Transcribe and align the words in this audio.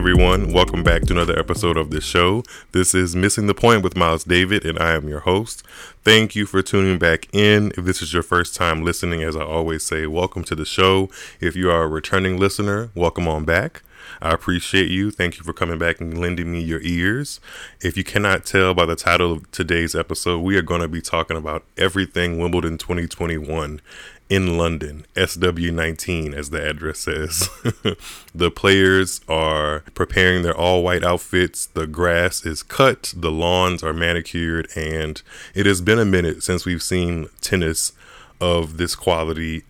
Everyone. 0.00 0.54
Welcome 0.54 0.82
back 0.82 1.02
to 1.02 1.12
another 1.12 1.38
episode 1.38 1.76
of 1.76 1.90
the 1.90 2.00
show. 2.00 2.42
This 2.72 2.94
is 2.94 3.14
Missing 3.14 3.48
the 3.48 3.54
Point 3.54 3.82
with 3.82 3.98
Miles 3.98 4.24
David, 4.24 4.64
and 4.64 4.78
I 4.78 4.92
am 4.92 5.10
your 5.10 5.20
host. 5.20 5.62
Thank 6.04 6.34
you 6.34 6.46
for 6.46 6.62
tuning 6.62 6.98
back 6.98 7.28
in. 7.34 7.70
If 7.76 7.84
this 7.84 8.00
is 8.00 8.14
your 8.14 8.22
first 8.22 8.54
time 8.54 8.82
listening, 8.82 9.22
as 9.22 9.36
I 9.36 9.42
always 9.42 9.82
say, 9.82 10.06
welcome 10.06 10.42
to 10.44 10.54
the 10.54 10.64
show. 10.64 11.10
If 11.38 11.54
you 11.54 11.70
are 11.70 11.82
a 11.82 11.86
returning 11.86 12.38
listener, 12.38 12.88
welcome 12.94 13.28
on 13.28 13.44
back. 13.44 13.82
I 14.22 14.30
appreciate 14.32 14.90
you. 14.90 15.10
Thank 15.10 15.36
you 15.36 15.44
for 15.44 15.52
coming 15.52 15.78
back 15.78 16.00
and 16.00 16.18
lending 16.18 16.50
me 16.50 16.62
your 16.62 16.80
ears. 16.80 17.38
If 17.82 17.98
you 17.98 18.02
cannot 18.02 18.46
tell 18.46 18.72
by 18.72 18.86
the 18.86 18.96
title 18.96 19.32
of 19.32 19.50
today's 19.50 19.94
episode, 19.94 20.38
we 20.38 20.56
are 20.56 20.62
going 20.62 20.80
to 20.80 20.88
be 20.88 21.02
talking 21.02 21.36
about 21.36 21.62
everything 21.76 22.38
Wimbledon 22.38 22.78
2021 22.78 23.82
in 24.30 24.56
London, 24.56 25.04
SW19, 25.16 26.32
as 26.32 26.50
the 26.50 26.64
address 26.64 27.00
says. 27.00 27.50
the 28.34 28.50
players 28.50 29.20
are 29.28 29.80
preparing 29.94 30.42
their 30.42 30.56
all 30.56 30.84
white 30.84 31.02
outfits. 31.02 31.66
The 31.66 31.88
grass 31.88 32.46
is 32.46 32.62
cut, 32.62 33.12
the 33.16 33.32
lawns 33.32 33.82
are 33.82 33.92
manicured, 33.92 34.68
and 34.76 35.20
it 35.52 35.66
has 35.66 35.80
been 35.80 35.98
a 35.98 36.04
minute 36.04 36.44
since 36.44 36.64
we've 36.64 36.82
seen 36.82 37.28
tennis 37.40 37.92
of 38.40 38.76
this 38.76 38.94
quality 38.94 39.64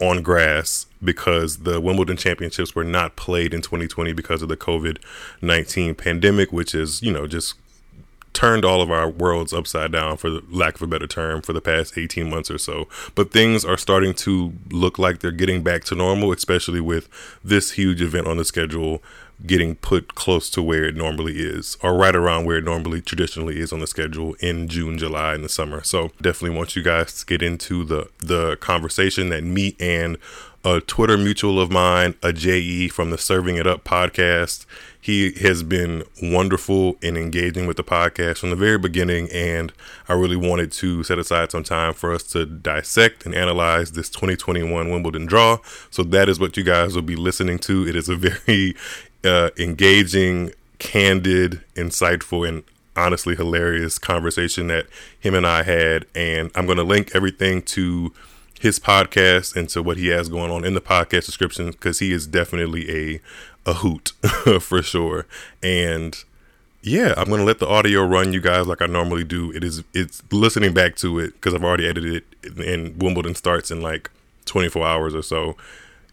on 0.00 0.22
grass 0.22 0.86
because 1.02 1.58
the 1.58 1.80
Wimbledon 1.80 2.16
championships 2.16 2.74
were 2.74 2.84
not 2.84 3.16
played 3.16 3.54
in 3.54 3.62
2020 3.62 4.12
because 4.12 4.42
of 4.42 4.48
the 4.48 4.56
COVID 4.56 4.98
19 5.40 5.94
pandemic, 5.94 6.52
which 6.52 6.74
is, 6.74 7.02
you 7.02 7.10
know, 7.10 7.26
just 7.26 7.54
turned 8.32 8.64
all 8.64 8.80
of 8.80 8.90
our 8.90 9.08
worlds 9.08 9.52
upside 9.52 9.92
down 9.92 10.16
for 10.16 10.30
lack 10.50 10.76
of 10.76 10.82
a 10.82 10.86
better 10.86 11.06
term 11.06 11.42
for 11.42 11.52
the 11.52 11.60
past 11.60 11.96
18 11.96 12.28
months 12.30 12.50
or 12.50 12.58
so 12.58 12.88
but 13.14 13.32
things 13.32 13.64
are 13.64 13.76
starting 13.76 14.14
to 14.14 14.52
look 14.70 14.98
like 14.98 15.20
they're 15.20 15.30
getting 15.30 15.62
back 15.62 15.84
to 15.84 15.94
normal 15.94 16.32
especially 16.32 16.80
with 16.80 17.08
this 17.42 17.72
huge 17.72 18.00
event 18.00 18.26
on 18.26 18.36
the 18.36 18.44
schedule 18.44 19.02
getting 19.46 19.76
put 19.76 20.14
close 20.14 20.50
to 20.50 20.62
where 20.62 20.84
it 20.84 20.96
normally 20.96 21.38
is 21.38 21.76
or 21.82 21.94
right 21.94 22.16
around 22.16 22.44
where 22.44 22.58
it 22.58 22.64
normally 22.64 23.00
traditionally 23.00 23.60
is 23.60 23.72
on 23.72 23.78
the 23.78 23.86
schedule 23.86 24.34
in 24.40 24.66
June, 24.68 24.98
July 24.98 25.34
in 25.34 25.42
the 25.42 25.48
summer. 25.48 25.82
So 25.84 26.10
definitely 26.20 26.56
want 26.56 26.74
you 26.74 26.82
guys 26.82 27.20
to 27.20 27.26
get 27.26 27.42
into 27.42 27.84
the 27.84 28.08
the 28.18 28.56
conversation 28.56 29.28
that 29.28 29.44
me 29.44 29.76
and 29.78 30.18
a 30.64 30.80
Twitter 30.80 31.16
mutual 31.16 31.60
of 31.60 31.70
mine, 31.70 32.16
a 32.22 32.32
JE 32.32 32.88
from 32.88 33.10
the 33.10 33.18
Serving 33.18 33.56
It 33.56 33.66
Up 33.66 33.84
podcast. 33.84 34.66
He 35.00 35.32
has 35.40 35.62
been 35.62 36.02
wonderful 36.20 36.96
in 37.00 37.16
engaging 37.16 37.66
with 37.66 37.76
the 37.76 37.84
podcast 37.84 38.38
from 38.38 38.50
the 38.50 38.56
very 38.56 38.78
beginning, 38.78 39.28
and 39.32 39.72
I 40.08 40.14
really 40.14 40.36
wanted 40.36 40.72
to 40.72 41.02
set 41.04 41.18
aside 41.18 41.50
some 41.52 41.62
time 41.62 41.94
for 41.94 42.12
us 42.12 42.24
to 42.24 42.44
dissect 42.44 43.24
and 43.24 43.34
analyze 43.34 43.92
this 43.92 44.10
2021 44.10 44.90
Wimbledon 44.90 45.26
draw. 45.26 45.58
So 45.90 46.02
that 46.04 46.28
is 46.28 46.40
what 46.40 46.56
you 46.56 46.64
guys 46.64 46.94
will 46.94 47.02
be 47.02 47.16
listening 47.16 47.58
to. 47.60 47.86
It 47.86 47.94
is 47.94 48.08
a 48.08 48.16
very 48.16 48.74
uh, 49.24 49.50
engaging, 49.56 50.52
candid, 50.78 51.62
insightful, 51.74 52.46
and 52.46 52.64
honestly 52.96 53.36
hilarious 53.36 53.98
conversation 53.98 54.66
that 54.66 54.86
him 55.18 55.34
and 55.34 55.46
I 55.46 55.62
had. 55.62 56.06
And 56.14 56.50
I'm 56.54 56.66
going 56.66 56.78
to 56.78 56.84
link 56.84 57.12
everything 57.14 57.62
to 57.62 58.12
his 58.60 58.78
podcast 58.80 59.54
and 59.56 59.68
to 59.68 59.82
what 59.82 59.96
he 59.96 60.08
has 60.08 60.28
going 60.28 60.50
on 60.50 60.64
in 60.64 60.74
the 60.74 60.80
podcast 60.80 61.26
description 61.26 61.70
because 61.70 62.00
he 62.00 62.12
is 62.12 62.26
definitely 62.26 62.90
a 62.90 63.20
a 63.68 63.74
hoot 63.74 64.08
for 64.60 64.82
sure. 64.82 65.26
And 65.62 66.16
yeah, 66.82 67.14
I'm 67.16 67.28
gonna 67.28 67.44
let 67.44 67.58
the 67.58 67.68
audio 67.68 68.04
run 68.04 68.32
you 68.32 68.40
guys 68.40 68.66
like 68.66 68.80
I 68.80 68.86
normally 68.86 69.24
do. 69.24 69.52
It 69.52 69.62
is 69.62 69.84
it's 69.94 70.22
listening 70.32 70.72
back 70.72 70.96
to 70.96 71.18
it 71.18 71.34
because 71.34 71.54
I've 71.54 71.64
already 71.64 71.86
edited 71.86 72.24
it 72.42 72.58
and 72.58 73.00
Wimbledon 73.00 73.34
starts 73.34 73.70
in 73.70 73.80
like 73.80 74.10
24 74.46 74.86
hours 74.86 75.14
or 75.14 75.22
so. 75.22 75.56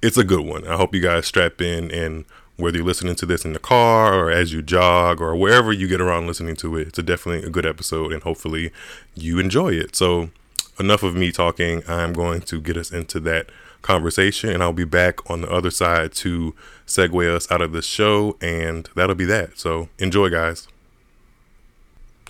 It's 0.02 0.18
a 0.18 0.24
good 0.24 0.46
one. 0.46 0.68
I 0.68 0.76
hope 0.76 0.94
you 0.94 1.02
guys 1.02 1.26
strap 1.26 1.62
in 1.62 1.90
and 1.92 2.26
whether 2.58 2.78
you're 2.78 2.86
listening 2.86 3.16
to 3.16 3.26
this 3.26 3.44
in 3.44 3.54
the 3.54 3.60
car 3.60 4.14
or 4.14 4.32
as 4.32 4.54
you 4.54 4.62
jog 4.62 5.22
or 5.22 5.36
wherever 5.36 5.72
you 5.72 5.88
get 5.88 6.00
around 6.00 6.28
listening 6.28 6.56
to 6.58 6.78
it, 6.78 6.88
it's 6.90 7.00
a 7.00 7.04
definitely 7.04 7.46
a 7.46 7.50
good 7.50 7.66
episode 7.66 8.12
and 8.12 8.24
hopefully 8.24 8.72
you 9.14 9.40
enjoy 9.40 9.70
it. 9.70 9.96
So 9.96 10.30
enough 10.80 11.04
of 11.04 11.16
me 11.16 11.32
talking. 11.32 11.84
I'm 11.88 12.14
going 12.14 12.42
to 12.42 12.62
get 12.62 12.78
us 12.78 12.92
into 12.92 13.20
that 13.22 13.50
conversation 13.82 14.50
and 14.50 14.64
I'll 14.64 14.74
be 14.74 14.86
back 14.86 15.30
on 15.30 15.42
the 15.42 15.50
other 15.52 15.70
side 15.70 16.14
to 16.14 16.56
segue 16.88 17.28
us 17.34 17.52
out 17.52 17.62
of 17.62 17.72
the 17.72 17.82
show 17.82 18.38
and 18.42 18.90
that'll 18.96 19.16
be 19.16 19.26
that. 19.26 19.58
So 19.58 19.90
enjoy 19.98 20.30
guys. 20.30 20.68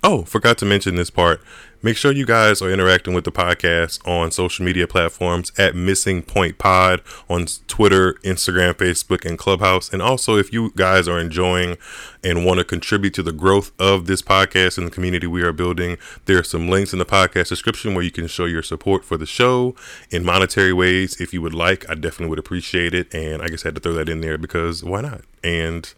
Oh, 0.03 0.23
forgot 0.23 0.57
to 0.59 0.65
mention 0.65 0.95
this 0.95 1.09
part. 1.09 1.41
Make 1.85 1.97
sure 1.97 2.11
you 2.11 2.25
guys 2.25 2.63
are 2.63 2.71
interacting 2.71 3.13
with 3.13 3.25
the 3.25 3.31
podcast 3.31 4.07
on 4.07 4.31
social 4.31 4.65
media 4.65 4.87
platforms 4.87 5.51
at 5.55 5.75
Missing 5.75 6.23
Point 6.23 6.57
Pod 6.57 7.03
on 7.29 7.45
Twitter, 7.67 8.15
Instagram, 8.23 8.73
Facebook, 8.73 9.23
and 9.23 9.37
Clubhouse. 9.37 9.93
And 9.93 10.01
also, 10.01 10.35
if 10.35 10.51
you 10.51 10.71
guys 10.75 11.07
are 11.07 11.19
enjoying 11.19 11.77
and 12.23 12.43
want 12.43 12.57
to 12.57 12.63
contribute 12.63 13.13
to 13.13 13.21
the 13.21 13.31
growth 13.31 13.71
of 13.79 14.07
this 14.07 14.23
podcast 14.23 14.79
and 14.79 14.87
the 14.87 14.91
community 14.91 15.27
we 15.27 15.43
are 15.43 15.51
building, 15.53 15.99
there 16.25 16.39
are 16.39 16.43
some 16.43 16.69
links 16.69 16.91
in 16.91 16.97
the 16.97 17.05
podcast 17.05 17.49
description 17.49 17.93
where 17.93 18.03
you 18.03 18.09
can 18.09 18.25
show 18.25 18.45
your 18.45 18.63
support 18.63 19.05
for 19.05 19.15
the 19.15 19.27
show 19.27 19.75
in 20.09 20.25
monetary 20.25 20.73
ways. 20.73 21.21
If 21.21 21.35
you 21.35 21.41
would 21.43 21.53
like, 21.53 21.87
I 21.87 21.93
definitely 21.93 22.29
would 22.29 22.39
appreciate 22.39 22.95
it. 22.95 23.13
And 23.13 23.43
I 23.43 23.47
just 23.49 23.63
had 23.63 23.75
to 23.75 23.79
throw 23.79 23.93
that 23.93 24.09
in 24.09 24.21
there 24.21 24.39
because 24.39 24.83
why 24.83 25.01
not? 25.01 25.21
And 25.43 25.93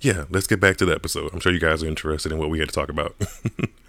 yeah, 0.00 0.24
let's 0.30 0.48
get 0.48 0.58
back 0.58 0.78
to 0.78 0.84
the 0.84 0.96
episode. 0.96 1.32
I'm 1.32 1.38
sure 1.38 1.52
you 1.52 1.60
guys 1.60 1.84
are 1.84 1.86
interested 1.86 2.32
in 2.32 2.38
what 2.38 2.50
we 2.50 2.58
had 2.58 2.70
to 2.70 2.74
talk 2.74 2.88
about. 2.88 3.14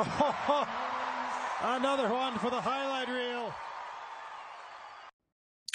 Oh, 0.00 0.68
another 1.62 2.08
one 2.08 2.38
for 2.38 2.50
the 2.50 2.60
highlight 2.60 3.08
reel. 3.08 3.52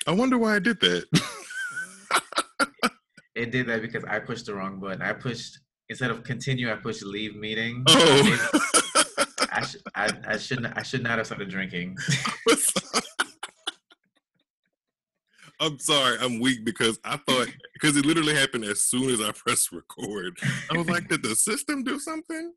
I 0.07 0.11
wonder 0.11 0.37
why 0.37 0.55
I 0.55 0.59
did 0.59 0.79
that. 0.79 1.03
it 3.35 3.51
did 3.51 3.67
that 3.67 3.81
because 3.81 4.05
I 4.05 4.19
pushed 4.19 4.45
the 4.45 4.55
wrong 4.55 4.79
button. 4.79 5.01
I 5.01 5.11
pushed 5.11 5.59
instead 5.89 6.09
of 6.09 6.23
continue, 6.23 6.71
I 6.71 6.75
pushed 6.75 7.03
leave 7.03 7.35
meeting. 7.35 7.83
Oh. 7.89 8.49
I, 9.51 9.61
sh- 9.65 9.75
I, 9.93 10.09
I 10.25 10.37
shouldn't. 10.37 10.77
I 10.77 10.83
should 10.83 11.03
not 11.03 11.17
have 11.17 11.27
started 11.27 11.49
drinking. 11.49 11.97
I'm 15.59 15.79
sorry, 15.79 16.17
I'm 16.19 16.39
weak 16.39 16.65
because 16.65 16.99
I 17.05 17.17
thought 17.17 17.47
because 17.73 17.95
it 17.95 18.05
literally 18.05 18.35
happened 18.35 18.65
as 18.65 18.81
soon 18.81 19.09
as 19.09 19.21
I 19.21 19.31
pressed 19.31 19.71
record. 19.71 20.37
I 20.71 20.77
was 20.77 20.89
like, 20.89 21.07
did 21.07 21.23
the 21.23 21.35
system 21.35 21.83
do 21.83 21.99
something? 21.99 22.53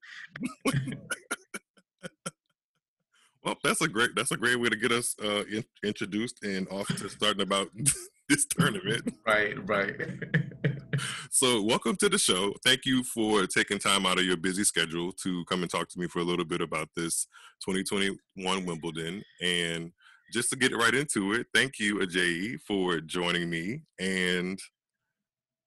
Well, 3.47 3.57
that's 3.63 3.81
a 3.81 3.89
great 3.89 4.11
that's 4.17 4.33
a 4.33 4.37
great 4.37 4.59
way 4.59 4.69
to 4.69 4.77
get 4.77 4.91
us 4.91 5.15
uh, 5.23 5.45
in, 5.45 5.65
introduced 5.85 6.43
and 6.43 6.67
off 6.69 6.89
to 6.89 7.09
starting 7.09 7.43
about 7.43 7.69
this 8.29 8.45
tournament. 8.45 9.15
Right, 9.25 9.55
right. 9.69 9.95
so, 11.31 11.63
welcome 11.63 11.95
to 11.97 12.09
the 12.09 12.19
show. 12.19 12.53
Thank 12.65 12.85
you 12.85 13.05
for 13.05 13.47
taking 13.47 13.79
time 13.79 14.05
out 14.05 14.19
of 14.19 14.25
your 14.25 14.37
busy 14.37 14.65
schedule 14.65 15.13
to 15.23 15.45
come 15.45 15.63
and 15.63 15.71
talk 15.71 15.89
to 15.91 15.99
me 16.01 16.09
for 16.09 16.19
a 16.19 16.25
little 16.25 16.45
bit 16.45 16.61
about 16.61 16.89
this 16.97 17.29
2021 17.65 18.67
Wimbledon 18.67 19.23
and 19.41 19.93
just 20.33 20.51
to 20.51 20.57
get 20.57 20.77
right 20.77 20.95
into 20.95 21.35
it, 21.35 21.47
thank 21.55 21.79
you, 21.79 22.01
Ajayi, 22.01 22.59
for 22.67 23.01
joining 23.01 23.49
me. 23.49 23.83
And 24.01 24.59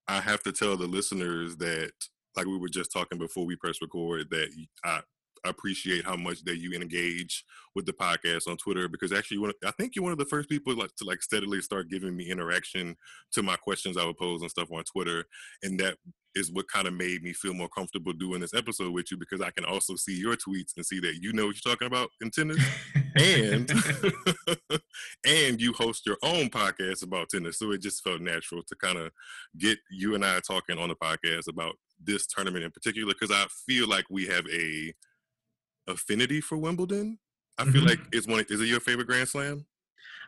I 0.06 0.20
have 0.20 0.44
to 0.44 0.52
tell 0.52 0.76
the 0.76 0.86
listeners 0.86 1.56
that, 1.58 1.92
like 2.36 2.46
we 2.46 2.58
were 2.58 2.68
just 2.68 2.92
talking 2.92 3.18
before 3.18 3.46
we 3.46 3.56
press 3.56 3.82
record, 3.82 4.30
that 4.32 4.50
I 4.84 5.00
appreciate 5.46 6.06
how 6.06 6.16
much 6.16 6.44
that 6.44 6.58
you 6.58 6.74
engage 6.74 7.44
with 7.76 7.86
the 7.86 7.94
podcast 7.94 8.48
on 8.48 8.58
Twitter 8.58 8.88
because 8.88 9.14
actually, 9.14 9.54
I 9.66 9.72
think 9.72 9.96
you're 9.96 10.04
one 10.04 10.12
of 10.12 10.18
the 10.18 10.26
first 10.26 10.50
people 10.50 10.76
like 10.76 10.96
to 10.98 11.06
like 11.06 11.22
steadily 11.22 11.62
start 11.62 11.90
giving 11.90 12.16
me 12.16 12.30
interaction 12.30 12.96
to 13.34 13.44
my 13.44 13.56
questions 13.56 13.98
I 13.98 14.06
would 14.06 14.18
pose 14.18 14.42
and 14.42 14.50
stuff 14.50 14.72
on 14.72 14.84
Twitter, 14.84 15.26
and 15.64 15.80
that 15.80 15.98
is 16.36 16.52
what 16.52 16.68
kind 16.68 16.88
of 16.88 16.94
made 16.94 17.24
me 17.24 17.34
feel 17.34 17.54
more 17.54 17.70
comfortable 17.70 18.14
doing 18.14 18.40
this 18.42 18.54
episode 18.54 18.94
with 18.94 19.10
you 19.12 19.18
because 19.18 19.42
I 19.42 19.50
can 19.52 19.66
also 19.66 19.96
see 19.96 20.18
your 20.18 20.36
tweets 20.36 20.76
and 20.78 20.86
see 20.86 21.00
that 21.00 21.20
you 21.22 21.34
know 21.34 21.48
what 21.48 21.56
you're 21.56 21.74
talking 21.74 21.88
about 21.88 22.10
in 22.22 22.30
tennis, 22.32 22.64
and 23.16 23.70
and 25.26 25.62
you 25.62 25.74
host 25.74 26.06
your 26.06 26.18
own 26.24 26.50
podcast 26.50 27.04
about 27.04 27.30
tennis, 27.30 27.60
so 27.60 27.72
it 27.72 27.82
just 27.82 28.04
felt 28.04 28.22
natural 28.22 28.64
to 28.64 28.76
kind 28.76 28.98
of 28.98 29.12
get 29.58 29.78
you 29.92 30.16
and 30.16 30.26
I 30.26 30.40
talking 30.40 30.78
on 30.78 30.90
the 30.90 30.96
podcast 30.96 31.48
about 31.48 31.76
this 32.02 32.28
tournament 32.28 32.64
in 32.64 32.72
particular 32.72 33.14
because 33.14 33.36
I 33.36 33.46
feel 33.66 33.88
like 33.88 34.06
we 34.10 34.26
have 34.28 34.46
a 34.52 34.94
affinity 35.90 36.42
for 36.42 36.58
Wimbledon. 36.58 37.20
I 37.58 37.66
feel 37.66 37.82
mm-hmm. 37.82 37.88
like 37.88 38.00
it's 38.12 38.28
one. 38.28 38.46
Is 38.50 38.62
it 38.62 38.68
your 38.68 38.80
favorite 38.80 39.08
Grand 39.08 39.28
Slam? 39.28 39.66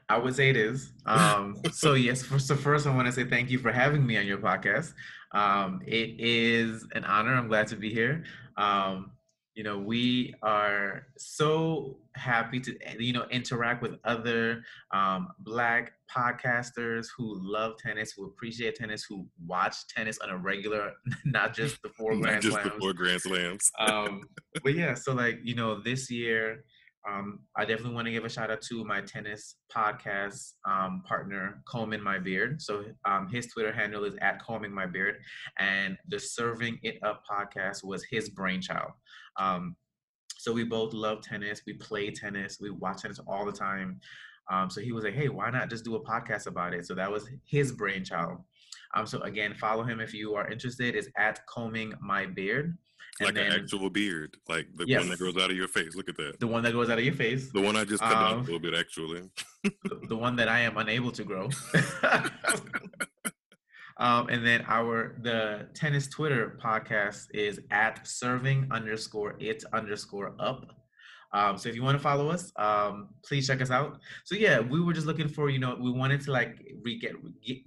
I 0.09 0.17
would 0.17 0.35
say 0.35 0.49
it 0.49 0.57
is. 0.57 0.91
Um, 1.05 1.61
so 1.71 1.93
yes, 1.93 2.21
first, 2.21 2.47
so 2.47 2.55
first 2.55 2.85
I 2.85 2.93
want 2.93 3.07
to 3.07 3.11
say 3.11 3.23
thank 3.23 3.49
you 3.49 3.59
for 3.59 3.71
having 3.71 4.05
me 4.05 4.17
on 4.17 4.25
your 4.25 4.39
podcast. 4.39 4.93
Um, 5.33 5.81
it 5.85 6.15
is 6.19 6.85
an 6.93 7.05
honor. 7.05 7.33
I'm 7.33 7.47
glad 7.47 7.67
to 7.67 7.77
be 7.77 7.93
here. 7.93 8.23
Um, 8.57 9.11
you 9.61 9.65
know, 9.69 9.77
we 9.77 10.33
are 10.41 11.05
so 11.19 11.95
happy 12.15 12.59
to 12.61 12.75
you 12.97 13.13
know 13.13 13.27
interact 13.29 13.83
with 13.83 13.91
other 14.05 14.63
um, 14.91 15.27
Black 15.37 15.93
podcasters 16.09 17.05
who 17.15 17.37
love 17.39 17.77
tennis, 17.77 18.11
who 18.11 18.25
appreciate 18.25 18.73
tennis, 18.73 19.05
who 19.07 19.27
watch 19.45 19.75
tennis 19.87 20.17
on 20.17 20.31
a 20.31 20.37
regular, 20.37 20.93
not 21.25 21.53
just 21.53 21.79
the 21.83 21.89
four 21.89 22.15
Grand 22.19 22.41
just 22.41 22.55
Slams. 22.55 22.71
the 22.71 22.79
four 22.79 22.93
Grand 22.93 23.21
Slams. 23.21 23.71
um, 23.79 24.23
but 24.63 24.73
yeah, 24.73 24.95
so 24.95 25.13
like 25.13 25.37
you 25.43 25.53
know, 25.53 25.79
this 25.79 26.09
year 26.09 26.63
Um, 27.07 27.39
I 27.55 27.65
definitely 27.65 27.95
want 27.95 28.05
to 28.05 28.11
give 28.11 28.25
a 28.25 28.29
shout 28.29 28.51
out 28.51 28.61
to 28.63 28.83
my 28.83 29.01
tennis 29.01 29.55
podcast 29.75 30.53
um, 30.67 31.03
partner, 31.07 31.61
Combing 31.65 32.01
My 32.03 32.19
Beard. 32.19 32.61
So 32.61 32.83
um, 33.05 33.27
his 33.31 33.47
Twitter 33.47 33.71
handle 33.71 34.05
is 34.05 34.15
at 34.21 34.41
Combing 34.41 34.73
My 34.73 34.85
Beard, 34.85 35.15
and 35.57 35.97
the 36.07 36.19
Serving 36.19 36.79
It 36.83 36.97
Up 37.03 37.23
podcast 37.29 37.83
was 37.83 38.03
his 38.09 38.29
brainchild. 38.29 38.91
Um, 39.37 39.75
so 40.37 40.51
we 40.51 40.63
both 40.63 40.93
love 40.93 41.21
tennis. 41.21 41.61
We 41.67 41.73
play 41.73 42.09
tennis. 42.11 42.57
We 42.59 42.71
watch 42.71 43.03
tennis 43.03 43.19
all 43.27 43.45
the 43.45 43.51
time. 43.51 43.99
Um, 44.49 44.69
so 44.69 44.81
he 44.81 44.91
was 44.91 45.03
like, 45.03 45.13
"Hey, 45.13 45.29
why 45.29 45.49
not 45.51 45.69
just 45.69 45.85
do 45.85 45.95
a 45.95 46.03
podcast 46.03 46.47
about 46.47 46.73
it?" 46.73 46.85
So 46.85 46.95
that 46.95 47.11
was 47.11 47.29
his 47.45 47.71
brainchild. 47.71 48.39
Um, 48.95 49.05
so 49.05 49.21
again, 49.21 49.53
follow 49.53 49.83
him 49.83 49.99
if 49.99 50.13
you 50.13 50.35
are 50.35 50.49
interested. 50.49 50.95
Is 50.95 51.09
at 51.15 51.45
Combing 51.45 51.93
My 52.01 52.25
Beard. 52.25 52.77
And 53.19 53.27
like 53.27 53.35
then, 53.35 53.51
an 53.51 53.61
actual 53.61 53.89
beard, 53.89 54.37
like 54.47 54.67
the 54.75 54.85
yes. 54.87 55.01
one 55.01 55.09
that 55.09 55.19
grows 55.19 55.37
out 55.37 55.51
of 55.51 55.57
your 55.57 55.67
face. 55.67 55.95
Look 55.95 56.09
at 56.09 56.17
that. 56.17 56.39
The 56.39 56.47
one 56.47 56.63
that 56.63 56.71
goes 56.71 56.89
out 56.89 56.97
of 56.97 57.03
your 57.03 57.13
face. 57.13 57.51
The 57.51 57.61
one 57.61 57.75
I 57.75 57.83
just 57.83 58.01
cut 58.01 58.13
um, 58.13 58.23
down 58.23 58.39
a 58.39 58.41
little 58.43 58.59
bit, 58.59 58.73
actually. 58.73 59.29
the, 59.63 60.01
the 60.07 60.15
one 60.15 60.35
that 60.37 60.47
I 60.47 60.61
am 60.61 60.77
unable 60.77 61.11
to 61.11 61.23
grow. 61.23 61.49
Um, 64.01 64.29
and 64.29 64.43
then 64.43 64.65
our 64.67 65.15
the 65.21 65.67
tennis 65.75 66.07
Twitter 66.07 66.57
podcast 66.61 67.27
is 67.35 67.61
at 67.69 68.05
serving 68.05 68.67
underscore 68.71 69.35
it 69.39 69.63
underscore 69.73 70.33
up. 70.39 70.65
Um, 71.33 71.55
so 71.57 71.69
if 71.69 71.75
you 71.75 71.83
want 71.83 71.97
to 71.97 72.03
follow 72.03 72.29
us, 72.29 72.51
um, 72.57 73.09
please 73.23 73.45
check 73.45 73.61
us 73.61 73.69
out. 73.69 73.99
So 74.25 74.35
yeah, 74.35 74.59
we 74.59 74.81
were 74.81 74.91
just 74.91 75.05
looking 75.05 75.27
for 75.27 75.51
you 75.51 75.59
know 75.59 75.77
we 75.79 75.91
wanted 75.91 76.19
to 76.21 76.31
like 76.31 76.65
re- 76.81 76.99
get 76.99 77.13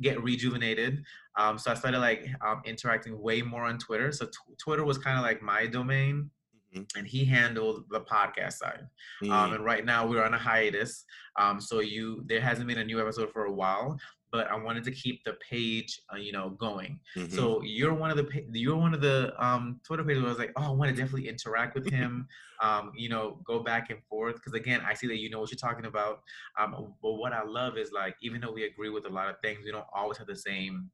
get 0.03 0.21
rejuvenated. 0.25 1.05
Um, 1.39 1.57
so 1.57 1.71
I 1.71 1.75
started 1.75 2.01
like 2.01 2.27
um, 2.45 2.63
interacting 2.65 3.17
way 3.23 3.41
more 3.41 3.63
on 3.63 3.79
Twitter. 3.79 4.11
So 4.11 4.27
t- 4.27 4.33
Twitter 4.59 4.85
was 4.85 4.99
kind 4.99 5.17
of 5.17 5.23
like 5.23 5.41
my 5.41 5.67
domain. 5.67 6.31
Mm-hmm. 6.75 6.99
And 6.99 7.07
he 7.07 7.25
handled 7.25 7.85
the 7.91 8.01
podcast 8.01 8.55
side, 8.55 8.89
mm-hmm. 9.23 9.55
and 9.55 9.65
right 9.65 9.85
now 9.85 10.09
we're 10.09 10.25
on 10.25 10.35
a 10.35 10.39
hiatus. 10.39 11.05
Um, 11.39 11.61
so 11.61 11.79
you, 11.79 12.25
there 12.27 12.41
hasn't 12.41 12.67
been 12.67 12.79
a 12.79 12.85
new 12.85 13.01
episode 13.01 13.31
for 13.31 13.45
a 13.45 13.53
while 13.53 13.97
but 14.35 14.51
I 14.51 14.57
wanted 14.57 14.83
to 14.83 14.91
keep 14.91 15.23
the 15.23 15.35
page, 15.49 16.01
uh, 16.13 16.17
you 16.17 16.33
know, 16.33 16.51
going. 16.59 16.99
Mm-hmm. 17.17 17.37
So 17.37 17.63
you're 17.63 17.95
one 17.95 18.11
of 18.11 18.17
the 18.17 18.29
you're 18.51 18.77
one 18.77 18.93
of 18.93 19.01
the 19.01 19.33
um, 19.39 19.81
Twitter 19.87 20.03
pages 20.03 20.23
where 20.23 20.31
I 20.31 20.33
was 20.33 20.41
like, 20.41 20.51
oh, 20.57 20.65
I 20.65 20.71
want 20.71 20.91
to 20.91 20.97
definitely 21.01 21.29
interact 21.29 21.77
with 21.77 21.89
him, 21.89 22.27
um, 22.61 22.91
you 22.97 23.09
know, 23.09 23.39
go 23.47 23.61
back 23.61 23.91
and 23.91 24.01
forth 24.11 24.35
because 24.35 24.55
again, 24.55 24.83
I 24.85 24.93
see 24.93 25.07
that 25.07 25.19
you 25.19 25.31
know 25.31 25.39
what 25.39 25.53
you're 25.53 25.57
talking 25.57 25.87
about. 25.87 26.19
Um, 26.59 26.95
but 27.01 27.13
what 27.13 27.33
I 27.33 27.45
love 27.45 27.79
is 27.79 27.93
like, 27.93 28.17
even 28.23 28.41
though 28.41 28.51
we 28.51 28.65
agree 28.65 28.91
with 28.91 29.07
a 29.07 29.09
lot 29.09 29.29
of 29.29 29.37
things, 29.41 29.61
we 29.65 29.71
don't 29.71 29.87
always 29.95 30.19
have 30.19 30.27
the 30.27 30.35
same 30.35 30.91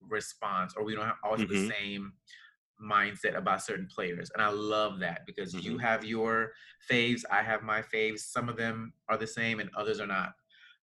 response, 0.00 0.74
or 0.76 0.84
we 0.84 0.94
don't 0.94 1.06
have, 1.06 1.16
always 1.24 1.40
mm-hmm. 1.40 1.52
have 1.52 1.62
the 1.62 1.74
mm-hmm. 1.74 1.84
same 1.84 2.12
mindset 2.80 3.36
about 3.36 3.60
certain 3.60 3.88
players. 3.92 4.30
And 4.34 4.40
I 4.40 4.50
love 4.50 5.00
that 5.00 5.26
because 5.26 5.52
mm-hmm. 5.52 5.66
you 5.66 5.78
have 5.78 6.04
your 6.04 6.52
faves, 6.88 7.22
I 7.28 7.42
have 7.42 7.64
my 7.64 7.82
faves. 7.82 8.20
Some 8.20 8.48
of 8.48 8.56
them 8.56 8.92
are 9.08 9.16
the 9.16 9.26
same 9.26 9.58
and 9.58 9.68
others 9.76 9.98
are 9.98 10.06
not. 10.06 10.34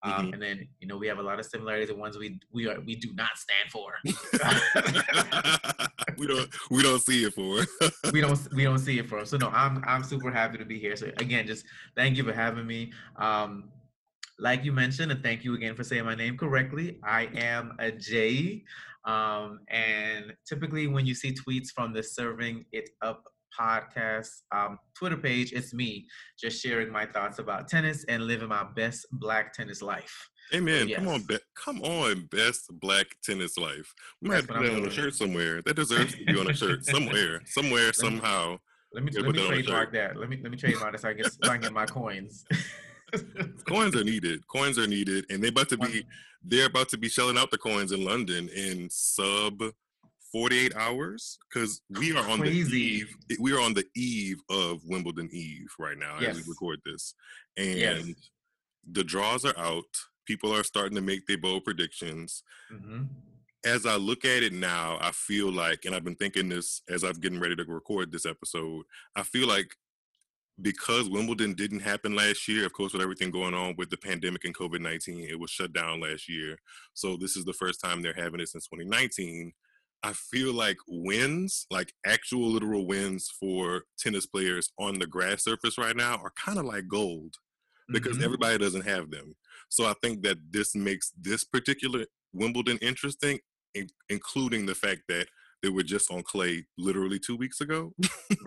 Um, 0.03 0.11
mm-hmm. 0.11 0.33
And 0.33 0.41
then 0.41 0.67
you 0.79 0.87
know 0.87 0.97
we 0.97 1.07
have 1.07 1.19
a 1.19 1.23
lot 1.23 1.39
of 1.39 1.45
similarities 1.45 1.89
and 1.89 1.99
ones 1.99 2.17
we 2.17 2.39
we 2.51 2.67
are 2.67 2.79
we 2.81 2.95
do 2.95 3.13
not 3.13 3.37
stand 3.37 3.69
for. 3.71 3.93
we 6.17 6.27
don't 6.27 6.49
we 6.69 6.81
don't 6.81 7.01
see 7.01 7.23
it 7.25 7.33
for. 7.33 7.65
we 8.11 8.21
don't 8.21 8.53
we 8.53 8.63
don't 8.63 8.79
see 8.79 8.99
it 8.99 9.07
for. 9.07 9.25
So 9.25 9.37
no, 9.37 9.49
I'm 9.49 9.83
I'm 9.85 10.03
super 10.03 10.31
happy 10.31 10.57
to 10.57 10.65
be 10.65 10.79
here. 10.79 10.95
So 10.95 11.07
again, 11.17 11.45
just 11.45 11.65
thank 11.95 12.17
you 12.17 12.23
for 12.23 12.33
having 12.33 12.65
me. 12.65 12.91
Um, 13.17 13.69
like 14.39 14.65
you 14.65 14.71
mentioned, 14.71 15.11
and 15.11 15.21
thank 15.21 15.43
you 15.43 15.53
again 15.53 15.75
for 15.75 15.83
saying 15.83 16.03
my 16.03 16.15
name 16.15 16.37
correctly. 16.37 16.97
I 17.03 17.29
am 17.35 17.75
a 17.79 17.91
J. 17.91 18.63
Um, 19.05 19.61
and 19.69 20.33
typically 20.47 20.87
when 20.87 21.05
you 21.05 21.15
see 21.15 21.33
tweets 21.33 21.69
from 21.69 21.93
the 21.93 22.03
Serving 22.03 22.65
It 22.71 22.89
Up 23.01 23.30
podcast 23.57 24.29
um, 24.51 24.77
Twitter 24.95 25.17
page, 25.17 25.53
it's 25.53 25.73
me 25.73 26.07
just 26.39 26.61
sharing 26.61 26.91
my 26.91 27.05
thoughts 27.05 27.39
about 27.39 27.67
tennis 27.67 28.03
and 28.05 28.23
living 28.23 28.49
my 28.49 28.65
best 28.75 29.05
black 29.13 29.53
tennis 29.53 29.81
life. 29.81 30.29
Amen. 30.53 30.87
Yes. 30.87 30.99
Come 30.99 31.07
on, 31.07 31.21
be- 31.23 31.39
come 31.55 31.81
on, 31.81 32.27
best 32.31 32.67
black 32.79 33.07
tennis 33.23 33.57
life. 33.57 33.93
We 34.21 34.29
might 34.29 34.35
have 34.35 34.47
to 34.47 34.53
put 34.53 34.63
that 34.63 34.73
on 34.73 34.85
a 34.85 34.91
shirt 34.91 35.15
somewhere. 35.15 35.61
That 35.61 35.75
deserves 35.75 36.15
to 36.15 36.25
be 36.25 36.39
on 36.39 36.49
a 36.49 36.53
shirt 36.53 36.85
somewhere, 36.85 37.41
somewhere, 37.45 37.93
somehow. 37.93 38.57
Let 38.93 39.03
me 39.05 39.11
let 39.13 39.33
me 39.33 39.47
trademark 39.47 39.93
that. 39.93 40.17
Let 40.17 40.29
me 40.29 40.39
let 40.41 40.51
me 40.51 40.57
trademark 40.57 40.91
that 40.91 41.01
so 41.01 41.09
I 41.09 41.13
get 41.13 41.31
so 41.31 41.39
I 41.43 41.53
can 41.53 41.61
get 41.61 41.73
my 41.73 41.85
coins. 41.85 42.43
coins 43.67 43.95
are 43.95 44.03
needed. 44.03 44.45
Coins 44.47 44.77
are 44.77 44.87
needed, 44.87 45.25
and 45.29 45.41
they're 45.41 45.49
about 45.49 45.69
to 45.69 45.77
be 45.77 46.05
they're 46.43 46.65
about 46.65 46.89
to 46.89 46.97
be 46.97 47.07
shelling 47.07 47.37
out 47.37 47.51
the 47.51 47.57
coins 47.57 47.91
in 47.91 48.03
London 48.03 48.49
in 48.49 48.89
sub 48.89 49.61
48 50.31 50.75
hours 50.75 51.37
because 51.51 51.81
we 51.89 52.15
are 52.15 52.29
on 52.29 52.39
Crazy. 52.39 52.63
the 52.63 52.77
eve 52.77 53.15
we 53.39 53.53
are 53.53 53.59
on 53.59 53.73
the 53.73 53.85
eve 53.95 54.39
of 54.49 54.81
wimbledon 54.85 55.29
eve 55.31 55.71
right 55.79 55.97
now 55.97 56.15
yes. 56.19 56.37
as 56.37 56.45
we 56.45 56.51
record 56.51 56.79
this 56.85 57.13
and 57.57 57.77
yes. 57.77 58.05
the 58.91 59.03
draws 59.03 59.45
are 59.45 59.57
out 59.57 59.83
people 60.25 60.53
are 60.55 60.63
starting 60.63 60.95
to 60.95 61.01
make 61.01 61.25
their 61.27 61.37
bold 61.37 61.63
predictions 61.65 62.43
mm-hmm. 62.71 63.03
as 63.65 63.85
i 63.85 63.95
look 63.95 64.23
at 64.23 64.43
it 64.43 64.53
now 64.53 64.97
i 65.01 65.11
feel 65.11 65.51
like 65.51 65.85
and 65.85 65.93
i've 65.93 66.05
been 66.05 66.15
thinking 66.15 66.49
this 66.49 66.81
as 66.89 67.03
i'm 67.03 67.19
getting 67.19 67.39
ready 67.39 67.55
to 67.55 67.65
record 67.65 68.11
this 68.11 68.25
episode 68.25 68.83
i 69.15 69.23
feel 69.23 69.47
like 69.47 69.75
because 70.61 71.09
Wimbledon 71.09 71.53
didn't 71.53 71.79
happen 71.79 72.15
last 72.15 72.47
year, 72.47 72.65
of 72.65 72.73
course, 72.73 72.93
with 72.93 73.01
everything 73.01 73.31
going 73.31 73.53
on 73.53 73.75
with 73.77 73.89
the 73.89 73.97
pandemic 73.97 74.45
and 74.45 74.55
COVID 74.55 74.81
19, 74.81 75.27
it 75.29 75.39
was 75.39 75.49
shut 75.49 75.73
down 75.73 76.01
last 76.01 76.29
year. 76.29 76.57
So, 76.93 77.17
this 77.17 77.35
is 77.35 77.45
the 77.45 77.53
first 77.53 77.81
time 77.81 78.01
they're 78.01 78.13
having 78.13 78.39
it 78.39 78.49
since 78.49 78.67
2019. 78.67 79.53
I 80.03 80.13
feel 80.13 80.53
like 80.53 80.77
wins, 80.87 81.65
like 81.69 81.93
actual 82.05 82.49
literal 82.49 82.87
wins 82.87 83.31
for 83.39 83.83
tennis 83.99 84.25
players 84.25 84.71
on 84.79 84.99
the 84.99 85.07
grass 85.07 85.43
surface 85.43 85.77
right 85.77 85.95
now, 85.95 86.15
are 86.17 86.33
kind 86.35 86.57
of 86.57 86.65
like 86.65 86.87
gold 86.87 87.35
because 87.89 88.15
mm-hmm. 88.15 88.25
everybody 88.25 88.57
doesn't 88.57 88.87
have 88.87 89.11
them. 89.11 89.35
So 89.69 89.85
I 89.85 89.93
think 90.01 90.23
that 90.23 90.37
this 90.51 90.75
makes 90.75 91.11
this 91.19 91.43
particular 91.43 92.05
Wimbledon 92.33 92.77
interesting, 92.81 93.39
in- 93.75 93.89
including 94.09 94.65
the 94.65 94.75
fact 94.75 95.01
that 95.09 95.27
they 95.61 95.69
were 95.69 95.83
just 95.83 96.11
on 96.11 96.23
clay 96.23 96.65
literally 96.77 97.19
two 97.19 97.35
weeks 97.35 97.61
ago. 97.61 97.93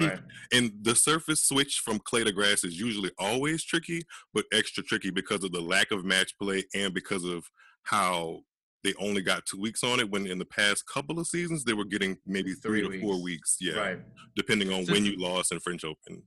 Right. 0.00 0.18
and 0.52 0.72
the 0.82 0.96
surface 0.96 1.44
switch 1.44 1.80
from 1.84 2.00
clay 2.00 2.24
to 2.24 2.32
grass 2.32 2.64
is 2.64 2.80
usually 2.80 3.12
always 3.18 3.64
tricky, 3.64 4.02
but 4.32 4.46
extra 4.52 4.82
tricky 4.82 5.10
because 5.10 5.44
of 5.44 5.52
the 5.52 5.60
lack 5.60 5.92
of 5.92 6.04
match 6.04 6.36
play 6.40 6.64
and 6.74 6.92
because 6.92 7.24
of 7.24 7.44
how 7.84 8.40
they 8.84 8.94
only 9.00 9.22
got 9.22 9.44
two 9.46 9.58
weeks 9.58 9.82
on 9.82 9.98
it 9.98 10.08
when 10.10 10.26
in 10.26 10.38
the 10.38 10.44
past 10.44 10.86
couple 10.86 11.18
of 11.18 11.26
seasons 11.26 11.64
they 11.64 11.72
were 11.72 11.84
getting 11.84 12.16
maybe 12.26 12.52
three, 12.52 12.86
three 12.86 13.00
to 13.00 13.06
four 13.06 13.20
weeks 13.20 13.56
yeah 13.60 13.78
right. 13.78 13.98
depending 14.36 14.72
on 14.72 14.84
so, 14.84 14.92
when 14.92 15.04
you 15.04 15.18
lost 15.18 15.50
in 15.50 15.58
french 15.58 15.84
open 15.84 16.22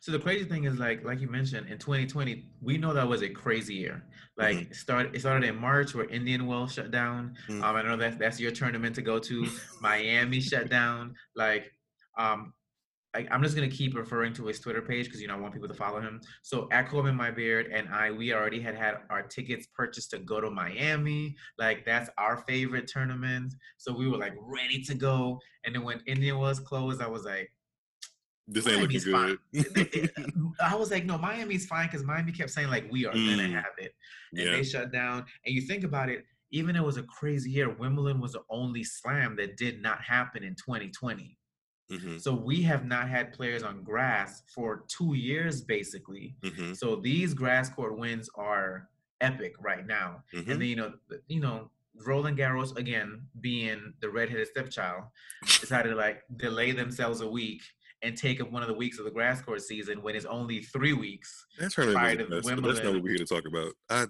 so 0.00 0.12
the 0.12 0.18
crazy 0.18 0.44
thing 0.44 0.64
is 0.64 0.78
like 0.78 1.04
like 1.04 1.20
you 1.20 1.28
mentioned 1.28 1.66
in 1.68 1.78
2020 1.78 2.46
we 2.60 2.76
know 2.76 2.92
that 2.92 3.08
was 3.08 3.22
a 3.22 3.28
crazy 3.28 3.74
year 3.74 4.04
like 4.36 4.56
mm-hmm. 4.56 4.72
start 4.72 5.14
it 5.14 5.20
started 5.20 5.48
in 5.48 5.56
march 5.56 5.94
where 5.94 6.08
indian 6.10 6.46
wells 6.46 6.72
shut 6.72 6.90
down 6.90 7.34
mm-hmm. 7.48 7.64
um, 7.64 7.76
i 7.76 7.82
know 7.82 7.96
that 7.96 8.18
that's 8.18 8.38
your 8.38 8.52
tournament 8.52 8.94
to 8.94 9.02
go 9.02 9.18
to 9.18 9.46
miami 9.80 10.40
shut 10.40 10.68
down 10.68 11.14
like 11.34 11.72
um 12.18 12.52
I, 13.14 13.26
am 13.30 13.42
just 13.42 13.54
gonna 13.54 13.68
keep 13.68 13.94
referring 13.94 14.32
to 14.34 14.46
his 14.46 14.58
Twitter 14.58 14.80
page 14.80 15.06
because 15.06 15.20
you 15.20 15.28
know 15.28 15.34
I 15.34 15.38
want 15.38 15.52
people 15.52 15.68
to 15.68 15.74
follow 15.74 16.00
him. 16.00 16.20
So 16.42 16.68
at 16.72 16.88
Combing 16.88 17.14
My 17.14 17.30
Beard 17.30 17.66
and 17.72 17.88
I, 17.88 18.10
we 18.10 18.32
already 18.32 18.60
had 18.60 18.74
had 18.74 18.98
our 19.10 19.22
tickets 19.22 19.66
purchased 19.74 20.10
to 20.10 20.18
go 20.18 20.40
to 20.40 20.50
Miami. 20.50 21.36
Like 21.58 21.84
that's 21.84 22.08
our 22.16 22.38
favorite 22.48 22.86
tournament. 22.86 23.54
So 23.76 23.92
we 23.92 24.08
were 24.08 24.16
like 24.16 24.34
ready 24.40 24.82
to 24.84 24.94
go. 24.94 25.38
And 25.64 25.74
then 25.74 25.82
when 25.82 26.00
India 26.06 26.36
was 26.36 26.58
closed, 26.58 27.02
I 27.02 27.06
was 27.06 27.24
like, 27.24 27.50
this 28.48 28.66
ain't 28.66 28.78
Miami's 28.78 29.06
looking 29.06 29.38
good. 29.52 30.10
I 30.60 30.74
was 30.74 30.90
like, 30.90 31.04
no, 31.04 31.18
Miami's 31.18 31.66
fine 31.66 31.86
because 31.86 32.04
Miami 32.04 32.32
kept 32.32 32.50
saying 32.50 32.68
like 32.68 32.90
we 32.90 33.06
are 33.06 33.12
mm. 33.12 33.36
gonna 33.36 33.48
have 33.48 33.72
it, 33.78 33.92
and 34.32 34.46
yeah. 34.46 34.52
they 34.52 34.64
shut 34.64 34.90
down. 34.90 35.24
And 35.44 35.54
you 35.54 35.60
think 35.62 35.84
about 35.84 36.08
it, 36.08 36.24
even 36.50 36.76
it 36.76 36.82
was 36.82 36.96
a 36.96 37.02
crazy 37.04 37.50
year. 37.50 37.70
Wimbledon 37.70 38.20
was 38.20 38.32
the 38.32 38.42
only 38.50 38.84
slam 38.84 39.36
that 39.36 39.56
did 39.56 39.82
not 39.82 40.00
happen 40.02 40.42
in 40.42 40.54
2020. 40.54 41.36
Mm-hmm. 41.90 42.18
So 42.18 42.34
we 42.34 42.62
have 42.62 42.84
not 42.84 43.08
had 43.08 43.32
players 43.32 43.62
on 43.62 43.82
grass 43.82 44.42
for 44.54 44.84
two 44.88 45.14
years, 45.14 45.60
basically. 45.60 46.36
Mm-hmm. 46.42 46.74
So 46.74 46.96
these 46.96 47.34
grass 47.34 47.68
court 47.68 47.98
wins 47.98 48.28
are 48.34 48.88
epic 49.20 49.54
right 49.60 49.86
now. 49.86 50.22
Mm-hmm. 50.34 50.50
And 50.50 50.60
then 50.60 50.68
you 50.68 50.76
know, 50.76 50.92
you 51.28 51.40
know, 51.40 51.70
Roland 52.06 52.38
Garros 52.38 52.76
again, 52.76 53.22
being 53.40 53.92
the 54.00 54.08
redheaded 54.08 54.48
stepchild, 54.48 55.04
decided 55.42 55.90
to 55.90 55.96
like 55.96 56.22
delay 56.36 56.72
themselves 56.72 57.20
a 57.20 57.28
week 57.28 57.62
and 58.02 58.16
take 58.16 58.40
up 58.40 58.50
one 58.50 58.62
of 58.62 58.68
the 58.68 58.74
weeks 58.74 58.98
of 58.98 59.04
the 59.04 59.10
grass 59.10 59.40
court 59.40 59.62
season 59.62 60.02
when 60.02 60.16
it's 60.16 60.26
only 60.26 60.60
three 60.60 60.92
weeks. 60.92 61.46
That's 61.58 61.74
to 61.74 61.84
Wimbledon. 62.44 62.74
That's 62.74 62.84
not 62.84 62.94
what 62.94 63.02
we're 63.02 63.10
here 63.10 63.18
to 63.18 63.24
talk 63.24 63.44
about. 63.46 63.72
I. 63.88 64.06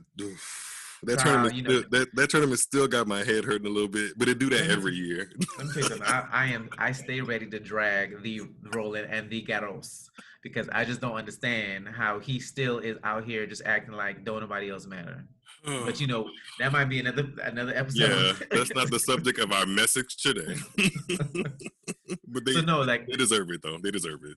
That 1.04 1.18
tournament, 1.18 1.54
you 1.56 1.62
know, 1.62 1.80
still, 1.80 1.90
that, 1.90 2.14
that 2.14 2.30
tournament 2.30 2.60
still 2.60 2.86
got 2.86 3.08
my 3.08 3.24
head 3.24 3.44
hurting 3.44 3.66
a 3.66 3.70
little 3.70 3.88
bit, 3.88 4.12
but 4.16 4.28
it 4.28 4.38
do 4.38 4.48
that 4.50 4.70
every 4.70 4.94
year. 4.94 5.32
Let 5.58 5.66
me 5.66 5.72
tell 5.72 5.82
you 5.82 5.88
something. 5.88 6.06
I, 6.06 6.26
I, 6.30 6.46
am 6.46 6.70
I 6.78 6.92
stay 6.92 7.20
ready 7.20 7.46
to 7.48 7.58
drag 7.58 8.22
the 8.22 8.42
Roland 8.72 9.08
and 9.10 9.28
the 9.28 9.44
Garros 9.44 10.08
because 10.42 10.68
I 10.70 10.84
just 10.84 11.00
don't 11.00 11.14
understand 11.14 11.88
how 11.88 12.20
he 12.20 12.38
still 12.38 12.78
is 12.78 12.98
out 13.02 13.24
here 13.24 13.46
just 13.46 13.62
acting 13.64 13.94
like 13.94 14.24
don't 14.24 14.40
nobody 14.40 14.70
else 14.70 14.86
matter. 14.86 15.24
But 15.64 16.00
you 16.00 16.06
know 16.06 16.28
that 16.58 16.72
might 16.72 16.86
be 16.86 17.00
another 17.00 17.28
another 17.42 17.72
episode. 17.74 18.36
Yeah, 18.40 18.46
that's 18.50 18.74
not 18.74 18.90
the 18.90 18.98
subject 19.00 19.38
of 19.38 19.52
our 19.52 19.66
message 19.66 20.16
today. 20.16 20.56
but 22.28 22.44
they, 22.44 22.52
so 22.52 22.60
no, 22.60 22.82
like 22.82 23.06
they 23.06 23.16
deserve 23.16 23.50
it 23.50 23.62
though. 23.62 23.78
They 23.82 23.90
deserve 23.90 24.20
it. 24.24 24.36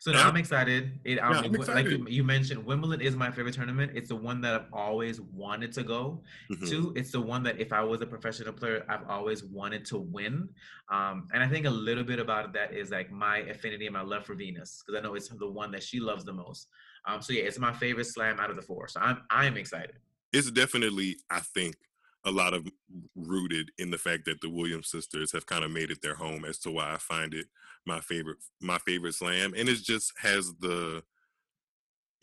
So 0.00 0.12
now 0.12 0.26
I'm 0.28 0.36
excited. 0.36 0.98
It, 1.04 1.18
um, 1.18 1.32
Yeah, 1.34 1.40
I'm 1.40 1.54
excited. 1.54 2.00
like 2.00 2.10
you 2.10 2.24
mentioned, 2.24 2.64
Wimbledon 2.64 3.02
is 3.02 3.14
my 3.16 3.30
favorite 3.30 3.52
tournament. 3.54 3.92
It's 3.94 4.08
the 4.08 4.16
one 4.16 4.40
that 4.40 4.54
I've 4.54 4.72
always 4.72 5.20
wanted 5.20 5.72
to 5.74 5.82
go 5.82 6.24
Mhm. 6.50 6.68
to. 6.70 6.92
It's 6.96 7.12
the 7.12 7.20
one 7.20 7.42
that 7.42 7.60
if 7.60 7.70
I 7.70 7.82
was 7.84 8.00
a 8.00 8.06
professional 8.06 8.54
player, 8.54 8.86
I've 8.88 9.06
always 9.10 9.44
wanted 9.44 9.84
to 9.86 9.98
win. 9.98 10.48
Um, 10.88 11.28
and 11.34 11.42
I 11.42 11.48
think 11.48 11.66
a 11.66 11.70
little 11.70 12.02
bit 12.02 12.18
about 12.18 12.54
that 12.54 12.72
is 12.72 12.90
like 12.90 13.12
my 13.12 13.38
affinity 13.40 13.86
and 13.86 13.92
my 13.92 14.00
love 14.00 14.24
for 14.24 14.34
Venus 14.34 14.82
because 14.82 14.98
I 14.98 15.02
know 15.02 15.14
it's 15.16 15.28
the 15.28 15.46
one 15.50 15.70
that 15.72 15.82
she 15.82 16.00
loves 16.00 16.24
the 16.24 16.32
most. 16.32 16.68
Um, 17.04 17.20
so 17.20 17.34
yeah, 17.34 17.42
it's 17.42 17.58
my 17.58 17.72
favorite 17.72 18.06
slam 18.06 18.40
out 18.40 18.48
of 18.48 18.56
the 18.56 18.62
four. 18.62 18.88
So 18.88 19.00
I'm 19.00 19.18
I'm 19.28 19.58
excited. 19.58 19.96
It's 20.32 20.50
definitely, 20.50 21.18
I 21.28 21.40
think, 21.40 21.76
a 22.24 22.30
lot 22.30 22.54
of 22.54 22.68
rooted 23.14 23.70
in 23.78 23.90
the 23.90 23.98
fact 23.98 24.24
that 24.26 24.40
the 24.40 24.50
Williams 24.50 24.90
sisters 24.90 25.32
have 25.32 25.46
kind 25.46 25.64
of 25.64 25.70
made 25.70 25.90
it 25.90 26.02
their 26.02 26.16
home 26.16 26.44
as 26.44 26.58
to 26.60 26.70
why 26.70 26.92
I 26.94 26.98
find 26.98 27.34
it 27.34 27.46
my 27.86 28.00
favorite 28.00 28.38
my 28.60 28.78
favorite 28.78 29.14
slam. 29.14 29.54
And 29.56 29.68
it 29.68 29.76
just 29.76 30.12
has 30.18 30.54
the 30.58 31.02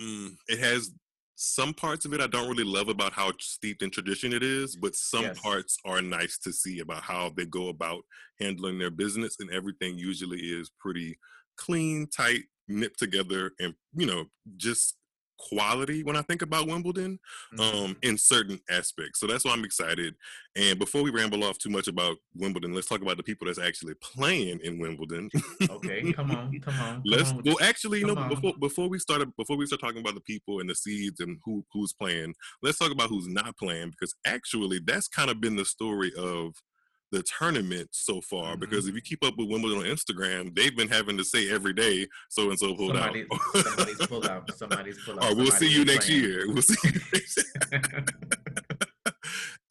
mm, 0.01 0.35
it 0.47 0.59
has 0.59 0.91
some 1.35 1.73
parts 1.73 2.03
of 2.05 2.13
it 2.13 2.21
I 2.21 2.27
don't 2.27 2.49
really 2.49 2.63
love 2.63 2.89
about 2.89 3.13
how 3.13 3.31
steeped 3.39 3.83
in 3.83 3.91
tradition 3.91 4.33
it 4.33 4.41
is, 4.41 4.75
but 4.75 4.95
some 4.95 5.29
Yes. 5.29 5.37
parts 5.43 5.77
are 5.85 6.01
nice 6.01 6.39
to 6.39 6.51
see 6.51 6.79
about 6.79 7.03
how 7.03 7.29
they 7.29 7.45
go 7.45 7.69
about 7.69 8.03
handling 8.39 8.79
their 8.79 8.89
business 8.89 9.35
and 9.39 9.51
everything 9.51 9.97
usually 9.99 10.39
is 10.39 10.71
pretty 10.79 11.19
clean, 11.55 12.07
tight, 12.07 12.45
nipped 12.67 12.97
together 12.99 13.51
and 13.59 13.75
you 13.93 14.07
know, 14.07 14.25
just 14.55 14.96
quality 15.37 16.03
when 16.03 16.15
I 16.15 16.21
think 16.23 16.41
about 16.41 16.67
Wimbledon 16.67 17.19
um, 17.59 17.95
in 18.01 18.17
certain 18.17 18.59
aspects. 18.69 19.19
So 19.19 19.27
that's 19.27 19.45
why 19.45 19.51
I'm 19.51 19.63
excited. 19.63 20.15
And 20.55 20.79
before 20.79 21.03
we 21.03 21.11
ramble 21.11 21.43
off 21.43 21.57
too 21.57 21.69
much 21.69 21.87
about 21.87 22.17
Wimbledon, 22.35 22.73
let's 22.73 22.87
talk 22.87 23.01
about 23.01 23.17
the 23.17 23.23
people 23.23 23.47
that's 23.47 23.59
actually 23.59 23.93
playing 23.95 24.59
in 24.63 24.79
Wimbledon. 24.79 25.29
okay, 25.69 26.11
come 26.13 26.31
on, 26.31 26.59
come 26.59 26.79
on. 26.79 26.95
come 26.95 27.01
let's 27.05 27.31
on 27.31 27.41
well 27.45 27.57
actually, 27.61 27.99
you 27.99 28.07
know, 28.07 28.15
on. 28.15 28.29
before 28.29 28.53
before 28.59 28.89
we 28.89 28.99
started 28.99 29.35
before 29.37 29.57
we 29.57 29.65
start 29.65 29.81
talking 29.81 29.99
about 29.99 30.15
the 30.15 30.21
people 30.21 30.59
and 30.59 30.69
the 30.69 30.75
seeds 30.75 31.19
and 31.19 31.37
who 31.43 31.63
who's 31.71 31.93
playing, 31.93 32.33
let's 32.61 32.77
talk 32.77 32.91
about 32.91 33.09
who's 33.09 33.27
not 33.27 33.55
playing 33.57 33.91
because 33.91 34.15
actually 34.25 34.79
that's 34.85 35.07
kind 35.07 35.29
of 35.29 35.39
been 35.39 35.55
the 35.55 35.65
story 35.65 36.11
of 36.17 36.53
the 37.11 37.23
tournament 37.23 37.89
so 37.93 38.19
far 38.21 38.55
Mhm. 38.55 38.59
because 38.59 38.87
if 38.87 38.93
you 38.95 39.01
keep 39.01 39.23
up 39.23 39.35
with 39.37 39.47
Wimbledon 39.49 39.79
on 39.79 39.85
Instagram, 39.85 40.53
they've 40.55 40.75
been 40.75 40.89
having 40.89 41.17
to 41.17 41.23
say 41.23 41.49
every 41.49 41.73
day 41.73 42.07
so 42.29 42.49
and 42.49 42.59
so 42.59 42.75
pulled 42.75 42.95
Somebody, 42.95 43.25
out. 43.31 43.39
somebody's 43.65 44.07
pulled 44.07 44.27
out. 44.27 44.57
Somebody's 44.57 44.97
pulled 45.05 45.19
out. 45.19 45.31
Or 45.31 45.35
we'll 45.35 45.51
see 45.51 45.69
you 45.71 45.85
next 45.85 46.07
playing. 46.07 46.23
year. 46.23 46.47
We'll 46.51 46.61
see 46.61 46.89
you 46.89 46.99
next 47.13 47.39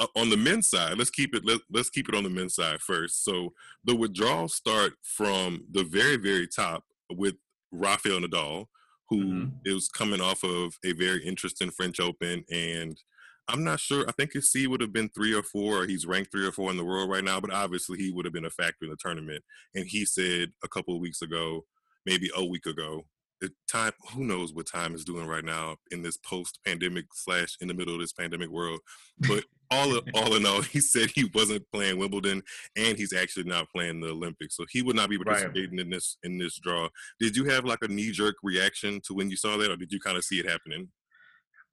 uh, 0.01 0.07
on 0.17 0.31
the 0.31 0.37
men's 0.37 0.69
side, 0.69 0.99
let's 0.99 1.11
keep 1.11 1.35
it 1.35 1.45
let, 1.45 1.61
let's 1.71 1.91
keep 1.91 2.09
it 2.09 2.15
on 2.15 2.25
the 2.25 2.31
men's 2.31 2.55
side 2.55 2.81
first. 2.81 3.25
So 3.25 3.53
the 3.85 3.95
withdrawals 3.95 4.55
start 4.55 4.95
from 5.03 5.65
the 5.71 5.85
very 5.85 6.17
very 6.17 6.47
top 6.47 6.85
with 7.11 7.37
Rafael 7.73 8.21
Nadal, 8.21 8.67
who 9.09 9.25
Mhm. 9.25 9.53
is 9.65 9.89
coming 9.89 10.21
off 10.21 10.43
of 10.45 10.79
a 10.85 10.93
very 10.93 11.25
interesting 11.25 11.71
French 11.71 12.01
Open, 12.01 12.45
and 12.51 13.01
I'm 13.49 13.63
not 13.65 13.81
sure. 13.81 14.05
I 14.09 14.13
think 14.13 14.33
his 14.33 14.51
seed 14.51 14.69
would 14.69 14.81
have 14.81 14.93
been 14.93 15.09
three 15.11 15.33
or 15.35 15.43
four, 15.43 15.83
or 15.83 15.87
he's 15.87 16.07
ranked 16.07 16.33
three 16.33 16.47
or 16.47 16.53
four 16.53 16.71
in 16.71 16.77
the 16.77 16.85
world 16.85 17.11
right 17.11 17.25
now. 17.25 17.41
But 17.41 17.53
obviously, 17.53 17.99
he 17.99 18.11
would 18.11 18.25
have 18.25 18.35
been 18.35 18.45
a 18.45 18.51
factor 18.51 18.85
in 18.85 18.91
the 18.91 18.97
tournament. 18.99 19.43
And 19.75 19.85
he 19.87 20.05
said 20.05 20.53
a 20.65 20.69
couple 20.69 20.95
of 20.95 21.01
weeks 21.01 21.23
ago, 21.23 21.65
maybe 22.05 22.31
a 22.37 22.45
week 22.45 22.67
ago, 22.67 23.05
the 23.41 23.51
time 23.71 23.93
who 24.15 24.25
knows 24.25 24.53
what 24.55 24.67
time 24.67 24.95
is 24.95 25.05
doing 25.05 25.27
right 25.27 25.45
now 25.45 25.77
in 25.91 26.03
this 26.03 26.17
post-pandemic 26.17 27.05
slash 27.13 27.57
in 27.61 27.69
the 27.69 27.75
middle 27.75 27.95
of 27.95 28.01
this 28.01 28.13
pandemic 28.13 28.49
world 28.49 28.81
but 29.29 29.45
all 29.71 29.97
in, 29.97 30.03
all 30.15 30.35
in 30.37 30.47
all 30.47 30.63
he 30.73 30.81
said 30.81 31.11
he 31.15 31.31
wasn't 31.35 31.63
playing 31.73 31.99
wimbledon 31.99 32.43
and 32.77 32.97
he's 32.97 33.13
actually 33.13 33.45
not 33.45 33.69
playing 33.75 34.01
the 34.01 34.09
olympics 34.09 34.57
so 34.57 34.65
he 34.71 34.83
would 34.83 34.97
not 34.97 35.11
be 35.11 35.17
Right. 35.17 35.27
participating 35.27 35.79
in 35.79 35.91
this 35.91 36.17
in 36.23 36.39
this 36.39 36.59
draw 36.59 36.89
did 37.21 37.37
you 37.37 37.45
have 37.45 37.65
like 37.65 37.81
a 37.83 37.89
knee-jerk 37.89 38.37
reaction 38.43 39.01
to 39.05 39.15
when 39.15 39.29
you 39.31 39.37
saw 39.37 39.57
that 39.59 39.71
or 39.71 39.77
did 39.77 39.93
you 39.93 40.01
kind 40.01 40.17
of 40.17 40.25
see 40.25 40.39
it 40.41 40.49
happening 40.49 40.89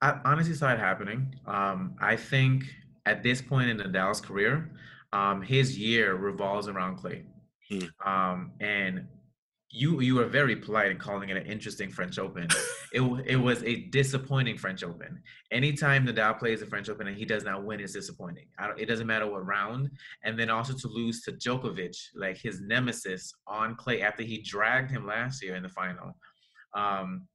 I 0.04 0.20
honestly 0.26 0.54
saw 0.54 0.70
it 0.70 0.78
happening. 0.78 1.34
Um, 1.46 1.96
I 1.98 2.14
think 2.14 2.64
at 3.06 3.22
this 3.22 3.40
point 3.40 3.70
in 3.70 3.78
Nadal's 3.78 4.20
career, 4.20 4.70
um, 5.14 5.40
his 5.40 5.78
year 5.78 6.14
revolves 6.14 6.68
around 6.68 6.96
Clay. 6.96 7.24
Hmm. 7.70 7.84
Um, 8.06 8.52
and 8.60 9.06
you 9.70 10.00
you 10.02 10.16
were 10.16 10.26
very 10.26 10.56
polite 10.56 10.90
in 10.90 10.98
calling 10.98 11.30
it 11.30 11.38
an 11.38 11.46
interesting 11.46 11.90
French 11.90 12.18
Open. 12.18 12.48
it 12.92 13.00
it 13.26 13.36
was 13.36 13.62
a 13.64 13.86
disappointing 13.86 14.58
French 14.58 14.84
Open. 14.84 15.22
Anytime 15.50 16.06
Nadal 16.06 16.38
plays 16.38 16.60
a 16.60 16.66
French 16.66 16.90
Open 16.90 17.06
and 17.08 17.16
he 17.16 17.24
does 17.24 17.44
not 17.44 17.64
win, 17.64 17.80
it's 17.80 17.94
disappointing. 17.94 18.48
I 18.58 18.66
don't, 18.66 18.78
it 18.78 18.86
doesn't 18.86 19.06
matter 19.06 19.26
what 19.26 19.46
round. 19.46 19.90
And 20.22 20.38
then 20.38 20.50
also 20.50 20.74
to 20.74 20.88
lose 20.88 21.22
to 21.22 21.32
Djokovic, 21.32 21.96
like 22.14 22.36
his 22.36 22.60
nemesis 22.60 23.32
on 23.46 23.74
clay 23.74 24.02
after 24.02 24.22
he 24.22 24.42
dragged 24.42 24.90
him 24.90 25.06
last 25.06 25.42
year 25.42 25.56
in 25.56 25.62
the 25.62 25.70
final. 25.70 26.14
Um, 26.74 27.26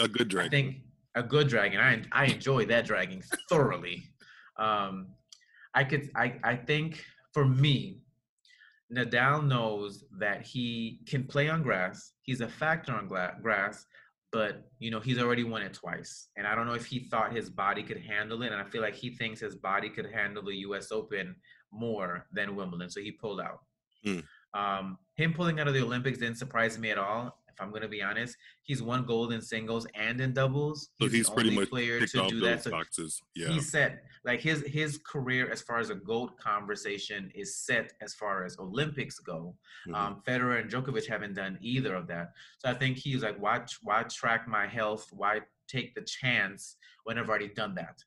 a 0.00 0.08
good 0.08 0.26
drag. 0.26 0.46
I 0.46 0.48
think 0.48 0.76
a 1.14 1.22
good 1.22 1.48
dragon. 1.48 1.80
I 1.80 2.02
I 2.12 2.26
enjoy 2.26 2.66
that 2.66 2.86
dragging 2.86 3.22
thoroughly. 3.48 4.04
Um, 4.58 5.08
I 5.74 5.84
could 5.84 6.10
I 6.14 6.38
I 6.42 6.56
think 6.56 7.04
for 7.32 7.44
me, 7.44 8.00
Nadal 8.92 9.46
knows 9.46 10.04
that 10.18 10.46
he 10.46 11.00
can 11.06 11.24
play 11.24 11.48
on 11.48 11.62
grass. 11.62 12.12
He's 12.22 12.40
a 12.40 12.48
factor 12.48 12.92
on 12.92 13.08
gla- 13.08 13.34
grass, 13.42 13.84
but 14.32 14.68
you 14.78 14.90
know 14.90 15.00
he's 15.00 15.18
already 15.18 15.44
won 15.44 15.62
it 15.62 15.74
twice, 15.74 16.28
and 16.36 16.46
I 16.46 16.54
don't 16.54 16.66
know 16.66 16.74
if 16.74 16.86
he 16.86 17.08
thought 17.08 17.34
his 17.34 17.50
body 17.50 17.82
could 17.82 17.98
handle 18.00 18.42
it. 18.42 18.52
And 18.52 18.60
I 18.60 18.64
feel 18.64 18.82
like 18.82 18.94
he 18.94 19.10
thinks 19.10 19.40
his 19.40 19.56
body 19.56 19.88
could 19.88 20.10
handle 20.12 20.44
the 20.44 20.56
U.S. 20.56 20.92
Open 20.92 21.36
more 21.72 22.26
than 22.32 22.56
Wimbledon, 22.56 22.90
so 22.90 23.00
he 23.00 23.12
pulled 23.12 23.40
out. 23.40 23.60
Hmm. 24.04 24.20
Um, 24.54 24.98
him 25.16 25.32
pulling 25.32 25.58
out 25.58 25.66
of 25.66 25.74
the 25.74 25.82
Olympics 25.82 26.18
didn't 26.18 26.38
surprise 26.38 26.78
me 26.78 26.90
at 26.90 26.98
all. 26.98 27.36
If 27.54 27.60
I'm 27.60 27.70
going 27.70 27.82
to 27.82 27.88
be 27.88 28.02
honest, 28.02 28.36
he's 28.62 28.82
won 28.82 29.04
gold 29.06 29.32
in 29.32 29.40
singles 29.40 29.86
and 29.94 30.20
in 30.20 30.32
doubles. 30.32 30.90
so 31.00 31.06
the 31.06 31.16
he's 31.16 31.30
pretty 31.30 31.50
only 31.50 31.60
much 31.60 31.70
player 31.70 32.04
to 32.04 32.28
do 32.28 32.40
that. 32.40 32.64
So 32.64 32.70
boxes 32.70 33.22
yeah 33.36 33.48
he's 33.48 33.70
set. 33.70 34.02
Like 34.24 34.40
his 34.40 34.64
his 34.66 34.98
career 34.98 35.50
as 35.50 35.62
far 35.62 35.78
as 35.78 35.90
a 35.90 35.94
gold 35.94 36.36
conversation 36.38 37.30
is 37.34 37.56
set 37.56 37.92
as 38.02 38.14
far 38.14 38.44
as 38.44 38.58
Olympics 38.58 39.18
go. 39.20 39.54
Mhm. 39.86 39.94
Um, 39.94 40.22
Federer 40.26 40.60
and 40.60 40.68
Djokovic 40.70 41.06
haven't 41.06 41.34
done 41.34 41.58
either 41.60 41.94
of 41.94 42.06
that. 42.08 42.32
So 42.58 42.68
I 42.68 42.74
think 42.74 42.96
he's 42.96 43.22
like, 43.22 43.40
why 43.40 43.64
why 43.82 44.02
track 44.04 44.48
my 44.48 44.66
health? 44.66 45.08
Why 45.12 45.40
take 45.68 45.94
the 45.94 46.02
chance 46.02 46.76
when 47.04 47.18
I've 47.18 47.28
already 47.28 47.48
done 47.48 47.74
that? 47.76 48.02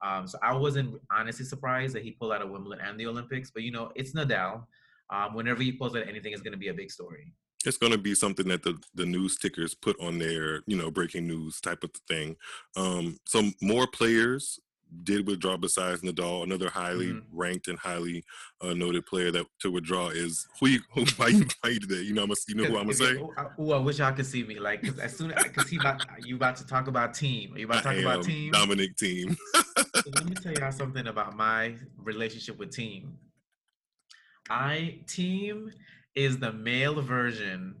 Um, 0.00 0.26
so 0.26 0.38
I 0.42 0.52
wasn't 0.56 1.00
honestly 1.10 1.44
surprised 1.44 1.94
that 1.96 2.02
he 2.02 2.12
pulled 2.12 2.32
out 2.32 2.42
of 2.42 2.50
Wimbledon 2.50 2.84
and 2.84 2.98
the 2.98 3.06
Olympics. 3.06 3.50
But 3.50 3.62
you 3.64 3.72
know, 3.72 3.90
it's 3.96 4.12
Nadal. 4.14 4.66
Um, 5.10 5.34
whenever 5.34 5.62
he 5.62 5.72
pulls 5.72 5.94
out 5.94 6.08
anything, 6.08 6.32
it's 6.32 6.42
going 6.42 6.52
to 6.52 6.58
be 6.58 6.68
a 6.68 6.74
big 6.74 6.90
story. 6.90 7.32
It's 7.64 7.76
going 7.78 7.92
to 7.92 7.98
be 7.98 8.14
something 8.14 8.48
that 8.48 8.62
the, 8.62 8.78
the 8.94 9.06
news 9.06 9.36
tickers 9.38 9.74
put 9.74 9.98
on 10.00 10.18
their 10.18 10.62
you 10.66 10.76
know 10.76 10.90
breaking 10.90 11.26
news 11.26 11.60
type 11.60 11.84
of 11.84 11.90
thing 12.08 12.36
um 12.76 13.18
some 13.26 13.54
more 13.60 13.86
players 13.86 14.58
did 15.04 15.26
withdraw 15.26 15.56
besides 15.56 16.02
nadal 16.02 16.42
another 16.42 16.68
highly 16.68 17.12
Mhm. 17.14 17.22
ranked 17.32 17.68
and 17.68 17.78
highly 17.78 18.22
uh, 18.60 18.74
noted 18.74 19.06
player 19.06 19.30
that 19.30 19.46
to 19.60 19.70
withdraw 19.70 20.08
is 20.08 20.46
who 20.60 20.68
you 20.68 20.80
who 20.92 21.04
why 21.16 21.28
you 21.28 21.46
why 21.62 21.70
you 21.70 21.78
did 21.80 22.04
you 22.06 22.12
know 22.12 22.22
I'm 22.24 22.28
gonna, 22.28 22.40
you 22.48 22.54
know 22.56 22.64
who 22.64 22.76
i'm 22.76 22.84
gonna 22.84 22.94
say 22.94 23.16
Oh, 23.18 23.32
I- 23.38 23.46
oh, 23.58 23.80
wish 23.80 23.98
y'all 24.00 24.12
could 24.12 24.26
see 24.26 24.44
me. 24.44 24.58
Like, 24.58 24.84
'cause 24.84 24.98
as 24.98 25.16
soon 25.16 25.30
because 25.42 25.68
he 25.68 25.78
about 25.78 26.02
you 26.22 26.36
about 26.36 26.56
to 26.56 26.66
talk 26.66 26.88
about 26.88 27.14
Thiem. 27.14 27.54
Are 27.54 27.58
you 27.58 27.64
about 27.64 27.82
to 27.84 27.88
I 27.88 27.94
talk 27.94 28.00
about 28.04 28.18
am 28.26 28.30
Thiem? 28.30 28.50
dominic 28.52 28.96
Thiem 28.96 29.36
So 30.04 30.10
let 30.14 30.26
me 30.26 30.36
tell 30.36 30.52
y'all 30.52 30.72
something 30.72 31.06
about 31.06 31.36
my 31.36 31.76
relationship 31.96 32.58
with 32.58 32.70
Thiem. 32.72 33.12
I 34.50 35.00
Thiem 35.06 35.72
is 36.14 36.38
the 36.38 36.52
male 36.52 37.00
version 37.02 37.74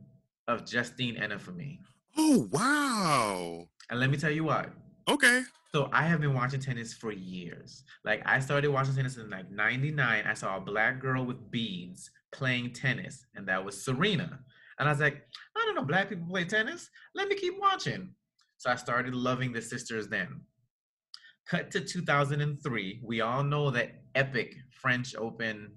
of 0.48 0.64
Justine 0.66 1.16
Henin. 1.16 1.78
oh 2.16 2.48
wow 2.50 3.66
And 3.90 4.00
let 4.00 4.10
me 4.10 4.16
tell 4.16 4.30
you 4.30 4.44
what. 4.44 4.70
okay 5.08 5.42
So 5.72 5.88
I 5.92 6.02
have 6.02 6.20
been 6.20 6.34
watching 6.34 6.60
tennis 6.60 6.92
for 6.94 7.12
years. 7.12 7.84
Like 8.04 8.22
I 8.26 8.40
started 8.40 8.70
watching 8.70 8.94
tennis 8.94 9.16
in 9.16 9.30
like 9.30 9.50
99. 9.50 10.24
I 10.26 10.34
saw 10.34 10.56
a 10.56 10.60
black 10.60 11.00
girl 11.00 11.24
with 11.24 11.50
beads 11.50 12.10
playing 12.32 12.72
tennis, 12.72 13.24
and 13.34 13.46
that 13.48 13.64
was 13.64 13.84
Serena. 13.84 14.40
And 14.78 14.88
I 14.88 14.92
was 14.92 15.00
like, 15.00 15.22
I 15.56 15.64
don't 15.64 15.74
know, 15.74 15.84
black 15.84 16.08
people 16.08 16.26
play 16.28 16.44
tennis. 16.44 16.88
Let 17.14 17.28
me 17.28 17.36
keep 17.36 17.54
watching. 17.58 18.10
So 18.58 18.70
I 18.70 18.76
started 18.76 19.14
loving 19.14 19.52
the 19.52 19.62
sisters 19.62 20.08
then. 20.08 20.42
Cut 21.48 21.70
to 21.72 21.80
2003. 21.80 23.00
We 23.04 23.20
all 23.20 23.42
know 23.44 23.70
that 23.70 24.02
epic 24.14 24.54
French 24.80 25.14
Open 25.16 25.72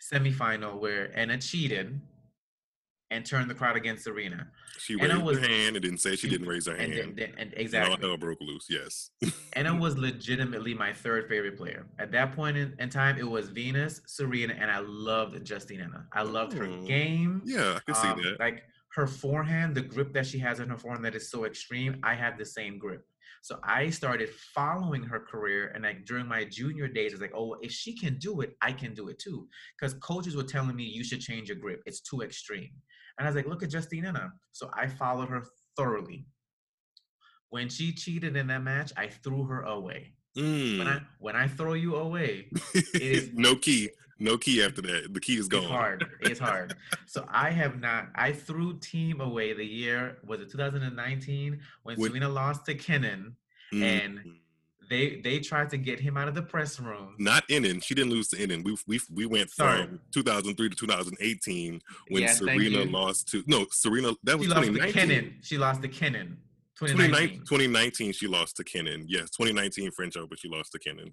semifinal 0.00 0.78
where 0.80 1.08
Henin 1.16 1.42
cheated 1.46 2.00
and 3.10 3.24
turned 3.24 3.48
the 3.48 3.54
crowd 3.54 3.74
against 3.74 4.04
Serena. 4.04 4.48
she 4.78 4.92
And 4.94 5.10
I 5.10 5.14
raised 5.14 5.24
was- 5.24 5.38
her 5.38 5.46
hand 5.48 5.76
and 5.76 5.82
didn't 5.82 5.98
say 5.98 6.14
she 6.14 6.28
didn't 6.28 6.46
raise 6.46 6.66
her 6.66 6.74
And, 6.74 6.92
hand 6.92 7.16
then- 7.16 7.32
and, 7.38 7.54
and 7.54 7.74
and 7.74 7.88
all 7.90 7.96
hell 7.96 8.16
broke 8.18 8.40
loose 8.42 8.66
yes 8.68 9.10
Henin 9.56 9.80
was 9.86 9.96
legitimately 9.96 10.74
my 10.74 10.92
third 10.92 11.26
favorite 11.28 11.56
player. 11.56 11.86
At 11.98 12.12
that 12.12 12.32
point 12.36 12.56
in, 12.58 12.74
in 12.78 12.90
time, 12.90 13.16
it 13.18 13.28
was 13.28 13.48
Venus, 13.48 14.02
Serena, 14.06 14.54
and 14.58 14.70
I 14.70 14.80
loved 14.80 15.42
Justine 15.44 15.80
Henin. 15.80 16.04
I 16.12 16.22
loved 16.22 16.52
her 16.52 16.66
Oh, 16.66 16.82
game. 16.86 17.40
yeah 17.46 17.78
i 17.88 17.92
see 17.92 18.08
Um, 18.08 18.22
that 18.22 18.38
Like 18.40 18.64
her 18.94 19.06
forehand, 19.06 19.74
the 19.74 19.82
grip 19.82 20.12
that 20.12 20.26
she 20.26 20.38
has 20.40 20.60
in 20.60 20.68
her 20.68 20.76
forehand 20.76 21.04
that 21.04 21.14
is 21.14 21.30
so 21.30 21.44
extreme, 21.44 21.98
I 22.02 22.14
had 22.14 22.36
the 22.36 22.44
same 22.44 22.78
grip. 22.78 23.06
So 23.42 23.58
I 23.62 23.90
started 23.90 24.30
following 24.54 25.02
her 25.04 25.20
career, 25.20 25.72
and 25.74 25.84
like 25.84 26.04
during 26.04 26.26
my 26.26 26.44
junior 26.44 26.88
days, 26.88 27.12
I 27.12 27.14
was 27.14 27.20
like, 27.20 27.34
oh, 27.34 27.56
if 27.60 27.72
she 27.72 27.96
can 27.96 28.18
do 28.18 28.40
it, 28.40 28.56
I 28.62 28.72
can 28.72 28.94
do 28.94 29.08
it 29.08 29.18
too. 29.18 29.48
Because 29.78 29.94
coaches 29.94 30.36
were 30.36 30.42
telling 30.42 30.76
me 30.76 30.84
you 30.84 31.04
should 31.04 31.20
change 31.20 31.48
your 31.48 31.58
grip; 31.58 31.82
it's 31.86 32.00
too 32.00 32.20
extreme. 32.22 32.70
And 33.18 33.26
I 33.26 33.30
was 33.30 33.36
like, 33.36 33.46
look 33.46 33.62
at 33.62 33.70
Justine 33.70 34.04
Henin. 34.04 34.30
So 34.52 34.70
I 34.74 34.86
followed 34.86 35.28
her 35.28 35.44
thoroughly. 35.76 36.26
When 37.50 37.68
she 37.68 37.92
cheated 37.92 38.36
in 38.36 38.46
that 38.48 38.62
match, 38.62 38.92
I 38.96 39.08
threw 39.08 39.44
her 39.44 39.62
away. 39.62 40.14
Mm. 40.36 40.78
When 40.78 40.88
I 40.88 41.00
when 41.18 41.36
I 41.36 41.48
throw 41.48 41.72
you 41.72 41.96
away, 41.96 42.48
it 42.74 43.02
is 43.02 43.30
no 43.34 43.56
key. 43.56 43.90
No 44.18 44.36
key 44.36 44.62
after 44.62 44.82
that. 44.82 45.14
The 45.14 45.20
key 45.20 45.36
is 45.36 45.48
gone. 45.48 45.62
It's 45.62 45.70
hard. 45.70 46.06
It's 46.20 46.40
hard. 46.50 46.76
so 47.06 47.24
I 47.28 47.50
have 47.50 47.80
not. 47.80 48.08
I 48.14 48.32
threw 48.32 48.74
Thiem 48.74 49.20
away 49.20 49.52
the 49.52 49.64
year 49.64 50.18
was 50.26 50.40
it 50.40 50.50
2019 50.50 51.60
when, 51.82 51.96
when 51.96 52.10
Serena 52.10 52.28
lost 52.28 52.66
to 52.66 52.74
Kenin, 52.74 53.36
mm. 53.72 53.82
and 53.82 54.20
they 54.90 55.20
they 55.22 55.38
tried 55.38 55.70
to 55.70 55.76
get 55.76 56.00
him 56.00 56.16
out 56.16 56.28
of 56.28 56.34
the 56.34 56.42
press 56.42 56.80
room. 56.80 57.14
Not 57.18 57.46
Henin. 57.48 57.82
She 57.82 57.94
didn't 57.94 58.10
lose 58.10 58.28
to 58.28 58.36
Henin. 58.36 58.64
We 58.64 58.76
we 58.86 59.00
we 59.12 59.26
went 59.26 59.50
Sorry. 59.50 59.86
from 59.86 60.00
2003 60.12 60.70
to 60.70 60.76
2018 60.76 61.80
when 62.08 62.22
yes, 62.22 62.38
Serena 62.38 62.84
lost 62.84 63.28
to 63.28 63.44
no 63.46 63.66
Serena. 63.70 64.12
That 64.24 64.38
was 64.38 64.46
she 64.46 64.54
2019. 64.54 64.80
Lost 64.80 64.92
to 64.94 65.00
Kenin. 65.00 65.38
She 65.42 65.58
lost 65.58 65.82
to 65.82 65.88
Kenin. 65.88 66.38
2019. 66.78 67.38
2019, 67.40 68.12
she 68.12 68.28
lost 68.28 68.56
to 68.56 68.64
Kenin. 68.64 69.04
Yes, 69.08 69.30
2019 69.30 69.90
French 69.90 70.16
Open, 70.16 70.36
she 70.36 70.48
lost 70.48 70.70
to 70.72 70.78
Kenin. 70.78 71.12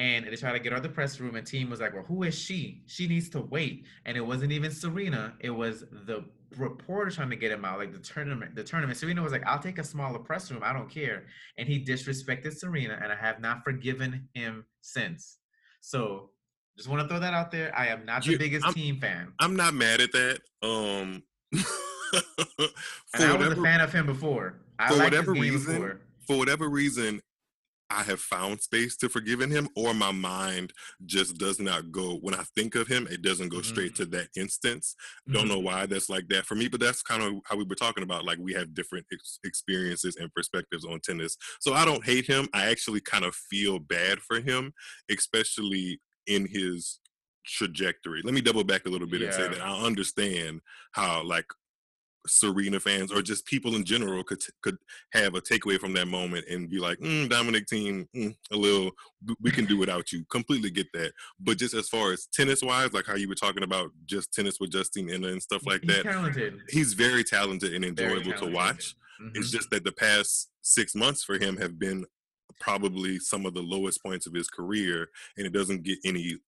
And 0.00 0.26
they 0.26 0.34
tried 0.34 0.54
to 0.54 0.60
get 0.60 0.72
her 0.72 0.78
out 0.78 0.82
the 0.82 0.88
press 0.88 1.20
room, 1.20 1.36
and 1.36 1.46
Thiem 1.46 1.68
was 1.68 1.78
like, 1.78 1.92
"Well, 1.92 2.04
who 2.04 2.22
is 2.22 2.34
she? 2.34 2.82
She 2.86 3.06
needs 3.06 3.28
to 3.30 3.42
wait." 3.42 3.84
And 4.06 4.16
it 4.16 4.22
wasn't 4.22 4.50
even 4.50 4.70
Serena; 4.70 5.34
it 5.40 5.50
was 5.50 5.84
the 5.92 6.24
reporter 6.56 7.10
trying 7.10 7.28
to 7.28 7.36
get 7.36 7.52
him 7.52 7.66
out, 7.66 7.78
like 7.78 7.92
the 7.92 7.98
tournament. 7.98 8.54
The 8.54 8.64
tournament. 8.64 8.98
Serena 8.98 9.20
was 9.20 9.30
like, 9.30 9.44
"I'll 9.46 9.58
take 9.58 9.78
a 9.78 9.84
smaller 9.84 10.18
press 10.18 10.50
room. 10.50 10.62
I 10.64 10.72
don't 10.72 10.88
care." 10.88 11.26
And 11.58 11.68
he 11.68 11.84
disrespected 11.84 12.56
Serena, 12.56 12.98
and 13.02 13.12
I 13.12 13.14
have 13.14 13.40
not 13.42 13.62
forgiven 13.62 14.26
him 14.32 14.64
since. 14.80 15.36
So, 15.82 16.30
just 16.78 16.88
want 16.88 17.02
to 17.02 17.08
throw 17.08 17.20
that 17.20 17.34
out 17.34 17.50
there. 17.50 17.70
I 17.76 17.88
am 17.88 18.06
not 18.06 18.24
the 18.24 18.32
you, 18.32 18.38
biggest 18.38 18.66
I'm, 18.66 18.72
Thiem 18.72 18.98
fan. 18.98 19.34
I'm 19.38 19.54
not 19.54 19.74
mad 19.74 20.00
at 20.00 20.12
that. 20.12 20.40
Um. 20.62 21.22
and 21.52 23.22
I 23.22 23.36
was 23.36 23.48
a 23.48 23.62
fan 23.62 23.82
of 23.82 23.92
him 23.92 24.06
before. 24.06 24.60
I 24.78 24.88
for 24.88 24.98
whatever 24.98 25.32
reason, 25.32 25.74
before. 25.74 26.00
for 26.26 26.38
whatever 26.38 26.70
reason, 26.70 27.20
I 27.90 28.02
have 28.04 28.20
found 28.20 28.60
space 28.60 28.96
to 28.98 29.08
forgiving 29.08 29.50
him, 29.50 29.68
or 29.74 29.92
my 29.92 30.12
mind 30.12 30.72
just 31.06 31.38
does 31.38 31.58
not 31.58 31.90
go 31.90 32.18
when 32.22 32.34
I 32.34 32.44
think 32.54 32.74
of 32.74 32.86
him. 32.86 33.06
It 33.10 33.22
doesn't 33.22 33.48
go 33.48 33.58
mm-hmm. 33.58 33.68
straight 33.68 33.94
to 33.96 34.06
that 34.06 34.28
instance. 34.36 34.94
Mm-hmm. 35.28 35.38
Don't 35.38 35.48
know 35.48 35.58
why 35.58 35.86
that's 35.86 36.08
like 36.08 36.28
that 36.28 36.46
for 36.46 36.54
me, 36.54 36.68
but 36.68 36.80
that's 36.80 37.02
kind 37.02 37.22
of 37.22 37.34
how 37.44 37.56
we 37.56 37.64
were 37.64 37.74
talking 37.74 38.04
about. 38.04 38.24
Like 38.24 38.38
we 38.38 38.52
have 38.54 38.74
different 38.74 39.06
ex- 39.12 39.40
experiences 39.44 40.16
and 40.16 40.32
perspectives 40.32 40.84
on 40.84 41.00
tennis. 41.00 41.36
So 41.60 41.74
I 41.74 41.84
don't 41.84 42.04
hate 42.04 42.26
him. 42.26 42.48
I 42.54 42.70
actually 42.70 43.00
kind 43.00 43.24
of 43.24 43.34
feel 43.34 43.78
bad 43.78 44.20
for 44.20 44.40
him, 44.40 44.72
especially 45.10 46.00
in 46.26 46.46
his 46.46 47.00
trajectory. 47.44 48.22
Let 48.22 48.34
me 48.34 48.40
double 48.40 48.64
back 48.64 48.86
a 48.86 48.90
little 48.90 49.08
bit 49.08 49.20
yeah. 49.20 49.26
and 49.28 49.34
say 49.34 49.48
that 49.48 49.60
I 49.60 49.84
understand 49.84 50.60
how 50.92 51.22
like 51.24 51.46
Serena 52.26 52.78
fans 52.78 53.12
or 53.12 53.22
just 53.22 53.46
people 53.46 53.74
in 53.74 53.84
general 53.84 54.22
could 54.22 54.40
could 54.62 54.76
have 55.12 55.34
a 55.34 55.40
takeaway 55.40 55.78
from 55.78 55.92
that 55.94 56.06
moment 56.06 56.46
and 56.48 56.68
be 56.68 56.78
like, 56.78 56.98
mm, 56.98 57.28
Dominic 57.28 57.66
Thiem, 57.66 58.06
mm, 58.14 58.34
a 58.52 58.56
little, 58.56 58.90
we 59.40 59.50
can 59.50 59.64
do 59.64 59.76
without 59.78 60.12
you. 60.12 60.24
Completely 60.30 60.70
get 60.70 60.86
that. 60.92 61.12
But 61.38 61.58
just 61.58 61.74
as 61.74 61.88
far 61.88 62.12
as 62.12 62.26
tennis 62.26 62.62
wise, 62.62 62.92
like 62.92 63.06
how 63.06 63.16
you 63.16 63.28
were 63.28 63.34
talking 63.34 63.62
about 63.62 63.90
just 64.06 64.32
tennis 64.32 64.60
with 64.60 64.70
Justine 64.70 65.08
Henin 65.08 65.32
and 65.32 65.42
stuff 65.42 65.66
like 65.66 65.82
he's 65.82 65.96
that, 65.96 66.04
talented. 66.04 66.58
he's 66.68 66.94
very 66.94 67.24
talented 67.24 67.74
and 67.74 67.84
enjoyable 67.84 68.32
talented. 68.32 68.48
to 68.48 68.54
watch. 68.54 68.94
Mm-hmm. 69.20 69.36
It's 69.36 69.50
just 69.50 69.70
that 69.70 69.84
the 69.84 69.92
past 69.92 70.50
six 70.62 70.94
months 70.94 71.24
for 71.24 71.38
him 71.38 71.56
have 71.56 71.78
been 71.78 72.04
probably 72.60 73.18
some 73.18 73.46
of 73.46 73.54
the 73.54 73.62
lowest 73.62 74.02
points 74.02 74.26
of 74.26 74.34
his 74.34 74.48
career, 74.48 75.08
and 75.36 75.46
it 75.46 75.52
doesn't 75.52 75.82
get 75.82 75.98
any 76.04 76.38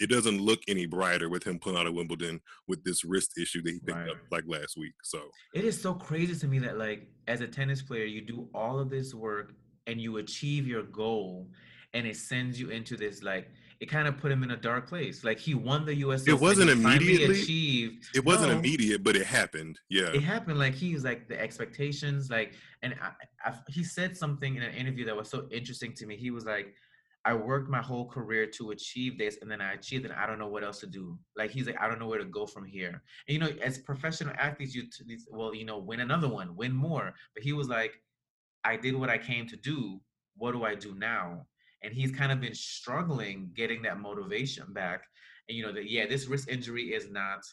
it 0.00 0.08
doesn't 0.08 0.40
look 0.40 0.60
any 0.68 0.86
brighter 0.86 1.28
with 1.28 1.44
him 1.44 1.58
pulling 1.58 1.78
out 1.78 1.86
of 1.86 1.94
Wimbledon 1.94 2.40
with 2.68 2.84
this 2.84 3.04
wrist 3.04 3.38
issue 3.38 3.62
that 3.62 3.72
he 3.72 3.80
picked 3.80 3.98
right. 3.98 4.10
up 4.10 4.16
like 4.30 4.44
last 4.46 4.76
week. 4.76 4.94
So 5.02 5.20
it 5.54 5.64
is 5.64 5.80
so 5.80 5.94
crazy 5.94 6.34
to 6.34 6.48
me 6.48 6.58
that 6.60 6.78
like 6.78 7.08
as 7.28 7.40
a 7.40 7.46
tennis 7.46 7.82
player, 7.82 8.04
you 8.04 8.20
do 8.20 8.48
all 8.54 8.78
of 8.78 8.90
this 8.90 9.14
work 9.14 9.52
and 9.86 10.00
you 10.00 10.18
achieve 10.18 10.66
your 10.66 10.84
goal, 10.84 11.48
and 11.94 12.06
it 12.06 12.16
sends 12.16 12.60
you 12.60 12.70
into 12.70 12.96
this 12.96 13.22
like 13.22 13.48
it 13.82 13.90
kind 13.90 14.06
of 14.06 14.16
put 14.16 14.30
him 14.30 14.44
in 14.44 14.52
a 14.52 14.56
dark 14.56 14.88
place. 14.88 15.24
Like 15.24 15.40
he 15.40 15.54
won 15.54 15.84
the 15.84 15.94
U.S. 15.96 16.28
It 16.28 16.40
wasn't 16.40 16.70
immediately 16.70 17.40
achieved. 17.40 18.06
It 18.14 18.24
wasn't 18.24 18.52
no, 18.52 18.58
immediate, 18.58 19.02
but 19.02 19.16
it 19.16 19.26
happened. 19.26 19.76
Yeah, 19.90 20.10
it 20.14 20.22
happened. 20.22 20.60
Like 20.60 20.74
he 20.74 20.94
was 20.94 21.02
like 21.02 21.26
the 21.26 21.40
expectations. 21.40 22.30
Like, 22.30 22.54
and 22.84 22.94
I, 23.02 23.50
I, 23.50 23.54
he 23.68 23.82
said 23.82 24.16
something 24.16 24.54
in 24.54 24.62
an 24.62 24.72
interview 24.72 25.04
that 25.06 25.16
was 25.16 25.28
so 25.28 25.48
interesting 25.50 25.94
to 25.94 26.06
me. 26.06 26.16
He 26.16 26.30
was 26.30 26.44
like, 26.44 26.72
I 27.24 27.34
worked 27.34 27.70
my 27.70 27.80
whole 27.80 28.08
career 28.08 28.46
to 28.46 28.70
achieve 28.72 29.16
this, 29.16 29.38
and 29.40 29.50
then 29.50 29.60
I 29.60 29.74
achieved 29.74 30.04
it. 30.04 30.12
I 30.16 30.26
don't 30.26 30.38
know 30.38 30.48
what 30.48 30.64
else 30.64 30.80
to 30.80 30.86
do. 30.86 31.16
Like 31.36 31.50
he's 31.50 31.66
like, 31.66 31.80
I 31.80 31.88
don't 31.88 32.00
know 32.00 32.08
where 32.08 32.18
to 32.18 32.24
go 32.24 32.46
from 32.46 32.64
here. 32.64 33.02
And 33.28 33.34
you 33.34 33.38
know, 33.38 33.50
as 33.62 33.78
professional 33.78 34.34
athletes, 34.38 34.74
you 34.74 34.82
t- 34.82 35.18
well, 35.30 35.54
you 35.54 35.64
know, 35.64 35.78
win 35.78 36.00
another 36.00 36.28
one, 36.28 36.56
win 36.56 36.72
more. 36.72 37.14
But 37.34 37.44
he 37.44 37.52
was 37.52 37.68
like, 37.68 37.94
I 38.64 38.76
did 38.76 38.96
what 38.96 39.10
I 39.10 39.18
came 39.18 39.46
to 39.48 39.56
do. 39.56 40.00
What 40.36 40.52
do 40.52 40.64
I 40.64 40.74
do 40.74 40.94
now? 40.94 41.46
And 41.84 41.92
he's 41.92 42.10
kind 42.10 42.32
of 42.32 42.40
been 42.40 42.54
struggling 42.54 43.50
getting 43.54 43.82
that 43.82 44.00
motivation 44.00 44.72
back. 44.72 45.02
And 45.48 45.56
you 45.56 45.64
know 45.64 45.72
that 45.72 45.90
yeah, 45.90 46.06
this 46.06 46.26
wrist 46.26 46.48
injury 46.48 46.92
is 46.92 47.08
not 47.08 47.44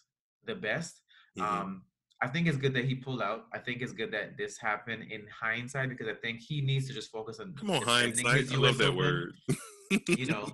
the 0.46 0.56
best. 0.56 1.02
Mm-hmm. 1.38 1.62
Um, 1.62 1.84
I 2.22 2.28
think 2.28 2.48
it's 2.48 2.58
good 2.58 2.74
that 2.74 2.86
he 2.86 2.96
pulled 2.96 3.22
out. 3.22 3.46
I 3.54 3.60
think 3.60 3.82
it's 3.82 3.94
good 3.94 4.12
that 4.12 4.38
this 4.38 4.58
happened 4.58 5.04
in 5.10 5.26
hindsight 5.28 5.90
because 5.90 6.08
I 6.08 6.16
think 6.16 6.40
he 6.42 6.62
needs 6.62 6.88
to 6.88 6.94
just 6.94 7.12
focus 7.12 7.40
on. 7.40 7.54
Come 7.58 7.72
on, 7.72 7.82
hindsight. 7.82 8.52
I 8.52 8.58
love 8.58 8.78
that 8.80 8.94
word. 8.94 9.34
you 10.10 10.26
know, 10.26 10.50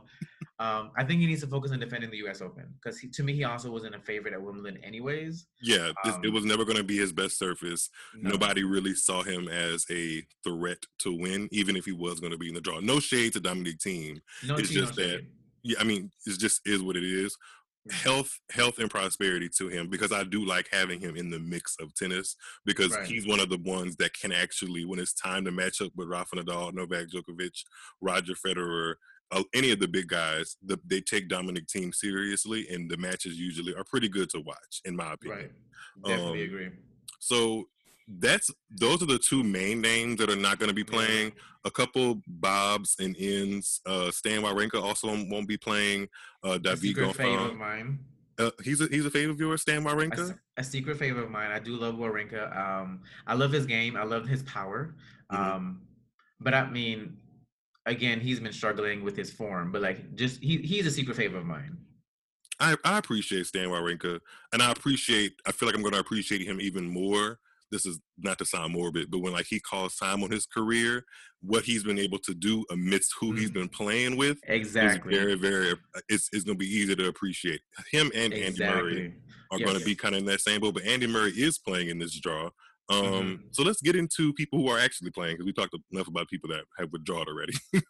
um, 0.60 0.92
I 0.96 1.04
think 1.04 1.22
he 1.22 1.28
needs 1.28 1.42
to 1.42 1.48
focus 1.48 1.72
on 1.72 1.80
defending 1.80 2.12
the 2.12 2.18
U.S. 2.18 2.42
Open 2.42 2.66
because 2.76 3.02
to 3.02 3.24
me, 3.24 3.34
he 3.34 3.44
also 3.46 3.72
wasn't 3.72 3.96
a 3.96 4.00
favorite 4.00 4.34
at 4.34 4.42
Wimbledon, 4.42 4.80
anyways. 4.84 5.48
Yeah, 5.62 5.92
um, 6.04 6.22
it 6.24 6.32
was 6.32 6.46
never 6.46 6.66
going 6.66 6.78
to 6.78 6.84
be 6.84 6.98
his 6.98 7.12
best 7.12 7.40
surface. 7.40 7.90
No. 8.16 8.32
Nobody 8.32 8.64
really 8.64 8.94
saw 8.94 9.24
him 9.24 9.48
as 9.48 9.86
a 9.90 10.24
threat 10.44 10.86
to 11.00 11.18
win, 11.18 11.50
even 11.52 11.76
if 11.76 11.86
he 11.86 11.94
was 11.94 12.20
going 12.20 12.32
to 12.32 12.38
be 12.38 12.50
in 12.50 12.54
the 12.54 12.62
draw. 12.62 12.80
No 12.80 13.00
shade 13.00 13.34
to 13.34 13.40
Dominic 13.40 13.80
Thiem. 13.80 14.22
No, 14.46 14.56
it's 14.56 14.70
just 14.70 14.98
no 14.98 15.04
that. 15.04 15.12
Shade. 15.12 15.28
Yeah, 15.64 15.78
I 15.80 15.84
mean, 15.84 16.12
it 16.28 16.40
just 16.40 16.62
is 16.68 16.84
what 16.84 16.96
it 16.96 17.04
is 17.04 17.36
health 17.92 18.40
health 18.52 18.80
and 18.80 18.90
prosperity 18.90 19.48
to 19.48 19.68
him 19.68 19.90
because 19.90 20.12
I 20.12 20.24
do 20.24 20.44
like 20.44 20.68
having 20.72 21.00
him 21.00 21.16
in 21.16 21.30
the 21.30 21.40
mix 21.40 21.76
of 21.80 21.94
tennis 21.94 22.36
because 22.66 22.92
right. 22.92 23.06
he's 23.06 23.28
one 23.28 23.40
of 23.40 23.50
the 23.50 23.60
ones 23.60 23.96
that 23.98 24.14
can 24.14 24.32
actually 24.32 24.86
when 24.86 25.00
it's 25.00 25.14
time 25.14 25.46
to 25.46 25.52
match 25.52 25.82
up 25.82 25.92
with 25.96 26.08
Rafa 26.08 26.38
Nadal, 26.38 26.74
Novak 26.74 27.08
Djokovic, 27.10 27.64
Roger 28.02 28.34
Federer, 28.34 28.96
uh, 29.32 29.44
any 29.54 29.72
of 29.72 29.80
the 29.80 29.88
big 29.88 30.08
guys, 30.08 30.58
the, 30.66 30.80
they 30.86 31.00
take 31.00 31.30
Dominic 31.30 31.68
Thiem 31.68 31.94
seriously 31.94 32.68
and 32.70 32.90
the 32.90 32.98
matches 32.98 33.38
usually 33.38 33.76
are 33.76 33.84
pretty 33.84 34.10
good 34.10 34.30
to 34.32 34.40
watch 34.40 34.82
in 34.86 34.96
my 34.96 35.14
opinion. 35.14 35.40
Right. 35.40 35.52
Definitely 36.06 36.44
um, 36.44 36.50
agree. 36.50 36.70
So 37.20 37.66
that's 38.08 38.52
those 38.70 39.02
are 39.02 39.08
the 39.08 39.18
two 39.18 39.44
main 39.44 39.82
names 39.82 40.20
that 40.20 40.30
are 40.30 40.36
not 40.36 40.60
going 40.60 40.70
to 40.70 40.76
be 40.76 40.84
playing. 40.84 41.34
A 41.64 41.72
couple 41.72 42.22
Bobs 42.28 42.96
and 43.00 43.16
Ends. 43.20 43.82
Uh, 43.86 44.12
Stan 44.12 44.44
Wawrinka 44.44 44.82
also 44.82 45.08
won't 45.08 45.48
be 45.48 45.58
playing. 45.58 46.08
Uh, 46.44 46.58
David 46.58 46.98
a 47.00 47.14
favorite 47.14 47.52
of 47.52 47.56
mine. 47.56 48.00
Uh, 48.38 48.52
he's 48.64 48.82
a 48.82 48.88
he's 48.88 49.06
a 49.06 49.10
favorite 49.10 49.34
of 49.34 49.40
yours, 49.40 49.62
Stan 49.62 49.84
Wawrinka. 49.84 50.32
A, 50.32 50.62
a, 50.62 50.64
secret 50.64 50.98
favorite 50.98 51.24
of 51.24 51.32
mine. 51.32 51.52
I 51.52 51.60
do 51.60 51.76
love 51.78 51.96
Wawrinka. 51.96 52.56
Um, 52.56 53.02
I 53.26 53.34
love 53.34 53.52
his 53.52 53.66
game. 53.66 53.96
I 53.96 54.04
love 54.04 54.28
his 54.28 54.44
power. 54.44 54.96
Mm-hmm. 55.32 55.44
Um, 55.44 55.82
but 56.40 56.54
I 56.54 56.70
mean, 56.70 57.18
again, 57.86 58.20
he's 58.20 58.40
been 58.40 58.54
struggling 58.54 59.04
with 59.04 59.16
his 59.16 59.32
form. 59.32 59.72
But 59.72 59.82
like, 59.82 60.16
just 60.16 60.44
he 60.44 60.58
he's 60.58 60.86
a 60.86 60.92
secret 60.92 61.18
favorite 61.18 61.40
of 61.40 61.46
mine. 61.46 61.78
I, 62.60 62.76
I 62.86 62.98
appreciate 63.00 63.48
Stan 63.48 63.70
Wawrinka, 63.70 64.20
and 64.54 64.62
I 64.62 64.72
appreciate. 64.72 65.34
I 65.48 65.52
feel 65.52 65.68
like 65.68 65.76
I'm 65.76 65.82
going 65.82 65.94
to 65.94 66.00
appreciate 66.00 66.42
him 66.42 66.62
even 66.62 66.86
more 66.86 67.40
this 67.72 67.86
is 67.86 68.00
not 68.18 68.38
to 68.40 68.46
sound 68.46 68.74
morbid, 68.74 69.10
but 69.12 69.20
when 69.20 69.34
like 69.34 69.48
he 69.50 69.60
calls 69.60 69.96
time 69.96 70.24
on 70.24 70.32
his 70.32 70.46
career, 70.46 71.04
what 71.42 71.64
he's 71.64 71.84
been 71.84 72.00
able 72.00 72.20
to 72.20 72.34
do 72.34 72.64
amidst 72.72 73.14
who 73.20 73.34
mm 73.34 73.40
he's 73.40 73.52
been 73.52 73.70
playing 73.70 74.16
with, 74.16 74.38
exactly, 74.48 75.14
very, 75.14 75.36
very. 75.36 75.74
It's 76.10 76.30
it's 76.32 76.44
going 76.44 76.58
to 76.58 76.64
be 76.64 76.72
easy 76.72 76.96
to 76.96 77.08
appreciate 77.08 77.62
him 77.92 78.12
and 78.16 78.34
exactly. 78.34 78.66
Andy 78.66 78.82
Murray 78.82 79.14
are 79.52 79.60
yes. 79.60 79.68
going 79.68 79.80
to 79.80 79.86
be 79.86 79.96
kind 79.96 80.16
of 80.16 80.22
in 80.22 80.26
that 80.28 80.42
same 80.42 80.62
boat. 80.62 80.74
But 80.76 80.86
Andy 80.86 81.08
Murray 81.08 81.32
is 81.32 81.58
playing 81.58 81.90
in 81.90 82.00
this 82.00 82.20
draw. 82.20 82.50
Um, 82.88 83.04
mm-hmm. 83.04 83.34
So 83.52 83.64
let's 83.64 83.82
get 83.82 83.96
into 83.96 84.34
people 84.34 84.60
who 84.60 84.70
are 84.70 84.80
actually 84.80 85.10
playing 85.12 85.36
because 85.36 85.46
we 85.46 85.54
talked 85.54 85.76
enough 85.92 86.08
about 86.08 86.30
people 86.30 86.50
that 86.50 86.64
have 86.78 86.92
withdrawn 86.92 87.26
already. 87.28 87.54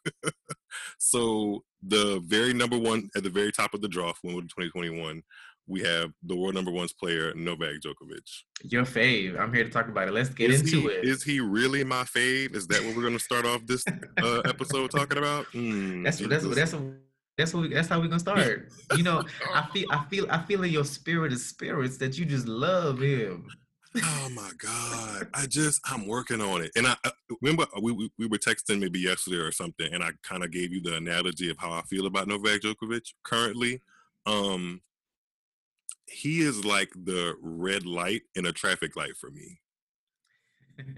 so 1.00 1.64
the 1.86 2.22
very 2.26 2.54
number 2.54 2.78
one 2.78 3.10
at 3.16 3.24
the 3.24 3.30
very 3.30 3.52
top 3.52 3.74
of 3.74 3.82
the 3.82 3.90
draw 3.90 4.14
for 4.14 4.28
Wimbledon 4.28 4.50
2021 4.50 5.22
we 5.68 5.82
have 5.82 6.12
the 6.24 6.36
world 6.36 6.54
number 6.54 6.72
one's 6.72 6.94
player, 6.94 7.34
Novak 7.36 7.82
Djokovic. 7.82 8.44
Your 8.64 8.84
fave. 8.84 9.40
I'm 9.40 9.54
here 9.54 9.64
to 9.64 9.70
talk 9.70 9.88
about 9.88 10.08
it. 10.08 10.14
Let's 10.14 10.30
get 10.30 10.52
is 10.52 10.62
into 10.62 10.88
he, 10.88 10.96
it. 10.96 11.06
Is 11.06 11.24
he 11.24 11.40
really 11.40 11.84
my 11.84 12.04
fave? 12.04 12.56
Is 12.56 12.68
that 12.68 12.84
what 12.84 12.96
we're 12.96 13.02
going 13.02 13.18
to 13.18 13.24
start 13.24 13.46
off 13.46 13.66
this 13.66 13.84
uh, 14.22 14.42
episode 14.46 14.92
talking 14.92 15.18
about? 15.18 15.46
Mm, 15.54 16.04
that's 16.04 16.20
that's 16.20 16.44
that's 16.44 16.72
that's 16.72 16.84
that's 17.38 17.54
what 17.54 17.64
we, 17.64 17.74
that's 17.74 17.88
how 17.88 18.00
we're 18.00 18.08
gonna 18.08 18.20
start. 18.20 18.70
You 18.96 19.04
know, 19.04 19.24
I 19.54 19.68
feel 19.74 19.88
I 19.92 20.06
feel 20.06 20.28
I 20.30 20.42
feel 20.44 20.64
in 20.64 20.72
your 20.72 20.86
spirit 20.86 21.34
of 21.34 21.40
spirits 21.40 21.98
that 21.98 22.18
you 22.18 22.26
just 22.26 22.48
love 22.48 23.02
him. 23.02 23.48
Oh 24.04 24.30
my 24.34 24.52
God. 24.58 25.28
I 25.34 25.46
just, 25.46 25.80
I'm 25.90 26.06
working 26.06 26.42
on 26.42 26.62
it. 26.62 26.72
And 26.76 26.86
I, 26.86 26.96
I 27.06 27.12
remember 27.42 27.66
we, 27.82 27.92
we, 27.94 28.12
we, 28.20 28.28
were 28.28 28.38
texting 28.38 28.80
maybe 28.80 29.00
yesterday 29.00 29.38
or 29.38 29.52
something, 29.52 29.94
and 29.94 30.04
I 30.04 30.10
kind 30.22 30.44
of 30.44 30.52
gave 30.52 30.74
you 30.74 30.82
the 30.82 30.96
analogy 30.96 31.50
of 31.50 31.58
how 31.58 31.72
I 31.72 31.82
feel 31.84 32.06
about 32.06 32.28
Novak 32.28 32.62
Djokovic 32.62 33.14
currently. 33.24 33.82
Um, 34.26 34.82
he 36.08 36.42
is 36.42 36.66
like 36.66 36.92
the 36.94 37.36
red 37.42 37.86
light 37.86 38.24
in 38.36 38.46
a 38.46 38.52
traffic 38.52 38.96
light 38.96 39.18
for 39.18 39.30
me. 39.32 39.60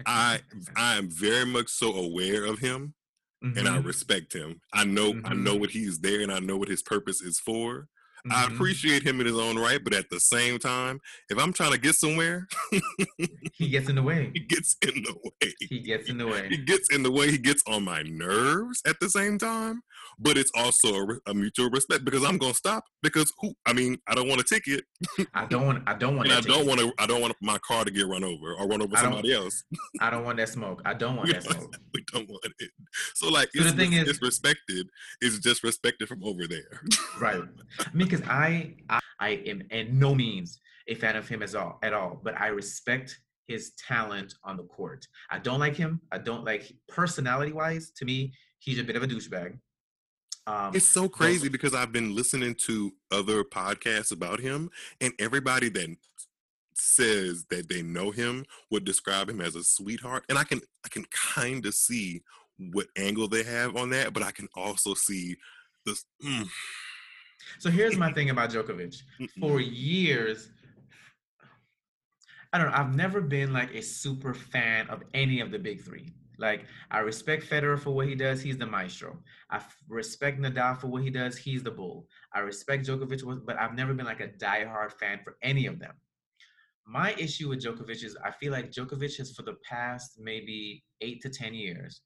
I 0.06 0.40
I 0.76 0.96
am 0.96 1.08
very 1.10 1.46
much 1.46 1.68
so 1.68 1.94
aware 1.94 2.44
of 2.44 2.58
him 2.58 2.94
mm-hmm. 3.44 3.58
and 3.58 3.68
I 3.68 3.78
mm-hmm. 3.78 3.86
respect 3.86 4.32
him. 4.32 4.60
I 4.72 4.84
know 4.84 5.12
mm-hmm. 5.12 5.26
I 5.26 5.34
know 5.34 5.56
what 5.56 5.70
he's 5.70 6.00
there 6.00 6.20
and 6.20 6.32
I 6.32 6.40
know 6.40 6.56
what 6.56 6.68
his 6.68 6.82
purpose 6.82 7.20
is 7.20 7.38
for. 7.38 7.88
Mm-hmm. 8.26 8.32
I 8.32 8.52
appreciate 8.52 9.04
him 9.04 9.20
in 9.20 9.26
his 9.26 9.38
own 9.38 9.56
right, 9.56 9.82
but 9.82 9.94
at 9.94 10.10
the 10.10 10.18
same 10.18 10.58
time, 10.58 10.98
if 11.30 11.38
I'm 11.38 11.52
trying 11.52 11.72
to 11.72 11.78
get 11.78 11.94
somewhere, 11.94 12.46
he 13.54 13.68
gets 13.70 13.88
in 13.88 13.94
the 13.94 14.02
way. 14.02 14.30
He 14.34 14.40
gets 14.40 14.76
in 14.82 15.02
the 15.04 15.14
way. 15.14 15.54
He 15.60 15.80
gets 15.80 16.08
in 16.10 16.18
the 16.18 16.26
way. 16.26 16.48
He 16.48 16.56
gets 16.58 16.94
in 16.94 17.02
the 17.04 17.12
way. 17.12 17.30
He 17.30 17.38
gets 17.38 17.62
on 17.68 17.84
my 17.84 18.02
nerves 18.02 18.82
at 18.86 18.96
the 19.00 19.08
same 19.08 19.38
time, 19.38 19.82
but 20.18 20.36
it's 20.36 20.50
also 20.54 20.94
a, 20.94 21.06
a 21.30 21.34
mutual 21.34 21.70
respect 21.70 22.04
because 22.04 22.24
I'm 22.24 22.38
gonna 22.38 22.54
stop 22.54 22.84
because 23.02 23.32
who? 23.40 23.54
I 23.66 23.72
mean, 23.72 23.98
I 24.06 24.14
don't 24.14 24.28
want 24.28 24.40
a 24.40 24.44
ticket. 24.44 24.84
I 25.34 25.46
don't 25.46 25.66
want. 25.66 25.82
I 25.86 25.94
don't 25.94 26.16
want. 26.16 26.30
I 26.30 26.40
don't 26.40 26.66
want 26.66 26.80
to. 26.80 26.92
I 26.98 27.06
don't 27.06 27.20
want 27.20 27.34
my 27.40 27.58
car 27.58 27.84
to 27.84 27.90
get 27.90 28.06
run 28.06 28.24
over 28.24 28.54
or 28.54 28.66
run 28.66 28.82
over 28.82 28.96
somebody 28.96 29.32
else. 29.32 29.62
I 30.00 30.10
don't 30.10 30.24
want 30.24 30.38
that 30.38 30.48
smoke. 30.48 30.82
I 30.84 30.94
don't 30.94 31.16
want 31.16 31.30
that 31.32 31.42
smoke. 31.44 31.76
we 31.94 32.04
don't 32.12 32.28
want 32.28 32.44
it. 32.58 32.70
So 33.14 33.28
like, 33.28 33.50
so 33.54 33.62
the 33.64 33.72
thing 33.72 33.92
is, 33.92 34.08
it's 34.08 34.22
respected. 34.22 34.88
It's 35.20 35.38
just 35.38 35.62
respected 35.62 36.08
from 36.08 36.24
over 36.24 36.46
there. 36.46 36.82
right. 37.20 37.42
I 37.80 37.84
mean, 37.94 38.08
because 38.08 38.26
I, 38.26 38.74
I, 38.88 39.00
I 39.20 39.28
am 39.46 39.62
in 39.70 39.98
no 39.98 40.14
means 40.14 40.60
a 40.88 40.94
fan 40.94 41.16
of 41.16 41.28
him 41.28 41.42
as 41.42 41.54
all 41.54 41.78
at 41.82 41.92
all, 41.92 42.20
but 42.22 42.38
I 42.40 42.48
respect 42.48 43.20
his 43.46 43.72
talent 43.88 44.34
on 44.44 44.56
the 44.56 44.64
court. 44.64 45.06
I 45.30 45.38
don't 45.38 45.60
like 45.60 45.74
him. 45.74 46.00
I 46.12 46.18
don't 46.18 46.44
like 46.44 46.72
personality 46.88 47.52
wise. 47.52 47.90
To 47.96 48.04
me, 48.04 48.32
he's 48.58 48.78
a 48.78 48.84
bit 48.84 48.96
of 48.96 49.02
a 49.02 49.06
douchebag. 49.06 49.58
Um, 50.48 50.74
it's 50.74 50.86
so 50.86 51.10
crazy 51.10 51.50
because 51.50 51.74
I've 51.74 51.92
been 51.92 52.14
listening 52.14 52.54
to 52.60 52.94
other 53.12 53.44
podcasts 53.44 54.12
about 54.12 54.40
him, 54.40 54.70
and 54.98 55.12
everybody 55.18 55.68
that 55.68 55.94
says 56.72 57.44
that 57.50 57.68
they 57.68 57.82
know 57.82 58.12
him 58.12 58.46
would 58.70 58.84
describe 58.84 59.28
him 59.28 59.42
as 59.42 59.56
a 59.56 59.62
sweetheart, 59.62 60.24
and 60.30 60.38
I 60.38 60.44
can 60.44 60.62
I 60.86 60.88
can 60.88 61.04
kind 61.10 61.66
of 61.66 61.74
see 61.74 62.22
what 62.72 62.86
angle 62.96 63.28
they 63.28 63.42
have 63.42 63.76
on 63.76 63.90
that, 63.90 64.14
but 64.14 64.22
I 64.22 64.30
can 64.30 64.48
also 64.54 64.94
see 64.94 65.36
this. 65.84 66.06
Mm. 66.24 66.48
So 67.58 67.68
here's 67.68 67.98
my 67.98 68.10
thing 68.10 68.30
about 68.30 68.48
Djokovic. 68.52 69.02
For 69.38 69.60
years, 69.60 70.48
I 72.54 72.58
don't 72.58 72.68
know. 72.70 72.76
I've 72.76 72.96
never 72.96 73.20
been 73.20 73.52
like 73.52 73.74
a 73.74 73.82
super 73.82 74.32
fan 74.32 74.88
of 74.88 75.02
any 75.12 75.40
of 75.40 75.50
the 75.50 75.58
big 75.58 75.82
three. 75.82 76.06
Like 76.38 76.66
I 76.90 77.00
respect 77.00 77.48
Federer 77.48 77.78
for 77.78 77.90
what 77.90 78.06
he 78.06 78.14
does. 78.14 78.40
He's 78.40 78.58
the 78.58 78.66
maestro. 78.66 79.18
I 79.50 79.60
respect 79.88 80.40
Nadal 80.40 80.80
for 80.80 80.86
what 80.86 81.02
he 81.02 81.10
does. 81.10 81.36
He's 81.36 81.62
the 81.62 81.70
bull. 81.70 82.06
I 82.32 82.40
respect 82.40 82.86
Djokovic, 82.86 83.44
but 83.44 83.58
I've 83.58 83.74
never 83.74 83.92
been 83.94 84.06
like 84.06 84.20
a 84.20 84.28
diehard 84.28 84.92
fan 84.92 85.20
for 85.24 85.36
any 85.42 85.66
of 85.66 85.78
them. 85.78 85.94
My 86.86 87.12
issue 87.14 87.48
with 87.48 87.62
Djokovic 87.62 88.04
is 88.04 88.16
I 88.24 88.30
feel 88.30 88.52
like 88.52 88.70
Djokovic 88.70 89.16
has 89.18 89.32
for 89.32 89.42
the 89.42 89.56
past 89.68 90.18
maybe 90.18 90.84
eight 91.00 91.20
to 91.22 91.28
ten 91.28 91.54
years 91.54 92.02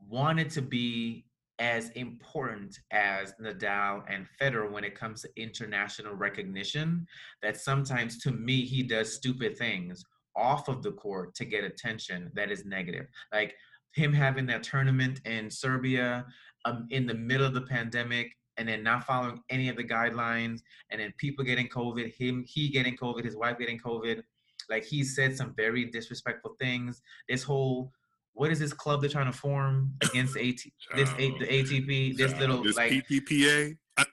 wanted 0.00 0.48
to 0.50 0.62
be 0.62 1.24
as 1.58 1.90
important 1.90 2.78
as 2.92 3.34
Nadal 3.42 4.04
and 4.08 4.26
Federer 4.40 4.70
when 4.70 4.84
it 4.84 4.94
comes 4.94 5.22
to 5.22 5.28
international 5.36 6.14
recognition 6.14 7.04
that 7.42 7.56
sometimes 7.56 8.18
to 8.20 8.30
me 8.30 8.62
he 8.62 8.82
does 8.84 9.12
stupid 9.12 9.58
things 9.58 10.04
off 10.38 10.68
of 10.68 10.82
the 10.82 10.92
court 10.92 11.34
to 11.34 11.44
get 11.44 11.64
attention 11.64 12.30
that 12.34 12.50
is 12.50 12.64
negative. 12.64 13.06
Like 13.32 13.54
him 13.92 14.12
having 14.12 14.46
that 14.46 14.62
tournament 14.62 15.20
in 15.24 15.50
Serbia 15.50 16.24
um, 16.64 16.86
in 16.90 17.06
the 17.06 17.14
middle 17.14 17.46
of 17.46 17.54
the 17.54 17.62
pandemic 17.62 18.36
and 18.56 18.68
then 18.68 18.82
not 18.82 19.04
following 19.04 19.40
any 19.50 19.68
of 19.68 19.76
the 19.76 19.84
guidelines 19.84 20.60
and 20.90 21.00
then 21.00 21.12
people 21.18 21.44
getting 21.44 21.68
COVID, 21.68 22.12
him, 22.14 22.44
he 22.46 22.68
getting 22.68 22.96
COVID, 22.96 23.24
his 23.24 23.36
wife 23.36 23.58
getting 23.58 23.78
COVID. 23.78 24.22
Like 24.70 24.84
he 24.84 25.04
said 25.04 25.36
some 25.36 25.54
very 25.56 25.86
disrespectful 25.86 26.56
things. 26.58 27.02
This 27.28 27.42
whole 27.42 27.92
what 28.34 28.52
is 28.52 28.60
this 28.60 28.72
club 28.72 29.00
they're 29.00 29.10
trying 29.10 29.30
to 29.30 29.36
form 29.36 29.92
against 30.00 30.36
AT 30.36 30.60
this 30.94 31.10
a, 31.18 31.30
the 31.38 31.46
ATP 31.46 32.16
this 32.16 32.38
little 32.38 32.62
this 32.62 32.76
like 32.76 32.92
PTPA? 32.92 33.76
I, 33.96 34.04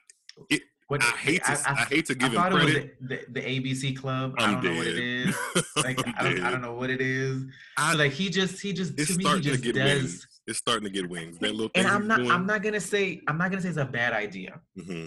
it, 0.50 0.62
what, 0.88 1.02
I 1.02 1.06
hate 1.06 1.44
to, 1.44 1.50
I, 1.50 1.54
I, 1.54 1.72
I, 1.72 1.84
hate 1.86 2.06
to 2.06 2.14
give 2.14 2.36
I 2.36 2.46
him 2.46 2.52
credit. 2.52 2.96
The, 3.00 3.20
the, 3.32 3.40
the, 3.40 3.40
ABC 3.40 3.96
club. 3.96 4.34
I'm 4.38 4.56
I 4.56 4.60
do 4.60 4.68
not 4.68 4.74
know 4.74 4.78
what 4.78 4.86
it 4.86 4.98
is. 4.98 5.36
Like 5.76 5.98
I 6.18 6.22
don't, 6.22 6.40
I 6.44 6.50
don't 6.50 6.62
know 6.62 6.74
what 6.74 6.90
it 6.90 7.00
is. 7.00 7.42
I, 7.76 7.92
so 7.92 7.98
like 7.98 8.12
he 8.12 8.30
just 8.30 8.60
he 8.60 8.72
just 8.72 8.92
it's 8.98 9.08
to 9.08 9.20
starting 9.20 9.40
me 9.40 9.44
he 9.44 9.50
just 9.50 9.64
to 9.64 9.72
get 9.72 9.74
does. 9.74 10.02
Wings. 10.02 10.28
It's 10.46 10.58
starting 10.58 10.84
to 10.84 10.90
get 10.90 11.10
wings. 11.10 11.38
That 11.38 11.56
little 11.56 11.72
and 11.74 11.88
I'm 11.88 12.06
not 12.06 12.18
doing. 12.18 12.30
I'm 12.30 12.46
not 12.46 12.62
gonna 12.62 12.80
say 12.80 13.20
I'm 13.26 13.36
not 13.36 13.50
gonna 13.50 13.62
say 13.62 13.70
it's 13.70 13.78
a 13.78 13.84
bad 13.84 14.12
idea. 14.12 14.60
Mm-hmm. 14.78 15.06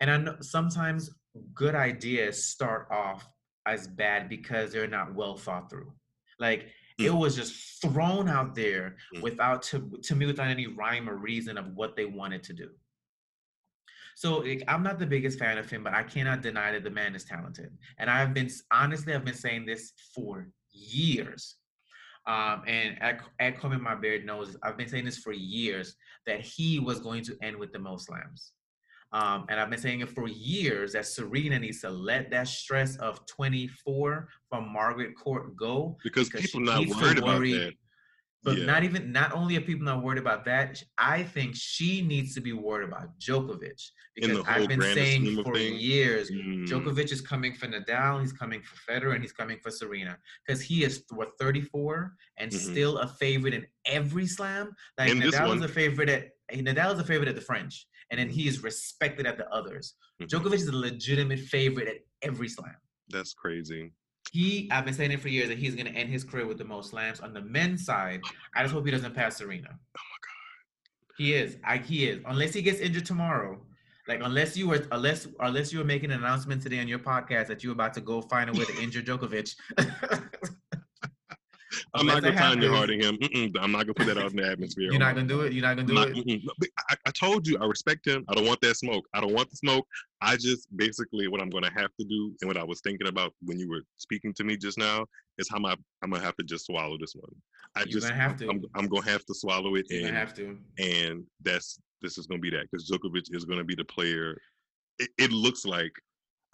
And 0.00 0.10
I 0.10 0.16
know 0.16 0.36
sometimes 0.40 1.10
good 1.54 1.74
ideas 1.74 2.44
start 2.44 2.88
off 2.90 3.28
as 3.66 3.86
bad 3.86 4.30
because 4.30 4.72
they're 4.72 4.86
not 4.86 5.14
well 5.14 5.36
thought 5.36 5.68
through. 5.68 5.92
Like 6.40 6.68
mm. 6.98 7.04
it 7.04 7.10
was 7.10 7.36
just 7.36 7.82
thrown 7.82 8.28
out 8.30 8.54
there 8.54 8.96
mm. 9.14 9.20
without 9.20 9.62
to 9.64 9.90
to 10.04 10.16
me 10.16 10.24
without 10.24 10.48
any 10.48 10.68
rhyme 10.68 11.08
or 11.08 11.16
reason 11.16 11.58
of 11.58 11.74
what 11.74 11.96
they 11.96 12.06
wanted 12.06 12.42
to 12.44 12.54
do. 12.54 12.70
So 14.18 14.38
like, 14.38 14.64
I'm 14.66 14.82
not 14.82 14.98
the 14.98 15.06
biggest 15.06 15.38
fan 15.38 15.58
of 15.58 15.70
him, 15.70 15.84
but 15.84 15.94
I 15.94 16.02
cannot 16.02 16.42
deny 16.42 16.72
that 16.72 16.82
the 16.82 16.90
man 16.90 17.14
is 17.14 17.24
talented. 17.24 17.70
And 17.98 18.10
I've 18.10 18.34
been 18.34 18.50
honestly, 18.72 19.14
I've 19.14 19.24
been 19.24 19.32
saying 19.32 19.64
this 19.64 19.92
for 20.12 20.48
years. 20.72 21.54
Um, 22.26 22.62
and 22.66 23.00
at, 23.00 23.20
at 23.38 23.62
My 23.80 23.94
Beard 23.94 24.26
knows 24.26 24.56
I've 24.64 24.76
been 24.76 24.88
saying 24.88 25.04
this 25.04 25.18
for 25.18 25.32
years 25.32 25.94
that 26.26 26.40
he 26.40 26.80
was 26.80 26.98
going 26.98 27.22
to 27.26 27.36
end 27.42 27.58
with 27.58 27.72
the 27.72 27.78
most 27.78 28.06
slams. 28.06 28.54
Um, 29.12 29.46
and 29.50 29.60
I've 29.60 29.70
been 29.70 29.78
saying 29.78 30.00
it 30.00 30.08
for 30.08 30.26
years 30.26 30.94
that 30.94 31.06
Serena 31.06 31.60
needs 31.60 31.80
to 31.82 31.88
let 31.88 32.28
that 32.32 32.48
stress 32.48 32.96
of 32.96 33.24
24 33.26 34.28
from 34.50 34.72
Margaret 34.72 35.14
Court 35.16 35.56
go 35.56 35.96
because, 36.02 36.28
because 36.28 36.44
people 36.44 36.62
not 36.62 36.84
worried 36.88 37.18
about 37.18 37.40
that. 37.42 37.72
But 38.44 38.58
yeah. 38.58 38.66
not 38.66 38.84
even 38.84 39.10
not 39.10 39.32
only 39.32 39.56
are 39.56 39.60
people 39.60 39.84
not 39.84 40.02
worried 40.02 40.18
about 40.18 40.44
that, 40.44 40.82
I 40.96 41.24
think 41.24 41.56
she 41.56 42.02
needs 42.02 42.34
to 42.34 42.40
be 42.40 42.52
worried 42.52 42.88
about 42.88 43.18
Djokovic 43.18 43.82
because 44.14 44.44
I've 44.46 44.68
been 44.68 44.80
saying 44.80 45.42
for 45.42 45.58
years, 45.58 46.30
mm. 46.30 46.66
Djokovic 46.66 47.10
is 47.10 47.20
coming 47.20 47.52
for 47.52 47.66
Nadal, 47.66 48.20
he's 48.20 48.32
coming 48.32 48.62
for 48.62 48.76
Federer, 48.90 49.14
and 49.14 49.22
he's 49.22 49.32
coming 49.32 49.58
for 49.60 49.70
Serena 49.70 50.16
because 50.46 50.60
he 50.60 50.84
is 50.84 51.02
what 51.10 51.30
34 51.40 52.14
and 52.38 52.50
mm-hmm. 52.50 52.72
still 52.72 52.98
a 52.98 53.08
favorite 53.08 53.54
in 53.54 53.66
every 53.86 54.26
slam. 54.26 54.72
Like 54.96 55.10
in 55.10 55.20
Nadal 55.20 55.56
is 55.56 55.62
a 55.62 55.68
favorite 55.68 56.08
at 56.08 56.28
Nadal 56.52 56.94
is 56.94 57.00
a 57.00 57.04
favorite 57.04 57.28
at 57.28 57.34
the 57.34 57.40
French, 57.40 57.86
and 58.10 58.20
then 58.20 58.28
he 58.28 58.46
is 58.46 58.62
respected 58.62 59.26
at 59.26 59.36
the 59.36 59.48
others. 59.52 59.94
Mm-hmm. 60.22 60.36
Djokovic 60.36 60.54
is 60.54 60.68
a 60.68 60.76
legitimate 60.76 61.40
favorite 61.40 61.88
at 61.88 61.96
every 62.22 62.48
slam. 62.48 62.76
That's 63.10 63.34
crazy 63.34 63.92
he 64.32 64.68
I've 64.70 64.84
been 64.84 64.94
saying 64.94 65.12
it 65.12 65.20
for 65.20 65.28
years 65.28 65.48
that 65.48 65.58
he's 65.58 65.74
gonna 65.74 65.90
end 65.90 66.10
his 66.10 66.24
career 66.24 66.46
with 66.46 66.58
the 66.58 66.64
most 66.64 66.90
slams. 66.90 67.20
On 67.20 67.32
the 67.32 67.42
men's 67.42 67.84
side, 67.84 68.20
I 68.54 68.62
just 68.62 68.74
hope 68.74 68.84
he 68.84 68.90
doesn't 68.90 69.14
pass 69.14 69.36
Serena. 69.36 69.68
Oh 69.70 69.72
my 69.72 70.18
god. 70.22 71.16
He 71.16 71.34
is. 71.34 71.56
I 71.64 71.78
he 71.78 72.08
is. 72.08 72.22
Unless 72.26 72.54
he 72.54 72.62
gets 72.62 72.80
injured 72.80 73.06
tomorrow. 73.06 73.60
Like 74.06 74.20
unless 74.22 74.56
you 74.56 74.68
were 74.68 74.86
unless 74.92 75.28
unless 75.40 75.72
you 75.72 75.78
were 75.78 75.84
making 75.84 76.10
an 76.10 76.20
announcement 76.20 76.62
today 76.62 76.80
on 76.80 76.88
your 76.88 76.98
podcast 76.98 77.46
that 77.48 77.62
you 77.62 77.70
were 77.70 77.74
about 77.74 77.94
to 77.94 78.00
go 78.00 78.22
find 78.22 78.48
a 78.48 78.52
way 78.52 78.64
to 78.64 78.82
injure 78.82 79.02
Djokovic. 79.02 79.54
I'm 81.94 82.06
not 82.06 82.22
gonna 82.22 82.36
find 82.36 82.62
your 82.62 82.74
heart 82.74 82.90
in 82.90 83.00
him. 83.00 83.16
Mm-mm, 83.16 83.56
I'm 83.60 83.72
not 83.72 83.86
gonna 83.86 83.94
put 83.94 84.06
that 84.06 84.18
out 84.18 84.30
in 84.30 84.36
the 84.36 84.46
atmosphere. 84.46 84.90
You're 84.90 84.98
not 84.98 85.14
gonna 85.14 85.26
do 85.26 85.42
it. 85.42 85.52
You're 85.52 85.62
not 85.62 85.76
gonna 85.76 85.88
do 85.88 85.94
not, 85.94 86.08
it. 86.14 86.70
I, 86.90 86.96
I, 87.06 87.10
told 87.10 87.46
you 87.46 87.58
I 87.60 87.64
respect 87.66 88.06
him. 88.06 88.24
I 88.28 88.34
don't 88.34 88.46
want 88.46 88.60
that 88.62 88.76
smoke. 88.76 89.06
I 89.14 89.20
don't 89.20 89.32
want 89.32 89.50
the 89.50 89.56
smoke. 89.56 89.86
I 90.20 90.36
just 90.36 90.68
basically 90.76 91.28
what 91.28 91.40
I'm 91.40 91.50
gonna 91.50 91.70
have 91.74 91.90
to 91.98 92.06
do, 92.06 92.34
and 92.40 92.48
what 92.48 92.56
I 92.56 92.64
was 92.64 92.80
thinking 92.80 93.08
about 93.08 93.32
when 93.42 93.58
you 93.58 93.68
were 93.68 93.82
speaking 93.96 94.34
to 94.34 94.44
me 94.44 94.56
just 94.56 94.78
now 94.78 95.06
is 95.38 95.48
how 95.48 95.56
I'm 95.56 95.64
I'm 96.02 96.10
gonna 96.10 96.22
have 96.22 96.36
to 96.36 96.44
just 96.44 96.66
swallow 96.66 96.96
this 96.98 97.14
one. 97.14 97.34
I 97.76 97.80
You're 97.80 98.00
just 98.00 98.10
have 98.10 98.36
to. 98.38 98.48
I'm, 98.48 98.62
I'm, 98.74 98.86
gonna 98.86 99.08
have 99.10 99.24
to 99.26 99.34
swallow 99.34 99.74
it. 99.76 99.86
You're 99.88 100.08
and, 100.08 100.16
have 100.16 100.34
to. 100.34 100.58
And 100.78 101.24
that's 101.42 101.78
this 102.02 102.18
is 102.18 102.26
gonna 102.26 102.40
be 102.40 102.50
that 102.50 102.66
because 102.70 102.90
Djokovic 102.90 103.34
is 103.34 103.44
gonna 103.44 103.64
be 103.64 103.74
the 103.74 103.84
player. 103.84 104.36
It, 104.98 105.10
it 105.18 105.32
looks 105.32 105.64
like 105.64 105.92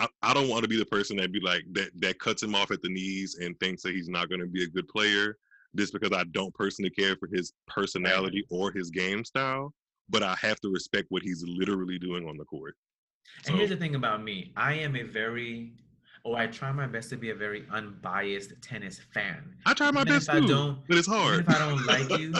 I, 0.00 0.08
I, 0.22 0.34
don't 0.34 0.48
want 0.48 0.62
to 0.62 0.68
be 0.68 0.76
the 0.76 0.86
person 0.86 1.16
that 1.18 1.32
be 1.32 1.40
like 1.40 1.62
that 1.72 1.90
that 2.00 2.18
cuts 2.18 2.42
him 2.42 2.54
off 2.54 2.70
at 2.70 2.82
the 2.82 2.88
knees 2.88 3.38
and 3.40 3.58
thinks 3.60 3.82
that 3.82 3.94
he's 3.94 4.08
not 4.08 4.28
going 4.28 4.40
to 4.40 4.46
be 4.46 4.64
a 4.64 4.66
good 4.66 4.88
player 4.88 5.36
just 5.76 5.92
because 5.92 6.12
I 6.12 6.24
don't 6.24 6.54
personally 6.54 6.90
care 6.90 7.16
for 7.16 7.28
his 7.32 7.52
personality 7.66 8.44
or 8.50 8.72
his 8.72 8.90
game 8.90 9.24
style, 9.24 9.72
but 10.08 10.22
I 10.22 10.36
have 10.40 10.60
to 10.60 10.68
respect 10.70 11.06
what 11.10 11.22
he's 11.22 11.44
literally 11.46 11.98
doing 11.98 12.28
on 12.28 12.36
the 12.36 12.44
court. 12.44 12.76
So, 13.42 13.50
and 13.50 13.58
here's 13.58 13.70
the 13.70 13.76
thing 13.76 13.94
about 13.94 14.22
me 14.22 14.52
I 14.56 14.74
am 14.74 14.96
a 14.96 15.02
very, 15.02 15.72
oh, 16.24 16.34
I 16.34 16.46
try 16.46 16.72
my 16.72 16.86
best 16.86 17.10
to 17.10 17.16
be 17.16 17.30
a 17.30 17.34
very 17.34 17.64
unbiased 17.70 18.52
tennis 18.62 19.00
fan. 19.12 19.42
I 19.66 19.74
try 19.74 19.90
my 19.90 20.02
even 20.02 20.12
best 20.14 20.30
too, 20.30 20.36
I 20.36 20.40
don't, 20.40 20.78
but 20.88 20.98
it's 20.98 21.08
hard. 21.08 21.40
Even 21.48 21.48
if 21.48 21.56
I 21.56 21.58
don't 21.58 21.86
like 21.86 22.18
you, 22.18 22.32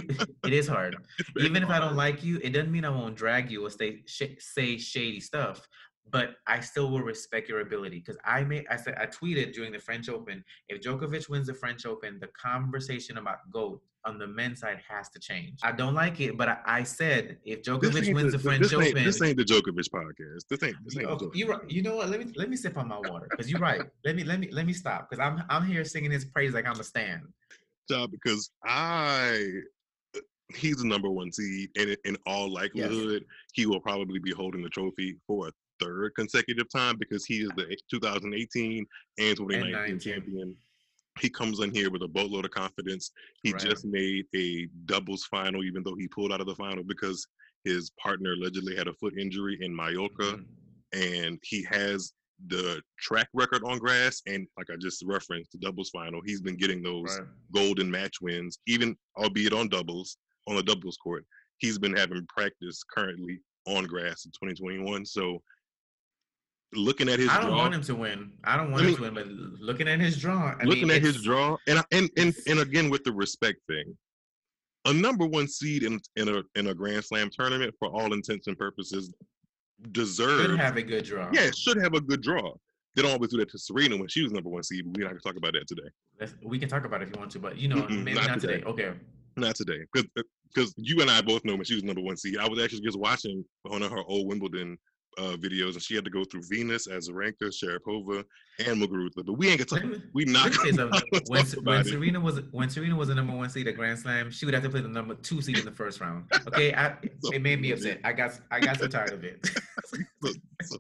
it 0.45 0.53
is 0.53 0.69
hard. 0.69 0.97
Even 1.39 1.63
if. 1.63 1.71
I 1.71 1.79
don't 1.79 1.97
like 1.97 2.23
you, 2.23 2.39
it 2.43 2.51
doesn't 2.51 2.71
mean 2.71 2.85
I 2.85 2.91
won't 2.91 3.17
drag 3.17 3.51
you 3.51 3.65
or 3.65 3.71
say, 3.71 4.03
sh- 4.07 4.39
say 4.39 4.77
shady 4.77 5.21
stuff. 5.21 5.67
But 6.11 6.37
I 6.47 6.61
still 6.61 6.91
will 6.91 7.01
respect 7.03 7.49
your 7.49 7.61
ability 7.61 7.99
because 7.99 8.19
I 8.25 8.45
made 8.45 8.67
I 8.71 8.77
said 8.77 8.97
I 8.99 9.07
tweeted 9.07 9.53
during 9.53 9.73
the 9.73 9.79
French 9.79 10.09
Open 10.09 10.45
if 10.69 10.81
Djokovic 10.83 11.29
wins 11.29 11.47
the 11.47 11.55
French 11.55 11.87
Open, 11.87 12.19
the 12.21 12.29
conversation 12.29 13.19
about 13.19 13.39
GOAT 13.51 13.81
on 14.07 14.19
the 14.19 14.27
men's 14.27 14.61
side 14.61 14.81
has 14.87 15.09
to 15.11 15.19
change. 15.19 15.59
I 15.63 15.73
don't 15.73 15.95
like 15.95 16.21
it, 16.21 16.37
but 16.37 16.49
I, 16.49 16.59
I 16.67 16.83
said 16.83 17.39
if 17.45 17.63
Djokovic 17.63 18.15
wins 18.15 18.33
the, 18.33 18.39
the 18.39 18.45
French 18.45 18.63
this 18.63 18.73
Open, 18.73 19.05
this 19.05 19.23
ain't 19.23 19.39
the 19.39 19.45
Djokovic 19.45 19.89
podcast. 19.91 20.45
This 20.51 20.63
ain't. 20.63 20.77
This 20.85 20.99
ain't 20.99 21.21
you, 21.21 21.31
you, 21.35 21.61
you 21.69 21.83
know 21.83 21.97
what? 21.97 22.11
Let 22.11 22.21
me 22.21 22.33
let 22.37 22.51
me 22.51 22.57
sip 22.57 22.77
on 22.77 22.89
my 22.89 22.99
water 22.99 23.27
because 23.31 23.51
you're 23.51 23.61
right. 23.61 23.83
let 24.05 24.15
me 24.15 24.25
let 24.25 24.41
me 24.41 24.51
let 24.53 24.67
me 24.67 24.73
stop 24.73 25.09
because 25.09 25.25
I'm 25.25 25.43
I'm 25.49 25.67
here 25.67 25.85
singing 25.85 26.11
his 26.11 26.25
praise 26.25 26.53
like 26.53 26.67
I'm 26.67 26.79
a 26.79 26.85
stand. 26.85 27.23
Job 27.89 28.11
because 28.11 28.51
I 28.65 29.47
he's 30.55 30.77
the 30.77 30.87
number 30.87 31.11
one 31.11 31.33
seed, 31.33 31.71
and 31.77 31.97
in 32.05 32.17
all 32.27 32.53
likelihood, 32.53 33.23
yes. 33.23 33.31
he 33.53 33.67
will 33.67 33.81
probably 33.81 34.19
be 34.19 34.33
holding 34.33 34.63
the 34.63 34.69
trophy 34.69 35.17
for 35.27 35.49
a 35.49 35.51
third 35.85 36.15
consecutive 36.15 36.69
time 36.71 36.97
because 36.99 37.25
he 37.25 37.43
is 37.43 37.51
the 37.57 37.77
2018 37.91 38.87
and 39.19 39.37
2019 39.37 39.99
champion. 39.99 40.57
He 41.21 41.31
comes 41.31 41.61
in 41.61 41.73
here 41.73 41.91
with 41.91 42.03
a 42.03 42.09
boatload 42.09 42.45
of 42.45 42.51
confidence. 42.51 43.13
He 43.43 43.53
right. 43.53 43.61
just 43.61 43.85
made 43.85 44.25
a 44.35 44.67
doubles 44.87 45.25
final, 45.25 45.63
even 45.63 45.83
though 45.85 45.95
he 45.95 46.09
pulled 46.09 46.33
out 46.33 46.41
of 46.41 46.47
the 46.47 46.57
final 46.57 46.83
because 46.83 47.25
his 47.65 47.91
partner 48.03 48.33
allegedly 48.33 48.77
had 48.77 48.89
a 48.89 48.95
foot 48.95 49.17
injury 49.19 49.59
in 49.61 49.75
Mallorca, 49.75 50.39
mm-hmm. 50.39 51.01
and 51.01 51.39
he 51.43 51.67
has 51.71 52.13
the 52.49 52.83
track 52.99 53.29
record 53.33 53.63
on 53.65 53.79
grass. 53.79 54.23
And 54.27 54.47
like 54.59 54.67
I 54.71 54.77
just 54.77 55.03
referenced, 55.07 55.53
the 55.53 55.59
doubles 55.59 55.91
final, 55.91 56.21
he's 56.25 56.41
been 56.41 56.57
getting 56.57 56.83
those 56.83 57.17
right. 57.19 57.29
golden 57.55 57.91
match 57.91 58.21
wins, 58.21 58.59
even 58.67 58.97
albeit 59.17 59.53
on 59.53 59.69
doubles 59.69 60.17
on 60.47 60.57
the 60.57 60.63
doubles 60.63 60.97
court. 60.97 61.25
He's 61.59 61.79
been 61.79 61.97
having 61.97 62.27
practice 62.29 62.83
currently 62.83 63.41
on 63.67 63.85
grass 63.85 64.25
in 64.25 64.33
2021. 64.33 65.07
So 65.07 65.41
looking 66.77 67.09
at 67.09 67.19
his 67.19 67.29
I 67.29 67.39
don't 67.41 67.51
draw, 67.51 67.59
want 67.59 67.75
him 67.75 67.83
to 67.83 67.95
win. 67.95 68.33
I 68.45 68.57
don't 68.57 68.71
want 68.71 68.83
I 68.83 68.87
mean, 68.87 68.95
him 68.95 68.97
to 68.97 69.03
win, 69.03 69.15
but 69.15 69.27
looking 69.61 69.89
at 69.89 70.01
his 70.01 70.17
draw, 70.17 70.55
I 70.61 70.65
looking 70.65 70.89
mean, 70.89 70.97
at 70.97 71.03
his 71.03 71.23
draw, 71.23 71.57
and 71.67 71.85
and 71.93 72.11
and 72.17 72.35
and 72.47 72.61
again 72.61 72.91
with 72.91 73.05
the 73.05 73.13
respect 73.13 73.59
thing, 73.69 73.97
a 74.85 74.93
number 74.93 75.27
one 75.27 75.49
seed 75.49 75.83
in 75.83 76.01
in 76.17 76.29
a 76.29 76.43
in 76.55 76.69
a 76.69 76.75
Grand 76.75 77.05
Slam 77.05 77.31
tournament 77.31 77.75
for 77.79 77.89
all 77.89 78.13
intents 78.13 78.47
and 78.47 78.59
purposes 78.59 79.13
deserves 79.93 80.47
should 80.47 80.59
have 80.59 80.77
a 80.77 80.83
good 80.83 81.05
draw. 81.05 81.29
Yeah, 81.33 81.51
should 81.51 81.81
have 81.83 81.95
a 81.95 82.01
good 82.01 82.23
draw. 82.23 82.53
They 82.95 83.03
don't 83.03 83.13
always 83.13 83.31
do 83.31 83.39
that 83.39 83.51
to 83.51 83.59
Serena 83.59 83.97
when 83.97 84.09
she 84.09 84.23
was 84.23 84.33
number 84.33 84.51
one 84.51 84.63
seed. 84.63 84.85
We're 84.87 85.05
not 85.05 85.11
gonna 85.11 85.21
talk 85.21 85.37
about 85.37 85.55
that 85.55 85.67
today. 85.67 85.89
That's, 86.19 86.35
we 86.45 86.59
can 86.59 86.69
talk 86.69 86.85
about 86.85 87.03
it 87.03 87.09
if 87.09 87.15
you 87.15 87.19
want 87.19 87.33
to, 87.33 87.39
but 87.41 87.59
you 87.59 87.69
know, 87.69 87.77
Mm-mm, 87.83 88.05
maybe 88.05 88.15
not, 88.15 88.29
not 88.29 88.41
today. 88.41 88.61
today. 88.61 88.67
Okay. 88.67 88.93
Not 89.37 89.57
today, 89.57 89.81
because 89.93 90.09
because 90.55 90.73
you 90.77 91.01
and 91.01 91.11
I 91.11 91.21
both 91.21 91.45
know 91.45 91.57
when 91.57 91.65
she 91.65 91.75
was 91.75 91.83
number 91.83 92.01
one 92.01 92.17
seed. 92.17 92.39
I 92.39 92.49
was 92.49 92.63
actually 92.63 92.83
just 92.83 92.99
watching 92.99 93.45
on 93.69 93.83
her 93.83 94.03
old 94.07 94.29
Wimbledon 94.29 94.79
uh, 95.19 95.37
videos, 95.37 95.75
and 95.75 95.83
she 95.83 95.95
had 95.95 96.05
to 96.05 96.11
go 96.11 96.25
through 96.25 96.43
Venus, 96.49 96.89
Azarenka, 96.89 97.45
Sharapova, 97.45 98.25
and 98.65 98.81
Muguruza. 98.81 99.25
But 99.25 99.39
we 99.39 99.49
ain't 99.49 99.69
gonna 99.69 99.83
talk. 99.83 100.01
We 100.13 100.25
not 100.25 100.53
gonna 100.53 100.91
when, 101.29 101.45
when 101.63 101.85
Serena 101.85 102.21
was 102.21 102.41
when 102.51 102.71
Serena 102.71 102.97
was 102.97 103.09
the 103.09 103.15
number 103.15 103.35
one 103.35 103.51
seed 103.51 103.69
at 103.69 103.77
Grand 103.77 103.99
Slam, 103.99 104.31
she 104.31 104.45
would 104.45 104.55
have 104.55 104.63
to 104.63 104.71
play 104.71 104.81
the 104.81 104.89
number 104.89 105.15
two 105.15 105.41
seed 105.41 105.59
in 105.59 105.65
the 105.65 105.73
first 105.73 106.01
round. 106.01 106.25
Okay, 106.49 106.75
I, 106.75 106.97
so, 107.21 107.31
it 107.33 107.43
made 107.43 107.61
me 107.61 107.73
upset. 107.73 108.01
I 108.05 108.13
got 108.13 108.39
I 108.51 108.61
got 108.61 108.79
so 108.79 108.87
tired 108.87 109.13
of 109.13 109.25
it. 109.25 109.47
so, 110.23 110.31
so, 110.63 110.77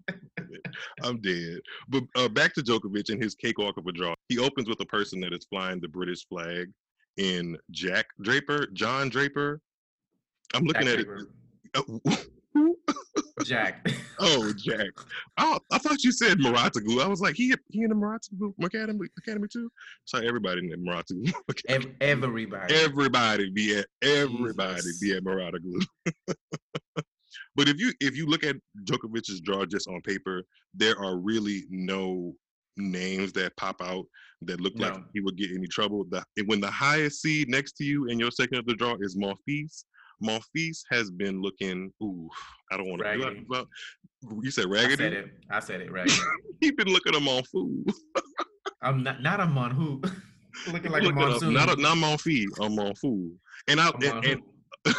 I'm 1.03 1.21
dead. 1.21 1.61
But 1.89 2.05
uh, 2.17 2.29
back 2.29 2.55
to 2.55 2.63
Djokovic 2.63 3.11
and 3.11 3.23
his 3.23 3.35
cakewalk 3.35 3.77
of 3.77 3.87
a 3.87 3.93
draw. 3.93 4.15
He 4.29 4.39
opens 4.39 4.69
with 4.69 4.81
a 4.81 4.87
person 4.87 5.21
that 5.21 5.33
is 5.33 5.45
flying 5.45 5.81
the 5.81 5.89
British 5.89 6.27
flag 6.27 6.71
in 7.17 7.57
Jack 7.71 8.07
Draper, 8.23 8.67
John 8.73 9.09
Draper. 9.09 9.61
I'm 10.55 10.65
looking 10.65 10.87
Jack 10.87 10.99
at 11.01 11.07
Draper. 11.07 11.29
it. 11.75 12.29
Jack. 13.45 13.87
oh, 14.21 14.53
Jack. 14.57 14.91
Oh, 15.39 15.59
I 15.73 15.79
thought 15.79 16.03
you 16.03 16.13
said 16.13 16.39
Mouratoglou. 16.39 17.03
I 17.03 17.09
was 17.09 17.21
like, 17.21 17.35
he 17.35 17.55
he 17.69 17.83
in 17.83 17.89
the 17.89 17.95
Mouratoglou 17.95 18.53
Academy 18.65 19.09
Academy 19.19 19.49
too. 19.53 19.71
Sorry, 20.05 20.27
everybody 20.27 20.61
in 20.61 20.71
the 20.71 20.77
Mouratoglou. 20.77 21.33
Everybody. 22.01 22.75
Everybody 22.75 23.51
be 23.51 23.79
at 23.79 23.87
everybody 24.03 24.77
Jesus. 24.77 25.01
be 25.01 25.17
at 25.17 25.25
Mouratoglou. 25.25 25.85
but 27.57 27.69
if 27.69 27.79
you 27.79 27.93
if 28.01 28.17
you 28.17 28.27
look 28.27 28.45
at 28.45 28.57
Djokovic's 28.85 29.41
draw 29.41 29.65
just 29.67 29.89
on 29.89 30.01
paper, 30.03 30.45
there 30.75 30.99
are 30.99 31.17
really 31.17 31.65
no 31.71 32.35
names 32.77 33.33
that 33.33 33.57
pop 33.57 33.81
out 33.83 34.05
that 34.43 34.61
look 34.61 34.77
no. 34.77 34.89
like 34.89 35.01
he 35.13 35.21
would 35.21 35.37
get 35.37 35.51
any 35.51 35.67
trouble. 35.67 36.05
The, 36.11 36.25
when 36.47 36.61
the 36.61 36.71
highest 36.71 37.23
seed 37.23 37.49
next 37.49 37.73
to 37.75 37.85
you 37.85 38.07
in 38.07 38.19
your 38.19 38.31
second 38.31 38.59
of 38.59 38.67
the 38.67 38.75
draw 38.75 38.97
is 39.01 39.17
Monfils, 39.17 39.85
Monfils 40.25 40.83
has 40.91 41.11
been 41.11 41.41
looking. 41.41 41.93
Ooh, 42.03 42.29
I 42.73 42.77
don't 42.77 42.89
want 42.89 43.03
to. 43.03 43.13
Do 43.13 43.45
that, 43.51 43.67
you 44.43 44.51
said 44.51 44.67
raggedy. 44.67 45.05
I 45.05 45.09
said 45.09 45.13
it. 45.13 45.31
I 45.51 45.61
said 45.61 45.81
it. 45.81 45.93
Raggedy. 45.93 46.21
he 46.61 46.71
been 46.71 46.89
looking 46.89 47.15
at 47.15 47.47
food. 47.47 47.87
I'm 48.83 49.03
not 49.03 49.23
not 49.23 49.41
a 49.41 49.47
mon 49.47 49.71
who. 49.71 50.03
looking 50.73 50.93
like 50.93 51.05
a 51.05 51.13
monsoon. 51.13 51.57
Up, 51.57 51.69
not 51.69 51.79
a, 51.79 51.83
not 51.83 51.97
Monfils. 51.97 52.47
I'm 52.61 52.95
food. 52.95 53.37
And 53.69 53.81
I 53.81 53.91
and, 54.03 54.25
and 54.25 54.43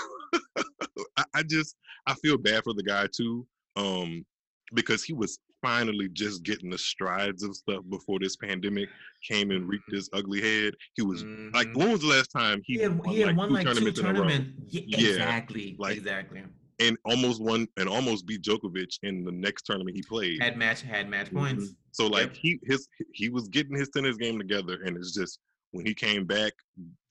I, 1.18 1.24
I 1.36 1.44
just 1.44 1.76
I 2.08 2.14
feel 2.16 2.38
bad 2.38 2.64
for 2.64 2.74
the 2.74 2.84
guy 2.84 3.08
too, 3.16 3.46
um, 3.76 4.26
because 4.74 5.04
he 5.04 5.14
was 5.14 5.40
finally 5.66 6.10
just 6.10 6.44
getting 6.44 6.70
the 6.70 6.78
strides 6.78 7.42
of 7.44 7.56
stuff 7.56 7.84
before 7.90 8.20
this 8.20 8.36
pandemic 8.36 8.88
came 9.28 9.52
and 9.52 9.68
reaped 9.68 9.92
his 9.92 10.10
ugly 10.14 10.42
head. 10.42 10.74
He 10.94 11.02
was 11.02 11.24
mm-hmm. 11.24 11.56
like, 11.56 11.68
when 11.76 11.92
was 11.92 12.02
the 12.02 12.08
last 12.08 12.28
time 12.28 12.62
he, 12.66 12.76
he 12.76 12.82
had, 12.82 12.98
won, 12.98 13.10
he 13.10 13.20
had 13.22 13.28
like, 13.30 13.38
won 13.38 13.54
like 13.54 13.68
two 13.68 13.92
tournaments? 13.92 14.52
Yeah, 14.68 14.82
yeah, 14.86 15.10
exactly, 15.10 15.76
like, 15.80 15.98
exactly. 15.98 16.44
And 16.80 16.98
almost 17.06 17.42
won 17.42 17.68
and 17.78 17.88
almost 17.88 18.28
beat 18.28 18.42
Djokovic 18.44 19.00
in 19.04 19.24
the 19.24 19.32
next 19.32 19.64
tournament 19.64 19.96
he 19.96 20.04
played. 20.04 20.42
Had 20.42 20.58
match 20.58 20.82
had 20.82 21.10
match 21.10 21.28
mm-hmm. 21.28 21.38
points. 21.38 21.74
So 21.92 22.08
like 22.08 22.28
yep. 22.28 22.36
he 22.36 22.60
his 22.64 22.88
he 23.14 23.30
was 23.30 23.48
getting 23.48 23.78
his 23.78 23.90
tennis 23.90 24.18
game 24.18 24.38
together, 24.38 24.80
and 24.84 24.98
it's 24.98 25.14
just 25.14 25.40
when 25.72 25.86
he 25.86 25.94
came 25.94 26.26
back, 26.26 26.52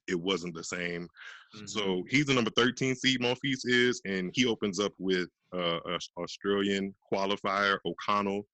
it 0.06 0.20
wasn't 0.20 0.54
the 0.54 0.64
same. 0.64 1.08
Mm-hmm. 1.54 1.66
So 1.66 2.04
he's 2.08 2.26
the 2.26 2.34
number 2.34 2.50
13 2.56 2.94
seed, 2.94 3.20
Monfils 3.20 3.62
is, 3.64 4.00
and 4.04 4.30
he 4.34 4.46
opens 4.46 4.80
up 4.80 4.92
with 4.98 5.28
uh, 5.52 5.78
Australian 6.18 6.94
qualifier 7.12 7.78
O'Connell. 7.86 8.46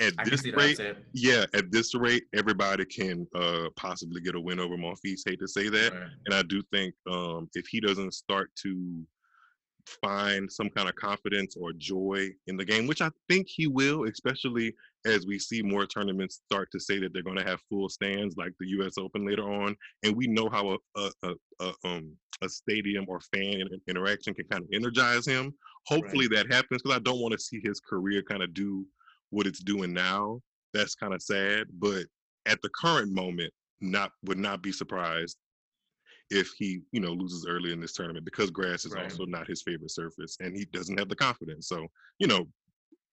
At 0.00 0.14
I 0.18 0.24
this 0.24 0.46
rate, 0.54 0.80
yeah, 1.12 1.44
at 1.52 1.70
this 1.70 1.94
rate, 1.94 2.24
everybody 2.34 2.86
can 2.86 3.26
uh, 3.34 3.68
possibly 3.76 4.22
get 4.22 4.34
a 4.34 4.40
win 4.40 4.58
over 4.58 4.76
Monfils. 4.76 5.20
Hate 5.26 5.40
to 5.40 5.48
say 5.48 5.68
that, 5.68 5.92
right. 5.92 6.10
and 6.24 6.34
I 6.34 6.42
do 6.42 6.62
think 6.72 6.94
um, 7.10 7.50
if 7.54 7.66
he 7.66 7.80
doesn't 7.80 8.14
start 8.14 8.50
to 8.62 9.06
find 10.02 10.50
some 10.50 10.70
kind 10.70 10.88
of 10.88 10.94
confidence 10.94 11.56
or 11.56 11.72
joy 11.74 12.28
in 12.46 12.56
the 12.56 12.64
game, 12.64 12.86
which 12.86 13.02
I 13.02 13.10
think 13.28 13.46
he 13.48 13.66
will, 13.66 14.04
especially 14.04 14.74
as 15.06 15.26
we 15.26 15.38
see 15.38 15.62
more 15.62 15.86
tournaments 15.86 16.42
start 16.50 16.68
to 16.72 16.80
say 16.80 16.98
that 16.98 17.12
they're 17.12 17.22
going 17.22 17.38
to 17.38 17.44
have 17.44 17.60
full 17.68 17.88
stands 17.88 18.36
like 18.36 18.52
the 18.60 18.68
U.S. 18.68 18.98
Open 18.98 19.26
later 19.26 19.50
on, 19.50 19.76
and 20.04 20.16
we 20.16 20.26
know 20.26 20.48
how 20.48 20.76
a 20.96 21.10
a, 21.22 21.34
a, 21.60 21.72
um 21.84 22.16
a 22.42 22.48
stadium 22.48 23.04
or 23.08 23.20
fan 23.34 23.62
interaction 23.86 24.34
can 24.34 24.46
kind 24.46 24.62
of 24.62 24.68
energize 24.72 25.26
him. 25.26 25.52
Hopefully 25.86 26.26
right. 26.28 26.48
that 26.48 26.54
happens 26.54 26.82
because 26.82 26.96
I 26.96 27.00
don't 27.00 27.20
want 27.20 27.32
to 27.32 27.38
see 27.38 27.60
his 27.62 27.80
career 27.80 28.22
kind 28.22 28.42
of 28.42 28.54
do 28.54 28.86
what 29.30 29.46
it's 29.46 29.60
doing 29.60 29.92
now. 29.92 30.40
That's 30.72 30.94
kind 30.94 31.14
of 31.14 31.22
sad, 31.22 31.66
but 31.78 32.04
at 32.46 32.60
the 32.62 32.70
current 32.80 33.12
moment, 33.12 33.52
not 33.80 34.12
would 34.24 34.38
not 34.38 34.62
be 34.62 34.72
surprised 34.72 35.36
if 36.30 36.48
he 36.56 36.80
you 36.92 37.00
know 37.00 37.12
loses 37.12 37.46
early 37.48 37.72
in 37.72 37.80
this 37.80 37.92
tournament 37.92 38.24
because 38.24 38.50
grass 38.50 38.84
is 38.84 38.92
right. 38.92 39.04
also 39.04 39.24
not 39.24 39.48
his 39.48 39.62
favorite 39.62 39.90
surface 39.90 40.36
and 40.40 40.56
he 40.56 40.64
doesn't 40.66 40.98
have 40.98 41.08
the 41.08 41.16
confidence. 41.16 41.68
So 41.68 41.86
you 42.18 42.26
know 42.26 42.46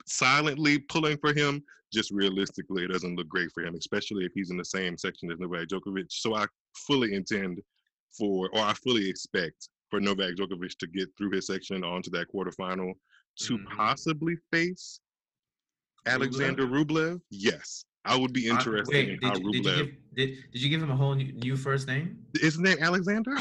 silently 0.07 0.79
pulling 0.79 1.17
for 1.17 1.33
him, 1.33 1.63
just 1.93 2.11
realistically, 2.11 2.83
it 2.83 2.91
doesn't 2.91 3.15
look 3.15 3.29
great 3.29 3.51
for 3.53 3.63
him, 3.63 3.75
especially 3.75 4.25
if 4.25 4.31
he's 4.33 4.51
in 4.51 4.57
the 4.57 4.65
same 4.65 4.97
section 4.97 5.31
as 5.31 5.39
Novak 5.39 5.67
Djokovic. 5.67 6.07
So 6.09 6.35
I 6.35 6.45
fully 6.75 7.13
intend 7.13 7.61
for, 8.17 8.49
or 8.53 8.61
I 8.61 8.73
fully 8.73 9.07
expect 9.09 9.69
for 9.89 9.99
Novak 9.99 10.35
Djokovic 10.35 10.77
to 10.79 10.87
get 10.87 11.09
through 11.17 11.31
his 11.31 11.47
section 11.47 11.83
onto 11.83 12.09
that 12.11 12.27
quarterfinal 12.33 12.93
to 13.39 13.57
mm-hmm. 13.57 13.77
possibly 13.77 14.35
face 14.51 14.99
Alexander 16.05 16.65
Rublev. 16.65 17.21
Yes, 17.29 17.85
I 18.03 18.17
would 18.17 18.33
be 18.33 18.47
interested 18.47 18.93
wait, 18.93 19.09
in 19.09 19.19
how 19.21 19.33
did, 19.33 19.43
Rublev. 19.43 19.51
Did 19.53 19.65
you, 19.65 19.75
give, 19.75 19.95
did, 20.15 20.37
did 20.51 20.61
you 20.61 20.69
give 20.69 20.83
him 20.83 20.91
a 20.91 20.95
whole 20.95 21.15
new, 21.15 21.31
new 21.33 21.55
first 21.55 21.87
name? 21.87 22.17
Isn't 22.41 22.63
name 22.63 22.79
Alexander? 22.79 23.37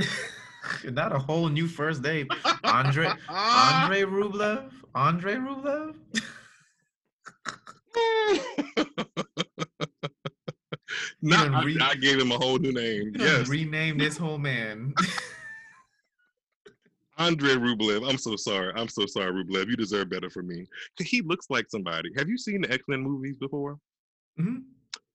Not 0.90 1.14
a 1.14 1.18
whole 1.18 1.48
new 1.48 1.66
first 1.66 2.02
name. 2.02 2.28
Andre 2.64 3.10
Andre 3.28 4.02
Rublev. 4.02 4.70
Andre 4.94 5.34
Rublev. 5.34 5.94
Not, 11.22 11.64
re- 11.64 11.78
I, 11.80 11.90
I, 11.90 11.94
gave 11.96 12.18
him 12.18 12.32
a 12.32 12.38
whole 12.38 12.58
new 12.58 12.72
name. 12.72 13.12
Yes. 13.14 13.46
Rename 13.46 13.98
this 13.98 14.16
whole 14.16 14.38
man. 14.38 14.94
Andre 17.18 17.50
Rublev. 17.50 18.08
I'm 18.08 18.16
so 18.16 18.36
sorry. 18.36 18.72
I'm 18.74 18.88
so 18.88 19.04
sorry, 19.06 19.30
Rublev. 19.30 19.68
You 19.68 19.76
deserve 19.76 20.08
better 20.08 20.30
from 20.30 20.48
me. 20.48 20.66
He 20.98 21.20
looks 21.20 21.46
like 21.50 21.66
somebody. 21.68 22.10
Have 22.16 22.28
you 22.28 22.38
seen 22.38 22.62
the 22.62 22.72
X 22.72 22.84
Men 22.88 23.02
movies 23.02 23.36
before? 23.36 23.76
Mm-hmm. 24.40 24.60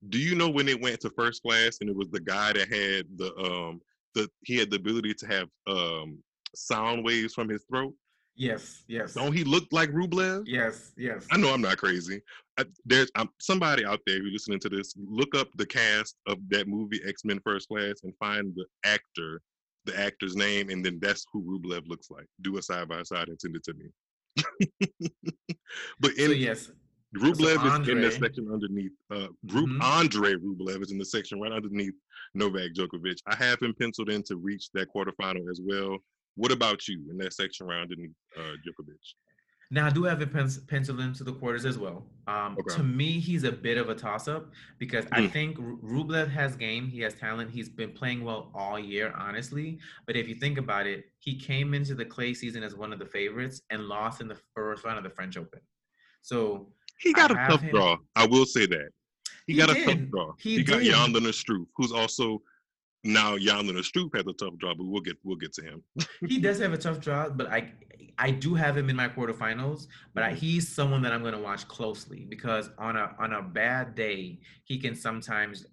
Do 0.09 0.19
you 0.19 0.35
know 0.35 0.49
when 0.49 0.69
it 0.69 0.79
went 0.79 0.99
to 1.01 1.09
first 1.09 1.41
class 1.41 1.79
and 1.81 1.89
it 1.89 1.95
was 1.95 2.09
the 2.11 2.19
guy 2.19 2.53
that 2.53 2.71
had 2.71 3.07
the 3.17 3.35
um 3.37 3.81
the 4.15 4.29
he 4.43 4.57
had 4.57 4.71
the 4.71 4.77
ability 4.77 5.13
to 5.13 5.27
have 5.27 5.47
um 5.67 6.17
sound 6.55 7.03
waves 7.03 7.33
from 7.33 7.49
his 7.49 7.63
throat? 7.69 7.93
Yes, 8.37 8.83
yes. 8.87 9.13
Don't 9.13 9.31
he 9.31 9.43
look 9.45 9.65
like 9.71 9.89
Rublev? 9.91 10.43
Yes, 10.45 10.91
yes. 10.97 11.25
I 11.31 11.37
know 11.37 11.53
I'm 11.53 11.61
not 11.61 11.77
crazy. 11.77 12.21
I, 12.57 12.65
there's 12.85 13.09
um, 13.15 13.29
somebody 13.39 13.85
out 13.85 14.01
there 14.05 14.19
who's 14.19 14.33
listening 14.33 14.59
to 14.59 14.69
this. 14.69 14.93
Look 14.97 15.35
up 15.35 15.47
the 15.55 15.65
cast 15.65 16.17
of 16.27 16.37
that 16.49 16.67
movie 16.67 16.99
X 17.07 17.23
Men 17.23 17.39
First 17.45 17.69
Class 17.69 18.01
and 18.03 18.13
find 18.19 18.53
the 18.55 18.65
actor, 18.83 19.41
the 19.85 19.97
actor's 19.97 20.35
name, 20.35 20.69
and 20.69 20.85
then 20.85 20.99
that's 21.01 21.25
who 21.31 21.43
Rublev 21.43 21.87
looks 21.87 22.09
like. 22.11 22.25
Do 22.41 22.57
a 22.57 22.61
side 22.61 22.89
by 22.89 23.03
side 23.03 23.29
and 23.29 23.39
send 23.39 23.55
it 23.55 23.63
to 23.63 23.73
me. 23.73 23.85
but 26.01 26.11
in 26.17 26.27
so 26.27 26.31
yes, 26.31 26.71
Rublev 27.15 27.55
So 27.55 27.81
is 27.81 27.87
in 27.87 28.01
the 28.01 28.11
section 28.11 28.49
underneath. 28.51 28.91
Uh, 29.09 29.27
Ru- 29.47 29.67
Mhm. 29.67 29.81
Andre 29.81 30.33
Rublev 30.33 30.81
is 30.81 30.91
in 30.91 30.97
the 30.97 31.05
section 31.05 31.39
right 31.39 31.53
underneath 31.53 31.93
Novak 32.35 32.73
Djokovic. 32.73 33.17
I 33.25 33.35
have 33.35 33.59
him 33.61 33.73
penciled 33.79 34.09
in 34.09 34.21
to 34.23 34.35
reach 34.35 34.69
that 34.73 34.89
quarterfinal 34.93 35.49
as 35.49 35.61
well. 35.63 35.97
What 36.35 36.51
about 36.51 36.87
you 36.87 37.01
in 37.09 37.17
that 37.19 37.33
section 37.33 37.65
right 37.65 37.81
underneath 37.81 38.11
uh, 38.37 38.41
Djokovic? 38.41 38.99
Now 39.71 39.87
I 39.87 39.89
do 39.89 40.03
have 40.03 40.21
it 40.21 40.31
pen- 40.31 40.49
penciled 40.67 40.99
into 40.99 41.23
the 41.23 41.33
quarters 41.33 41.65
as 41.65 41.77
well. 41.79 42.05
Um, 42.27 42.55
Okay. 42.59 42.75
To 42.75 42.83
me, 42.83 43.19
he's 43.19 43.43
a 43.45 43.51
bit 43.51 43.77
of 43.77 43.89
a 43.89 43.95
toss-up 43.95 44.51
because 44.77 45.05
I 45.11 45.21
Mm. 45.21 45.31
think 45.31 45.57
Ru- 45.57 45.79
Rublev 45.81 46.29
has 46.29 46.55
game, 46.55 46.87
he 46.87 46.99
has 46.99 47.15
talent, 47.15 47.49
he's 47.49 47.69
been 47.69 47.91
playing 47.91 48.23
well 48.23 48.51
all 48.53 48.77
year, 48.77 49.11
honestly. 49.17 49.79
But 50.05 50.17
if 50.17 50.27
you 50.27 50.35
think 50.35 50.59
about 50.59 50.85
it, 50.85 51.05
he 51.19 51.35
came 51.39 51.73
into 51.73 51.95
the 51.95 52.05
clay 52.05 52.33
season 52.35 52.61
as 52.63 52.75
one 52.75 52.93
of 52.93 52.99
the 52.99 53.05
favorites 53.07 53.61
and 53.71 53.83
lost 53.87 54.21
in 54.21 54.27
the 54.27 54.37
first 54.53 54.83
round 54.83 54.97
of 54.99 55.03
the 55.03 55.09
French 55.09 55.35
Open. 55.37 55.61
So 56.21 56.71
He 56.99 57.11
got 57.13 57.31
I 57.35 57.45
a 57.45 57.49
tough 57.49 57.61
him- 57.61 57.71
draw. 57.71 57.97
I 58.15 58.27
will 58.27 58.45
say 58.45 58.65
that. 58.67 58.89
He, 59.47 59.53
He 59.53 59.59
got 59.59 59.69
a 59.75 59.83
tough 59.85 59.99
draw. 60.09 60.33
He 60.39 60.57
He, 60.57 60.63
got 60.63 60.81
Lennart 60.81 61.33
Struff, 61.33 61.65
who's 61.75 61.91
also 61.91 62.41
now 63.03 63.37
Jan 63.37 63.65
Lennart 63.67 63.85
Struff 63.89 64.15
has 64.15 64.25
a 64.27 64.33
tough 64.33 64.57
draw, 64.57 64.73
but 64.73 64.85
we'll 64.85 65.01
get 65.01 65.17
we'll 65.23 65.35
get 65.37 65.53
to 65.53 65.61
him. 65.63 65.83
he 66.27 66.39
does 66.39 66.59
have 66.59 66.73
a 66.73 66.77
tough 66.77 66.99
draw, 66.99 67.29
but 67.29 67.47
I 67.47 67.71
I 68.17 68.31
do 68.31 68.55
have 68.55 68.75
him 68.77 68.89
in 68.89 68.95
my 68.95 69.07
quarterfinals. 69.09 69.87
But 70.13 70.23
I, 70.23 70.31
Mhm. 70.31 70.35
he's 70.37 70.67
someone 70.69 71.01
that 71.03 71.11
I'm 71.11 71.21
going 71.21 71.33
to 71.33 71.39
watch 71.41 71.67
closely 71.67 72.25
because 72.27 72.69
on 72.77 72.95
a 72.95 73.15
on 73.19 73.33
a 73.33 73.41
bad 73.41 73.93
day, 73.93 74.39
he 74.63 74.79
can 74.79 74.95
sometimes, 74.95 75.65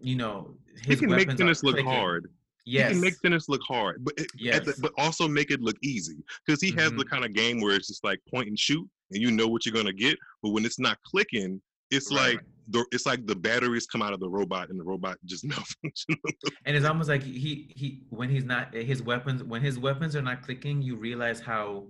you 0.00 0.16
know, 0.16 0.56
He 0.84 0.96
can 0.96 1.10
make 1.10 1.28
tennis 1.36 1.62
look 1.62 1.74
clicking. 1.76 1.90
hard. 1.92 2.32
Yes, 2.64 2.88
He 2.88 2.94
can 2.94 3.00
make 3.02 3.20
tennis 3.20 3.48
look 3.48 3.62
hard, 3.62 4.04
but 4.04 4.12
it, 4.18 4.26
at 4.52 4.64
the- 4.64 4.70
Yes. 4.72 4.80
but 4.80 4.92
also 4.98 5.26
make 5.26 5.50
it 5.50 5.60
look 5.62 5.76
easy 5.82 6.18
because 6.44 6.60
he 6.60 6.70
has 6.72 6.90
the 6.92 7.04
Mhm. 7.04 7.08
kind 7.08 7.24
of 7.24 7.32
game 7.32 7.60
where 7.62 7.74
it's 7.74 7.86
just 7.88 8.04
like 8.04 8.20
point 8.28 8.48
and 8.48 8.58
shoot, 8.58 8.86
and 9.12 9.22
you 9.22 9.30
know 9.30 9.46
what 9.48 9.64
you're 9.64 9.74
gonna 9.74 9.92
get. 9.92 10.18
But 10.42 10.50
when 10.50 10.64
it's 10.66 10.78
not 10.78 10.98
clicking, 11.02 11.62
it's 11.90 12.10
Right, 12.12 12.16
like 12.20 12.36
right. 12.36 12.44
the 12.68 12.84
it's 12.92 13.06
like 13.06 13.26
the 13.26 13.34
batteries 13.36 13.86
come 13.86 14.02
out 14.02 14.12
of 14.12 14.20
the 14.20 14.28
robot 14.28 14.68
and 14.70 14.78
the 14.78 14.84
robot 14.84 15.16
just 15.24 15.44
malfunction. 15.50 16.16
and 16.64 16.76
it's 16.76 16.86
almost 16.86 17.08
like 17.08 17.22
he 17.22 17.72
he 17.74 18.02
when 18.10 18.28
he's 18.28 18.44
not 18.44 18.74
his 18.74 19.02
weapons 19.02 19.42
when 19.42 19.62
his 19.62 19.78
weapons 19.78 20.14
are 20.16 20.22
not 20.22 20.42
clicking, 20.42 20.82
you 20.82 20.96
realize 20.96 21.40
how 21.40 21.84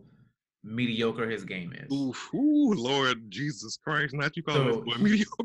mediocre 0.65 1.29
his 1.31 1.45
game 1.45 1.73
is. 1.73 1.91
Oof, 1.93 2.29
ooh, 2.35 2.75
Lord 2.75 3.31
Jesus 3.31 3.79
Christ! 3.83 4.13
Not 4.15 4.37
you 4.37 4.43
calling 4.43 4.73
So- 4.73 4.81
this 4.85 4.97
boy 4.97 5.03
mediocre? 5.03 5.45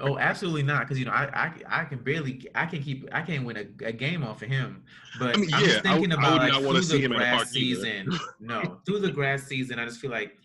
Oh, 0.00 0.18
absolutely 0.18 0.62
not. 0.64 0.80
Because 0.80 0.98
you 0.98 1.04
know, 1.06 1.12
I, 1.12 1.52
I 1.68 1.80
I 1.82 1.84
can 1.84 1.98
barely 2.02 2.46
I 2.54 2.66
can 2.66 2.82
keep 2.82 3.08
I 3.12 3.22
can't 3.22 3.44
win 3.44 3.56
a, 3.56 3.86
a 3.86 3.92
game 3.92 4.22
off 4.22 4.42
of 4.42 4.48
him. 4.48 4.82
But 5.18 5.36
I 5.36 5.40
mean, 5.40 5.54
I'm 5.54 5.60
yeah, 5.62 5.66
just 5.68 5.82
thinking 5.82 6.12
I 6.12 6.14
about 6.16 6.32
would 6.62 6.72
like 6.74 6.84
through 6.86 6.98
the 6.98 7.04
him 7.04 7.12
in 7.12 7.16
a 7.20 7.24
grass 7.24 7.50
season. 7.50 8.12
no, 8.40 8.80
through 8.86 9.00
the 9.00 9.10
grass 9.12 9.44
season, 9.44 9.78
I 9.78 9.84
just 9.86 10.00
feel 10.00 10.10
like 10.10 10.36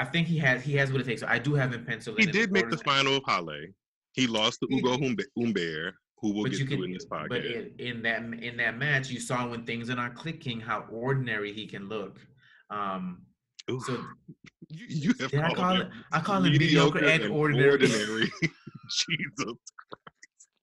I 0.00 0.04
think 0.04 0.26
he 0.26 0.38
has 0.38 0.62
he 0.62 0.72
has 0.76 0.90
what 0.90 1.02
it 1.02 1.04
takes. 1.04 1.20
So 1.20 1.26
I 1.28 1.38
do 1.38 1.52
have 1.54 1.74
him 1.74 1.84
penciled. 1.84 2.18
He 2.18 2.24
did 2.26 2.50
make 2.50 2.70
the 2.70 2.78
final 2.78 3.18
of 3.18 3.22
Halle. 3.26 3.66
He 4.12 4.26
lost 4.26 4.58
to 4.60 4.68
Ugo 4.74 4.96
Humbe- 4.96 5.26
Humbert, 5.38 5.94
who 6.18 6.32
we'll 6.32 6.44
But 6.44 6.52
get 6.52 6.60
you 6.60 6.66
to 6.78 6.82
in 6.84 6.92
this 6.92 7.04
podcast. 7.06 7.28
but 7.28 7.44
in, 7.44 7.72
in 7.78 8.02
that 8.02 8.22
in 8.22 8.56
that 8.56 8.78
match, 8.78 9.10
you 9.10 9.20
saw 9.20 9.46
when 9.46 9.64
things 9.66 9.90
are 9.90 9.96
not 9.96 10.14
clicking, 10.14 10.58
how 10.58 10.86
ordinary 10.90 11.52
he 11.52 11.66
can 11.66 11.86
look. 11.88 12.18
Um, 12.70 13.26
so 13.68 14.02
you, 14.68 14.86
you 14.88 15.14
have 15.20 15.34
I 15.34 15.52
call 15.54 15.74
him 15.74 15.80
it? 15.82 15.88
I 16.12 16.20
call 16.20 16.42
him 16.44 16.52
mediocre 16.52 17.04
and 17.04 17.24
ordinary. 17.30 17.70
ordinary. 17.70 18.30
Jesus 18.90 19.34
Christ. 19.44 19.99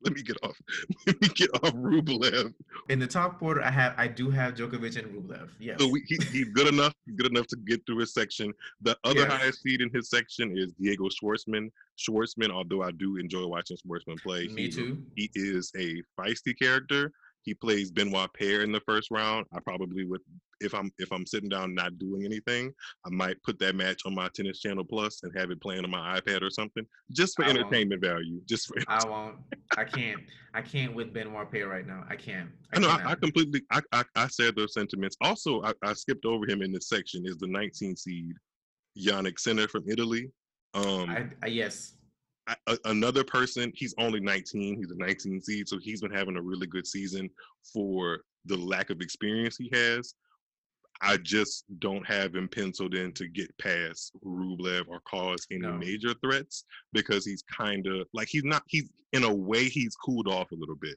Let 0.03 0.13
me 0.13 0.21
get 0.21 0.37
off. 0.43 0.55
Let 1.07 1.21
me 1.21 1.27
get 1.29 1.49
off 1.55 1.73
Rublev. 1.73 2.53
in 2.89 2.99
the 2.99 3.07
top 3.07 3.39
quarter, 3.39 3.63
I 3.63 3.71
have 3.71 3.93
I 3.97 4.07
do 4.07 4.29
have 4.29 4.53
Djokovic 4.53 4.95
and 4.97 5.07
Rublev. 5.13 5.49
Yes. 5.59 5.77
So 5.79 5.87
we, 5.87 6.03
he, 6.07 6.17
he's 6.31 6.49
good 6.49 6.67
enough, 6.67 6.93
good 7.15 7.25
enough 7.31 7.47
to 7.47 7.57
get 7.65 7.83
through 7.85 7.97
his 7.99 8.13
section. 8.13 8.53
The 8.81 8.97
other 9.03 9.21
Yes. 9.21 9.31
highest 9.31 9.61
seed 9.63 9.81
in 9.81 9.89
his 9.91 10.09
section 10.09 10.55
is 10.57 10.71
Diego 10.73 11.09
Schwartzman. 11.09 11.69
Schwartzman, 11.97 12.51
although 12.51 12.83
I 12.83 12.91
do 12.91 13.17
enjoy 13.17 13.47
watching 13.47 13.77
Schwartzman 13.77 14.21
play, 14.21 14.47
Me 14.49 14.63
he, 14.63 14.69
too. 14.69 15.03
he 15.15 15.29
is 15.33 15.71
a 15.75 16.01
feisty 16.19 16.57
character. 16.57 17.11
He 17.47 17.53
plays 17.53 17.91
Benoit 17.91 18.29
Paire 18.33 18.61
in 18.61 18.73
the 18.73 18.81
first 18.81 19.09
round. 19.09 19.45
I 19.53 19.61
probably 19.61 20.03
would, 20.03 20.19
if 20.59 20.75
I'm 20.75 20.91
if 20.97 21.13
I'm 21.13 21.25
sitting 21.25 21.47
down 21.47 21.73
not 21.73 21.97
doing 21.97 22.25
anything, 22.25 22.73
I 23.05 23.09
might 23.09 23.41
put 23.41 23.57
that 23.59 23.73
match 23.73 24.01
on 24.05 24.13
my 24.13 24.27
Tennis 24.35 24.59
Channel 24.59 24.83
Plus 24.83 25.21
and 25.23 25.31
have 25.37 25.49
it 25.49 25.61
playing 25.61 25.85
on 25.85 25.89
my 25.89 26.19
iPad 26.19 26.41
or 26.41 26.49
something, 26.49 26.85
just 27.13 27.37
for 27.37 27.45
I 27.45 27.47
won't. 27.47 27.59
entertainment 27.59 28.01
value. 28.01 28.41
Just 28.49 28.67
for 28.67 28.75
I 28.89 29.07
won't. 29.07 29.37
I 29.77 29.85
can't. 29.85 30.19
I 30.53 30.61
can't 30.61 30.93
with 30.93 31.13
Benoit 31.13 31.49
Paire 31.49 31.69
right 31.69 31.87
now. 31.87 32.03
I 32.09 32.17
can't. 32.17 32.49
I 32.75 32.79
know 32.79 32.89
I, 32.89 33.11
I 33.11 33.15
completely 33.15 33.61
I, 33.71 33.79
I 33.93 34.03
I 34.17 34.27
said 34.27 34.57
those 34.57 34.73
sentiments. 34.73 35.15
Also, 35.21 35.63
I, 35.63 35.71
I 35.85 35.93
skipped 35.93 36.25
over 36.25 36.45
him 36.45 36.61
in 36.61 36.73
this 36.73 36.89
section. 36.89 37.25
Is 37.25 37.37
the 37.37 37.47
19 37.47 37.95
seed 37.95 38.35
Jannik 38.99 39.39
Sinner 39.39 39.69
from 39.69 39.85
Italy. 39.87 40.29
Um, 40.73 41.09
I, 41.09 41.29
I 41.43 41.47
yes. 41.47 41.93
A, 42.67 42.77
another 42.85 43.23
person. 43.23 43.71
He's 43.75 43.93
only 43.97 44.19
19. 44.19 44.77
He's 44.77 44.91
a 44.91 44.95
19 44.95 45.41
seed, 45.41 45.67
so 45.67 45.77
he's 45.77 46.01
been 46.01 46.13
having 46.13 46.37
a 46.37 46.41
really 46.41 46.67
good 46.67 46.87
season 46.87 47.29
for 47.73 48.21
the 48.45 48.55
lack 48.57 48.89
of 48.89 49.01
experience 49.01 49.57
he 49.57 49.69
has. 49.73 50.13
I 51.01 51.17
just 51.17 51.65
don't 51.79 52.05
have 52.07 52.33
him 52.35 52.47
penciled 52.47 52.95
in 52.95 53.11
to 53.13 53.27
get 53.27 53.55
past 53.59 54.13
Rublev 54.25 54.87
or 54.87 54.99
cause 55.01 55.45
any 55.51 55.59
No. 55.61 55.73
major 55.77 56.13
threats 56.23 56.63
because 56.93 57.25
he's 57.25 57.43
kind 57.43 57.85
of 57.85 58.07
like 58.13 58.29
he's 58.29 58.43
not. 58.45 58.63
He's 58.67 58.89
in 59.13 59.23
a 59.23 59.33
way 59.33 59.65
he's 59.65 59.95
cooled 59.95 60.27
off 60.27 60.51
a 60.51 60.55
little 60.55 60.75
bit 60.75 60.95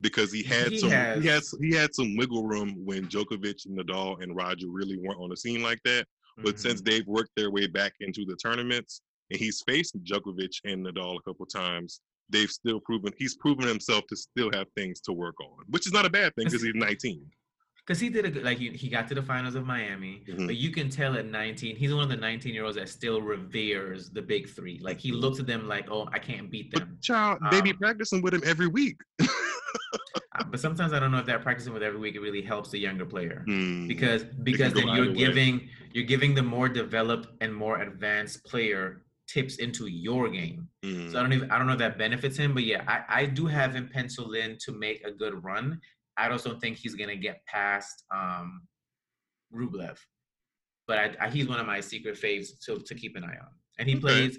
because 0.00 0.32
he 0.32 0.42
had 0.42 0.72
He 0.72 0.78
some 0.78 0.90
has. 0.90 1.22
he 1.22 1.28
has 1.28 1.54
he 1.60 1.74
had 1.74 1.94
some 1.94 2.16
wiggle 2.16 2.44
room 2.46 2.74
when 2.84 3.06
Djokovic, 3.06 3.66
Nadal, 3.68 4.20
and 4.22 4.34
Roger 4.34 4.68
really 4.68 4.98
weren't 4.98 5.20
on 5.20 5.28
the 5.28 5.36
scene 5.36 5.62
like 5.62 5.80
that. 5.84 6.06
But 6.38 6.58
since 6.58 6.80
Mhm. 6.80 6.84
they've 6.86 7.06
worked 7.06 7.32
their 7.36 7.50
way 7.50 7.66
back 7.66 7.92
into 8.00 8.24
the 8.24 8.34
tournaments, 8.36 9.02
and 9.30 9.38
he's 9.40 9.62
faced 9.66 9.96
Djokovic 10.04 10.60
and 10.64 10.84
Nadal 10.86 11.18
a 11.18 11.22
couple 11.22 11.46
times, 11.46 12.00
they've 12.28 12.50
still 12.50 12.80
proven 12.80 13.12
he's 13.18 13.36
proven 13.36 13.66
himself 13.66 14.04
to 14.08 14.16
still 14.16 14.50
have 14.52 14.66
things 14.76 15.00
to 15.02 15.12
work 15.12 15.36
on, 15.40 15.64
which 15.68 15.86
is 15.86 15.92
not 15.92 16.04
a 16.06 16.10
bad 16.10 16.34
thing 16.36 16.46
because 16.46 16.62
he's 16.62 16.74
19. 16.74 17.24
Because 17.86 17.98
he 17.98 18.08
did 18.08 18.24
a 18.24 18.30
good, 18.30 18.44
like 18.44 18.58
he, 18.58 18.68
he 18.70 18.88
got 18.88 19.08
to 19.08 19.14
the 19.14 19.22
finals 19.22 19.54
of 19.56 19.66
Miami, 19.66 20.22
Mhm. 20.28 20.46
but 20.46 20.56
you 20.56 20.70
can 20.70 20.88
tell 20.90 21.16
at 21.16 21.26
19, 21.26 21.74
he's 21.76 21.92
one 21.92 22.04
of 22.04 22.08
the 22.10 22.16
19 22.16 22.54
year 22.54 22.64
olds 22.64 22.76
that 22.76 22.88
still 22.88 23.20
reveres 23.20 24.10
the 24.10 24.22
big 24.22 24.48
three. 24.48 24.78
Like 24.80 25.00
he 25.00 25.10
looks 25.12 25.40
at 25.40 25.46
them 25.46 25.66
like, 25.66 25.90
oh, 25.90 26.08
I 26.12 26.18
can't 26.18 26.50
beat 26.50 26.70
them. 26.72 26.88
But 26.90 27.00
child, 27.02 27.38
they 27.50 27.60
be 27.60 27.70
Um, 27.70 27.78
practicing 27.78 28.22
with 28.22 28.34
him 28.34 28.42
every 28.44 28.68
week. 28.68 28.96
Uh, 30.32 30.44
But 30.44 30.60
sometimes 30.60 30.92
I 30.92 31.00
don't 31.00 31.10
know 31.10 31.18
if 31.18 31.26
that 31.26 31.42
practicing 31.42 31.72
with 31.72 31.82
every 31.82 31.98
week 31.98 32.14
it 32.14 32.20
really 32.20 32.40
helps 32.40 32.70
the 32.70 32.78
younger 32.78 33.04
player 33.04 33.42
Hmm. 33.46 33.88
because 33.88 34.22
because 34.44 34.72
then 34.72 34.86
you're 34.88 35.08
way. 35.08 35.14
giving 35.14 35.68
you're 35.92 36.04
giving 36.04 36.34
the 36.34 36.42
more 36.42 36.68
developed 36.68 37.28
and 37.40 37.52
more 37.54 37.80
advanced 37.82 38.44
player 38.44 39.02
tips 39.32 39.56
into 39.56 39.86
your 39.86 40.28
game. 40.28 40.68
Hmm. 40.82 41.08
So 41.10 41.18
I 41.18 41.22
don't 41.22 41.32
even 41.32 41.50
I 41.50 41.58
don't 41.58 41.66
know 41.66 41.74
if 41.74 41.78
that 41.80 41.98
benefits 41.98 42.36
him, 42.36 42.52
but 42.54 42.64
yeah, 42.64 42.82
I, 42.88 43.20
I 43.20 43.26
do 43.26 43.46
have 43.46 43.72
him 43.74 43.88
penciled 43.92 44.34
in 44.34 44.56
to 44.64 44.72
make 44.72 45.04
a 45.04 45.10
good 45.12 45.42
run. 45.44 45.80
I 46.16 46.28
just 46.28 46.44
don't 46.44 46.60
think 46.60 46.76
he's 46.78 46.94
gonna 46.94 47.16
get 47.16 47.44
past 47.46 48.04
um 48.14 48.62
Rublev. 49.54 49.98
But 50.86 50.98
I, 50.98 51.16
I, 51.20 51.28
he's 51.30 51.48
one 51.48 51.60
of 51.60 51.66
my 51.66 51.80
secret 51.80 52.16
faves 52.20 52.48
to, 52.64 52.78
to 52.80 52.94
keep 52.94 53.14
an 53.16 53.24
eye 53.24 53.38
on. 53.40 53.52
And 53.78 53.88
he 53.88 53.94
Okay. 53.94 54.00
plays 54.00 54.38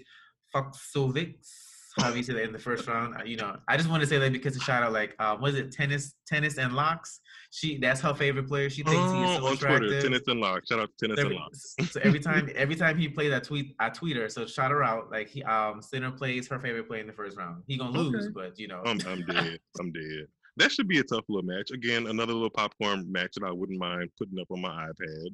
Fucsovics. 0.53 1.49
How 1.97 2.09
do 2.11 2.17
you 2.17 2.23
that 2.23 2.43
in 2.43 2.53
the 2.53 2.59
first 2.59 2.87
round? 2.87 3.15
Uh, 3.19 3.23
You 3.25 3.37
know, 3.37 3.57
I 3.67 3.75
just 3.77 3.89
want 3.89 4.01
to 4.01 4.07
say 4.07 4.17
that 4.19 4.31
because 4.31 4.53
to 4.57 4.63
shout 4.63 4.81
out 4.83 4.93
like 4.93 5.15
uh 5.19 5.37
was 5.39 5.55
it 5.55 5.71
tennis 5.71 6.13
tennis 6.27 6.57
and 6.57 6.73
locks? 6.73 7.19
She 7.51 7.77
that's 7.79 7.99
her 8.01 8.13
favorite 8.13 8.47
player. 8.47 8.69
She 8.69 8.83
thinks 8.83 9.11
he 9.11 9.21
is 9.23 9.29
Oh, 9.29 9.39
so 9.39 9.47
on 9.47 9.53
attractive. 9.53 9.89
Twitter, 9.89 10.01
tennis 10.01 10.21
and 10.27 10.39
locks. 10.39 10.69
Shout 10.69 10.79
out 10.79 10.89
to 10.97 11.07
tennis 11.07 11.21
So 11.21 11.27
and 11.27 11.35
locks. 11.35 11.75
so 11.91 11.99
every 12.03 12.19
time 12.19 12.49
every 12.55 12.75
time 12.75 12.97
he 12.97 13.09
plays, 13.09 13.33
I 13.33 13.39
tweet 13.39 13.75
I 13.79 13.89
tweet 13.89 14.15
her. 14.17 14.29
So 14.29 14.45
shout 14.45 14.71
her 14.71 14.83
out. 14.83 15.11
Like 15.11 15.27
he 15.29 15.43
um 15.43 15.81
Sinner 15.81 16.11
plays 16.11 16.47
her 16.47 16.59
favorite 16.59 16.87
play 16.87 17.01
in 17.01 17.07
the 17.07 17.13
first 17.13 17.37
round. 17.37 17.63
He 17.67 17.77
gonna 17.77 17.91
lose, 17.97 18.25
Okay. 18.25 18.33
but 18.33 18.57
you 18.59 18.67
know. 18.69 18.81
I'm, 18.85 18.99
I'm 19.07 19.25
dead. 19.25 19.59
I'm 19.79 19.91
dead. 19.91 20.27
That 20.57 20.71
should 20.71 20.87
be 20.87 20.99
a 20.99 21.03
tough 21.03 21.23
little 21.29 21.47
match. 21.47 21.71
Again, 21.71 22.07
another 22.07 22.33
little 22.33 22.49
popcorn 22.49 23.09
match 23.11 23.35
that 23.35 23.45
I 23.45 23.51
wouldn't 23.51 23.79
mind 23.79 24.09
putting 24.17 24.37
up 24.39 24.47
on 24.51 24.61
my 24.61 24.69
iPad. 24.89 25.27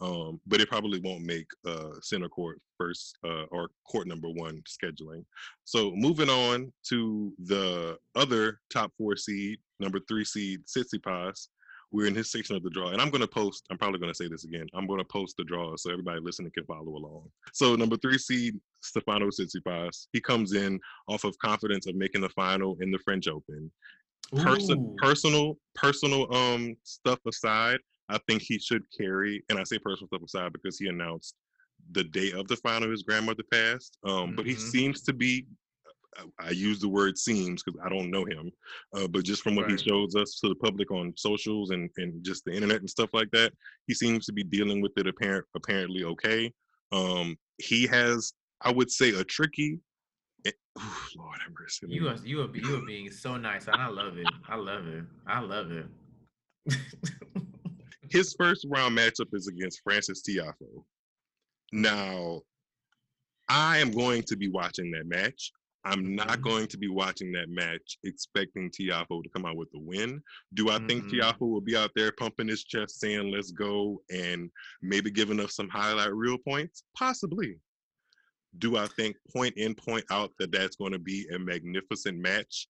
Um, 0.00 0.40
but 0.46 0.60
it 0.60 0.68
probably 0.68 1.00
won't 1.00 1.24
make 1.24 1.46
uh, 1.66 1.92
center 2.02 2.28
court 2.28 2.60
first 2.76 3.16
uh, 3.24 3.44
or 3.50 3.70
court 3.88 4.06
number 4.06 4.28
one 4.28 4.62
scheduling. 4.68 5.24
So 5.64 5.92
moving 5.94 6.28
on 6.28 6.72
to 6.88 7.32
the 7.44 7.96
other 8.16 8.60
top 8.72 8.92
four 8.98 9.16
seed, 9.16 9.58
number 9.80 10.00
three 10.08 10.24
seed, 10.24 10.60
Tsitsipas. 10.66 11.48
We're 11.92 12.08
in 12.08 12.14
his 12.14 12.32
section 12.32 12.56
of 12.56 12.64
the 12.64 12.70
draw, 12.70 12.88
and 12.88 13.00
I'm 13.00 13.10
going 13.10 13.20
to 13.20 13.28
post. 13.28 13.66
I'm 13.70 13.78
probably 13.78 14.00
going 14.00 14.10
to 14.10 14.16
say 14.16 14.26
this 14.26 14.42
again. 14.42 14.66
I'm 14.74 14.88
going 14.88 14.98
to 14.98 15.04
post 15.04 15.36
the 15.36 15.44
draw 15.44 15.76
so 15.76 15.92
everybody 15.92 16.18
listening 16.20 16.50
can 16.52 16.64
follow 16.64 16.88
along. 16.88 17.30
So 17.52 17.76
number 17.76 17.96
three 17.96 18.18
seed, 18.18 18.58
Stefano 18.82 19.28
Tsitsipas. 19.28 20.08
He 20.12 20.20
comes 20.20 20.54
in 20.54 20.80
off 21.06 21.22
of 21.22 21.38
confidence 21.38 21.86
of 21.86 21.94
making 21.94 22.22
the 22.22 22.30
final 22.30 22.76
in 22.80 22.90
the 22.90 22.98
French 22.98 23.28
Open. 23.28 23.70
Person, 24.34 24.80
Ooh. 24.80 24.96
personal, 24.98 25.56
personal 25.76 26.34
um 26.34 26.76
stuff 26.82 27.20
aside, 27.28 27.78
I 28.08 28.18
think 28.28 28.42
he 28.42 28.58
should 28.58 28.82
carry, 28.96 29.42
and 29.48 29.58
I 29.58 29.64
say 29.64 29.78
personal 29.78 30.08
stuff 30.08 30.22
aside 30.22 30.52
because 30.52 30.78
he 30.78 30.88
announced 30.88 31.34
the 31.92 32.04
day 32.04 32.32
of 32.32 32.46
the 32.48 32.56
final 32.56 32.90
his 32.90 33.02
grandmother 33.02 33.42
passed. 33.50 33.98
Um, 34.04 34.34
but 34.34 34.46
he 34.46 34.54
Mhm. 34.54 34.58
seems 34.60 35.02
to 35.02 35.12
be. 35.12 35.46
I- 36.16 36.46
I 36.46 36.50
use 36.50 36.78
the 36.78 36.88
word 36.88 37.18
seems 37.18 37.60
because 37.64 37.80
I 37.84 37.88
don't 37.88 38.08
know 38.08 38.24
him, 38.24 38.52
uh, 38.92 39.08
but 39.08 39.24
just 39.24 39.42
from 39.42 39.56
what 39.56 39.62
Right. 39.66 39.72
he 39.80 39.84
shows 39.84 40.14
us 40.14 40.38
to 40.38 40.48
the 40.48 40.54
public 40.54 40.92
on 40.92 41.12
socials 41.16 41.70
and, 41.70 41.90
and 41.96 42.22
just 42.24 42.44
the 42.44 42.52
internet 42.52 42.78
and 42.78 42.88
stuff 42.88 43.10
like 43.12 43.28
that, 43.32 43.52
he 43.88 43.94
seems 43.94 44.24
to 44.26 44.32
be 44.32 44.44
dealing 44.44 44.80
with 44.80 44.92
it 44.96 45.08
apparent 45.08 45.44
apparently 45.56 46.04
okay. 46.04 46.52
Um, 46.92 47.36
he 47.58 47.88
has, 47.88 48.32
I 48.60 48.70
would 48.70 48.92
say, 48.92 49.10
a 49.10 49.24
tricky. 49.24 49.80
eh, 50.46 50.52
Lord 51.16 51.40
have 51.42 51.52
mercy. 51.52 51.86
You 51.88 52.06
are 52.08 52.16
you 52.24 52.42
are 52.42 52.56
you 52.56 52.76
are 52.76 52.86
being 52.86 53.10
so 53.10 53.36
nice, 53.36 53.66
and 53.66 53.80
I 53.82 53.88
love 53.88 54.16
it. 54.16 54.32
I 54.48 54.54
love 54.54 54.86
it. 54.86 55.04
I 55.26 55.40
love 55.40 55.72
it. 55.72 55.86
his 58.10 58.34
first 58.38 58.66
round 58.68 58.96
matchup 58.96 59.34
is 59.34 59.48
against 59.48 59.80
Frances 59.82 60.22
Tiafoe. 60.22 60.84
Now, 61.72 62.42
I 63.48 63.78
am 63.78 63.90
going 63.90 64.22
to 64.24 64.36
be 64.36 64.48
watching 64.48 64.90
that 64.92 65.06
match. 65.06 65.52
I'm 65.86 66.14
not 66.14 66.38
Mhm. 66.38 66.42
going 66.42 66.66
to 66.68 66.78
be 66.78 66.88
watching 66.88 67.30
that 67.32 67.50
match 67.50 67.98
expecting 68.04 68.70
Tiafoe 68.70 69.22
to 69.22 69.28
come 69.28 69.44
out 69.44 69.56
with 69.56 69.68
a 69.74 69.78
win. 69.78 70.22
Do 70.54 70.70
I 70.70 70.78
think 70.86 71.04
Mhm. 71.04 71.10
Tiafoe 71.10 71.50
will 71.50 71.60
be 71.60 71.76
out 71.76 71.92
there 71.94 72.10
pumping 72.12 72.48
his 72.48 72.64
chest, 72.64 73.00
saying 73.00 73.30
"Let's 73.30 73.50
go" 73.50 74.02
and 74.08 74.50
maybe 74.80 75.10
giving 75.10 75.40
us 75.40 75.54
some 75.54 75.68
highlight 75.68 76.14
reel 76.14 76.38
points? 76.38 76.84
Possibly. 76.94 77.60
Do 78.56 78.76
I 78.76 78.86
think 78.86 79.16
point 79.30 79.56
in, 79.58 79.74
point 79.74 80.06
out 80.10 80.32
that 80.38 80.52
that's 80.52 80.76
going 80.76 80.92
to 80.92 80.98
be 80.98 81.26
a 81.28 81.38
magnificent 81.38 82.18
match? 82.18 82.66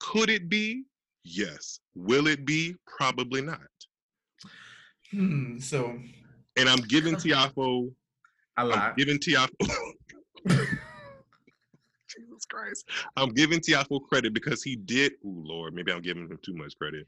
Could 0.00 0.28
it 0.28 0.48
be? 0.48 0.86
Yes. 1.22 1.78
Will 1.94 2.26
it 2.26 2.44
be? 2.44 2.74
Probably 2.86 3.42
not. 3.42 3.70
Hmm, 5.10 5.58
so 5.58 5.98
And 6.56 6.68
I'm 6.68 6.80
giving 6.80 7.14
Tiafoe 7.16 7.92
a 8.56 8.60
I'm 8.62 8.68
lot. 8.68 8.96
giving 8.96 9.18
Tiafoe. 9.18 9.50
Jesus 12.08 12.44
Christ. 12.48 12.88
I'm 13.16 13.30
giving 13.30 13.60
Tiafoe 13.60 14.00
credit 14.08 14.32
because 14.32 14.62
he 14.62 14.76
did. 14.76 15.12
Oh 15.24 15.28
Lord, 15.44 15.74
maybe 15.74 15.92
I'm 15.92 16.02
giving 16.02 16.28
him 16.28 16.38
too 16.42 16.54
much 16.54 16.76
credit. 16.78 17.06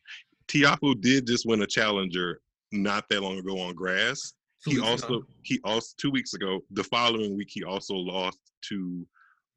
Tiafoe 0.49 1.01
did 1.01 1.27
just 1.27 1.47
win 1.47 1.63
a 1.63 1.67
challenger 1.67 2.41
not 2.73 3.09
that 3.09 3.23
long 3.23 3.39
ago 3.39 3.59
on 3.61 3.75
grass. 3.75 4.35
Two 4.65 4.71
he 4.73 4.81
also 4.81 5.07
ago. 5.07 5.23
he 5.43 5.61
also 5.65 5.95
two 5.99 6.11
weeks 6.11 6.35
ago. 6.35 6.61
The 6.73 6.85
following 6.85 7.37
week, 7.37 7.49
he 7.51 7.63
also 7.65 7.95
lost 7.95 8.39
to 8.69 9.07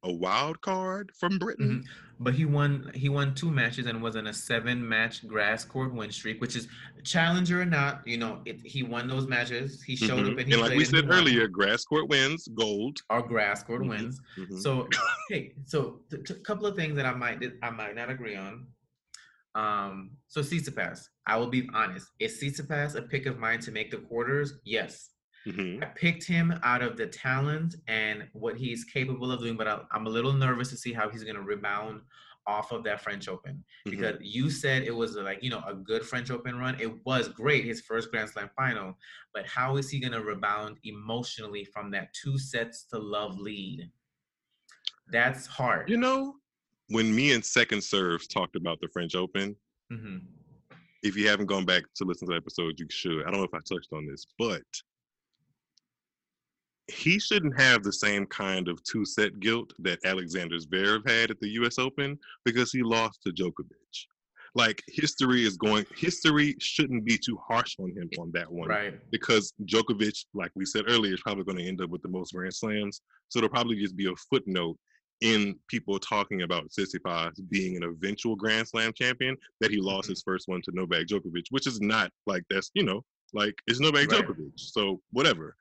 a 0.04 0.12
wild 0.12 0.60
card 0.60 1.10
from 1.18 1.38
Britain. 1.38 1.82
Mhm. 1.84 1.88
But 2.22 2.34
he 2.34 2.44
won. 2.44 2.90
He 2.94 3.08
won 3.08 3.34
two 3.34 3.50
matches 3.50 3.86
and 3.86 4.00
was 4.00 4.14
in 4.14 4.28
a 4.28 4.32
seven-match 4.32 5.26
grass 5.26 5.64
court 5.64 5.92
win 5.92 6.12
streak, 6.12 6.40
which 6.40 6.54
is 6.54 6.68
challenger 7.02 7.60
or 7.60 7.64
not. 7.64 8.06
You 8.06 8.16
know, 8.18 8.40
it, 8.44 8.60
he 8.64 8.84
won 8.84 9.08
those 9.08 9.26
matches. 9.26 9.82
He 9.82 9.96
showed 9.96 10.24
Mhm. 10.24 10.32
up 10.32 10.38
and 10.38 10.46
he 10.46 10.52
And 10.52 10.62
like 10.62 10.76
we 10.76 10.84
said 10.84 11.08
won. 11.08 11.18
earlier, 11.18 11.48
grass 11.48 11.84
court 11.84 12.08
wins 12.08 12.46
gold. 12.54 12.98
our 13.10 13.22
grass 13.22 13.64
court 13.64 13.82
Mhm. 13.82 13.88
wins. 13.88 14.20
Mhm. 14.38 14.58
So, 14.60 14.88
hey, 15.30 15.54
so 15.64 16.02
a 16.12 16.18
couple 16.34 16.66
of 16.66 16.76
things 16.76 16.94
that 16.94 17.06
I 17.06 17.12
might 17.14 17.42
I 17.60 17.70
might 17.70 17.96
not 17.96 18.08
agree 18.08 18.36
on. 18.36 18.68
Um, 19.56 20.12
so 20.28 20.40
Tsitsipas, 20.42 21.08
I 21.26 21.36
will 21.36 21.48
be 21.50 21.68
honest. 21.74 22.06
Is 22.20 22.40
Tsitsipas 22.40 22.94
a 22.94 23.02
pick 23.02 23.26
of 23.26 23.38
mine 23.38 23.58
to 23.60 23.72
make 23.72 23.90
the 23.90 23.98
quarters? 23.98 24.54
Yes. 24.64 25.10
Mhm. 25.46 25.82
I 25.82 25.86
picked 25.86 26.24
him 26.24 26.52
out 26.62 26.82
of 26.82 26.96
the 26.96 27.06
talent 27.06 27.74
and 27.88 28.28
what 28.32 28.56
he's 28.56 28.84
capable 28.84 29.32
of 29.32 29.40
doing, 29.40 29.56
but 29.56 29.66
I, 29.66 29.80
I'm 29.90 30.06
a 30.06 30.10
little 30.10 30.32
nervous 30.32 30.70
to 30.70 30.76
see 30.76 30.92
how 30.92 31.08
he's 31.08 31.24
going 31.24 31.36
to 31.36 31.42
rebound 31.42 32.02
off 32.46 32.72
of 32.72 32.82
that 32.84 33.00
French 33.00 33.28
Open 33.28 33.64
Mhm. 33.86 33.90
because 33.90 34.16
you 34.20 34.50
said 34.50 34.82
it 34.82 34.90
was 34.94 35.14
like 35.16 35.42
you 35.42 35.50
know 35.50 35.62
a 35.66 35.74
good 35.74 36.04
French 36.04 36.30
Open 36.30 36.56
run. 36.58 36.78
It 36.80 37.04
was 37.06 37.28
great, 37.28 37.64
his 37.64 37.80
first 37.80 38.10
Grand 38.10 38.30
Slam 38.30 38.50
final, 38.56 38.98
but 39.32 39.46
how 39.46 39.76
is 39.76 39.90
he 39.90 40.00
going 40.00 40.12
to 40.12 40.22
rebound 40.22 40.78
emotionally 40.84 41.64
from 41.64 41.90
that 41.92 42.12
two 42.14 42.38
sets 42.38 42.84
to 42.86 42.98
love 42.98 43.38
lead? 43.38 43.90
That's 45.08 45.46
hard. 45.46 45.88
You 45.90 45.98
know, 45.98 46.36
when 46.88 47.14
me 47.14 47.32
and 47.32 47.44
Second 47.44 47.82
Serves 47.82 48.26
talked 48.26 48.56
about 48.56 48.80
the 48.80 48.88
French 48.88 49.14
Open, 49.14 49.56
hmm 49.90 50.18
if 51.04 51.16
you 51.16 51.26
haven't 51.26 51.46
gone 51.46 51.64
back 51.64 51.82
to 51.96 52.04
listen 52.04 52.28
to 52.28 52.32
the 52.32 52.36
episode, 52.36 52.78
you 52.78 52.86
should. 52.88 53.22
I 53.26 53.30
don't 53.32 53.38
know 53.40 53.42
if 53.42 53.52
I 53.54 53.58
touched 53.58 53.92
on 53.92 54.06
this, 54.06 54.24
but 54.38 54.62
he 56.88 57.18
shouldn't 57.18 57.58
have 57.60 57.82
the 57.82 57.92
same 57.92 58.26
kind 58.26 58.68
of 58.68 58.82
two 58.84 59.04
set 59.04 59.38
guilt 59.40 59.72
that 59.78 59.98
Alexander 60.04 60.56
Zverev 60.56 61.08
had 61.08 61.30
at 61.30 61.40
the 61.40 61.48
US 61.50 61.78
Open 61.78 62.18
because 62.44 62.72
he 62.72 62.82
lost 62.82 63.22
to 63.22 63.32
Djokovic. 63.32 64.06
Like 64.54 64.82
history 64.88 65.44
is 65.46 65.56
going 65.56 65.86
history 65.94 66.54
shouldn't 66.58 67.04
be 67.06 67.16
too 67.16 67.38
harsh 67.48 67.76
on 67.78 67.90
him 67.96 68.10
on 68.18 68.30
that 68.32 68.50
one. 68.50 68.68
Right. 68.68 68.94
Because 69.10 69.54
Djokovic, 69.64 70.26
like 70.34 70.50
we 70.54 70.66
said 70.66 70.84
earlier, 70.88 71.14
is 71.14 71.22
probably 71.22 71.44
going 71.44 71.56
to 71.58 71.66
end 71.66 71.80
up 71.80 71.88
with 71.88 72.02
the 72.02 72.08
most 72.08 72.34
Grand 72.34 72.52
Slams. 72.54 73.00
So 73.28 73.38
it'll 73.38 73.48
probably 73.48 73.76
just 73.76 73.96
be 73.96 74.06
a 74.06 74.16
footnote 74.30 74.76
in 75.22 75.56
people 75.68 75.98
talking 76.00 76.42
about 76.42 76.68
Tsitsipas 76.68 77.34
being 77.48 77.76
an 77.76 77.84
eventual 77.84 78.34
Grand 78.36 78.68
Slam 78.68 78.92
champion 78.92 79.36
that 79.60 79.70
he 79.70 79.78
lost 79.80 80.08
Mhm. 80.08 80.10
his 80.10 80.22
first 80.22 80.48
one 80.48 80.60
to 80.62 80.72
Novak 80.74 81.06
Djokovic, 81.06 81.44
which 81.50 81.66
is 81.66 81.80
not 81.80 82.10
like 82.26 82.42
that's 82.50 82.70
you 82.74 82.82
know 82.82 83.04
like 83.32 83.54
it's 83.68 83.80
Novak 83.80 84.10
Right. 84.10 84.26
Djokovic. 84.26 84.52
So 84.56 85.00
whatever, 85.12 85.56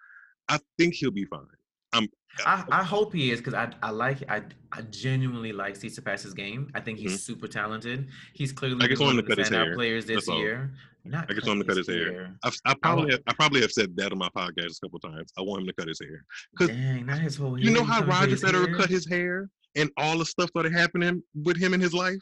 I 0.51 0.59
think 0.77 0.93
he'll 0.93 1.11
be 1.11 1.25
fine. 1.25 1.45
I'm 1.93 2.07
I, 2.45 2.63
I 2.71 2.83
hope 2.83 3.13
he 3.13 3.31
is 3.31 3.39
because 3.39 3.53
I 3.53 3.71
I 3.83 3.89
like 3.91 4.19
I 4.29 4.41
I 4.71 4.81
genuinely 4.83 5.51
like 5.51 5.73
Tsitsipas's 5.73 6.33
game. 6.33 6.71
I 6.73 6.79
think 6.79 6.99
he's 6.99 7.13
Mhm. 7.15 7.19
super 7.19 7.47
talented. 7.47 8.07
He's 8.33 8.51
clearly 8.53 8.77
I 8.85 8.87
just 8.87 8.99
been 8.99 9.07
want 9.07 9.15
one 9.17 9.19
of 9.19 9.25
the 9.25 9.29
cut 9.35 9.37
his 9.39 9.49
standout 9.49 9.65
hair. 9.65 9.75
players 9.75 10.05
this 10.05 10.27
year. 10.27 10.71
Not 11.03 11.29
I 11.29 11.33
just 11.33 11.47
want 11.47 11.57
him 11.59 11.63
to 11.63 11.67
cut 11.69 11.77
his 11.77 11.87
hair. 11.87 12.33
I've, 12.43 12.55
I 12.63 12.73
probably 12.81 13.11
have, 13.11 13.21
I 13.27 13.33
probably 13.33 13.61
have 13.61 13.71
said 13.71 13.95
that 13.97 14.11
on 14.13 14.17
my 14.19 14.29
podcast 14.29 14.77
a 14.77 14.85
couple 14.85 14.99
times. 14.99 15.33
I 15.37 15.41
want 15.41 15.61
him 15.61 15.67
to 15.67 15.73
cut 15.73 15.87
his 15.89 15.99
hair. 15.99 16.23
'Cause 16.57 16.67
Dang, 16.69 17.05
not 17.07 17.19
his 17.19 17.35
whole. 17.35 17.55
Hair. 17.55 17.65
You 17.65 17.71
know 17.71 17.83
how 17.83 18.03
Roger 18.05 18.35
Federer 18.37 18.67
hair? 18.67 18.75
cut 18.77 18.89
his 18.89 19.05
hair 19.07 19.49
and 19.75 19.89
all 19.97 20.17
the 20.17 20.25
stuff 20.25 20.49
started 20.49 20.73
happening 20.73 21.21
with 21.33 21.57
him 21.57 21.73
in 21.73 21.81
his 21.81 21.93
life. 21.93 22.21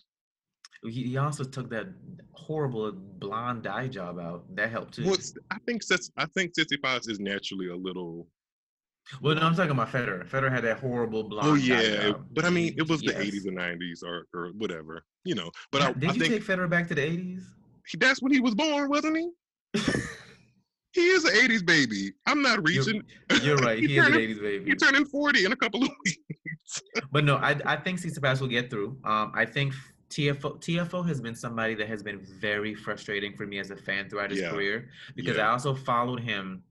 He, 0.83 1.03
he 1.03 1.17
also 1.17 1.43
took 1.43 1.69
that 1.71 1.87
horrible 2.31 2.91
blonde 2.93 3.63
dye 3.63 3.87
job 3.87 4.17
out. 4.19 4.43
That 4.55 4.69
helped 4.69 4.95
too. 4.95 5.05
Well, 5.05 5.17
I 5.51 5.57
think 5.65 5.81
I 6.17 6.25
think 6.25 6.53
Tsitsipas 6.53 7.09
is 7.09 7.19
naturally 7.19 7.67
a 7.69 7.75
little. 7.75 8.27
well, 9.21 9.35
no, 9.35 9.41
I'm 9.41 9.55
talking 9.55 9.71
about 9.71 9.89
Federer. 9.89 10.27
Federer 10.27 10.51
had 10.51 10.63
that 10.63 10.79
horrible 10.79 11.23
blonde. 11.23 11.47
Oh 11.47 11.55
yeah, 11.55 12.13
but 12.31 12.45
I 12.45 12.49
mean, 12.49 12.75
it 12.77 12.87
was 12.87 13.01
the 13.01 13.07
yes. 13.11 13.17
'80s 13.23 13.47
and 13.47 13.57
'90s 13.57 14.03
or 14.03 14.27
or 14.33 14.51
whatever, 14.57 15.03
you 15.25 15.35
know. 15.35 15.51
But 15.71 15.81
I, 15.81 15.91
Did 15.93 16.09
I 16.11 16.13
you 16.13 16.19
think 16.19 16.33
take 16.33 16.43
Federer 16.45 16.69
back 16.69 16.87
to 16.89 16.95
the 16.95 17.01
80s? 17.01 17.43
he, 17.87 17.97
that's 17.97 18.21
when 18.21 18.31
he 18.31 18.39
was 18.39 18.55
born, 18.55 18.89
wasn't 18.89 19.17
he? 19.17 19.81
He 20.91 21.01
is 21.01 21.23
an 21.23 21.33
'80s 21.35 21.63
baby. 21.63 22.13
I'm 22.25 22.41
not 22.41 22.63
reaching. 22.67 23.03
You're, 23.29 23.41
you're 23.41 23.57
right. 23.57 23.77
He 23.79 23.87
He 23.89 23.97
is 23.99 24.07
an 24.07 24.13
80s 24.13 24.41
baby. 24.41 24.65
He's 24.71 24.81
turning 24.81 25.05
40 25.05 25.45
in 25.45 25.51
a 25.51 25.55
couple 25.55 25.83
of 25.83 25.89
weeks. 26.05 26.81
But 27.11 27.25
no, 27.25 27.35
I 27.35 27.55
I 27.63 27.75
think 27.75 27.99
Tsitsipas 27.99 28.41
will 28.41 28.47
get 28.47 28.71
through. 28.71 28.97
Um, 29.03 29.31
I 29.35 29.45
think 29.45 29.75
Tiafoe 30.09 30.59
Tiafoe 30.59 31.07
has 31.07 31.21
been 31.21 31.35
somebody 31.35 31.75
that 31.75 31.87
has 31.87 32.01
been 32.03 32.19
very 32.19 32.73
frustrating 32.73 33.35
for 33.35 33.45
me 33.45 33.59
as 33.59 33.69
a 33.71 33.75
fan 33.75 34.09
throughout 34.09 34.31
his 34.31 34.41
Yeah. 34.41 34.51
career 34.51 34.89
because 35.15 35.37
Yeah. 35.37 35.47
I 35.47 35.51
also 35.51 35.73
followed 35.75 36.19
him 36.21 36.63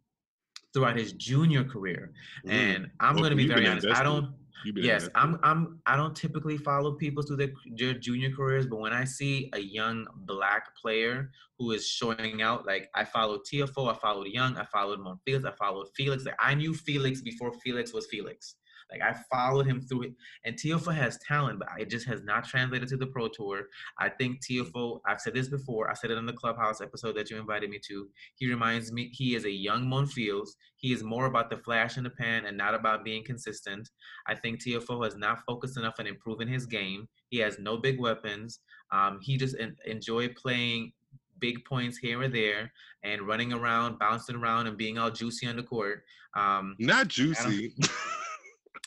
throughout 0.74 0.97
his 0.97 1.12
junior 1.14 1.64
career, 1.64 2.12
Mm. 2.45 2.51
and 2.51 2.91
I'm 3.01 3.16
Oh, 3.16 3.20
going 3.20 3.30
to 3.30 3.36
be 3.36 3.47
very 3.47 3.66
honest. 3.66 3.86
I 3.86 4.03
don't. 4.03 4.34
Yes. 4.74 5.09
I'm. 5.14 5.39
I'm. 5.45 5.80
I 5.86 5.97
don't 5.97 6.16
typically 6.16 6.57
follow 6.59 6.93
people 6.97 7.22
through 7.22 7.36
their, 7.36 7.53
their 7.76 7.95
junior 7.95 8.30
careers, 8.34 8.66
but 8.66 8.80
when 8.80 8.93
I 8.93 9.05
see 9.05 9.49
a 9.53 9.61
young 9.61 10.07
black 10.26 10.74
player 10.76 11.30
who 11.59 11.70
is 11.70 11.86
showing 11.86 12.43
out, 12.43 12.66
like 12.66 12.91
I 12.95 13.05
followed 13.05 13.43
Tiafoe, 13.51 13.89
I 13.95 13.97
followed 13.99 14.26
Young, 14.28 14.57
I 14.59 14.64
followed 14.64 14.99
Monfils, 14.99 15.47
I 15.47 15.53
followed 15.53 15.86
Felix. 15.95 16.24
Like 16.24 16.34
I 16.41 16.55
knew 16.55 16.74
Felix 16.74 17.22
before 17.22 17.53
Felix 17.61 17.93
was 17.93 18.07
Felix. 18.09 18.57
Like 18.91 19.03
I 19.03 19.14
followed 19.30 19.66
him 19.66 19.80
through 19.80 20.05
it, 20.05 20.12
and 20.45 20.57
Tiafoe 20.57 20.95
has 20.95 21.18
talent, 21.18 21.59
but 21.59 21.68
it 21.78 21.91
just 21.91 22.07
has 22.07 22.22
not 22.22 22.45
translated 22.45 22.89
to 22.89 22.97
the 22.97 23.07
pro 23.07 23.28
tour. 23.28 23.64
I 23.99 24.09
think 24.09 24.41
Tiafoe. 24.45 25.01
I've 25.07 25.20
said 25.20 25.34
this 25.34 25.49
before. 25.49 25.91
I 25.91 25.95
said 25.95 26.11
it 26.11 26.18
in 26.18 26.26
the 26.26 26.32
clubhouse 26.32 26.80
episode 26.80 27.16
that 27.16 27.30
you 27.30 27.39
invited 27.39 27.70
me 27.70 27.80
to. 27.89 28.09
He 28.36 28.49
reminds 28.49 28.93
me. 28.93 29.11
He 29.12 29.34
is 29.34 29.45
a 29.45 29.51
young 29.51 29.84
Monfils. 29.86 30.49
He 30.76 30.93
is 30.93 31.03
more 31.03 31.26
about 31.26 31.51
the 31.51 31.57
flash 31.57 31.97
in 31.97 32.05
the 32.05 32.11
pan 32.11 32.47
and 32.47 32.57
not 32.57 32.74
about 32.74 33.05
being 33.05 33.24
consistent. 33.24 33.89
I 34.26 34.34
think 34.34 34.62
Tiafoe 34.62 35.05
has 35.05 35.16
not 35.16 35.41
focused 35.47 35.76
enough 35.76 35.95
on 35.99 36.07
improving 36.07 36.49
his 36.49 36.66
game. 36.66 37.09
He 37.28 37.39
has 37.39 37.59
no 37.59 37.76
big 37.76 38.01
weapons. 38.01 38.61
Um, 38.93 39.18
he 39.20 39.36
just 39.36 39.57
en- 39.59 39.76
enjoy 39.84 40.28
playing 40.28 40.93
big 41.41 41.64
points 41.64 41.99
here 41.99 42.22
and 42.22 42.34
there 42.34 42.72
and 43.05 43.26
running 43.26 43.53
around, 43.53 43.99
bouncing 43.99 44.36
around, 44.36 44.66
and 44.66 44.76
being 44.76 44.99
all 44.99 45.11
juicy 45.11 45.47
on 45.47 45.57
the 45.57 45.62
court. 45.62 46.03
Um, 46.36 46.76
Not 46.78 47.09
juicy. 47.09 47.74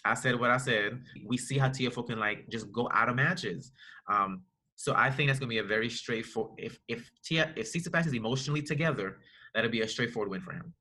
I 0.04 0.14
said 0.16 0.39
what 0.39 0.49
I 0.49 0.58
said. 0.58 1.02
We 1.26 1.38
see 1.38 1.58
how 1.58 1.70
Tiafoe 1.70 2.08
can 2.08 2.20
like 2.20 2.47
just 2.49 2.72
go 2.72 2.89
out 2.93 3.10
of 3.10 3.16
matches. 3.16 3.72
Um, 4.10 4.41
so 4.76 4.93
I 4.95 5.12
think 5.12 5.30
that's 5.30 5.39
gonna 5.39 5.49
be 5.49 5.60
a 5.60 5.64
very 5.64 5.89
straightforward. 5.89 6.54
If 6.58 6.80
if 6.88 7.10
Tia 7.24 7.54
if 7.56 7.72
Tsitsipas 7.72 8.08
is 8.08 8.14
emotionally 8.14 8.62
together, 8.62 9.20
that'll 9.54 9.70
be 9.70 9.82
a 9.82 9.88
straightforward 9.88 10.32
win 10.32 10.41
for 10.41 10.54
him. 10.54 10.74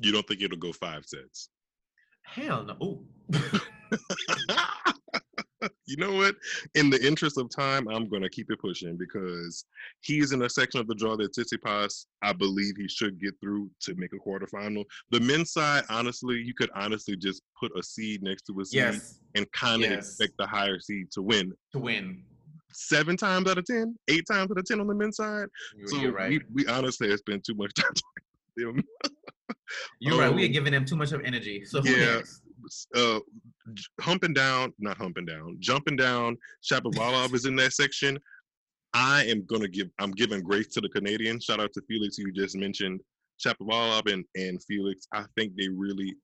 you 0.00 0.12
don't 0.12 0.26
think 0.26 0.42
it'll 0.42 0.58
go 0.58 0.72
five 0.72 1.04
sets? 1.04 1.50
Hell 2.22 2.64
no. 2.64 3.04
You 5.88 5.96
know 5.96 6.12
what? 6.12 6.36
In 6.74 6.90
the 6.90 7.02
interest 7.04 7.38
of 7.38 7.48
time, 7.48 7.88
I'm 7.88 8.08
gonna 8.10 8.28
keep 8.28 8.50
it 8.50 8.60
pushing 8.60 8.98
because 8.98 9.64
he's 10.02 10.32
in 10.32 10.42
a 10.42 10.50
section 10.50 10.80
of 10.80 10.86
the 10.86 10.94
draw 10.94 11.16
that 11.16 11.32
Tsitsipas, 11.32 12.04
I 12.22 12.34
believe 12.34 12.74
he 12.76 12.86
should 12.88 13.18
get 13.18 13.34
through 13.40 13.70
to 13.80 13.94
make 13.94 14.10
a 14.12 14.18
quarterfinal. 14.18 14.84
The 15.10 15.20
men's 15.20 15.52
side, 15.52 15.84
honestly, 15.88 16.36
you 16.36 16.52
could 16.52 16.68
honestly 16.74 17.16
just 17.16 17.40
put 17.58 17.72
a 17.78 17.82
seed 17.82 18.22
next 18.22 18.42
to 18.42 18.60
a 18.60 18.64
seed 18.66 18.76
Yes, 18.76 19.18
and 19.34 19.50
kind 19.52 19.82
of 19.82 19.90
Yes. 19.90 20.08
expect 20.10 20.34
the 20.38 20.46
higher 20.46 20.78
seed 20.78 21.10
to 21.12 21.22
win. 21.22 21.54
to 21.72 21.78
win. 21.78 22.22
Seven 22.74 23.16
times 23.16 23.48
out 23.50 23.56
of 23.56 23.64
ten, 23.64 23.96
eight 24.08 24.26
times 24.30 24.50
out 24.50 24.58
of 24.58 24.64
ten 24.66 24.80
on 24.80 24.86
the 24.88 24.94
men's 24.94 25.16
side. 25.16 25.46
You're, 25.74 25.88
So 25.88 25.96
you're 25.96 26.12
right. 26.12 26.28
we, 26.28 26.64
we 26.64 26.66
honestly 26.70 27.08
have 27.08 27.18
spent 27.20 27.44
too 27.44 27.54
much 27.54 27.72
time 27.76 27.86
talking 27.94 28.24
to 28.58 28.64
them. 28.66 29.56
you're 30.00 30.18
right. 30.18 30.34
We 30.34 30.42
are 30.42 30.46
um, 30.48 30.52
giving 30.52 30.74
him 30.74 30.84
too 30.84 30.96
much 30.96 31.12
of 31.12 31.22
energy. 31.24 31.64
So 31.64 31.82
yeah. 31.82 32.20
uh, 32.94 33.20
humping 34.00 34.34
down, 34.34 34.72
not 34.78 34.96
humping 34.96 35.26
down, 35.26 35.56
jumping 35.60 35.96
down. 35.96 36.36
Shapovalov 36.62 37.34
is 37.34 37.46
in 37.46 37.56
that 37.56 37.72
section. 37.72 38.18
I 38.94 39.24
am 39.24 39.44
gonna 39.46 39.68
give. 39.68 39.88
I'm 39.98 40.12
giving 40.12 40.42
grace 40.42 40.68
to 40.68 40.80
the 40.80 40.88
Canadians. 40.88 41.44
Shout 41.44 41.60
out 41.60 41.72
to 41.74 41.82
Felix, 41.88 42.16
who 42.16 42.26
you 42.26 42.32
just 42.32 42.56
mentioned. 42.56 43.00
Shapovalov 43.44 44.12
and 44.12 44.24
and 44.34 44.62
Felix. 44.64 45.06
I 45.12 45.24
think 45.36 45.52
they 45.56 45.68
really 45.68 46.14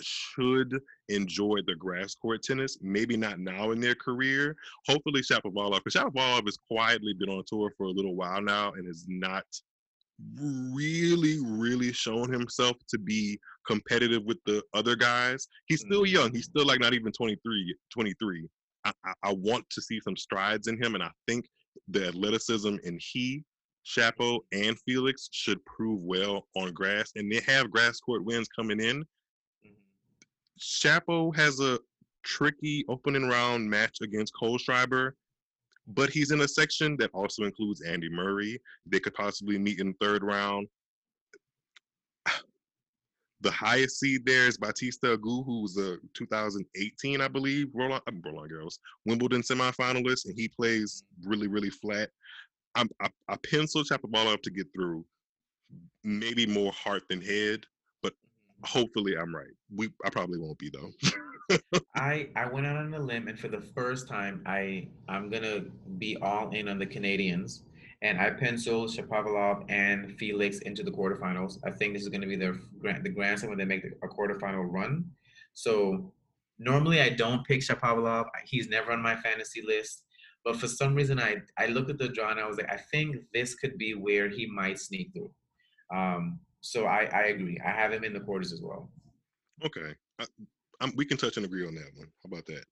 should 0.00 0.78
enjoy 1.08 1.58
the 1.66 1.74
grass 1.74 2.14
court 2.14 2.42
tennis. 2.42 2.78
Maybe 2.82 3.16
not 3.16 3.38
now 3.38 3.70
in 3.70 3.80
their 3.80 3.94
career. 3.94 4.56
Hopefully, 4.88 5.22
Shapovalov, 5.22 5.82
because 5.84 5.94
Shapovalov 5.94 6.44
has 6.46 6.58
quietly 6.70 7.14
been 7.14 7.30
on 7.30 7.44
tour 7.46 7.72
for 7.76 7.84
a 7.84 7.90
little 7.90 8.14
while 8.14 8.42
now 8.42 8.72
and 8.72 8.86
has 8.86 9.04
not 9.08 9.44
really, 10.38 11.38
really 11.44 11.92
shown 11.92 12.32
himself 12.32 12.76
to 12.88 12.98
be 12.98 13.38
competitive 13.66 14.22
with 14.24 14.38
the 14.46 14.62
other 14.74 14.96
guys. 14.96 15.48
He's 15.66 15.80
still 15.80 16.02
mm-hmm. 16.02 16.14
young. 16.14 16.32
He's 16.32 16.46
still 16.46 16.66
like 16.66 16.80
not 16.80 16.94
even 16.94 17.12
23. 17.12 17.76
23. 17.92 18.48
I, 18.84 18.92
I, 19.04 19.12
I 19.24 19.32
want 19.34 19.68
to 19.70 19.82
see 19.82 20.00
some 20.02 20.16
strides 20.16 20.68
in 20.68 20.82
him, 20.82 20.94
and 20.94 21.02
I 21.02 21.10
think 21.26 21.46
the 21.88 22.08
athleticism 22.08 22.76
in 22.84 22.98
he, 23.00 23.44
Shapo, 23.86 24.40
and 24.52 24.76
Felix 24.86 25.28
should 25.32 25.64
prove 25.64 26.00
well 26.00 26.46
on 26.56 26.72
grass. 26.72 27.12
And 27.16 27.30
they 27.30 27.40
have 27.46 27.70
grass 27.70 28.00
court 28.00 28.24
wins 28.24 28.48
coming 28.48 28.80
in. 28.80 29.02
Mm-hmm. 29.66 29.72
Shapo 30.60 31.34
has 31.36 31.60
a 31.60 31.78
tricky 32.24 32.84
opening 32.88 33.28
round 33.28 33.68
match 33.68 33.98
against 34.02 34.34
Kohlschreiber, 34.40 35.12
but 35.86 36.10
he's 36.10 36.30
in 36.30 36.40
a 36.40 36.48
section 36.48 36.96
that 36.98 37.10
also 37.14 37.44
includes 37.44 37.82
Andy 37.82 38.08
Murray. 38.08 38.60
They 38.86 39.00
could 39.00 39.14
possibly 39.14 39.58
meet 39.58 39.78
in 39.78 39.88
the 39.88 40.06
third 40.06 40.22
round. 40.22 40.68
The 43.42 43.50
highest 43.50 44.00
seed 44.00 44.24
there 44.24 44.48
is 44.48 44.56
Bautista 44.56 45.08
Agut, 45.08 45.44
who 45.44 45.60
was 45.60 45.76
a 45.76 45.98
2018, 46.14 47.20
I 47.20 47.28
believe, 47.28 47.68
Roland, 47.74 48.02
uh, 48.08 48.12
Roland 48.24 48.50
Garros, 48.50 48.78
Wimbledon 49.04 49.42
semifinalist, 49.42 50.24
and 50.24 50.34
he 50.36 50.48
plays 50.48 51.04
really, 51.22 51.46
really 51.46 51.68
flat. 51.68 52.08
I'm, 52.74 52.88
I, 53.00 53.10
I 53.28 53.36
pencil 53.48 53.84
Shapovalov 53.84 54.40
to 54.40 54.50
get 54.50 54.66
through. 54.74 55.04
Maybe 56.02 56.46
more 56.46 56.72
heart 56.72 57.02
than 57.10 57.20
head, 57.20 57.66
hopefully 58.64 59.16
I'm 59.16 59.34
right. 59.34 59.46
We 59.74 59.90
I 60.04 60.10
probably 60.10 60.38
won't 60.38 60.58
be 60.58 60.70
though. 60.70 60.90
I 61.94 62.28
I 62.34 62.48
went 62.48 62.66
out 62.66 62.76
on 62.76 62.92
a 62.94 62.98
limb, 62.98 63.28
and 63.28 63.38
for 63.38 63.48
the 63.48 63.60
first 63.60 64.08
time, 64.08 64.42
I 64.46 64.88
I'm 65.08 65.30
gonna 65.30 65.64
be 65.98 66.16
all 66.20 66.50
in 66.50 66.68
on 66.68 66.78
the 66.78 66.86
Canadians, 66.86 67.64
and 68.02 68.20
I 68.20 68.30
penciled 68.30 68.90
Shapovalov 68.90 69.64
and 69.68 70.18
Felix 70.18 70.58
into 70.60 70.82
the 70.82 70.90
quarterfinals. 70.90 71.58
I 71.64 71.70
think 71.70 71.94
this 71.94 72.02
is 72.02 72.08
gonna 72.08 72.26
be 72.26 72.36
their 72.36 72.56
grand 72.80 73.04
the 73.04 73.10
grand 73.10 73.38
slam 73.38 73.50
when 73.50 73.58
they 73.58 73.64
make 73.64 73.84
a 73.84 74.08
quarterfinal 74.08 74.66
run. 74.70 75.04
So 75.54 76.12
normally 76.58 77.00
I 77.00 77.10
don't 77.10 77.46
pick 77.46 77.60
Shapovalov. 77.60 78.26
He's 78.44 78.68
never 78.68 78.92
on 78.92 79.02
my 79.02 79.16
fantasy 79.16 79.62
list, 79.62 80.04
but 80.44 80.56
for 80.56 80.68
some 80.68 80.94
reason 80.94 81.20
I 81.20 81.36
I 81.58 81.66
looked 81.66 81.90
at 81.90 81.98
the 81.98 82.08
draw 82.08 82.30
and 82.30 82.40
I 82.40 82.46
was 82.46 82.56
like, 82.56 82.70
I 82.70 82.76
think 82.76 83.16
this 83.32 83.54
could 83.54 83.78
be 83.78 83.94
where 83.94 84.28
he 84.28 84.46
might 84.46 84.78
sneak 84.80 85.12
through. 85.12 85.30
Um, 85.94 86.40
so 86.60 86.86
I 86.86 87.04
I 87.12 87.22
agree. 87.26 87.58
I 87.64 87.70
have 87.70 87.92
him 87.92 88.04
in 88.04 88.12
the 88.12 88.20
quarters 88.20 88.52
as 88.52 88.60
well. 88.62 88.90
Okay, 89.64 89.94
I, 90.20 90.24
I'm, 90.80 90.92
we 90.96 91.04
can 91.04 91.16
touch 91.16 91.36
and 91.36 91.46
agree 91.46 91.66
on 91.66 91.74
that 91.74 91.90
one. 91.94 92.08
How 92.22 92.28
about 92.32 92.46
that? 92.46 92.64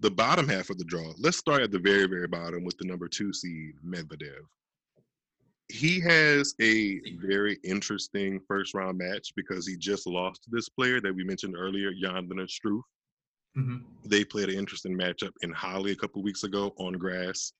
The 0.00 0.10
bottom 0.10 0.46
half 0.48 0.70
of 0.70 0.78
the 0.78 0.84
draw. 0.84 1.12
Let's 1.18 1.38
start 1.38 1.62
at 1.62 1.72
the 1.72 1.78
very, 1.78 2.06
very 2.06 2.28
bottom 2.28 2.64
with 2.64 2.76
the 2.78 2.84
number 2.86 3.08
two 3.08 3.32
seed 3.32 3.74
Medvedev. 3.84 4.42
He 5.70 6.00
has 6.00 6.54
a 6.62 7.00
very 7.20 7.58
interesting 7.64 8.40
first 8.46 8.74
round 8.74 8.96
match 8.98 9.32
because 9.36 9.66
he 9.66 9.76
just 9.76 10.06
lost 10.06 10.44
to 10.44 10.50
this 10.52 10.68
player 10.68 11.00
that 11.00 11.14
we 11.14 11.24
mentioned 11.24 11.56
earlier, 11.56 11.92
Jan 11.92 12.28
Lennart 12.28 12.48
Struff. 12.48 12.82
Mhm. 13.56 13.82
They 14.04 14.24
played 14.24 14.50
an 14.50 14.58
interesting 14.58 14.96
matchup 14.96 15.32
in 15.42 15.52
Halle 15.52 15.90
a 15.90 15.96
couple 15.96 16.22
weeks 16.22 16.44
ago 16.44 16.72
on 16.78 16.92
grass. 16.94 17.52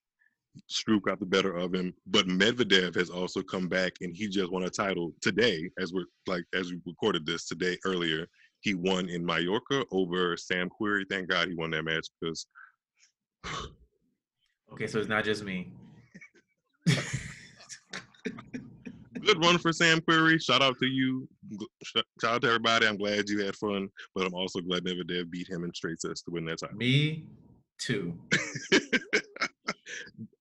Struff 0.69 1.01
got 1.03 1.19
the 1.19 1.25
better 1.25 1.55
of 1.55 1.73
him, 1.73 1.93
but 2.07 2.27
Medvedev 2.27 2.95
has 2.95 3.09
also 3.09 3.41
come 3.41 3.67
back 3.67 3.93
and 4.01 4.15
he 4.15 4.27
just 4.27 4.51
won 4.51 4.63
a 4.63 4.69
title 4.69 5.13
today, 5.21 5.69
as 5.79 5.93
we're 5.93 6.05
like 6.27 6.43
as 6.53 6.71
we 6.71 6.79
recorded 6.85 7.25
this 7.25 7.47
today 7.47 7.77
earlier. 7.85 8.27
He 8.61 8.73
won 8.73 9.07
in 9.07 9.25
Mallorca 9.25 9.85
over 9.91 10.35
Sam 10.35 10.69
Querrey. 10.69 11.05
Thank 11.09 11.29
God 11.29 11.47
he 11.47 11.55
won 11.55 11.71
that 11.71 11.85
match 11.85 12.07
because 12.19 12.45
Okay, 14.71 14.87
so 14.87 14.99
it's 14.99 15.07
not 15.07 15.23
just 15.23 15.43
me. 15.43 15.71
good 19.21 19.43
run 19.43 19.57
for 19.57 19.73
Sam 19.73 19.99
Querrey. 20.01 20.41
Shout 20.41 20.61
out 20.61 20.77
to 20.79 20.85
you. 20.85 21.27
Shout 21.83 22.05
out 22.23 22.41
to 22.41 22.47
everybody. 22.47 22.87
I'm 22.87 22.97
glad 22.97 23.29
you 23.29 23.43
had 23.43 23.55
fun, 23.55 23.89
but 24.15 24.25
I'm 24.25 24.33
also 24.33 24.59
glad 24.61 24.83
Medvedev 24.83 25.29
beat 25.29 25.49
him 25.49 25.63
in 25.63 25.73
straight 25.73 26.01
sets 26.01 26.21
to 26.23 26.31
win 26.31 26.45
that 26.45 26.59
title. 26.59 26.77
Me 26.77 27.23
too. 27.79 28.17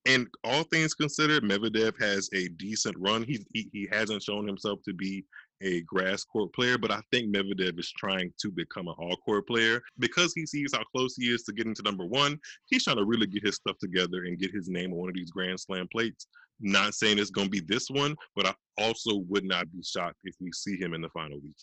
and 0.09 0.26
all 0.42 0.62
things 0.64 0.94
considered, 0.94 1.44
Medvedev 1.44 1.92
has 2.00 2.30
a 2.32 2.48
decent 2.48 2.96
run. 2.98 3.22
He, 3.22 3.44
he 3.52 3.68
he 3.72 3.88
hasn't 3.92 4.22
shown 4.22 4.46
himself 4.46 4.80
to 4.86 4.94
be 4.94 5.24
a 5.61 5.82
grass 5.82 6.24
court 6.24 6.52
player, 6.54 6.78
but 6.78 6.90
I 6.90 7.00
think 7.12 7.34
Medvedev 7.34 7.78
is 7.78 7.92
trying 7.96 8.32
to 8.40 8.50
become 8.50 8.88
an 8.88 8.94
all 8.98 9.16
court 9.16 9.46
player 9.46 9.82
because 9.98 10.32
he 10.34 10.46
sees 10.46 10.72
how 10.72 10.82
close 10.94 11.14
he 11.16 11.26
is 11.26 11.42
to 11.44 11.52
getting 11.52 11.74
to 11.74 11.82
number 11.82 12.06
one. 12.06 12.38
He's 12.66 12.84
trying 12.84 12.96
to 12.96 13.04
really 13.04 13.26
get 13.26 13.44
his 13.44 13.56
stuff 13.56 13.76
together 13.78 14.24
and 14.24 14.38
get 14.38 14.52
his 14.52 14.68
name 14.68 14.92
on 14.92 14.98
one 14.98 15.09
of 15.11 15.14
these 15.14 15.30
Grand 15.30 15.61
Slam 15.61 15.88
plates. 15.92 16.26
Not 16.61 16.94
saying 16.94 17.18
it's 17.18 17.30
going 17.30 17.48
to 17.48 17.50
be 17.50 17.61
this 17.61 17.88
one, 17.90 18.16
but 18.34 18.46
I 18.46 18.54
also 18.78 19.18
would 19.28 19.44
not 19.44 19.70
be 19.70 19.82
shocked 19.82 20.20
if 20.24 20.34
we 20.40 20.50
see 20.52 20.76
him 20.76 20.94
in 20.94 21.02
the 21.02 21.11
final 21.11 21.38
week. 21.40 21.56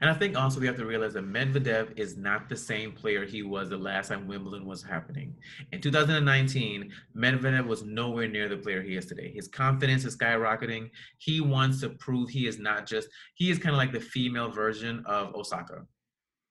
And 0.00 0.10
I 0.10 0.14
think 0.14 0.36
also 0.36 0.60
we 0.60 0.66
have 0.66 0.76
to 0.76 0.86
realize 0.86 1.14
that 1.14 1.24
Medvedev 1.24 1.98
is 1.98 2.16
not 2.16 2.48
the 2.48 2.56
same 2.56 2.92
player 2.92 3.24
he 3.24 3.42
was 3.42 3.68
the 3.68 3.76
last 3.76 4.08
time 4.08 4.26
Wimbledon 4.26 4.66
was 4.66 4.82
happening. 4.82 5.34
In 5.72 5.80
2019, 5.80 6.90
Medvedev 7.16 7.66
was 7.66 7.82
nowhere 7.82 8.28
near 8.28 8.48
the 8.48 8.56
player 8.56 8.82
he 8.82 8.96
is 8.96 9.06
today. 9.06 9.32
His 9.34 9.48
confidence 9.48 10.04
is 10.04 10.16
skyrocketing. 10.16 10.90
He 11.18 11.40
wants 11.40 11.80
to 11.80 11.90
prove 11.90 12.30
he 12.30 12.46
is 12.46 12.58
not 12.58 12.86
just 12.86 13.08
he 13.34 13.50
is 13.50 13.58
kind 13.58 13.74
of 13.74 13.78
like 13.78 13.92
the 13.92 14.00
female 14.00 14.50
version 14.50 15.02
of 15.06 15.34
Osaka. 15.34 15.86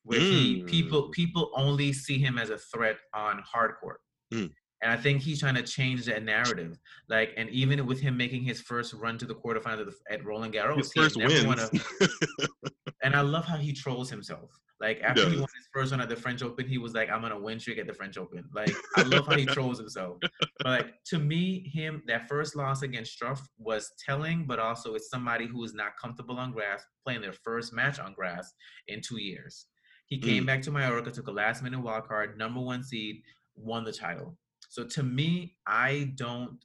Where 0.03 0.19
he 0.19 0.61
Mm. 0.61 0.67
people 0.67 1.09
people 1.09 1.51
only 1.55 1.93
see 1.93 2.17
him 2.17 2.37
as 2.37 2.49
a 2.49 2.57
threat 2.57 2.97
on 3.13 3.43
hard 3.45 3.75
court. 3.79 4.01
Mm. 4.33 4.51
And 4.81 4.91
I 4.91 4.97
think 4.97 5.21
he's 5.21 5.39
trying 5.41 5.55
to 5.55 5.63
change 5.63 6.05
that 6.05 6.23
narrative. 6.23 6.79
Like, 7.09 7.33
and 7.35 7.49
even 7.49 7.85
with 7.85 7.99
him 7.99 8.15
making 8.15 8.43
his 8.43 8.61
first 8.61 8.93
run 8.93 9.17
to 9.17 9.25
the 9.25 9.35
quarterfinals 9.35 9.91
at, 10.09 10.23
Roland 10.23 10.53
Garros, 10.53 10.77
His 10.77 10.91
he 10.93 11.01
first 11.01 11.17
wins. 11.17 11.69
a- 12.01 12.47
and 13.03 13.15
I 13.15 13.21
love 13.21 13.45
how 13.45 13.57
he 13.57 13.73
trolls 13.73 14.09
himself. 14.09 14.51
Like 14.81 15.01
after 15.03 15.25
he 15.25 15.31
does. 15.31 15.39
won 15.41 15.49
his 15.57 15.67
first 15.73 15.91
one 15.91 15.99
at 15.99 16.07
the 16.07 16.15
French 16.15 16.41
Open, 16.41 16.65
he 16.65 16.77
was 16.77 16.93
like, 16.93 17.09
"I'm 17.09 17.19
gonna 17.21 17.37
win 17.37 17.59
streak 17.59 17.79
at 17.79 17.87
the 17.87 17.93
French 17.93 18.17
Open." 18.17 18.45
Like 18.55 18.73
I 18.95 19.01
love 19.01 19.27
how 19.27 19.35
he 19.35 19.45
trolls 19.57 19.77
himself. 19.77 20.19
But 20.59 20.65
like 20.65 20.93
to 21.07 21.19
me, 21.19 21.69
him 21.73 22.01
that 22.07 22.29
first 22.29 22.55
loss 22.55 22.81
against 22.81 23.19
Struff 23.19 23.41
was 23.57 23.91
telling, 24.05 24.45
but 24.47 24.57
also 24.57 24.95
it's 24.95 25.09
somebody 25.09 25.47
who 25.47 25.61
is 25.65 25.73
not 25.73 25.97
comfortable 26.01 26.37
on 26.37 26.53
grass, 26.53 26.81
playing 27.05 27.19
their 27.19 27.33
first 27.33 27.73
match 27.73 27.99
on 27.99 28.13
grass 28.13 28.53
in 28.87 29.01
two 29.01 29.19
years. 29.19 29.65
He 30.07 30.17
came 30.17 30.43
Mm. 30.43 30.47
back 30.47 30.61
to 30.61 30.71
Mallorca, 30.71 31.11
took 31.11 31.27
a 31.27 31.31
last 31.31 31.61
minute 31.61 31.81
wild 31.81 32.07
card, 32.07 32.37
number 32.37 32.61
one 32.61 32.81
seed, 32.81 33.21
won 33.55 33.83
the 33.83 33.91
title. 33.91 34.37
So 34.69 34.83
to 34.85 35.03
me, 35.03 35.57
I 35.67 36.13
don't, 36.15 36.57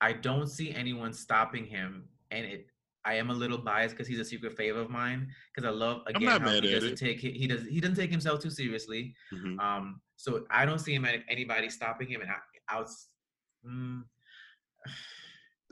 I 0.00 0.12
don't 0.14 0.48
see 0.48 0.74
anyone 0.74 1.12
stopping 1.12 1.66
him, 1.66 2.08
and 2.30 2.44
it. 2.44 2.66
I 3.04 3.14
am 3.14 3.30
a 3.30 3.34
little 3.34 3.58
biased 3.58 3.94
because 3.96 4.06
he's 4.06 4.20
a 4.20 4.24
secret 4.24 4.56
fave 4.56 4.76
of 4.76 4.88
mine 4.88 5.28
because 5.52 5.68
I 5.68 5.72
love 5.72 6.02
again 6.06 6.40
how 6.40 6.50
he 6.50 6.70
doesn't 6.72 6.92
it. 6.92 6.96
take 6.96 7.18
he 7.18 7.48
does 7.48 7.66
he 7.66 7.80
doesn't 7.80 7.96
take 7.96 8.12
himself 8.12 8.40
too 8.40 8.48
seriously. 8.50 9.12
Mhm. 9.34 9.58
Um, 9.60 10.00
so 10.16 10.46
I 10.50 10.64
don't 10.64 10.78
see 10.78 10.94
him 10.94 11.04
at 11.04 11.16
anybody 11.28 11.68
stopping 11.68 12.06
him. 12.06 12.20
And 12.20 12.30
I, 12.30 12.36
out, 12.76 12.88
mm, 13.66 14.02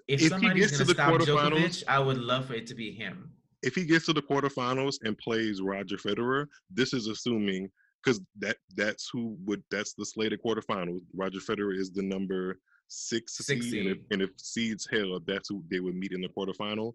if, 0.09 0.23
If 0.23 0.29
somebody's 0.31 0.73
gets 0.73 0.79
to 0.79 0.93
stop 0.93 1.21
Djokovic, 1.21 1.85
I 1.87 2.01
would 2.01 2.19
love 2.19 2.47
for 2.47 2.55
it 2.55 2.67
to 2.67 2.75
be 2.75 2.91
him. 2.91 3.31
if 3.63 3.77
he 3.77 3.85
gets 3.85 4.07
to 4.07 4.13
the 4.13 4.23
quarterfinals 4.23 4.97
and 5.05 5.17
plays 5.19 5.61
Roger 5.61 5.99
Federer, 5.99 6.47
this 6.69 6.93
is 6.93 7.07
assuming 7.07 7.71
because 8.03 8.21
that 8.39 8.57
that's 8.77 9.11
who 9.13 9.37
would 9.45 9.63
that's 9.71 9.95
the 9.95 10.05
slated 10.05 10.43
quarterfinals. 10.43 11.01
Roger 11.15 11.39
Federer 11.39 11.77
is 11.77 11.91
the 11.91 12.03
number 12.03 12.59
six, 12.89 13.37
Six 13.37 13.67
seed, 13.67 13.87
and 13.87 13.89
if, 13.89 13.99
and 14.11 14.23
if 14.23 14.31
seeds 14.37 14.89
held, 14.91 15.27
that's 15.27 15.49
who 15.49 15.63
they 15.71 15.81
would 15.81 15.95
meet 15.95 16.13
in 16.13 16.21
the 16.21 16.29
quarterfinal. 16.29 16.95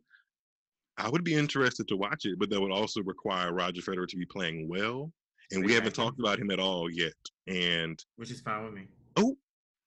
I 0.98 1.10
would 1.10 1.24
be 1.24 1.34
interested 1.36 1.88
to 1.90 1.98
watch 1.98 2.26
it, 2.26 2.40
but 2.40 2.50
that 2.50 2.60
would 2.60 2.72
also 2.72 3.02
require 3.04 3.54
Roger 3.54 3.82
Federer 3.82 4.08
to 4.08 4.18
be 4.18 4.26
playing 4.26 4.70
well. 4.70 5.12
and 5.52 5.64
we 5.66 5.74
haven't 5.74 5.94
talked 5.94 6.20
about 6.20 6.40
him 6.40 6.50
at 6.52 6.60
all 6.60 6.90
yet. 6.90 7.14
And 7.48 8.04
which 8.16 8.32
is 8.32 8.42
fine 8.42 8.66
with 8.66 8.74
me. 8.74 8.88
oh, 9.18 9.38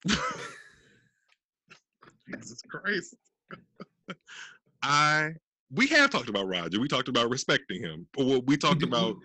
Jesus 2.30 2.60
Christ, 2.68 3.16
I 4.82 5.32
we 5.70 5.86
have 5.88 6.10
talked 6.10 6.28
about 6.28 6.46
Roger. 6.46 6.80
We 6.80 6.88
talked 6.88 7.08
about 7.08 7.30
respecting 7.30 7.82
him. 7.82 8.06
Well, 8.16 8.42
we 8.42 8.56
talked 8.56 8.82
about 8.88 9.16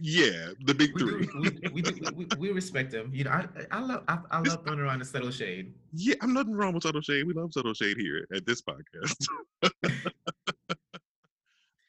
yeah, 0.00 0.50
the 0.64 0.74
big 0.74 0.98
three. 0.98 1.28
we, 1.38 1.50
we, 1.72 1.82
do, 1.82 2.14
we, 2.14 2.24
we 2.36 2.50
respect 2.50 2.92
him. 2.92 3.10
You 3.12 3.24
know, 3.24 3.30
I 3.30 3.46
I 3.70 3.80
love 3.80 4.04
I, 4.08 4.18
I 4.30 4.40
love 4.40 4.64
throwing 4.64 4.80
around 4.80 5.00
the 5.00 5.04
subtle 5.04 5.30
shade. 5.30 5.74
Yeah, 5.92 6.14
I'm 6.22 6.32
nothing 6.32 6.54
wrong 6.54 6.74
with 6.74 6.82
subtle 6.82 7.00
shade. 7.02 7.26
We 7.26 7.34
love 7.34 7.52
subtle 7.52 7.74
shade 7.74 7.96
here 7.98 8.26
at 8.34 8.46
this 8.46 8.62
podcast. 8.62 9.14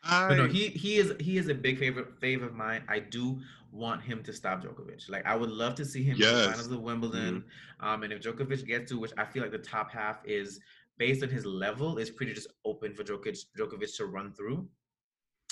I, 0.04 0.28
But 0.30 0.38
no, 0.38 0.48
he 0.48 0.68
he 0.70 0.98
is 0.98 1.14
he 1.20 1.38
is 1.38 1.48
a 1.50 1.54
big 1.56 1.78
favorite 1.80 2.20
favorite 2.20 2.48
of 2.50 2.54
mine. 2.56 2.84
I 2.88 3.00
do 3.00 3.40
want 3.72 4.02
him 4.02 4.24
to 4.24 4.34
stop 4.34 4.64
Djokovic. 4.64 5.10
Like 5.10 5.26
I 5.26 5.36
would 5.36 5.50
love 5.50 5.76
to 5.76 5.86
see 5.86 6.04
him 6.04 6.16
in 6.16 6.20
the 6.22 6.26
Yes. 6.26 6.46
finals 6.46 6.72
of 6.72 6.82
Wimbledon. 6.82 7.44
Um, 7.80 8.04
and 8.04 8.14
if 8.14 8.22
Djokovic 8.22 8.66
gets 8.66 8.92
to, 8.92 9.00
which 9.00 9.12
I 9.18 9.26
feel 9.26 9.42
like 9.42 9.52
the 9.52 9.58
top 9.58 9.92
half 9.92 10.20
is 10.26 10.60
based 10.98 11.24
on 11.24 11.30
his 11.30 11.46
level, 11.46 11.98
is 11.98 12.10
pretty 12.10 12.34
just 12.34 12.48
open 12.66 12.94
for 12.94 13.04
Djokovic 13.04 13.46
Djokovic 13.58 13.96
to 13.98 14.06
run 14.06 14.34
through. 14.34 14.68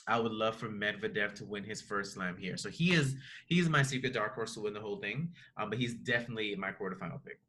I 0.07 0.19
would 0.19 0.31
love 0.31 0.55
for 0.55 0.69
Medvedev 0.69 1.33
to 1.35 1.45
win 1.45 1.63
his 1.63 1.81
first 1.81 2.13
slam 2.13 2.35
here. 2.37 2.57
So 2.57 2.69
he 2.69 2.93
is 2.93 3.15
he 3.47 3.59
is 3.59 3.69
my 3.69 3.83
secret 3.83 4.13
dark 4.13 4.35
horse 4.35 4.53
to 4.55 4.61
win 4.61 4.73
the 4.73 4.81
whole 4.81 4.97
thing. 4.97 5.29
Um, 5.57 5.69
but 5.69 5.79
he's 5.79 5.93
definitely 5.93 6.55
my 6.55 6.71
quarterfinal 6.71 7.23
pick. 7.23 7.39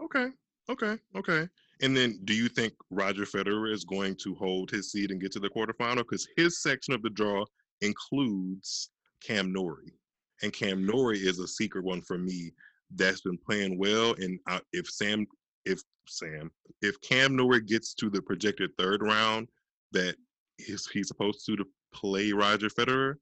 okay, 0.00 0.28
okay, 0.68 0.98
okay. 1.16 1.48
And 1.82 1.96
then, 1.96 2.20
do 2.24 2.32
you 2.34 2.48
think 2.48 2.72
Roger 2.90 3.24
Federer 3.24 3.70
is 3.72 3.84
going 3.84 4.16
to 4.16 4.34
hold 4.34 4.70
his 4.70 4.90
seed 4.90 5.10
and 5.10 5.20
get 5.20 5.32
to 5.32 5.40
the 5.40 5.50
quarterfinal? 5.50 5.98
Because 5.98 6.26
his 6.36 6.62
section 6.62 6.94
of 6.94 7.02
the 7.02 7.10
draw 7.10 7.44
includes 7.82 8.90
Cam 9.22 9.52
Norrie, 9.52 9.92
and 10.42 10.52
Cam 10.52 10.84
Norrie 10.86 11.18
is 11.18 11.38
a 11.38 11.48
secret 11.48 11.84
one 11.84 12.00
for 12.02 12.18
me 12.18 12.52
that's 12.94 13.20
been 13.20 13.38
playing 13.38 13.78
well. 13.78 14.14
And 14.18 14.38
I, 14.46 14.60
if 14.72 14.88
Sam, 14.88 15.26
if 15.64 15.82
Sam, 16.06 16.50
if 16.82 17.00
Cam 17.02 17.36
Norrie 17.36 17.62
gets 17.62 17.94
to 17.94 18.08
the 18.08 18.22
projected 18.22 18.70
third 18.78 19.02
round 19.02 19.48
that 19.92 20.16
he's, 20.58 20.86
he's 20.86 21.08
supposed 21.08 21.44
to 21.46 21.56
to 21.56 21.64
play 21.92 22.32
Roger 22.32 22.68
Federer, 22.68 23.14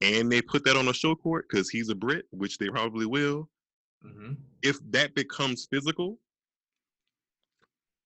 and 0.00 0.30
they 0.30 0.42
put 0.42 0.64
that 0.64 0.76
on 0.76 0.88
a 0.88 0.92
show 0.94 1.14
court 1.14 1.46
because 1.50 1.68
he's 1.70 1.88
a 1.88 1.94
Brit, 1.94 2.26
which 2.30 2.58
they 2.58 2.68
probably 2.68 3.06
will. 3.06 3.48
hmm 4.02 4.32
If 4.62 4.78
that 4.90 5.14
becomes 5.14 5.66
physical, 5.70 6.18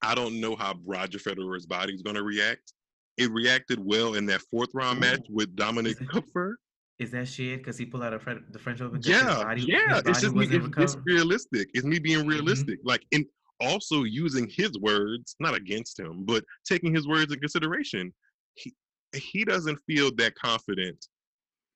I 0.02 0.14
don't 0.14 0.40
know 0.40 0.56
how 0.56 0.78
Roger 0.84 1.18
Federer's 1.18 1.66
body 1.66 1.92
is 1.92 2.02
going 2.02 2.16
to 2.16 2.22
react. 2.22 2.72
It 3.18 3.30
reacted 3.32 3.78
well 3.84 4.14
in 4.14 4.24
that 4.26 4.40
fourth 4.50 4.70
round 4.72 4.98
Ooh. 4.98 5.00
match 5.00 5.20
with 5.28 5.54
Dominic 5.56 6.00
Is 6.00 6.08
Koepfer. 6.08 6.54
Is 6.98 7.10
that 7.12 7.28
shit? 7.28 7.58
Because 7.58 7.76
he 7.78 7.86
pulled 7.86 8.02
out 8.02 8.12
a 8.14 8.18
Fre- 8.18 8.32
the 8.50 8.58
French 8.58 8.80
Open. 8.80 9.00
Yeah, 9.02 9.42
body- 9.42 9.62
yeah. 9.62 10.00
It's 10.06 10.20
just 10.20 10.34
me. 10.34 10.46
It's, 10.50 10.68
it's 10.78 10.96
realistic. 11.04 11.68
It's 11.74 11.84
me 11.84 11.98
being 11.98 12.24
Mhm. 12.24 12.28
realistic. 12.28 12.78
Like, 12.84 13.04
in 13.10 13.26
also 13.60 14.04
using 14.04 14.48
his 14.48 14.72
words, 14.78 15.36
not 15.40 15.54
against 15.54 15.98
him, 15.98 16.24
but 16.24 16.44
taking 16.64 16.94
his 16.94 17.06
words 17.06 17.32
in 17.32 17.40
consideration. 17.40 18.12
He 18.54 18.74
he 19.14 19.44
doesn't 19.44 19.78
feel 19.86 20.14
that 20.16 20.34
confident. 20.34 21.06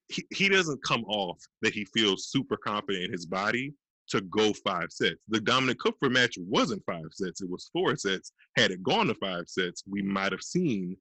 He 0.08 0.24
he 0.32 0.48
doesn't 0.48 0.82
come 0.84 1.04
off 1.04 1.38
that 1.62 1.74
he 1.74 1.84
feels 1.86 2.28
super 2.28 2.56
confident 2.56 3.04
in 3.04 3.12
his 3.12 3.26
body 3.26 3.74
to 4.08 4.20
go 4.22 4.52
five 4.52 4.92
sets. 4.92 5.16
The 5.28 5.40
Dominik 5.40 5.76
Koepfer 5.76 6.10
match 6.10 6.36
wasn't 6.38 6.84
five 6.84 7.12
sets; 7.12 7.40
it 7.40 7.48
was 7.48 7.70
four 7.72 7.96
sets. 7.96 8.32
Had 8.56 8.70
it 8.70 8.82
gone 8.82 9.06
to 9.08 9.14
five 9.14 9.48
sets, 9.48 9.82
we 9.88 10.02
might 10.02 10.32
have 10.32 10.42
seen 10.42 10.96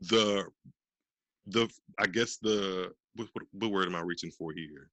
the 0.00 0.44
the 1.46 1.68
I 1.98 2.06
guess 2.06 2.38
the 2.38 2.92
what, 3.14 3.28
what, 3.32 3.44
what 3.52 3.70
word 3.70 3.86
am 3.86 3.94
I 3.94 4.00
reaching 4.00 4.30
for 4.30 4.52
here? 4.52 4.90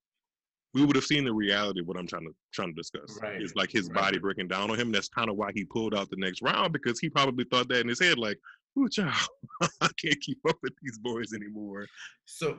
We 0.74 0.86
would 0.86 0.96
have 0.96 1.06
seen 1.06 1.26
the 1.26 1.34
reality 1.34 1.82
of 1.82 1.88
what 1.88 1.98
I'm 1.98 2.08
trying 2.08 2.26
to 2.26 2.34
trying 2.54 2.70
to 2.70 2.74
discuss. 2.74 3.20
Right, 3.22 3.42
It's 3.42 3.56
like 3.56 3.72
his 3.72 3.90
right. 3.90 3.96
body 3.96 4.20
breaking 4.20 4.48
down 4.48 4.72
on 4.72 4.80
him. 4.80 4.92
That's 4.92 5.10
kind 5.10 5.30
of 5.30 5.36
why 5.36 5.52
he 5.54 5.66
pulled 5.66 5.94
out 5.94 6.10
the 6.10 6.16
next 6.18 6.42
round 6.42 6.72
because 6.72 7.00
he 7.00 7.10
probably 7.10 7.46
thought 7.46 7.68
that 7.70 7.82
in 7.82 7.90
his 7.90 8.00
head, 8.00 8.18
like, 8.18 8.38
"Ooh, 8.80 8.88
child, 8.90 9.14
I 9.82 9.90
can't 10.02 10.20
keep 10.22 10.40
up 10.48 10.58
with 10.64 10.74
these 10.82 10.98
boys 11.00 11.34
anymore." 11.34 11.88
So 12.26 12.58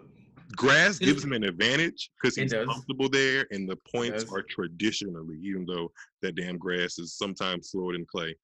Grass 0.57 0.99
gives 0.99 1.25
him 1.25 1.33
an 1.33 1.45
advantage 1.45 2.11
because 2.21 2.37
he's 2.37 2.53
comfortable 2.53 3.09
there, 3.09 3.47
and 3.51 3.69
the 3.69 3.79
points 3.95 4.25
are 4.31 4.43
traditionally, 4.43 5.39
even 5.43 5.65
though 5.67 5.91
that 6.21 6.37
damn 6.37 6.59
grass 6.59 6.99
is 6.99 7.17
sometimes 7.17 7.71
slower 7.71 7.93
than 7.93 8.07
clay. 8.11 8.35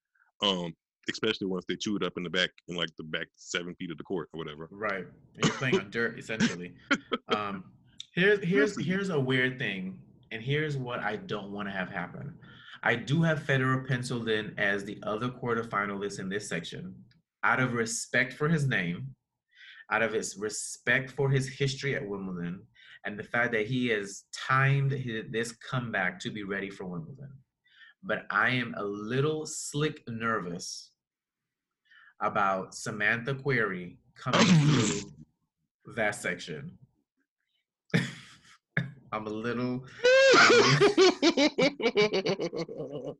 Um, 0.41 0.73
especially 1.09 1.47
once 1.47 1.65
they 1.67 1.75
chew 1.75 1.95
it 1.95 2.03
up 2.03 2.13
in 2.17 2.23
the 2.23 2.29
back 2.29 2.49
in 2.67 2.75
like 2.75 2.89
the 2.97 3.03
back 3.03 3.27
seven 3.35 3.73
feet 3.75 3.91
of 3.91 3.97
the 3.97 4.03
court 4.03 4.29
or 4.33 4.37
whatever. 4.37 4.67
Right. 4.71 5.05
And 5.35 5.43
you're 5.43 5.53
playing 5.53 5.79
on 5.79 5.89
dirt 5.91 6.19
essentially. 6.19 6.73
Um, 7.29 7.63
here's 8.13 8.43
here's 8.43 8.85
here's 8.85 9.09
a 9.09 9.19
weird 9.19 9.59
thing, 9.59 9.99
and 10.31 10.41
here's 10.41 10.77
what 10.77 10.99
I 10.99 11.15
don't 11.17 11.51
want 11.51 11.67
to 11.67 11.73
have 11.73 11.89
happen. 11.89 12.35
I 12.83 12.95
do 12.95 13.21
have 13.23 13.41
Federer 13.41 13.87
penciled 13.87 14.29
in 14.29 14.53
as 14.57 14.85
the 14.85 14.97
other 15.03 15.29
quarterfinalist 15.29 16.19
in 16.19 16.29
this 16.29 16.47
section, 16.47 16.95
out 17.43 17.59
of 17.59 17.73
respect 17.73 18.33
for 18.33 18.47
his 18.47 18.67
name, 18.67 19.15
out 19.91 20.01
of 20.01 20.13
his 20.13 20.37
respect 20.37 21.11
for 21.11 21.29
his 21.29 21.47
history 21.47 21.95
at 21.95 22.07
Wimbledon, 22.07 22.61
and 23.05 23.19
the 23.19 23.23
fact 23.23 23.51
that 23.51 23.67
he 23.67 23.87
has 23.87 24.23
timed 24.33 24.91
his, 24.91 25.25
this 25.29 25.51
comeback 25.51 26.19
to 26.21 26.31
be 26.31 26.43
ready 26.43 26.69
for 26.69 26.85
Wimbledon. 26.85 27.31
But 28.01 28.25
I 28.29 28.51
am 28.51 28.73
a 28.77 28.83
little 28.83 29.45
slick 29.45 30.01
nervous 30.07 30.91
about 32.21 32.73
Samantha 32.73 33.33
Querrey 33.35 33.97
coming 34.15 34.45
through 34.45 35.11
that 35.95 36.15
section. 36.15 36.78
I'm 39.11 39.27
a 39.27 39.29
little. 39.29 39.85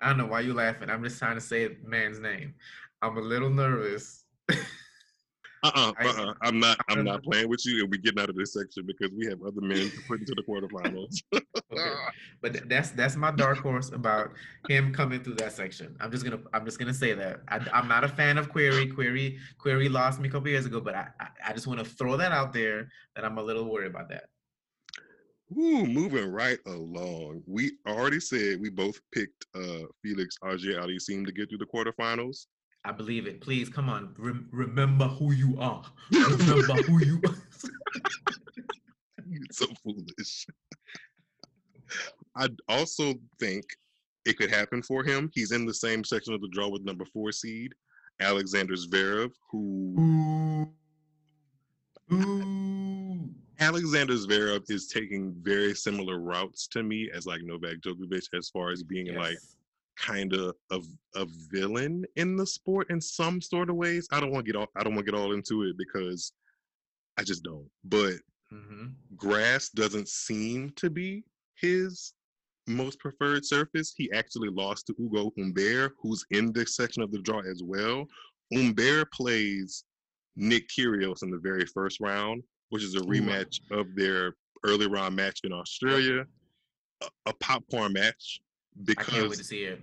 I 0.00 0.08
don't 0.08 0.18
know 0.18 0.26
why 0.26 0.40
you're 0.40 0.54
laughing. 0.54 0.90
I'm 0.90 1.02
just 1.02 1.18
trying 1.18 1.36
to 1.36 1.40
say 1.40 1.66
a 1.66 1.70
man's 1.84 2.20
name. 2.20 2.54
I'm 3.02 3.16
a 3.16 3.20
little 3.20 3.50
nervous. 3.50 4.24
Uh-uh, 5.62 5.92
uh-uh. 6.00 6.34
I'm 6.42 6.60
not. 6.60 6.78
I'm 6.88 7.04
don't 7.04 7.22
playing 7.30 7.48
with 7.48 7.64
you, 7.64 7.82
and 7.82 7.90
we're 7.90 8.00
getting 8.00 8.20
out 8.20 8.28
of 8.28 8.36
this 8.36 8.52
section 8.52 8.84
because 8.86 9.10
we 9.16 9.26
have 9.26 9.42
other 9.42 9.60
men 9.60 9.90
to 9.90 10.00
put 10.06 10.20
into 10.20 10.34
the 10.34 10.42
quarterfinals. 10.42 11.22
Okay. 11.72 11.90
But 12.40 12.68
that's 12.68 12.90
that's 12.90 13.16
my 13.16 13.32
dark 13.32 13.58
horse 13.58 13.90
about 13.90 14.30
him 14.68 14.94
coming 14.94 15.22
through 15.22 15.34
that 15.34 15.52
section. 15.52 15.96
I'm 16.00 16.12
just 16.12 16.24
gonna 16.24 16.38
I'm 16.52 16.64
just 16.64 16.78
gonna 16.78 16.94
say 16.94 17.12
that 17.12 17.40
I, 17.48 17.60
am 17.72 17.88
not 17.88 18.04
a 18.04 18.08
fan 18.08 18.38
of 18.38 18.52
Querrey. 18.52 18.92
Querrey 18.92 19.38
Querrey 19.58 19.90
lost 19.90 20.20
me 20.20 20.28
a 20.28 20.32
couple 20.32 20.48
years 20.48 20.64
ago, 20.64 20.80
but 20.80 20.94
I 20.94 21.08
I, 21.18 21.28
I 21.48 21.52
just 21.52 21.66
want 21.66 21.80
to 21.80 21.84
throw 21.84 22.16
that 22.18 22.30
out 22.30 22.52
there 22.52 22.88
that 23.14 23.24
I'm 23.24 23.36
a 23.38 23.42
little 23.42 23.64
worried 23.64 23.90
about 23.90 24.08
that. 24.10 24.24
Ooh, 25.58 25.86
moving 25.86 26.30
right 26.30 26.58
along. 26.66 27.42
We 27.46 27.72
already 27.86 28.20
said 28.20 28.60
we 28.60 28.70
both 28.70 29.00
picked 29.12 29.44
uh 29.54 29.86
Felix 30.02 30.36
Auger 30.42 30.80
Aliassime 30.80 31.26
to 31.26 31.32
get 31.32 31.48
through 31.48 31.58
the 31.58 31.66
quarterfinals. 31.66 32.46
I 32.86 32.92
believe 32.92 33.26
it. 33.26 33.40
Please 33.40 33.68
come 33.68 33.88
on. 33.88 34.14
Rem- 34.16 34.48
remember 34.52 35.08
who 35.08 35.32
you 35.32 35.56
are. 35.58 35.82
Remember 36.12 36.74
who 36.82 37.04
you 37.04 37.20
are. 37.26 37.34
You're 39.28 39.42
so 39.50 39.66
foolish. 39.82 40.46
I 42.36 42.46
also 42.68 43.14
think 43.40 43.64
it 44.24 44.38
could 44.38 44.50
happen 44.50 44.82
for 44.82 45.02
him. 45.02 45.28
He's 45.34 45.50
in 45.50 45.66
the 45.66 45.74
same 45.74 46.04
section 46.04 46.32
of 46.32 46.40
the 46.40 46.48
draw 46.52 46.68
with 46.68 46.84
number 46.84 47.04
four 47.06 47.32
seed, 47.32 47.72
Alexander 48.20 48.74
Zverev, 48.74 49.32
who 49.50 49.96
Ooh. 49.98 50.72
Ooh. 52.14 53.30
Alexander 53.58 54.14
Zverev 54.14 54.70
is 54.70 54.86
taking 54.86 55.34
very 55.40 55.74
similar 55.74 56.20
routes 56.20 56.68
to 56.68 56.84
me 56.84 57.10
as 57.12 57.26
like 57.26 57.42
Novak 57.42 57.78
Djokovic 57.80 58.28
as 58.32 58.48
far 58.50 58.70
as 58.70 58.84
being 58.84 59.12
like 59.16 59.32
Yes. 59.32 59.56
Kind 59.98 60.34
of 60.34 60.54
a, 60.70 60.80
a 61.14 61.26
villain 61.50 62.04
in 62.16 62.36
the 62.36 62.46
sport 62.46 62.90
in 62.90 63.00
some 63.00 63.40
sort 63.40 63.70
of 63.70 63.76
ways. 63.76 64.06
I 64.12 64.20
don't 64.20 64.30
want 64.30 64.44
to 64.46 64.52
get 64.52 64.58
all 64.58 64.68
I 64.76 64.84
don't 64.84 64.94
want 64.94 65.06
to 65.06 65.12
get 65.12 65.18
all 65.18 65.32
into 65.32 65.62
it 65.62 65.76
because 65.78 66.32
I 67.16 67.22
just 67.22 67.42
don't. 67.42 67.68
But 67.84 68.16
Mhm. 68.52 68.94
grass 69.16 69.70
doesn't 69.70 70.08
seem 70.08 70.70
to 70.76 70.88
be 70.90 71.24
his 71.56 72.12
most 72.68 72.98
preferred 73.00 73.44
surface. 73.44 73.92
He 73.96 74.10
actually 74.12 74.50
lost 74.50 74.86
to 74.86 74.94
Ugo 75.00 75.32
Humbert, 75.36 75.94
who's 76.00 76.24
in 76.30 76.52
this 76.52 76.76
section 76.76 77.02
of 77.02 77.10
the 77.10 77.18
draw 77.20 77.40
as 77.40 77.62
well. 77.64 78.06
Humbert 78.52 79.10
plays 79.12 79.84
Nick 80.36 80.68
Kyrgios 80.68 81.22
in 81.22 81.30
the 81.30 81.38
very 81.38 81.64
first 81.64 81.98
round, 82.00 82.44
which 82.68 82.84
is 82.84 82.94
a 82.94 83.00
rematch 83.00 83.58
of 83.72 83.86
their 83.96 84.36
early 84.64 84.86
round 84.86 85.16
match 85.16 85.40
in 85.42 85.52
Australia. 85.52 86.24
A, 87.02 87.08
a 87.26 87.32
popcorn 87.34 87.92
match 87.94 88.40
I 88.88 88.94
can't 89.02 89.28
wait 89.28 89.38
to 89.38 89.44
see 89.44 89.62
it. 89.64 89.80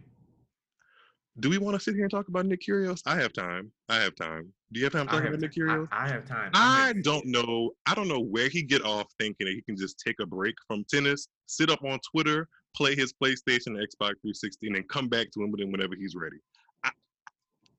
do 1.40 1.50
we 1.50 1.58
want 1.58 1.76
to 1.76 1.84
sit 1.84 1.96
here 1.96 2.04
and 2.04 2.12
talk 2.12 2.28
about 2.28 2.46
Nick 2.46 2.62
Kyrgios? 2.62 3.02
I 3.06 3.16
have 3.16 3.34
time. 3.34 3.72
I 3.90 3.96
have 3.96 4.16
time. 4.16 4.54
Do 4.72 4.80
you 4.80 4.86
have 4.86 4.94
time 4.94 5.08
to 5.08 5.14
I 5.14 5.16
talk 5.18 5.24
have, 5.24 5.34
about 5.34 5.42
Nick 5.42 5.54
Kyrgios? 5.56 5.88
I, 5.92 6.06
I 6.06 6.08
have 6.10 6.26
time. 6.26 6.52
I 6.54 6.94
don't 7.04 7.26
know. 7.26 7.72
I 7.86 7.96
don't 7.96 8.08
know 8.08 8.20
where 8.20 8.50
he 8.50 8.62
get 8.64 8.84
off 8.86 9.08
thinking 9.20 9.48
that 9.48 9.54
he 9.54 9.62
can 9.62 9.76
just 9.76 10.00
take 10.06 10.16
a 10.22 10.26
break 10.26 10.56
from 10.68 10.86
tennis, 10.90 11.28
sit 11.48 11.70
up 11.72 11.84
on 11.84 12.00
Twitter, 12.12 12.48
play 12.76 12.96
his 12.96 13.14
PlayStation, 13.14 13.70
Xbox 13.70 14.16
360, 14.22 14.68
and 14.68 14.76
then 14.76 14.84
come 14.90 15.08
back 15.10 15.32
to 15.32 15.40
Wimbledon 15.40 15.72
whenever 15.72 15.96
he's 15.96 16.16
ready. 16.16 16.38
I, 16.84 16.92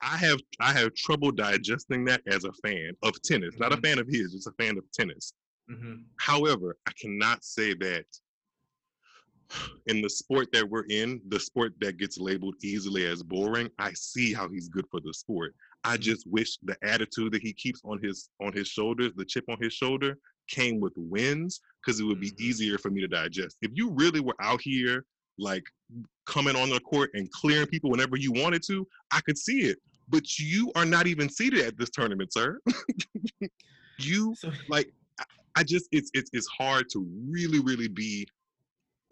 I 0.03 0.17
have 0.17 0.41
I 0.61 0.73
have 0.73 0.95
trouble 0.95 1.31
digesting 1.31 2.05
that 2.07 2.23
as 2.27 2.45
a 2.45 2.53
fan 2.67 2.93
of 3.03 3.21
tennis, 3.23 3.55
not 3.59 3.73
a 3.73 3.77
Mhm. 3.77 3.83
fan 3.83 3.99
of 4.01 4.09
his, 4.09 4.33
just 4.33 4.47
a 4.49 4.53
fan 4.63 4.77
of 4.79 4.85
tennis. 4.93 5.33
hmm 5.69 5.95
However, 6.19 6.77
I 6.87 6.93
cannot 7.01 7.45
say 7.45 7.75
that 7.75 8.07
in 9.87 10.01
the 10.01 10.09
sport 10.09 10.49
that 10.53 10.69
we're 10.69 10.87
in, 10.89 11.21
the 11.29 11.39
sport 11.39 11.75
that 11.81 11.99
gets 11.99 12.19
labeled 12.19 12.55
easily 12.63 13.07
as 13.07 13.23
boring, 13.23 13.69
I 13.79 13.93
see 13.95 14.33
how 14.33 14.49
he's 14.49 14.69
good 14.69 14.87
for 14.91 15.01
the 15.01 15.13
sport. 15.13 15.55
I 15.85 15.97
just 15.99 16.27
wish 16.27 16.57
the 16.63 16.77
attitude 16.83 17.33
that 17.33 17.43
he 17.43 17.53
keeps 17.53 17.81
on 17.85 18.01
his 18.03 18.31
on 18.41 18.53
his 18.53 18.69
shoulders, 18.69 19.13
the 19.17 19.25
chip 19.25 19.45
on 19.49 19.59
his 19.61 19.73
shoulder, 19.73 20.17
came 20.49 20.81
with 20.81 20.95
wins 20.97 21.61
because 21.85 22.01
it 22.01 22.05
would 22.05 22.21
be 22.21 22.31
Mhm. 22.31 22.41
easier 22.41 22.79
for 22.79 22.91
me 22.91 23.01
to 23.03 23.09
digest. 23.09 23.59
If 23.63 23.73
you 23.75 23.91
really 23.91 24.21
were 24.21 24.37
out 24.41 24.61
here 24.63 25.05
like 25.39 25.65
coming 26.27 26.57
on 26.57 26.71
the 26.71 26.81
court 26.81 27.11
and 27.15 27.31
clearing 27.33 27.67
people 27.67 27.91
whenever 27.91 28.17
you 28.17 28.33
wanted 28.33 28.63
to, 28.69 28.87
I 29.11 29.21
could 29.21 29.37
see 29.37 29.63
it. 29.63 29.79
But 30.09 30.39
you 30.39 30.71
are 30.77 30.85
not 30.87 31.07
even 31.07 31.29
seated 31.29 31.61
at 31.61 31.77
this 31.77 31.91
tournament, 31.91 32.33
sir. 32.33 32.61
you 33.99 34.35
like 34.69 34.93
I- 35.21 35.25
I 35.57 35.63
just 35.65 35.89
it's 35.93 36.11
it's 36.15 36.31
it's 36.33 36.47
hard 36.49 36.89
to 36.91 37.07
really 37.29 37.61
really 37.61 37.89
be 37.89 38.27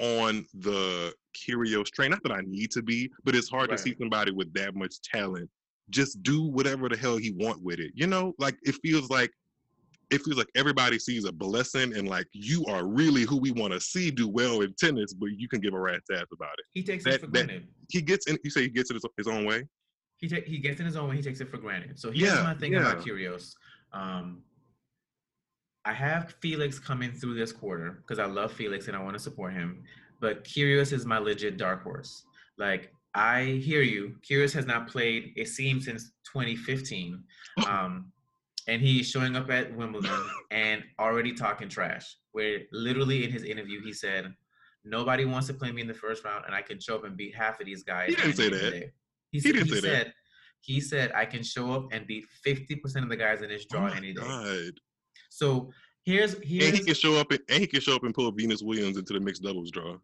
on 0.02 0.44
the 0.54 1.14
Kyrgios 1.34 1.86
train. 1.86 2.10
Not 2.10 2.22
that 2.24 2.32
I 2.32 2.40
need 2.44 2.72
to 2.72 2.82
be, 2.82 3.10
but 3.24 3.34
it's 3.36 3.48
hard 3.48 3.70
Right. 3.70 3.76
to 3.76 3.82
see 3.82 3.94
somebody 3.98 4.32
with 4.32 4.52
that 4.54 4.74
much 4.74 5.00
talent 5.02 5.48
just 5.90 6.22
do 6.22 6.42
whatever 6.42 6.88
the 6.88 6.96
hell 6.96 7.16
he 7.18 7.30
want 7.32 7.62
with 7.62 7.78
it. 7.78 7.92
You 7.94 8.06
know, 8.08 8.34
like 8.38 8.56
it 8.62 8.74
feels 8.82 9.08
like 9.10 9.30
it 10.10 10.20
feels 10.22 10.36
like 10.36 10.48
everybody 10.56 10.98
sees 10.98 11.24
a 11.24 11.32
blessing 11.32 11.96
and 11.96 12.06
like 12.08 12.26
you 12.32 12.64
are 12.66 12.86
really 12.86 13.22
who 13.22 13.38
we 13.38 13.50
want 13.52 13.72
to 13.72 13.80
see 13.80 14.10
do 14.10 14.28
well 14.28 14.60
in 14.60 14.74
tennis, 14.74 15.14
but 15.14 15.26
you 15.38 15.48
can 15.48 15.60
give 15.60 15.72
a 15.72 15.80
rat's 15.80 16.10
ass 16.10 16.26
about 16.32 16.52
it. 16.58 16.64
he 16.74 16.82
takes 16.82 17.04
That- 17.04 17.14
it 17.14 17.20
for 17.20 17.26
that- 17.28 17.46
granted. 17.46 17.68
He 17.90 18.02
gets 18.02 18.26
in. 18.26 18.36
You 18.44 18.50
say 18.50 18.62
he 18.62 18.68
gets 18.68 18.90
it 18.90 18.94
his, 18.94 19.04
his 19.16 19.26
own 19.28 19.44
way. 19.44 19.64
He 20.18 20.28
ta- 20.28 20.44
he 20.46 20.58
gets 20.58 20.80
in 20.80 20.86
his 20.86 20.96
own 20.96 21.08
way. 21.10 21.16
He 21.16 21.22
takes 21.22 21.40
it 21.40 21.48
for 21.48 21.56
granted. 21.58 21.98
So 21.98 22.10
here's 22.10 22.32
Yeah, 22.32 22.42
my 22.42 22.54
thing 22.54 22.74
about 22.74 23.06
yeah. 23.06 23.12
Kyrgios. 23.12 23.54
Um, 23.92 24.42
I 25.84 25.92
have 25.92 26.34
Felix 26.40 26.78
coming 26.78 27.12
through 27.12 27.34
this 27.34 27.52
quarter 27.52 28.02
because 28.02 28.18
I 28.18 28.26
love 28.26 28.52
Felix 28.52 28.86
and 28.88 28.96
I 28.96 29.02
want 29.02 29.14
to 29.16 29.22
support 29.22 29.52
him. 29.52 29.82
But 30.20 30.44
Kyrgios 30.44 30.92
is 30.92 31.04
my 31.04 31.18
legit 31.18 31.56
dark 31.56 31.82
horse. 31.82 32.24
Like 32.56 32.92
I 33.14 33.60
hear 33.64 33.82
you. 33.82 34.14
Kyrgios 34.28 34.52
has 34.54 34.64
not 34.66 34.86
played. 34.88 35.32
It 35.36 35.48
seems 35.48 35.84
since 35.84 36.12
2015. 36.32 37.22
Um, 37.68 38.10
and 38.68 38.80
he's 38.80 39.10
showing 39.10 39.34
up 39.36 39.50
at 39.50 39.76
Wimbledon 39.76 40.18
and 40.52 40.82
already 41.00 41.34
talking 41.34 41.68
trash. 41.68 42.16
Where 42.30 42.60
literally 42.72 43.24
in 43.24 43.30
his 43.32 43.42
interview 43.42 43.82
he 43.82 43.92
said, 43.92 44.32
"Nobody 44.84 45.24
wants 45.24 45.48
to 45.48 45.54
play 45.54 45.70
me 45.72 45.82
in 45.82 45.88
the 45.88 45.92
first 45.94 46.24
round, 46.24 46.44
and 46.46 46.54
I 46.54 46.62
can 46.62 46.78
show 46.80 46.94
up 46.94 47.04
and 47.04 47.16
beat 47.16 47.34
half 47.34 47.58
of 47.60 47.66
these 47.66 47.82
guys." 47.82 48.10
He 48.10 48.14
didn't 48.14 48.36
say 48.36 48.48
that. 48.50 48.72
He, 48.74 48.84
He 49.32 49.40
said, 49.40 49.52
didn't 49.54 49.66
he 49.68 49.74
say 49.74 49.80
that. 49.90 50.06
he 50.60 50.80
said, 50.80 51.12
I 51.14 51.24
can 51.26 51.42
show 51.42 51.72
up 51.72 51.88
and 51.92 52.06
beat 52.06 52.24
50% 52.46 53.02
of 53.02 53.08
the 53.08 53.16
guys 53.16 53.42
in 53.42 53.48
this 53.48 53.66
Oh 53.72 53.76
draw 53.76 53.88
my 53.88 53.96
any 53.96 54.12
day. 54.14 54.22
god! 54.22 54.72
So 55.32 55.72
here's 56.04 56.34
And 56.34 56.44
he 56.44 56.84
can 56.84 56.94
show 56.94 57.16
up 57.16 57.30
and, 57.30 57.40
and 57.48 57.60
he 57.60 57.66
can 57.66 57.80
show 57.80 57.96
up 57.96 58.04
and 58.04 58.14
pull 58.14 58.30
Venus 58.32 58.62
Williams 58.62 58.98
into 58.98 59.14
the 59.14 59.20
mixed 59.20 59.42
doubles 59.42 59.70
draw. 59.70 59.96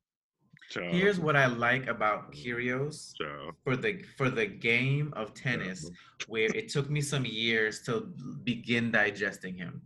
Child, 0.70 0.94
here's 0.94 1.18
what 1.18 1.36
I 1.36 1.46
like 1.46 1.86
about 1.86 2.32
Kyrgios 2.32 3.14
child. 3.16 3.54
for 3.64 3.76
the 3.76 4.02
for 4.16 4.28
the 4.28 4.46
game 4.46 5.12
of 5.16 5.32
tennis 5.32 5.90
where 6.26 6.50
it 6.54 6.68
took 6.68 6.90
me 6.90 7.00
some 7.00 7.24
years 7.24 7.80
to 7.82 8.12
begin 8.44 8.90
digesting 8.90 9.54
him. 9.54 9.82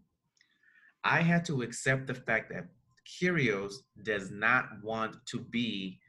I 1.04 1.20
had 1.20 1.44
to 1.46 1.62
accept 1.62 2.06
the 2.06 2.14
fact 2.14 2.52
that 2.52 2.66
Kyrgios 3.06 3.74
does 4.02 4.30
not 4.30 4.64
want 4.82 5.16
to 5.26 5.40
be 5.40 6.00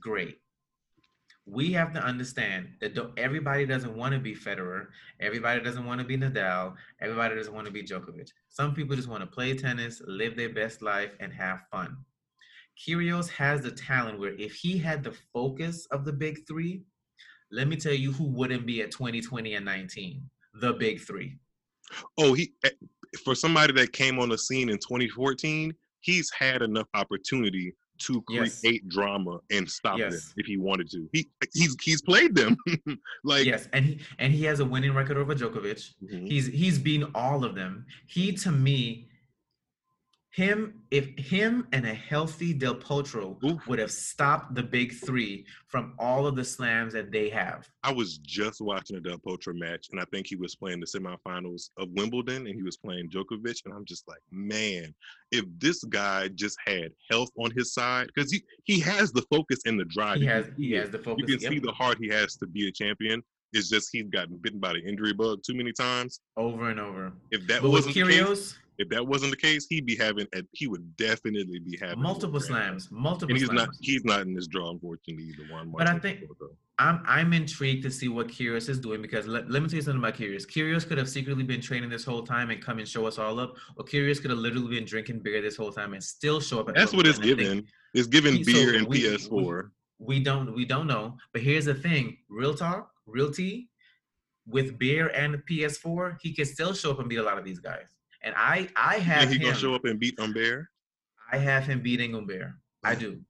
great. 0.00 0.38
We 1.46 1.72
have 1.72 1.92
to 1.94 2.00
understand 2.00 2.68
that 2.80 2.96
everybody 3.16 3.66
doesn't 3.66 3.96
want 3.96 4.14
to 4.14 4.20
be 4.20 4.34
Federer, 4.34 4.86
everybody 5.20 5.60
doesn't 5.60 5.84
want 5.84 6.00
to 6.00 6.06
be 6.06 6.16
Nadal, 6.16 6.74
everybody 7.00 7.34
doesn't 7.34 7.54
want 7.54 7.66
to 7.66 7.72
be 7.72 7.82
Djokovic. 7.82 8.28
Some 8.48 8.74
people 8.74 8.94
just 8.94 9.08
want 9.08 9.22
to 9.22 9.26
play 9.26 9.54
tennis, 9.54 10.00
live 10.06 10.36
their 10.36 10.50
best 10.50 10.82
life, 10.82 11.12
and 11.18 11.32
have 11.32 11.62
fun. 11.70 11.96
Kyrgios 12.78 13.28
has 13.30 13.62
the 13.62 13.70
talent 13.70 14.18
where 14.18 14.34
if 14.34 14.54
he 14.54 14.78
had 14.78 15.02
the 15.02 15.14
focus 15.32 15.86
of 15.90 16.04
the 16.04 16.12
big 16.12 16.46
three, 16.46 16.82
let 17.50 17.68
me 17.68 17.76
tell 17.76 17.92
you 17.92 18.12
who 18.12 18.24
wouldn't 18.24 18.66
be 18.66 18.82
at 18.82 18.90
2020 18.90 19.54
and 19.54 19.64
19. 19.64 20.22
The 20.54 20.72
big 20.74 21.00
three. 21.00 21.36
Oh, 22.16 22.32
he 22.34 22.52
eh, 22.64 22.70
for 23.24 23.34
somebody 23.34 23.72
that 23.74 23.92
came 23.92 24.18
on 24.18 24.28
the 24.28 24.38
scene 24.38 24.68
in 24.68 24.78
2014, 24.78 25.74
he's 26.00 26.30
had 26.30 26.62
enough 26.62 26.86
opportunity 26.94 27.74
to 28.00 28.22
create 28.22 28.62
Yes. 28.62 28.80
drama 28.88 29.38
and 29.50 29.68
stop 29.70 29.98
them 29.98 30.10
Yes. 30.12 30.32
if 30.36 30.46
he 30.46 30.56
wanted 30.56 30.90
to. 30.90 31.08
He 31.12 31.28
he's 31.52 31.76
he's 31.82 32.02
played 32.02 32.34
them. 32.34 32.56
like 33.24 33.44
yes, 33.46 33.68
and 33.72 33.84
he 33.84 33.98
and 34.18 34.32
he 34.32 34.44
has 34.44 34.60
a 34.60 34.64
winning 34.64 34.94
record 34.94 35.16
over 35.16 35.34
Djokovic. 35.34 35.94
Mhm. 36.02 36.26
He's 36.26 36.46
he's 36.46 36.78
beaten 36.78 37.10
all 37.14 37.44
of 37.44 37.54
them. 37.54 37.84
He 38.06 38.32
to 38.32 38.50
me, 38.52 39.08
him 40.30 40.74
if 40.90 41.08
him 41.18 41.66
and 41.72 41.84
a 41.84 41.94
healthy 41.94 42.52
Del 42.52 42.76
Potro 42.76 43.42
Oof. 43.44 43.66
would 43.66 43.78
have 43.80 43.90
stopped 43.90 44.54
the 44.54 44.62
big 44.62 44.94
three 44.94 45.44
from 45.66 45.94
all 45.98 46.26
of 46.26 46.36
the 46.36 46.44
slams 46.44 46.92
that 46.92 47.10
they 47.10 47.28
have. 47.30 47.68
I 47.82 47.92
was 47.92 48.18
just 48.18 48.60
watching 48.60 48.96
a 48.96 49.00
Del 49.00 49.18
Potro 49.18 49.54
match, 49.54 49.88
and 49.90 50.00
I 50.00 50.04
think 50.12 50.28
he 50.28 50.36
was 50.36 50.54
playing 50.54 50.80
the 50.80 50.86
semifinals 50.86 51.70
of 51.78 51.88
Wimbledon, 51.90 52.46
and 52.46 52.54
he 52.54 52.62
was 52.62 52.76
playing 52.76 53.10
Djokovic, 53.10 53.64
and 53.64 53.74
I'm 53.74 53.84
just 53.84 54.06
like, 54.06 54.20
man, 54.30 54.94
if 55.32 55.44
this 55.58 55.82
guy 55.84 56.28
just 56.28 56.56
had 56.64 56.92
health 57.10 57.30
on 57.36 57.50
his 57.56 57.74
side, 57.74 58.08
because 58.14 58.30
he 58.32 58.42
he 58.64 58.78
has 58.80 59.12
the 59.12 59.22
focus 59.22 59.60
and 59.66 59.78
the 59.78 59.84
drive. 59.86 60.18
He 60.18 60.26
has 60.26 60.46
he 60.56 60.72
has 60.72 60.90
the 60.90 60.98
focus. 60.98 61.24
you 61.26 61.38
can 61.38 61.52
see 61.52 61.58
the 61.58 61.72
heart 61.72 61.98
he 62.00 62.08
has 62.08 62.36
to 62.36 62.46
be 62.46 62.68
a 62.68 62.72
champion. 62.72 63.22
It's 63.52 63.68
just 63.68 63.88
he's 63.90 64.04
gotten 64.04 64.36
bitten 64.36 64.60
by 64.60 64.74
the 64.74 64.80
injury 64.80 65.12
bug 65.12 65.40
too 65.44 65.54
many 65.54 65.72
times. 65.72 66.20
over 66.36 66.70
and 66.70 66.78
over. 66.78 67.12
If 67.32 67.48
that 67.48 67.62
But 67.62 67.70
with 67.70 67.88
wasn't 68.86 68.86
the 68.86 68.86
case, 68.86 68.86
Kyrgios, 68.86 68.86
if 68.86 68.88
that 68.90 69.06
wasn't 69.06 69.30
the 69.30 69.36
case, 69.36 69.66
he'd 69.68 69.86
be 69.86 69.96
having 69.96 70.26
a, 70.34 70.42
he 70.52 70.66
would 70.66 70.96
definitely 70.96 71.58
be 71.58 71.78
having 71.80 72.00
multiple 72.02 72.40
slams. 72.40 72.88
multiple 72.90 73.30
And 73.30 73.38
he's 73.38 73.46
slams. 73.46 73.60
not 73.60 73.68
he's 73.80 74.04
not 74.04 74.20
in 74.22 74.34
this 74.34 74.46
draw, 74.46 74.70
unfortunately, 74.70 75.24
either 75.24 75.52
one. 75.52 75.70
But 75.76 75.88
I 75.88 75.98
think-. 75.98 76.20
I'm 76.78 77.02
I'm 77.06 77.32
intrigued 77.34 77.82
to 77.82 77.90
see 77.90 78.08
what 78.08 78.28
Kyrgios 78.28 78.68
is 78.68 78.80
doing 78.80 79.02
because 79.02 79.26
let, 79.26 79.50
let 79.50 79.62
me 79.62 79.68
tell 79.68 79.76
you 79.76 79.82
something 79.82 79.98
about 80.02 80.14
Kyrgios. 80.14 80.46
Kyrgios 80.46 80.86
could 80.86 80.98
have 80.98 81.08
secretly 81.08 81.44
been 81.44 81.60
training 81.60 81.90
this 81.90 82.04
whole 82.04 82.22
time 82.22 82.50
and 82.50 82.62
come 82.64 82.78
and 82.78 82.88
show 82.88 83.06
us 83.06 83.18
all 83.18 83.38
up, 83.38 83.54
or 83.76 83.84
Kyrgios 83.84 84.20
could 84.20 84.30
have 84.30 84.38
literally 84.40 84.68
been 84.76 84.86
drinking 84.86 85.20
beer 85.20 85.42
this 85.42 85.56
whole 85.56 85.72
time 85.72 85.92
and 85.92 86.02
still 86.02 86.40
show 86.40 86.60
up. 86.60 86.68
At 86.70 86.74
that's 86.76 86.92
what 86.92 87.06
it's 87.06 87.18
given. 87.18 87.66
It's 87.92 88.06
given 88.06 88.36
he- 88.36 88.44
so 88.44 88.52
beer 88.52 88.76
and 88.76 88.86
we- 88.86 89.02
PS4. 89.02 89.70
We 90.02 90.20
don't 90.20 90.54
we 90.54 90.64
don't 90.64 90.86
know, 90.86 91.18
but 91.34 91.42
here's 91.42 91.66
the 91.66 91.74
thing: 91.74 92.16
real 92.30 92.54
talk, 92.54 92.90
real 93.04 93.30
tea, 93.30 93.68
with 94.46 94.78
beer 94.78 95.08
and 95.08 95.42
PS4, 95.50 96.16
he 96.22 96.32
can 96.32 96.46
still 96.46 96.72
show 96.72 96.92
up 96.92 97.00
and 97.00 97.08
beat 97.10 97.18
a 97.18 97.22
lot 97.22 97.36
of 97.36 97.44
these 97.44 97.58
guys. 97.58 97.84
And 98.22 98.34
I 98.36 98.68
I 98.76 98.98
have 98.98 99.22
And 99.22 99.30
he 99.30 99.36
him. 99.36 99.44
gonna 99.44 99.56
show 99.56 99.74
up 99.74 99.84
and 99.84 99.98
beat 99.98 100.18
Humbert. 100.18 100.66
I 101.32 101.38
have 101.38 101.64
him 101.66 101.80
beating 101.80 102.12
Humbert. 102.12 102.52
I 102.84 102.94
do. 102.94 103.20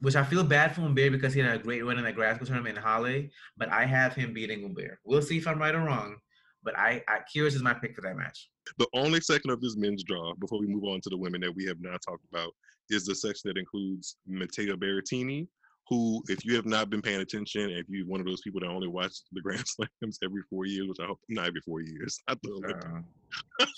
Which 0.00 0.16
I 0.16 0.24
feel 0.24 0.42
bad 0.44 0.74
for 0.74 0.80
Humbert 0.80 1.12
because 1.12 1.34
he 1.34 1.40
had 1.40 1.54
a 1.54 1.62
great 1.62 1.84
win 1.84 1.98
in 1.98 2.04
the 2.04 2.12
Glasgow 2.12 2.46
tournament 2.46 2.76
in 2.78 2.82
Halle, 2.82 3.30
but 3.56 3.68
I 3.70 3.84
have 3.84 4.14
him 4.14 4.32
beating 4.32 4.62
Humbert. 4.62 4.98
We'll 5.04 5.20
see 5.22 5.36
if 5.36 5.46
I'm 5.46 5.58
right 5.58 5.74
or 5.74 5.80
wrong. 5.84 6.16
But 6.62 6.78
I, 6.78 7.02
I 7.08 7.20
Kyrgios 7.34 7.54
is 7.54 7.62
my 7.62 7.74
pick 7.74 7.94
for 7.94 8.02
that 8.02 8.16
match. 8.16 8.50
The 8.78 8.86
only 8.94 9.20
section 9.20 9.50
of 9.50 9.60
this 9.60 9.76
men's 9.76 10.02
draw 10.04 10.34
before 10.34 10.58
we 10.60 10.66
move 10.66 10.84
on 10.84 11.00
to 11.02 11.08
the 11.10 11.16
women 11.16 11.40
that 11.42 11.54
we 11.54 11.64
have 11.66 11.80
not 11.80 12.00
talked 12.06 12.24
about 12.30 12.52
is 12.90 13.04
the 13.06 13.14
section 13.14 13.48
that 13.48 13.58
includes 13.58 14.16
Matteo 14.26 14.76
Berrettini, 14.76 15.48
who, 15.90 16.22
if 16.28 16.44
you 16.44 16.54
have 16.54 16.66
not 16.66 16.88
been 16.88 17.02
paying 17.02 17.20
attention, 17.20 17.68
if 17.70 17.84
you're 17.88 18.06
one 18.06 18.20
of 18.20 18.26
those 18.26 18.40
people 18.42 18.60
that 18.60 18.68
only 18.68 18.86
watch 18.88 19.12
the 19.32 19.40
Grand 19.42 19.64
Slams 19.66 20.18
every 20.24 20.42
four 20.48 20.64
years, 20.64 20.86
which 20.88 21.00
I 21.00 21.06
hope 21.06 21.18
not 21.28 21.46
every 21.48 21.60
four 21.60 21.80
years, 21.80 22.20
not 22.28 22.38
the 22.42 22.50
Olympics. 22.52 22.86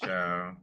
Ciao. 0.05 0.57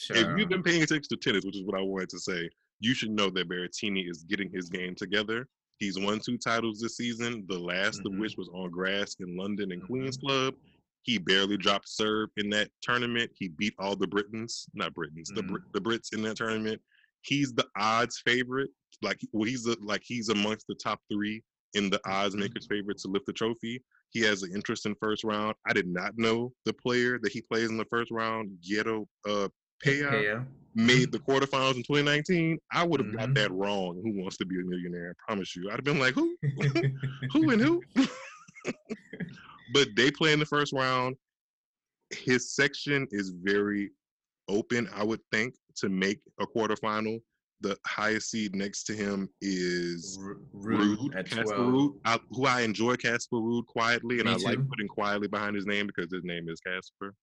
Ciao. 0.00 0.14
If 0.14 0.38
you've 0.38 0.48
been 0.48 0.62
paying 0.62 0.82
attention 0.82 1.08
to 1.10 1.16
tennis, 1.16 1.44
which 1.44 1.56
is 1.56 1.64
what 1.64 1.76
I 1.78 1.82
wanted 1.82 2.08
to 2.10 2.20
say, 2.20 2.48
you 2.80 2.94
should 2.94 3.10
know 3.10 3.30
that 3.30 3.48
Berrettini 3.48 4.08
is 4.08 4.24
getting 4.28 4.50
his 4.52 4.68
game 4.68 4.94
together. 4.94 5.48
He's 5.78 5.98
won 5.98 6.20
two 6.20 6.38
titles 6.38 6.80
this 6.80 6.96
season, 6.96 7.44
the 7.48 7.58
last 7.58 8.00
of 8.06 8.12
Mhm. 8.12 8.20
which 8.20 8.36
was 8.36 8.48
on 8.54 8.70
grass 8.70 9.16
in 9.18 9.36
London 9.36 9.72
and 9.72 9.82
Mhm. 9.82 9.86
Queens 9.86 10.16
Club. 10.16 10.54
He 11.02 11.18
barely 11.18 11.56
dropped 11.56 11.88
serve 11.88 12.28
in 12.36 12.48
that 12.50 12.70
tournament. 12.80 13.32
He 13.36 13.48
beat 13.48 13.74
all 13.80 13.96
the 13.96 14.06
Britons, 14.06 14.66
not 14.74 14.94
Britons, 14.94 15.30
the 15.34 15.42
Brit- 15.42 15.72
the 15.72 15.80
Brits 15.80 16.12
in 16.14 16.22
that 16.22 16.36
tournament. 16.36 16.80
He's 17.22 17.52
the 17.52 17.66
odds 17.76 18.20
favorite. 18.24 18.70
Like 19.02 19.20
well, 19.32 19.48
he's 19.48 19.66
a, 19.66 19.76
like 19.80 20.02
he's 20.04 20.28
amongst 20.28 20.66
the 20.68 20.74
top 20.76 21.00
three 21.12 21.42
in 21.74 21.90
the 21.90 22.00
odds 22.06 22.36
makers 22.36 22.66
favorite 22.68 22.98
to 22.98 23.08
lift 23.08 23.26
the 23.26 23.32
trophy. 23.32 23.82
He 24.10 24.20
has 24.20 24.42
an 24.42 24.54
interest 24.54 24.84
in 24.86 24.94
first 25.00 25.24
round. 25.24 25.54
I 25.66 25.72
did 25.72 25.88
not 25.88 26.12
know 26.18 26.52
the 26.66 26.72
player 26.74 27.18
that 27.22 27.32
he 27.32 27.40
plays 27.40 27.70
in 27.70 27.78
the 27.78 27.86
first 27.86 28.10
round, 28.10 28.50
Guido 28.66 29.08
uh, 29.26 29.48
Pella, 29.82 30.10
Pella. 30.10 30.46
made 30.74 31.10
the 31.10 31.18
quarterfinals 31.18 31.76
in 31.76 31.82
2019. 31.82 32.58
I 32.72 32.84
would 32.84 33.00
have 33.00 33.16
got 33.16 33.30
Mhm. 33.30 33.34
that 33.36 33.52
wrong. 33.52 34.00
Who 34.02 34.20
wants 34.20 34.36
to 34.36 34.44
be 34.44 34.60
a 34.60 34.64
millionaire? 34.64 35.14
I 35.18 35.24
promise 35.26 35.56
you. 35.56 35.70
I'd 35.70 35.76
have 35.76 35.84
been 35.84 35.98
like, 35.98 36.14
who, 36.14 36.36
who, 37.32 37.50
and 37.50 37.60
who? 37.60 37.82
but 39.72 39.88
they 39.96 40.10
play 40.10 40.32
in 40.34 40.38
the 40.38 40.46
first 40.46 40.72
round. 40.74 41.16
His 42.10 42.54
section 42.54 43.06
is 43.10 43.30
very 43.30 43.90
open. 44.48 44.88
I 44.94 45.04
would 45.04 45.20
think 45.32 45.54
to 45.76 45.88
make 45.88 46.20
a 46.38 46.46
quarterfinal. 46.46 47.20
The 47.62 47.76
highest 47.86 48.30
seed 48.30 48.56
next 48.56 48.84
to 48.84 48.92
him 48.94 49.28
is 49.40 50.18
Ruud, 50.20 50.96
Ruud, 50.96 51.16
at 51.16 51.26
Casper 51.26 51.44
12. 51.44 51.72
Ruud, 51.72 51.90
I, 52.04 52.18
who 52.30 52.46
I 52.46 52.62
enjoy 52.62 52.96
Casper 52.96 53.36
Ruud 53.36 53.66
quietly, 53.66 54.18
and 54.18 54.28
Me 54.28 54.32
I 54.34 54.36
like 54.36 54.68
putting 54.68 54.88
quietly 54.88 55.28
behind 55.28 55.54
his 55.54 55.64
name 55.64 55.86
because 55.86 56.12
his 56.12 56.24
name 56.24 56.48
is 56.48 56.60
Casper. 56.60 57.14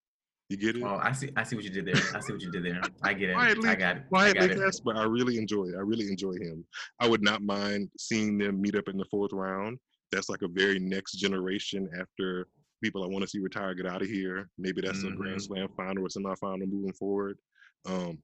You 0.47 0.57
get 0.57 0.77
it? 0.77 0.83
Oh, 0.83 0.97
I 1.03 1.11
see. 1.11 1.29
I 1.35 1.43
see 1.43 1.55
what 1.57 1.65
you 1.65 1.69
did 1.69 1.85
there. 1.85 1.95
I 2.15 2.21
see 2.21 2.31
what 2.33 2.41
you 2.41 2.49
did 2.51 2.63
there. 2.65 2.81
I 3.03 3.13
get 3.13 3.29
it. 3.31 3.33
Quietly- 3.35 3.69
I 3.69 3.75
got 3.75 3.97
it. 3.97 4.03
I 4.05 4.07
Quietly 4.07 4.47
got 4.47 4.57
it. 4.57 4.63
Casper. 4.63 4.95
I 4.95 5.03
really 5.03 5.37
enjoy 5.37 5.65
it. 5.65 5.75
I 5.75 5.81
really 5.81 6.07
enjoy 6.07 6.33
him. 6.33 6.65
I 6.99 7.07
would 7.07 7.21
not 7.21 7.41
mind 7.43 7.89
seeing 7.99 8.37
them 8.37 8.61
meet 8.61 8.75
up 8.75 8.87
in 8.87 8.97
the 8.97 9.05
fourth 9.11 9.33
round. 9.33 9.77
That's 10.11 10.29
like 10.29 10.41
a 10.41 10.47
very 10.47 10.79
next 10.79 11.13
generation 11.13 11.87
after 11.99 12.47
people 12.81 13.03
I 13.03 13.07
want 13.07 13.23
to 13.23 13.27
see 13.27 13.39
retire, 13.39 13.75
get 13.75 13.85
out 13.85 14.01
of 14.01 14.07
here. 14.07 14.49
Maybe 14.57 14.81
that's 14.81 15.03
a 15.03 15.11
Grand. 15.11 15.41
Slam 15.41 15.67
final 15.75 16.05
or 16.05 16.07
semifinal 16.07 16.65
moving 16.71 16.93
forward. 16.93 17.37
Um, 17.85 18.17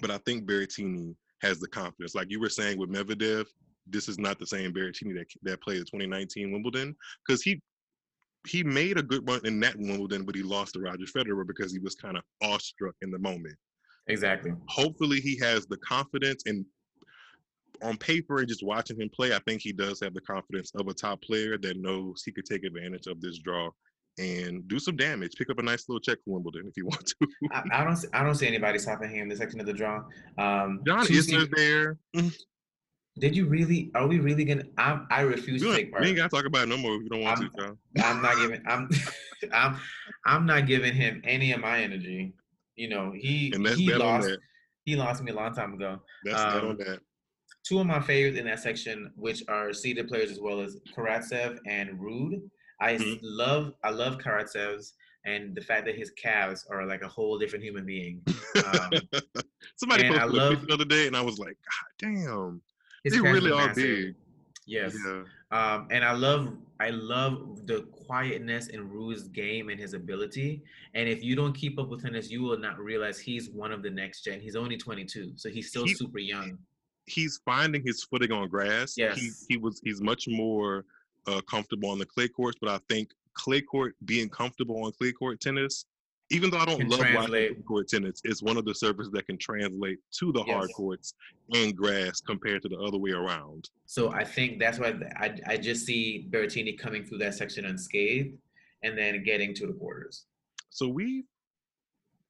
but 0.00 0.10
I 0.10 0.18
think 0.18 0.44
Berrettini 0.44 1.14
has 1.42 1.60
the 1.60 1.68
confidence. 1.68 2.14
Like 2.14 2.30
you 2.30 2.40
were 2.40 2.48
saying 2.48 2.78
with 2.78 2.90
Medvedev, 2.90 3.46
this 3.86 4.08
is 4.08 4.18
not 4.18 4.38
the 4.38 4.46
same 4.46 4.72
Berrettini 4.72 5.14
that 5.14 5.26
that 5.42 5.62
played 5.62 5.80
the 5.80 5.84
2019 5.84 6.52
Wimbledon 6.52 6.96
because 7.26 7.42
he 7.42 7.60
he 8.46 8.62
made 8.62 8.98
a 8.98 9.02
good 9.02 9.26
run 9.28 9.40
in 9.44 9.58
that 9.60 9.76
Wimbledon, 9.76 10.24
but 10.24 10.34
he 10.34 10.42
lost 10.42 10.74
to 10.74 10.80
Roger 10.80 11.06
Federer 11.06 11.46
because 11.46 11.72
he 11.72 11.78
was 11.78 11.94
kind 11.94 12.16
of 12.16 12.22
awestruck 12.42 12.94
in 13.02 13.10
the 13.10 13.18
moment. 13.18 13.56
Exactly. 14.06 14.52
Hopefully, 14.68 15.20
he 15.20 15.38
has 15.38 15.66
the 15.66 15.78
confidence 15.78 16.42
and 16.46 16.64
on 17.82 17.96
paper 17.96 18.38
and 18.38 18.48
just 18.48 18.62
watching 18.62 19.00
him 19.00 19.10
play, 19.10 19.34
I 19.34 19.40
think 19.46 19.60
he 19.60 19.72
does 19.72 20.00
have 20.00 20.14
the 20.14 20.20
confidence 20.20 20.70
of 20.74 20.88
a 20.88 20.94
top 20.94 21.22
player 21.22 21.58
that 21.58 21.76
knows 21.76 22.22
he 22.24 22.32
could 22.32 22.44
take 22.44 22.64
advantage 22.64 23.06
of 23.06 23.20
this 23.20 23.38
draw 23.38 23.70
and 24.18 24.66
do 24.68 24.78
some 24.78 24.96
damage. 24.96 25.32
Pick 25.36 25.50
up 25.50 25.58
a 25.58 25.62
nice 25.62 25.88
little 25.88 26.00
check 26.00 26.18
for 26.24 26.34
Wimbledon 26.34 26.66
if 26.68 26.76
you 26.76 26.84
want 26.86 27.06
to. 27.06 27.28
I, 27.52 27.62
I 27.72 27.84
don't. 27.84 27.96
See, 27.96 28.08
I 28.12 28.22
don't 28.22 28.34
see 28.34 28.46
anybody 28.46 28.78
stopping 28.78 29.10
him 29.10 29.22
in 29.22 29.28
this 29.28 29.38
section 29.38 29.60
of 29.60 29.66
the 29.66 29.72
draw. 29.72 30.02
Um, 30.38 30.82
John 30.86 31.06
Isner's 31.06 31.48
there. 31.56 31.98
Did 33.20 33.36
you 33.36 33.46
really? 33.46 33.90
Are 33.94 34.08
we 34.08 34.18
really 34.18 34.44
gonna? 34.44 34.64
I 34.76 35.00
I 35.10 35.20
refuse 35.20 35.62
We 35.62 35.68
to 35.70 35.76
take 35.76 35.90
part. 35.92 36.02
we 36.02 36.08
ain't 36.08 36.16
gotta 36.16 36.28
talk 36.30 36.46
about 36.46 36.64
it 36.64 36.68
no 36.68 36.76
more 36.76 36.96
if 36.96 37.02
you 37.02 37.08
don't 37.08 37.20
want 37.22 37.38
I'm- 37.40 37.50
to, 37.50 37.62
John. 37.62 37.78
I'm 38.04 38.22
not 38.22 38.36
giving. 38.38 38.62
I'm. 38.66 38.88
I'm. 39.52 39.76
I'm 40.26 40.46
not 40.46 40.66
giving 40.66 40.94
him 40.94 41.20
any 41.24 41.52
of 41.52 41.60
my 41.60 41.80
energy. 41.80 42.34
You 42.76 42.88
know, 42.88 43.12
he 43.14 43.52
he 43.76 43.86
that 43.90 44.00
on 44.00 44.14
lost. 44.20 44.28
that. 44.28 44.38
He 44.84 44.96
lost 44.96 45.22
me 45.22 45.30
a 45.30 45.34
long 45.34 45.54
time 45.54 45.74
ago. 45.74 46.00
That's 46.24 46.42
that 46.42 46.62
um, 46.64 46.70
on 46.70 46.76
that. 46.78 47.00
Two 47.66 47.78
of 47.78 47.86
my 47.86 48.00
favorites 48.00 48.36
in 48.36 48.44
that 48.46 48.58
section, 48.58 49.10
which 49.16 49.42
are 49.48 49.72
seeded 49.72 50.08
players 50.08 50.30
as 50.30 50.40
well 50.40 50.60
as 50.60 50.76
Karatsev 50.94 51.58
and 51.66 51.90
Ruud. 51.98 52.40
I 52.80 52.94
Mhm. 52.96 53.18
love. 53.22 53.74
I 53.82 53.90
love 53.90 54.18
Karatsev's 54.18 54.94
and 55.26 55.54
the 55.54 55.60
fact 55.62 55.86
that 55.86 55.94
his 55.94 56.10
calves 56.10 56.66
are 56.70 56.84
like 56.86 57.02
a 57.02 57.08
whole 57.08 57.38
different 57.38 57.64
human 57.64 57.86
being. 57.86 58.22
Um, 58.56 58.90
Somebody 59.76 60.06
I 60.06 60.08
posted 60.10 60.22
a 60.22 60.26
love- 60.26 60.66
the 60.66 60.74
other 60.74 60.84
day, 60.84 61.06
and 61.06 61.16
I 61.16 61.20
was 61.22 61.38
like, 61.38 61.56
God 61.64 61.90
damn, 61.98 62.60
they 63.04 63.20
really 63.20 63.50
are 63.50 63.68
massive. 63.68 63.76
big. 63.76 64.14
Yes. 64.66 64.96
Yeah. 65.06 65.24
Um, 65.50 65.88
and 65.90 66.04
I 66.04 66.12
love 66.12 66.56
I 66.80 66.90
love 66.90 67.66
the 67.66 67.82
quietness 67.84 68.66
in 68.68 68.88
Ruud's 68.90 69.28
game 69.28 69.68
and 69.68 69.78
his 69.78 69.94
ability. 69.94 70.62
And 70.94 71.08
if 71.08 71.22
you 71.22 71.36
don't 71.36 71.52
keep 71.52 71.78
up 71.78 71.88
with 71.88 72.02
Tennis, 72.02 72.30
you 72.30 72.42
will 72.42 72.58
not 72.58 72.78
realize 72.80 73.18
he's 73.18 73.48
one 73.50 73.70
of 73.72 73.82
the 73.82 73.90
next 73.90 74.22
gen. 74.24 74.40
He's 74.40 74.56
only 74.56 74.76
22, 74.76 75.32
so 75.36 75.48
he's 75.48 75.68
still 75.68 75.84
He- 75.84 75.94
super 75.94 76.18
young. 76.18 76.58
he's 77.06 77.40
finding 77.44 77.82
his 77.86 78.02
footing 78.04 78.32
on 78.32 78.48
grass. 78.48 78.94
Yes. 78.96 79.18
He 79.18 79.30
he 79.50 79.56
was 79.58 79.80
he's 79.84 80.00
much 80.00 80.26
more 80.26 80.84
uh, 81.26 81.40
comfortable 81.42 81.90
on 81.90 81.98
the 81.98 82.06
clay 82.06 82.28
courts, 82.28 82.58
but 82.60 82.70
I 82.70 82.78
think 82.88 83.10
clay 83.34 83.60
court 83.60 83.94
being 84.04 84.28
comfortable 84.28 84.84
on 84.84 84.92
clay 84.92 85.12
court 85.12 85.40
tennis, 85.40 85.86
even 86.30 86.50
though 86.50 86.58
I 86.58 86.64
don't 86.64 86.88
love 86.88 87.00
clay 87.26 87.54
court 87.66 87.88
tennis, 87.88 88.20
is 88.24 88.42
one 88.42 88.56
of 88.56 88.64
the 88.64 88.74
surfaces 88.74 89.12
that 89.12 89.26
can 89.26 89.36
translate 89.38 89.98
to 90.18 90.32
the 90.32 90.42
hard 90.42 90.70
courts 90.74 91.14
and 91.52 91.76
grass 91.76 92.20
compared 92.20 92.62
to 92.62 92.68
the 92.68 92.78
other 92.78 92.98
way 92.98 93.10
around. 93.10 93.68
So 93.86 94.12
I 94.12 94.24
think 94.24 94.58
that's 94.58 94.78
why 94.78 94.94
I, 95.16 95.34
I 95.46 95.56
just 95.56 95.84
see 95.84 96.26
Berrettini 96.30 96.78
coming 96.78 97.04
through 97.04 97.18
that 97.18 97.34
section 97.34 97.66
unscathed 97.66 98.36
and 98.82 98.96
then 98.96 99.22
getting 99.22 99.54
to 99.54 99.66
the 99.66 99.72
quarters. 99.72 100.24
So 100.70 100.88
we 100.88 101.24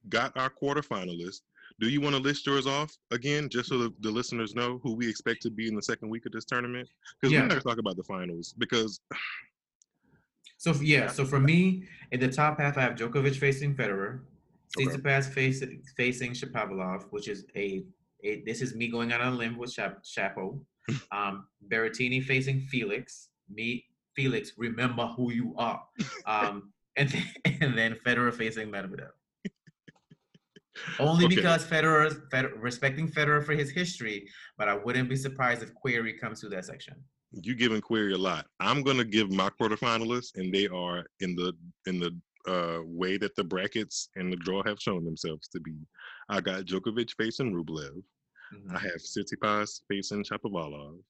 got 0.08 0.36
our 0.36 0.50
quarterfinalists. 0.50 1.40
Do 1.80 1.88
you 1.88 2.00
want 2.00 2.14
to 2.14 2.22
list 2.22 2.46
yours 2.46 2.66
off 2.66 2.96
again, 3.10 3.48
just 3.48 3.68
so 3.68 3.78
the, 3.78 3.92
the 4.00 4.10
listeners 4.10 4.54
know 4.54 4.80
who 4.82 4.94
we 4.94 5.08
expect 5.08 5.42
to 5.42 5.50
be 5.50 5.66
in 5.66 5.74
the 5.74 5.82
second 5.82 6.08
week 6.08 6.24
of 6.26 6.32
this 6.32 6.44
tournament? 6.44 6.88
Because 7.20 7.32
Yeah. 7.32 7.42
we're 7.42 7.48
going 7.48 7.60
to 7.60 7.66
talk 7.68 7.78
about 7.78 7.96
the 7.96 8.04
finals. 8.04 8.54
Because 8.58 9.00
So 10.58 10.72
yeah, 10.80 11.08
so 11.08 11.24
for 11.26 11.40
me, 11.40 11.84
in 12.12 12.20
the 12.20 12.28
top 12.28 12.58
half, 12.58 12.78
I 12.78 12.82
have 12.82 12.94
Djokovic 12.94 13.36
facing 13.36 13.74
Federer, 13.74 14.20
Okay. 14.78 14.86
Tsitsipas 14.86 15.28
facing 15.30 15.82
facing 15.96 16.32
Shapovalov, 16.32 17.04
which 17.10 17.28
is 17.28 17.44
a, 17.54 17.84
a 18.24 18.42
this 18.46 18.62
is 18.62 18.74
me 18.74 18.88
going 18.88 19.12
out 19.12 19.20
on 19.20 19.34
a 19.34 19.36
limb 19.36 19.56
with 19.58 19.72
Shap, 19.72 20.02
Shapo. 20.04 20.58
Um, 21.12 21.46
Berrettini 21.68 22.22
facing 22.22 22.60
Felix. 22.60 23.28
Me, 23.50 23.84
Felix, 24.14 24.52
remember 24.58 25.06
who 25.06 25.32
you 25.32 25.54
are. 25.56 25.82
Um, 26.26 26.72
and 26.96 27.08
then, 27.10 27.24
and 27.60 27.76
then 27.78 27.96
Federer 28.06 28.32
facing 28.32 28.68
Medvedev. 28.70 29.10
Only 30.98 31.26
Okay. 31.26 31.36
because 31.36 31.64
Federer, 31.64 32.28
Federer, 32.30 32.52
respecting 32.60 33.08
Federer 33.08 33.44
for 33.44 33.52
his 33.54 33.70
history, 33.70 34.28
but 34.58 34.68
I 34.68 34.74
wouldn't 34.74 35.08
be 35.08 35.16
surprised 35.16 35.62
if 35.62 35.72
Querrey 35.74 36.18
comes 36.18 36.40
through 36.40 36.50
that 36.50 36.64
section. 36.64 36.94
you 37.42 37.54
giving 37.56 37.80
Querrey 37.80 38.14
a 38.14 38.16
lot. 38.18 38.46
I'm 38.60 38.82
gonna 38.84 39.02
give 39.04 39.32
my 39.32 39.50
quarterfinalists, 39.50 40.36
and 40.36 40.54
they 40.54 40.68
are 40.68 41.04
in 41.18 41.34
the 41.34 41.52
in 41.86 41.98
the 41.98 42.16
uh, 42.46 42.80
way 42.84 43.16
that 43.16 43.34
the 43.34 43.42
brackets 43.42 44.08
and 44.14 44.32
the 44.32 44.36
draw 44.36 44.62
have 44.62 44.78
shown 44.80 45.04
themselves 45.04 45.48
to 45.48 45.58
be. 45.60 45.74
I 46.28 46.40
got 46.40 46.64
Djokovic 46.66 47.10
facing 47.16 47.52
Rublev. 47.52 48.02
Mhm. 48.54 48.70
I 48.76 48.78
have 48.78 48.98
Tsitsipas 49.00 49.80
facing 49.88 50.22
Shapovalov. 50.22 51.02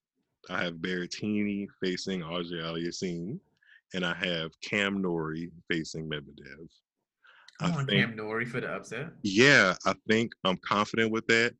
I 0.49 0.63
have 0.65 0.77
Berrettini 0.77 1.67
facing 1.83 2.23
Auger 2.23 2.63
Aliassime, 2.63 3.39
and 3.93 4.05
I 4.05 4.15
have 4.15 4.59
Cam 4.63 5.03
Norrie 5.03 5.51
facing 5.71 6.09
Medvedev. 6.09 6.71
Come 7.61 7.73
I 7.73 7.77
on, 7.77 7.87
think, 7.87 8.07
Cam 8.07 8.17
Norrie 8.17 8.47
for 8.47 8.61
the 8.61 8.69
upset. 8.69 9.09
yeah, 9.23 9.75
I 9.87 9.95
think 10.09 10.33
I'm 10.45 10.57
confident 10.59 11.13
with 11.13 11.27
that. 11.29 11.55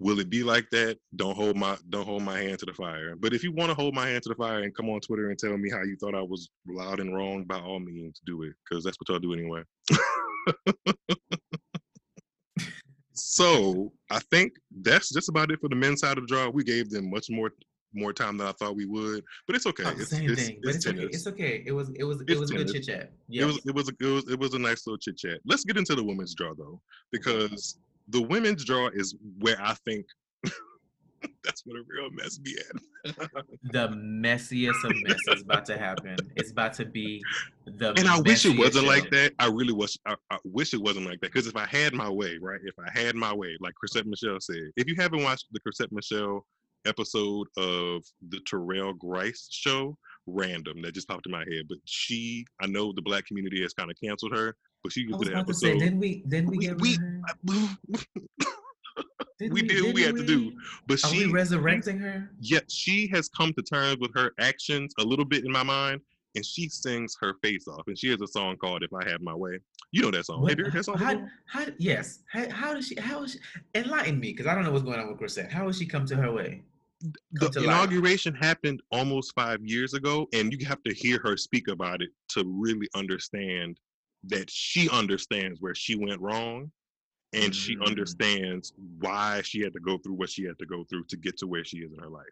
Will 0.00 0.20
it 0.20 0.30
be 0.30 0.44
like 0.44 0.68
that? 0.70 0.96
Don't 1.16 1.34
hold 1.36 1.56
my 1.56 1.76
don't 1.88 2.06
hold 2.06 2.22
my 2.22 2.38
hand 2.38 2.58
to 2.60 2.66
the 2.66 2.72
fire. 2.72 3.16
But 3.18 3.32
if 3.32 3.42
you 3.42 3.52
want 3.52 3.70
to 3.70 3.74
hold 3.74 3.94
my 3.94 4.08
hand 4.08 4.22
to 4.24 4.28
the 4.28 4.34
fire 4.36 4.62
and 4.62 4.74
come 4.74 4.88
on 4.90 5.00
Twitter 5.00 5.30
and 5.30 5.38
tell 5.38 5.56
me 5.56 5.70
how 5.70 5.82
you 5.82 5.96
thought 5.96 6.14
I 6.14 6.22
was 6.22 6.50
loud 6.68 7.00
and 7.00 7.14
wrong, 7.14 7.44
by 7.44 7.58
all 7.58 7.80
means, 7.80 8.20
do 8.24 8.42
it 8.42 8.52
because 8.68 8.84
that's 8.84 8.96
what 9.00 9.08
y'all 9.08 9.18
do 9.18 9.34
anyway. 9.34 9.62
so 13.12 13.92
I 14.10 14.20
think 14.30 14.52
that's 14.82 15.12
just 15.12 15.28
about 15.28 15.50
it 15.50 15.60
for 15.60 15.68
the 15.68 15.74
men's 15.74 16.00
side 16.00 16.18
of 16.18 16.28
the 16.28 16.34
draw. 16.34 16.48
We 16.48 16.62
gave 16.62 16.90
them 16.90 17.10
much 17.10 17.26
more 17.28 17.50
more 17.94 18.12
time 18.12 18.36
than 18.36 18.46
I 18.46 18.52
thought 18.52 18.76
we 18.76 18.86
would, 18.86 19.24
but 19.46 19.56
it's 19.56 19.66
okay. 19.66 19.84
It's, 19.86 20.10
same 20.10 20.30
it's, 20.30 20.46
thing, 20.46 20.60
but 20.62 20.74
it's, 20.74 20.86
okay. 20.86 21.02
It's 21.04 21.26
okay. 21.26 21.62
It 21.66 21.72
was 21.72 21.90
it 21.90 22.04
was 22.04 22.20
it 22.20 22.30
It's 22.30 22.40
was 22.40 22.50
a 22.50 22.54
good 22.54 22.72
chit 22.72 22.84
chat. 22.84 23.12
It 23.30 23.44
was 23.44 23.60
it 23.64 23.74
was 23.74 23.88
a 23.88 23.92
it 24.00 24.12
was, 24.12 24.28
it 24.28 24.38
was 24.38 24.54
a 24.54 24.58
nice 24.58 24.86
little 24.86 24.98
chit 24.98 25.16
chat. 25.16 25.40
Let's 25.44 25.64
get 25.64 25.76
into 25.76 25.94
the 25.94 26.04
women's 26.04 26.34
draw 26.34 26.54
though, 26.54 26.80
because 27.12 27.78
the 28.08 28.22
women's 28.22 28.64
draw 28.64 28.88
is 28.92 29.16
where 29.38 29.56
I 29.60 29.74
think 29.84 30.06
that's 31.44 31.64
what 31.66 31.76
a 31.76 31.82
real 31.88 32.10
mess 32.10 32.38
be 32.38 32.56
at. 32.58 33.16
the 33.72 33.88
messiest 33.88 34.84
of 34.84 34.92
mess 35.02 35.18
is 35.28 35.42
about 35.42 35.64
to 35.66 35.78
happen. 35.86 36.16
It's 36.36 36.50
about 36.50 36.74
to 36.74 36.84
be 36.84 37.22
the 37.66 37.90
And 37.98 38.08
I 38.08 38.20
wish 38.20 38.44
it 38.44 38.58
wasn't 38.58 38.86
like 38.86 39.10
that. 39.10 39.32
I 39.38 39.46
really 39.46 39.72
wish 39.72 39.96
I, 40.06 40.14
I 40.30 40.38
wish 40.44 40.74
it 40.74 40.80
wasn't 40.80 41.06
like 41.06 41.20
that. 41.20 41.32
Because 41.32 41.46
if 41.46 41.56
I 41.56 41.66
had 41.66 41.94
my 41.94 42.08
way, 42.08 42.38
right? 42.40 42.60
If 42.64 42.74
I 42.78 42.98
had 42.98 43.14
my 43.14 43.32
way, 43.32 43.56
like 43.60 43.74
Chrisette 43.74 44.06
Michele 44.06 44.40
said, 44.40 44.70
if 44.76 44.86
you 44.86 44.94
haven't 44.96 45.22
watched 45.22 45.46
the 45.52 45.60
Chrisette 45.60 45.92
Michele 45.92 46.44
episode 46.86 47.46
of 47.56 48.02
the 48.28 48.40
Terrell 48.46 48.92
Grice 48.94 49.48
show, 49.50 49.96
random, 50.26 50.80
that 50.82 50.94
just 50.94 51.08
popped 51.08 51.26
in 51.26 51.32
my 51.32 51.40
head. 51.40 51.64
But 51.68 51.78
she, 51.84 52.46
I 52.60 52.66
know 52.66 52.92
the 52.92 53.02
black 53.02 53.26
community 53.26 53.60
has 53.62 53.72
kind 53.74 53.90
of 53.90 53.96
canceled 54.02 54.32
her, 54.36 54.54
but 54.82 54.92
she 54.92 55.08
I 55.12 55.18
did 55.18 55.28
about 55.32 55.46
to 55.48 55.54
say, 55.54 55.70
episode. 55.70 55.84
didn't 55.84 55.98
we 56.00 56.22
didn't 56.28 56.50
we, 56.50 56.58
We- 56.58 56.66
get 56.66 56.80
we- 56.80 56.96
her? 56.96 57.20
Didn't 59.38 59.54
we 59.54 59.62
did 59.62 59.84
what 59.84 59.94
we 59.94 60.02
had 60.02 60.16
to 60.16 60.26
do. 60.26 60.52
But 60.88 60.94
Are 61.04 61.08
she, 61.10 61.26
we 61.26 61.32
resurrecting 61.32 61.98
her? 62.00 62.28
yet 62.40 62.68
she 62.68 63.06
has 63.14 63.28
come 63.28 63.52
to 63.52 63.62
terms 63.62 63.98
with 64.00 64.12
her 64.16 64.32
actions 64.40 64.92
a 64.98 65.04
little 65.04 65.24
bit 65.24 65.44
in 65.44 65.52
my 65.52 65.62
mind, 65.62 66.00
and 66.38 66.46
she 66.46 66.68
sings 66.68 67.16
her 67.20 67.34
face 67.42 67.66
off. 67.68 67.82
And 67.88 67.98
she 67.98 68.08
has 68.10 68.20
a 68.22 68.26
song 68.26 68.56
called 68.56 68.82
"If 68.82 68.92
I 68.94 69.08
Have 69.10 69.20
My 69.20 69.34
Way." 69.34 69.58
You 69.92 70.02
know 70.02 70.10
that 70.12 70.26
song. 70.26 70.40
What- 70.42 70.50
Have 70.50 70.58
you 70.58 70.64
heard 70.66 70.74
that 70.74 70.84
song? 70.84 70.96
how, 70.98 71.26
how, 71.46 71.66
yes. 71.78 72.20
How, 72.30 72.48
how 72.50 72.74
does 72.74 72.86
she? 72.86 72.94
How 73.00 73.22
is 73.24 73.32
she? 73.32 73.38
Enlighten 73.74 74.18
me, 74.20 74.30
because 74.32 74.46
I 74.46 74.54
don't 74.54 74.64
know 74.64 74.70
what's 74.72 74.84
going 74.84 74.98
on 75.00 75.08
with 75.08 75.18
Chrisette. 75.18 75.50
How 75.52 75.66
has 75.66 75.78
she 75.78 75.86
come 75.86 76.06
to 76.06 76.16
her 76.16 76.32
way? 76.32 76.62
Come 77.38 77.50
the 77.52 77.60
life. 77.60 77.64
inauguration 77.68 78.34
happened 78.34 78.80
almost 78.90 79.32
five 79.34 79.60
years 79.64 79.94
ago, 79.94 80.26
and 80.32 80.52
you 80.52 80.64
have 80.66 80.82
to 80.84 80.94
hear 80.94 81.20
her 81.24 81.36
speak 81.36 81.68
about 81.68 82.02
it 82.02 82.10
to 82.30 82.44
really 82.46 82.88
understand 82.94 83.78
that 84.24 84.50
she 84.50 84.88
understands 84.90 85.60
where 85.60 85.74
she 85.74 85.94
went 85.96 86.20
wrong, 86.20 86.70
and 87.34 87.54
she 87.54 87.76
Mm. 87.76 87.86
understands 87.86 88.72
why 89.00 89.42
she 89.42 89.60
had 89.60 89.72
to 89.74 89.80
go 89.80 89.98
through 89.98 90.14
what 90.14 90.30
she 90.30 90.42
had 90.44 90.58
to 90.58 90.66
go 90.66 90.84
through 90.84 91.04
to 91.04 91.16
get 91.16 91.36
to 91.38 91.46
where 91.46 91.64
she 91.64 91.78
is 91.78 91.92
in 91.92 91.98
her 91.98 92.08
life. 92.08 92.24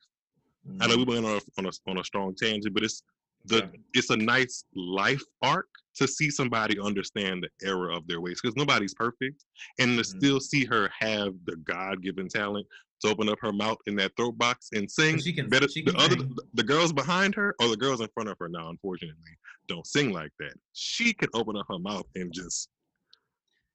I 0.80 0.88
know 0.88 0.96
we 0.96 1.04
went 1.04 1.24
on 1.24 1.36
a, 1.36 1.40
on 1.60 1.66
a 1.66 1.90
on 1.90 1.98
a 1.98 2.04
strong 2.04 2.34
tangent, 2.34 2.74
but 2.74 2.82
it's 2.82 3.00
the 3.48 3.70
it's 3.94 4.10
a 4.10 4.16
nice 4.16 4.64
life 4.74 5.22
arc 5.42 5.66
to 5.96 6.06
see 6.06 6.30
somebody 6.30 6.78
understand 6.78 7.42
the 7.42 7.66
error 7.66 7.90
of 7.90 8.06
their 8.06 8.20
ways 8.20 8.38
because 8.42 8.56
nobody's 8.56 8.94
perfect, 8.94 9.44
and 9.78 9.96
to 9.96 10.02
Mhm. 10.02 10.18
still 10.18 10.40
see 10.40 10.64
her 10.64 10.90
have 10.98 11.34
the 11.46 11.56
God 11.56 12.02
given 12.02 12.28
talent 12.28 12.66
to 13.00 13.08
open 13.08 13.28
up 13.28 13.38
her 13.40 13.52
mouth 13.52 13.78
in 13.86 13.96
that 13.96 14.12
throat 14.16 14.36
box 14.38 14.68
and 14.74 14.90
sing 14.90 15.18
She 15.20 15.32
can- 15.32 15.48
better. 15.48 15.68
she 15.68 15.82
the 15.82 15.92
can 15.92 16.00
other 16.00 16.16
sing. 16.18 16.36
the 16.54 16.62
girls 16.62 16.92
behind 16.92 17.34
her 17.34 17.54
or 17.60 17.68
the 17.68 17.76
girls 17.76 18.00
in 18.00 18.08
front 18.14 18.28
of 18.28 18.36
her 18.40 18.48
now, 18.48 18.68
unfortunately, 18.70 19.36
don't 19.68 19.86
sing 19.86 20.12
like 20.12 20.32
that. 20.38 20.54
She 20.72 21.12
can 21.14 21.28
open 21.34 21.56
up 21.56 21.66
her 21.68 21.78
mouth 21.78 22.06
and 22.14 22.32
just. 22.32 22.68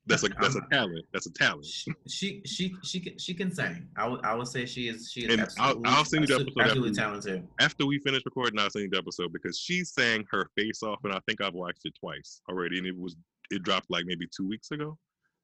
That's 0.07 0.23
a 0.23 0.29
that's 0.41 0.55
a 0.55 0.59
I'm- 0.59 0.69
talent. 0.71 1.05
That's 1.13 1.27
a 1.27 1.33
talent. 1.33 1.65
She 1.65 1.93
she 2.07 2.41
she 2.45 2.75
she 2.83 2.99
can 2.99 3.17
she 3.19 3.33
can 3.33 3.53
sing. 3.53 3.87
I 3.95 4.07
would 4.07 4.25
I 4.25 4.33
would 4.33 4.47
say 4.47 4.65
she 4.65 4.87
is 4.87 5.11
she 5.11 5.21
is 5.25 5.33
And 5.33 5.41
I'll- 5.41 5.45
absolutely, 5.77 5.83
I'll 5.91 6.05
send 6.05 6.21
you 6.21 6.27
the 6.27 6.33
absolutely, 6.33 6.51
episode 6.63 6.69
absolutely 6.69 6.89
after- 6.89 7.01
talented. 7.29 7.47
After 7.59 7.85
we 7.85 7.99
finish 7.99 8.21
recording, 8.25 8.59
I'll 8.59 8.69
send 8.71 8.83
you 8.83 8.89
the 8.89 8.97
episode 8.97 9.31
because 9.31 9.59
she 9.59 9.83
sang 9.83 10.25
her 10.31 10.47
face 10.57 10.81
off, 10.83 10.99
and 11.03 11.13
I 11.13 11.19
think 11.27 11.39
I've 11.41 11.53
watched 11.53 11.81
it 11.85 11.93
twice 11.99 12.41
already, 12.49 12.79
and 12.79 12.87
it 12.87 12.97
was 12.97 13.15
it 13.51 13.61
dropped 13.63 13.89
like 13.91 14.05
maybe 14.07 14.25
two 14.35 14.47
weeks 14.47 14.71
ago. 14.71 14.97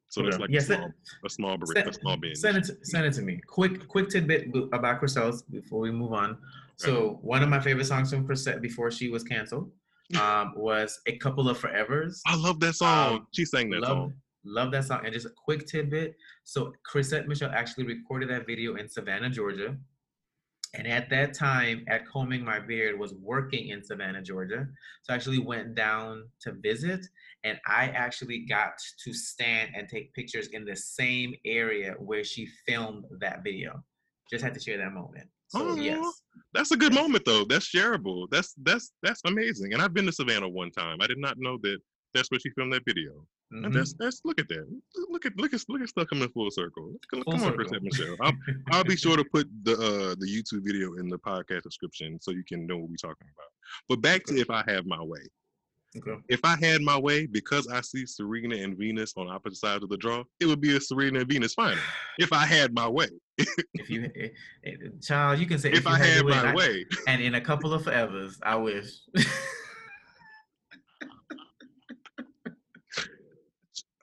So 0.09 0.23
that's 0.23 0.35
Okay. 0.35 0.41
like 0.43 0.49
Yeah, 0.51 0.59
a 0.59 0.61
send- 0.61 0.79
small 0.81 0.93
a 1.25 1.29
small 1.29 1.57
bar- 1.57 1.67
Send, 1.75 1.89
a 1.89 1.93
small 1.93 2.17
binge. 2.17 2.37
send 2.37 2.57
it 2.57 2.63
to, 2.63 2.77
send 2.83 3.05
it 3.05 3.13
to 3.13 3.21
me. 3.21 3.39
Quick 3.45 3.87
quick 3.87 4.09
tidbit 4.09 4.47
about 4.73 4.99
Chriselle's 5.01 5.43
before 5.43 5.81
we 5.81 5.91
move 5.91 6.13
on. 6.13 6.37
So 6.77 7.19
one 7.21 7.43
of 7.43 7.49
my 7.49 7.59
favorite 7.59 7.85
songs 7.85 8.09
from 8.11 8.27
Chriselle 8.27 8.61
before 8.61 8.89
she 8.89 9.09
was 9.09 9.23
canceled 9.23 9.71
um, 10.19 10.53
was 10.55 10.99
"A 11.05 11.17
Couple 11.17 11.47
of 11.49 11.59
Forevers." 11.59 12.21
I 12.25 12.35
love 12.35 12.59
that 12.61 12.73
song. 12.73 13.15
Um, 13.17 13.27
she 13.33 13.45
sang 13.45 13.69
that 13.71 13.81
love, 13.81 13.89
song. 13.89 14.13
Love 14.47 14.71
that 14.71 14.85
song. 14.85 15.01
And 15.03 15.13
just 15.13 15.25
a 15.25 15.31
quick 15.43 15.67
tidbit. 15.67 16.15
So 16.43 16.73
Chrisette 16.83 17.27
Michele 17.27 17.51
actually 17.53 17.85
recorded 17.85 18.29
that 18.29 18.47
video 18.47 18.75
in 18.75 18.87
Savannah, 18.87 19.29
Georgia. 19.29 19.75
And 20.73 20.87
at 20.87 21.09
that 21.09 21.33
time, 21.33 21.85
at 21.87 22.07
Combing 22.07 22.43
My 22.43 22.59
Beard, 22.59 22.99
was 22.99 23.13
working 23.13 23.69
in 23.69 23.83
Savannah, 23.83 24.21
Georgia. 24.21 24.67
So 25.03 25.13
I 25.13 25.15
actually 25.15 25.39
went 25.39 25.75
down 25.75 26.29
to 26.41 26.53
visit, 26.53 27.05
and 27.43 27.57
I 27.65 27.85
actually 27.85 28.39
got 28.39 28.73
to 29.03 29.13
stand 29.13 29.71
and 29.75 29.87
take 29.87 30.13
pictures 30.13 30.47
in 30.47 30.65
the 30.65 30.75
same 30.75 31.33
area 31.45 31.95
where 31.99 32.23
she 32.23 32.47
filmed 32.65 33.05
that 33.19 33.43
video. 33.43 33.81
Just 34.29 34.43
had 34.43 34.53
to 34.53 34.59
share 34.59 34.77
that 34.77 34.93
moment. 34.93 35.27
So 35.47 35.71
Aw. 35.71 35.75
yes, 35.75 36.21
That's 36.53 36.71
a 36.71 36.77
good 36.77 36.93
moment 36.93 37.23
though. 37.25 37.45
That's 37.45 37.73
shareable. 37.73 38.27
That's 38.29 38.53
that's 38.63 38.91
that's 39.01 39.21
amazing. 39.25 39.73
And 39.73 39.81
I've 39.81 39.93
been 39.93 40.05
to 40.05 40.11
Savannah 40.11 40.49
one 40.49 40.71
time. 40.71 40.97
I 41.01 41.07
did 41.07 41.17
not 41.17 41.37
know 41.37 41.57
that 41.63 41.77
that's 42.13 42.29
where 42.29 42.39
she 42.39 42.49
filmed 42.49 42.73
that 42.73 42.83
video. 42.85 43.25
And 43.51 43.65
Mhm. 43.65 43.73
that's 43.73 43.93
that's 43.93 44.21
look 44.25 44.39
at 44.41 44.49
that. 44.49 44.67
Look 45.09 45.25
at 45.25 45.37
look 45.37 45.53
at 45.53 45.61
look 45.69 45.81
at 45.81 45.87
stuff 45.89 46.07
coming 46.09 46.27
full 46.29 46.51
circle. 46.51 46.93
Come, 47.09 47.23
Full 47.23 47.33
come 47.33 47.41
on, 47.43 47.47
circle. 47.51 47.65
Chrisette 47.65 47.83
Michele. 47.83 48.15
I'll, 48.21 48.33
I'll 48.71 48.83
be 48.83 48.97
sure 48.97 49.15
to 49.15 49.23
put 49.23 49.47
the 49.63 49.73
uh 49.73 50.15
the 50.19 50.25
YouTube 50.27 50.65
video 50.65 50.95
in 50.95 51.07
the 51.07 51.17
podcast 51.17 51.63
description 51.63 52.19
so 52.21 52.31
you 52.31 52.43
can 52.43 52.67
know 52.67 52.77
what 52.77 52.89
we're 52.89 52.95
talking 52.97 53.27
about. 53.33 53.49
But 53.87 54.01
back 54.01 54.25
to 54.25 54.37
if 54.37 54.49
I 54.49 54.63
have 54.67 54.85
my 54.85 55.01
way. 55.01 55.21
Okay. 55.97 56.21
If 56.27 56.41
I 56.43 56.57
had 56.57 56.81
my 56.81 56.97
way, 56.99 57.25
because 57.25 57.67
I 57.69 57.79
see 57.81 58.05
Serena 58.05 58.55
and 58.57 58.77
Venus 58.77 59.13
on 59.15 59.29
opposite 59.29 59.57
sides 59.57 59.83
of 59.83 59.89
the 59.89 59.97
draw, 59.97 60.21
it 60.41 60.45
would 60.45 60.59
be 60.59 60.75
a 60.75 60.81
Serena 60.81 61.19
and 61.21 61.29
Venus 61.29 61.53
final. 61.53 61.79
If 62.19 62.33
I 62.33 62.45
had 62.45 62.73
my 62.73 62.87
way. 62.89 63.07
If 63.37 63.89
you, 63.89 64.11
eh, 64.15 64.27
eh, 64.65 64.71
child, 65.01 65.39
you 65.39 65.45
can 65.47 65.57
say 65.57 65.71
If, 65.71 65.85
you 65.85 65.89
I 65.91 65.97
had 65.97 66.15
your 66.17 66.25
way, 66.25 66.33
and 66.33 66.43
my 66.43 66.51
I- 66.51 66.55
way. 66.55 66.85
and 67.07 67.21
in 67.21 67.35
a 67.35 67.41
couple 67.41 67.73
of 67.73 67.83
forevers, 67.83 68.33
I 68.43 68.55
wish. 68.57 68.89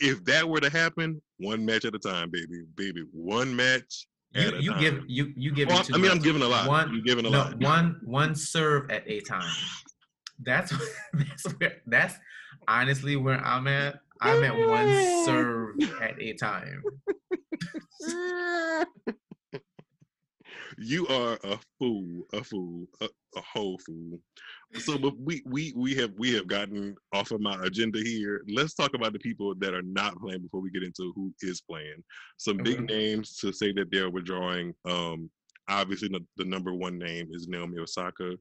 if 0.00 0.24
that 0.24 0.48
were 0.48 0.60
to 0.60 0.70
happen, 0.70 1.20
one 1.38 1.64
match 1.64 1.84
at 1.84 1.94
a 1.94 1.98
time, 1.98 2.30
baby, 2.30 2.64
baby, 2.76 3.04
one 3.12 3.54
match 3.54 4.06
you 4.36 4.56
you 4.58 4.70
time. 4.70 4.80
give 4.80 5.04
you 5.06 5.32
you 5.36 5.52
give 5.52 5.68
Well, 5.68 5.82
too 5.82 5.94
I 5.94 5.98
mean, 5.98 6.10
I'm 6.10 6.18
giving 6.18 6.42
a 6.42 6.48
lot. 6.48 6.68
One 6.68 6.92
You're 6.92 7.02
giving 7.02 7.26
a 7.26 7.30
no, 7.30 7.38
lot. 7.38 7.58
one 7.60 8.00
one 8.04 8.34
serve 8.34 8.90
at 8.90 9.08
a 9.08 9.20
time. 9.20 9.50
That's 10.42 10.72
that's 11.12 11.44
where 11.58 11.76
that's 11.86 12.14
honestly 12.68 13.16
where 13.16 13.38
I'm 13.44 13.66
at. 13.66 14.00
I'm 14.20 14.42
at 14.44 14.56
one 14.56 14.88
serve 15.24 15.76
at 16.00 16.20
a 16.20 16.32
time. 16.34 16.82
you 20.78 21.06
are 21.08 21.38
a 21.44 21.58
fool, 21.78 22.24
a 22.32 22.42
fool, 22.42 22.86
a, 23.00 23.08
a 23.36 23.40
whole 23.40 23.78
fool. 23.78 24.18
So, 24.78 24.98
but 24.98 25.18
we 25.18 25.42
we 25.46 25.72
we 25.76 25.94
have 25.96 26.12
we 26.18 26.32
have 26.34 26.46
gotten 26.46 26.94
off 27.12 27.30
of 27.30 27.40
my 27.40 27.56
agenda 27.64 28.00
here. 28.00 28.42
Let's 28.48 28.74
talk 28.74 28.94
about 28.94 29.12
the 29.12 29.18
people 29.18 29.54
that 29.58 29.74
are 29.74 29.82
not 29.82 30.18
playing 30.20 30.42
before 30.42 30.60
we 30.60 30.70
get 30.70 30.82
into 30.82 31.12
who 31.14 31.32
is 31.40 31.60
playing. 31.60 32.02
Some 32.36 32.58
big 32.58 32.80
Okay. 32.80 32.86
names 32.86 33.36
to 33.36 33.52
say 33.52 33.72
that 33.72 33.90
they're 33.90 34.10
withdrawing. 34.10 34.74
Um, 34.88 35.30
obviously, 35.68 36.08
the, 36.08 36.24
the 36.36 36.44
number 36.44 36.74
one 36.74 36.98
name 36.98 37.28
is 37.32 37.48
Naomi 37.48 37.78
Osaka. 37.78 38.36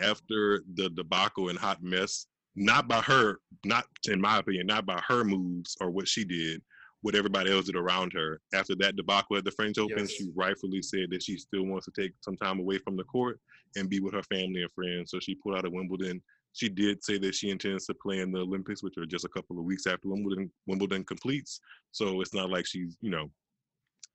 After 0.00 0.62
the 0.74 0.90
debacle 0.90 1.48
and 1.48 1.58
hot 1.58 1.82
mess, 1.82 2.26
not 2.56 2.88
by 2.88 3.00
her, 3.00 3.38
not 3.64 3.86
in 4.08 4.20
my 4.20 4.38
opinion, 4.38 4.66
not 4.66 4.86
by 4.86 5.00
her 5.06 5.24
moves 5.24 5.76
or 5.80 5.90
what 5.90 6.08
she 6.08 6.24
did, 6.24 6.62
what 7.04 7.14
everybody 7.14 7.52
else 7.52 7.66
did 7.66 7.76
around 7.76 8.14
her. 8.14 8.40
After 8.54 8.74
that 8.76 8.96
debacle 8.96 9.36
at 9.36 9.44
the 9.44 9.50
French 9.50 9.76
Open, 9.76 9.98
Yes. 9.98 10.12
she 10.12 10.30
rightfully 10.34 10.80
said 10.80 11.10
that 11.10 11.22
she 11.22 11.36
still 11.36 11.64
wants 11.64 11.84
to 11.84 11.92
take 11.92 12.12
some 12.22 12.34
time 12.34 12.58
away 12.58 12.78
from 12.78 12.96
the 12.96 13.04
court 13.04 13.38
and 13.76 13.90
be 13.90 14.00
with 14.00 14.14
her 14.14 14.22
family 14.22 14.62
and 14.62 14.72
friends. 14.72 15.10
So 15.10 15.20
she 15.20 15.34
pulled 15.34 15.54
out 15.58 15.66
of 15.66 15.72
Wimbledon. 15.74 16.22
She 16.54 16.70
did 16.70 17.04
say 17.04 17.18
that 17.18 17.34
she 17.34 17.50
intends 17.50 17.84
to 17.86 17.94
play 17.94 18.20
in 18.20 18.32
the 18.32 18.38
Olympics, 18.38 18.82
which 18.82 18.96
are 18.96 19.04
just 19.04 19.26
a 19.26 19.28
couple 19.28 19.58
of 19.58 19.66
weeks 19.66 19.86
after 19.86 20.08
Wimbledon 20.08 20.50
Wimbledon 20.66 21.04
completes. 21.04 21.60
So 21.92 22.22
it's 22.22 22.32
not 22.32 22.48
like 22.48 22.64
she's, 22.64 22.96
you 23.02 23.10
know, 23.10 23.30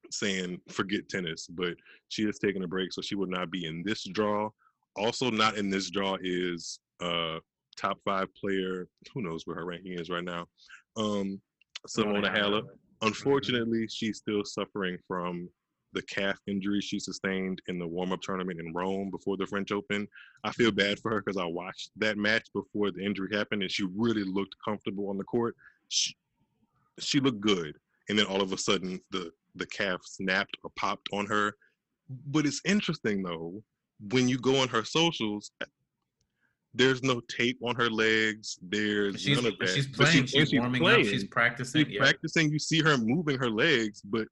saying 0.10 0.60
forget 0.70 1.10
tennis, 1.10 1.46
but 1.46 1.76
she 2.08 2.24
is 2.24 2.40
taking 2.40 2.64
a 2.64 2.68
break, 2.68 2.92
so 2.92 3.04
she 3.04 3.14
will 3.14 3.28
not 3.28 3.52
be 3.52 3.66
in 3.68 3.84
this 3.86 4.04
draw. 4.06 4.50
Also, 4.96 5.30
not 5.30 5.58
in 5.58 5.70
this 5.70 5.92
draw 5.92 6.18
is 6.24 6.80
uh 7.02 7.38
top 7.78 8.00
five 8.04 8.34
player. 8.34 8.88
Who 9.14 9.22
knows 9.22 9.46
where 9.46 9.58
her 9.58 9.66
ranking 9.66 9.94
is 9.94 10.10
right 10.10 10.24
now? 10.24 10.48
Um, 10.98 11.40
Simona 11.88 12.34
Halep. 12.36 12.68
Unfortunately, 13.02 13.88
she's 13.88 14.18
still 14.18 14.44
suffering 14.44 14.98
from 15.08 15.50
the 15.94 16.02
calf 16.04 16.38
injury 16.48 16.82
she 16.82 17.00
sustained 17.00 17.62
in 17.68 17.80
the 17.80 17.88
warm-up 17.88 18.22
tournament 18.22 18.60
in 18.60 18.74
Rome 18.74 19.10
before 19.10 19.38
the 19.38 19.48
French 19.48 19.72
Open. 19.72 20.08
I 20.44 20.52
feel 20.52 20.72
bad 20.72 21.00
for 21.00 21.12
her 21.12 21.22
because 21.22 21.38
I 21.38 21.46
watched 21.46 21.92
that 21.98 22.18
match 22.18 22.48
before 22.54 22.92
the 22.92 23.04
injury 23.04 23.30
happened, 23.32 23.64
and 23.64 23.72
she 23.72 23.88
really 23.96 24.24
looked 24.24 24.56
comfortable 24.64 25.10
on 25.10 25.18
the 25.18 25.24
court. 25.24 25.56
She, 25.88 26.16
she 27.00 27.20
looked 27.20 27.42
good, 27.42 27.76
and 28.08 28.20
then 28.20 28.26
all 28.26 28.42
of 28.42 28.54
a 28.54 28.58
sudden, 28.58 29.00
the 29.12 29.32
the 29.56 29.66
calf 29.66 30.00
snapped 30.04 30.56
or 30.64 30.70
popped 30.76 31.10
on 31.12 31.26
her. 31.26 31.54
But 32.28 32.46
it's 32.46 32.62
interesting 32.66 33.24
though, 33.24 33.64
when 34.12 34.30
you 34.30 34.38
go 34.38 34.58
on 34.58 34.68
her 34.70 34.84
socials, 34.84 35.52
there's 36.80 37.04
no 37.04 37.20
tape 37.30 37.60
on 37.62 37.76
her 37.76 37.90
legs. 37.90 38.58
There's 38.62 39.22
She's, 39.22 39.36
none 39.36 39.52
of 39.52 39.60
that. 39.60 39.70
she's 39.70 39.86
playing. 39.88 40.26
she- 40.26 40.40
and 40.40 40.48
she's, 40.50 40.60
warming 40.60 40.84
up. 40.88 41.02
She's 41.02 41.26
practicing. 41.26 41.86
she's 41.86 41.94
yeah. 41.94 42.00
practicing. 42.02 42.50
You 42.52 42.58
see 42.58 42.82
her 42.82 42.98
moving 42.98 43.38
her 43.38 43.50
legs, 43.50 44.02
but 44.02 44.28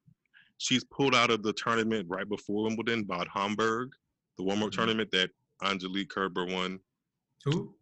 she's 0.58 0.84
pulled 0.86 1.14
out 1.14 1.30
of 1.30 1.44
the 1.44 1.54
tournament 1.54 2.08
right 2.10 2.28
before 2.28 2.64
Wimbledon, 2.64 3.04
Bad 3.04 3.28
Homburg, 3.28 3.90
the 4.38 4.44
warm-up 4.44 4.70
Mhm. 4.70 4.76
tournament 4.76 5.12
that 5.12 5.30
Angelique 5.64 6.10
Kerber 6.10 6.46
won. 6.46 6.80
Who? 7.46 7.76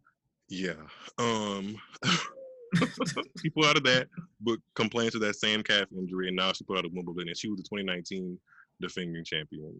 Yeah. 0.49 0.73
Um 1.19 1.77
she 3.41 3.49
pulled 3.51 3.65
out 3.67 3.77
of 3.77 3.83
that, 3.91 4.07
but 4.41 4.59
complains 4.75 5.15
of 5.15 5.21
that 5.21 5.35
same 5.35 5.61
calf 5.63 5.87
injury, 5.97 6.27
and 6.27 6.35
now 6.35 6.51
she 6.53 6.63
pulled 6.63 6.79
out 6.79 6.85
of 6.85 6.91
Wimbledon, 6.93 7.27
and 7.29 7.37
she 7.37 7.49
was 7.49 7.57
the 7.57 7.63
2019 7.63 8.37
defending 8.81 9.23
champion. 9.23 9.79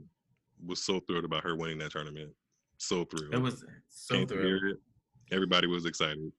Was 0.65 0.83
so 0.83 0.99
thrilled 1.01 1.25
about 1.25 1.43
her 1.43 1.55
winning 1.55 1.79
that 1.79 1.91
tournament. 1.91 2.31
So 2.86 3.03
thrilled. 3.05 3.33
It 3.33 3.41
was 3.41 3.65
so 3.89 4.15
Can't 4.15 4.29
thrilled. 4.29 4.77
Everybody 5.31 5.67
was 5.67 5.86
excited. 5.86 6.31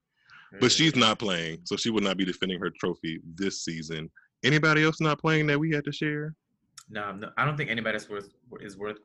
But 0.61 0.71
she's 0.71 0.95
not 0.95 1.19
playing, 1.19 1.61
so 1.65 1.77
she 1.77 1.91
will 1.91 2.01
not 2.03 2.17
be 2.17 2.25
defending 2.25 2.61
her 2.61 2.71
trophy 2.71 3.21
this 3.35 3.65
season. 3.65 4.09
Anybody 4.45 4.85
else 4.85 5.01
not 5.01 5.19
playing 5.21 5.49
that 5.49 5.59
we 5.59 5.73
had 5.73 5.85
to 5.85 5.93
share? 5.93 6.35
No, 6.89 7.13
no, 7.13 7.31
I 7.37 7.45
don't 7.45 7.57
think 7.57 7.69
anybody 7.69 7.99
that's 7.99 8.09
worth 8.09 8.29
is 8.61 8.77
worth. 8.79 8.99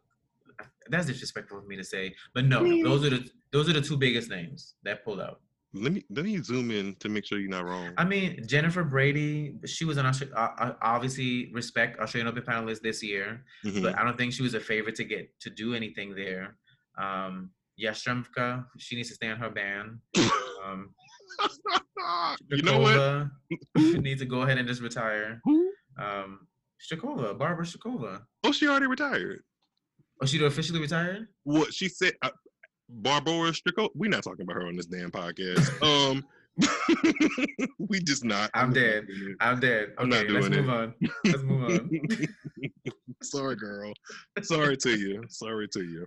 That's 0.90 1.08
disrespectful 1.08 1.58
of 1.58 1.68
me 1.68 1.76
to 1.78 1.84
say, 1.84 2.14
but 2.36 2.46
no, 2.46 2.62
no, 2.62 2.84
those 2.88 3.06
are 3.06 3.10
the 3.10 3.28
those 3.52 3.68
are 3.68 3.74
the 3.74 3.82
two 3.82 3.98
biggest 3.98 4.30
names 4.30 4.76
that 4.84 5.04
pulled 5.04 5.20
out. 5.20 5.42
Let 5.74 5.92
me 5.94 6.04
let 6.12 6.26
me 6.26 6.38
zoom 6.44 6.70
in 6.70 6.96
to 6.98 7.10
make 7.10 7.26
sure 7.26 7.40
you're 7.40 7.50
not 7.50 7.66
wrong. 7.66 7.92
I 7.98 8.06
mean, 8.06 8.46
Jennifer 8.46 8.84
Brady, 8.84 9.56
she 9.66 9.84
was 9.84 9.98
an 9.98 10.06
Austra- 10.06 10.32
uh, 10.36 10.52
uh, 10.64 10.74
obviously 10.84 11.50
respect 11.54 12.00
Australian 12.00 12.28
Open 12.28 12.44
panelist 12.44 12.82
this 12.82 13.02
year, 13.02 13.44
Mhm. 13.66 13.82
but 13.82 13.98
I 13.98 14.04
don't 14.04 14.18
think 14.18 14.32
she 14.34 14.44
was 14.44 14.54
a 14.54 14.60
favorite 14.60 14.96
to 14.96 15.04
get 15.06 15.40
to 15.40 15.50
do 15.50 15.74
anything 15.74 16.14
there. 16.14 16.58
Um, 17.02 17.52
Yastremska, 17.82 18.66
she 18.78 18.96
needs 18.96 19.10
to 19.10 19.16
stay 19.16 19.30
on 19.30 19.38
her 19.38 19.50
ban. 19.50 20.00
Um, 20.64 20.94
you 22.50 22.62
know 22.62 22.80
what? 22.80 23.28
Needs 23.76 24.22
to 24.22 24.26
go 24.26 24.42
ahead 24.42 24.58
and 24.58 24.68
just 24.68 24.82
retire. 24.82 25.42
Who? 25.44 25.72
Um, 26.00 26.48
Shakova, 26.82 27.38
Barbara 27.38 27.66
Shakova. 27.66 28.22
Oh, 28.44 28.52
she 28.52 28.68
already 28.68 28.88
retired. 28.88 29.42
Oh, 30.22 30.26
she 30.26 30.44
officially 30.44 30.80
retired? 30.80 31.28
What 31.44 31.74
she 31.74 31.88
said, 31.90 32.14
uh, 32.22 32.30
Barbara 32.90 33.52
Strickle. 33.54 33.90
We're 33.96 34.10
not 34.10 34.24
talking 34.24 34.44
about 34.44 34.56
her 34.56 34.68
on 34.68 34.76
this 34.76 34.86
damn 34.86 35.12
podcast. 35.12 35.70
Um, 36.12 36.26
we 37.80 38.00
just 38.02 38.24
not. 38.24 38.50
I'm 38.54 38.74
dead. 38.74 39.08
I'm 39.40 39.60
dead. 39.60 39.94
I'm 39.98 40.10
not 40.10 40.26
Okay, 40.26 40.32
let's 40.32 40.50
doing 40.50 40.66
move 40.66 40.70
on. 40.70 40.96
Let's 41.26 41.44
move 41.44 41.64
on. 41.64 41.90
Sorry, 43.24 43.56
girl. 43.56 43.94
Sorry 44.42 44.78
to 44.78 44.98
you. 44.98 45.24
Sorry 45.30 45.68
to 45.70 45.84
you. 45.84 46.06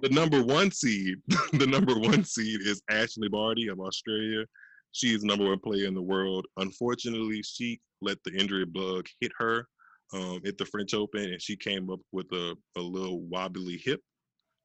the 0.00 0.08
number 0.08 0.42
one 0.42 0.70
seed, 0.70 1.18
the 1.52 1.66
number 1.66 1.98
one 1.98 2.24
seed 2.24 2.60
is 2.62 2.82
Ashley 2.90 3.28
Barty 3.28 3.68
of 3.68 3.80
Australia. 3.80 4.44
She 4.92 5.14
is 5.14 5.20
the 5.20 5.26
number 5.26 5.46
one 5.46 5.60
player 5.60 5.86
in 5.86 5.94
the 5.94 6.02
world. 6.02 6.46
Unfortunately, 6.56 7.42
she 7.42 7.80
let 8.00 8.18
the 8.24 8.32
injury 8.32 8.64
bug 8.64 9.06
hit 9.20 9.32
her 9.38 9.66
um, 10.14 10.40
at 10.46 10.56
the 10.58 10.64
French 10.64 10.94
Open, 10.94 11.24
and 11.24 11.42
she 11.42 11.56
came 11.56 11.90
up 11.90 12.00
with 12.12 12.26
a, 12.32 12.56
a 12.76 12.80
little 12.80 13.20
wobbly 13.20 13.80
hip. 13.84 14.00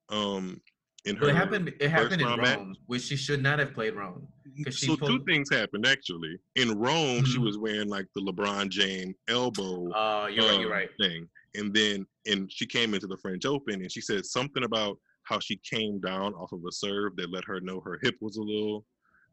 Um, 0.09 0.61
in 1.05 1.15
her 1.15 1.21
But 1.21 1.29
it 1.29 1.35
happened. 1.35 1.73
It 1.79 1.89
happened 1.89 2.21
in 2.21 2.27
Rome, 2.27 2.37
match. 2.69 2.77
which 2.87 3.01
she 3.03 3.15
should 3.15 3.41
not 3.41 3.59
have 3.59 3.73
played 3.73 3.95
Rome. 3.95 4.27
she 4.69 4.87
So 4.87 4.95
two 4.95 5.23
things 5.25 5.49
happened 5.51 5.85
actually. 5.85 6.37
In 6.55 6.77
Rome, 6.77 7.23
she 7.25 7.37
Mhm. 7.39 7.43
was 7.45 7.57
wearing 7.57 7.87
like 7.89 8.05
the 8.15 8.21
LeBron 8.21 8.69
James 8.69 9.15
elbow 9.27 9.89
Uh, 9.91 10.27
you're 10.27 10.45
right. 10.45 10.59
You're 10.59 10.65
um, 10.67 10.71
right. 10.71 10.89
thing. 10.99 11.27
And 11.55 11.73
then 11.73 12.05
and 12.27 12.51
she 12.51 12.65
came 12.65 12.93
into 12.93 13.07
the 13.07 13.17
French 13.17 13.45
Open 13.45 13.81
and 13.81 13.91
she 13.91 14.01
said 14.01 14.25
something 14.25 14.63
about 14.63 14.99
how 15.23 15.39
she 15.39 15.57
came 15.57 15.99
down 15.99 16.33
off 16.35 16.51
of 16.51 16.63
a 16.67 16.71
serve 16.71 17.15
that 17.15 17.31
let 17.31 17.43
her 17.45 17.59
know 17.61 17.79
her 17.81 17.99
hip 18.01 18.15
was 18.21 18.37
a 18.37 18.41
little 18.41 18.85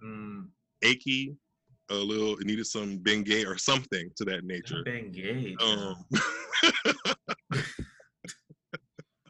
Mm, 0.03 0.49
achy, 0.83 1.37
a 1.91 1.95
little 1.97 2.39
it 2.39 2.47
needed 2.47 2.66
some 2.66 2.99
Bengay 3.01 3.45
or 3.47 3.59
something 3.59 4.09
to 4.16 4.25
that 4.27 4.45
nature. 4.45 4.85
Bengay. 4.85 5.61
Um, 5.61 5.97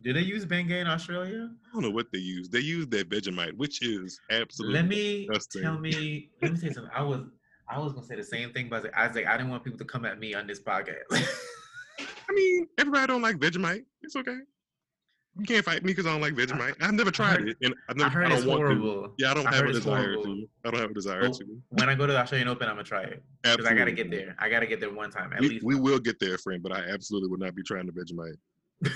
Do 0.04 0.12
they 0.12 0.20
use 0.20 0.44
Bengay 0.46 0.80
in 0.80 0.86
Australia? 0.86 1.50
I 1.52 1.72
don't 1.72 1.82
know 1.82 1.90
what 1.90 2.06
they 2.12 2.18
use. 2.18 2.48
They 2.48 2.60
use 2.60 2.86
that 2.88 3.08
Vegemite, 3.08 3.56
which 3.56 3.82
is 3.82 4.20
absolutely 4.30 4.74
Let 4.78 4.88
me 4.88 5.26
disgusting. 5.26 5.62
tell 5.62 5.78
me. 5.78 6.30
Let 6.42 6.52
me 6.52 6.58
say 6.58 6.70
something. 6.72 6.92
I 6.94 7.02
was 7.02 7.22
I 7.68 7.78
was 7.78 7.92
gonna 7.92 8.06
say 8.06 8.16
the 8.16 8.24
same 8.24 8.52
thing, 8.52 8.68
but 8.68 8.76
I 8.94 9.06
was 9.06 9.16
like, 9.16 9.26
I, 9.26 9.34
I 9.34 9.36
didn't 9.36 9.50
want 9.50 9.64
people 9.64 9.78
to 9.78 9.84
come 9.84 10.04
at 10.04 10.18
me 10.18 10.34
on 10.34 10.46
this 10.46 10.60
podcast. 10.60 11.02
I 11.10 12.32
mean, 12.34 12.66
everybody 12.78 13.06
don't 13.06 13.22
like 13.22 13.36
Vegemite. 13.36 13.84
It's 14.02 14.14
okay. 14.16 14.38
You 15.36 15.44
can't 15.44 15.64
fight 15.64 15.84
me 15.84 15.92
because 15.92 16.06
I 16.06 16.10
don't 16.12 16.20
like 16.20 16.34
Vegemite. 16.34 16.74
I've 16.80 16.94
never 16.94 17.10
tried 17.12 17.40
heard- 17.40 17.48
it, 17.50 17.56
and 17.62 17.74
I've 17.88 17.96
never. 17.96 18.08
I, 18.10 18.12
heard 18.12 18.28
don't 18.30 18.46
want 18.46 18.60
to. 18.60 18.66
horrible. 18.66 19.14
Yeah, 19.18 19.30
I 19.30 19.34
don't 19.34 19.46
I 19.46 19.54
have 19.54 19.66
a 19.66 19.72
desire 19.72 20.14
horrible. 20.14 20.24
to. 20.24 20.48
I 20.64 20.70
don't 20.70 20.80
have 20.80 20.90
a 20.90 20.94
desire 20.94 21.20
Well, 21.22 21.32
to. 21.32 21.62
When 21.70 21.88
I 21.88 21.94
go 21.94 22.06
to 22.06 22.12
the 22.12 22.18
Australian 22.18 22.48
Open, 22.48 22.68
I'm 22.68 22.74
gonna 22.74 22.84
try 22.84 23.02
it 23.02 23.22
because 23.42 23.66
I 23.66 23.74
gotta 23.74 23.92
get 23.92 24.10
there. 24.10 24.34
I 24.38 24.48
gotta 24.48 24.66
get 24.66 24.80
there 24.80 24.92
one 24.92 25.10
time 25.10 25.32
at 25.32 25.40
We, 25.40 25.48
least. 25.50 25.64
we 25.64 25.74
will 25.76 25.98
get 25.98 26.18
there, 26.20 26.38
friend, 26.38 26.62
but 26.62 26.72
I 26.72 26.80
absolutely 26.88 27.28
would 27.28 27.40
not 27.40 27.54
be 27.54 27.62
trying 27.62 27.86
to 27.86 27.92
Vegemite. 27.92 28.36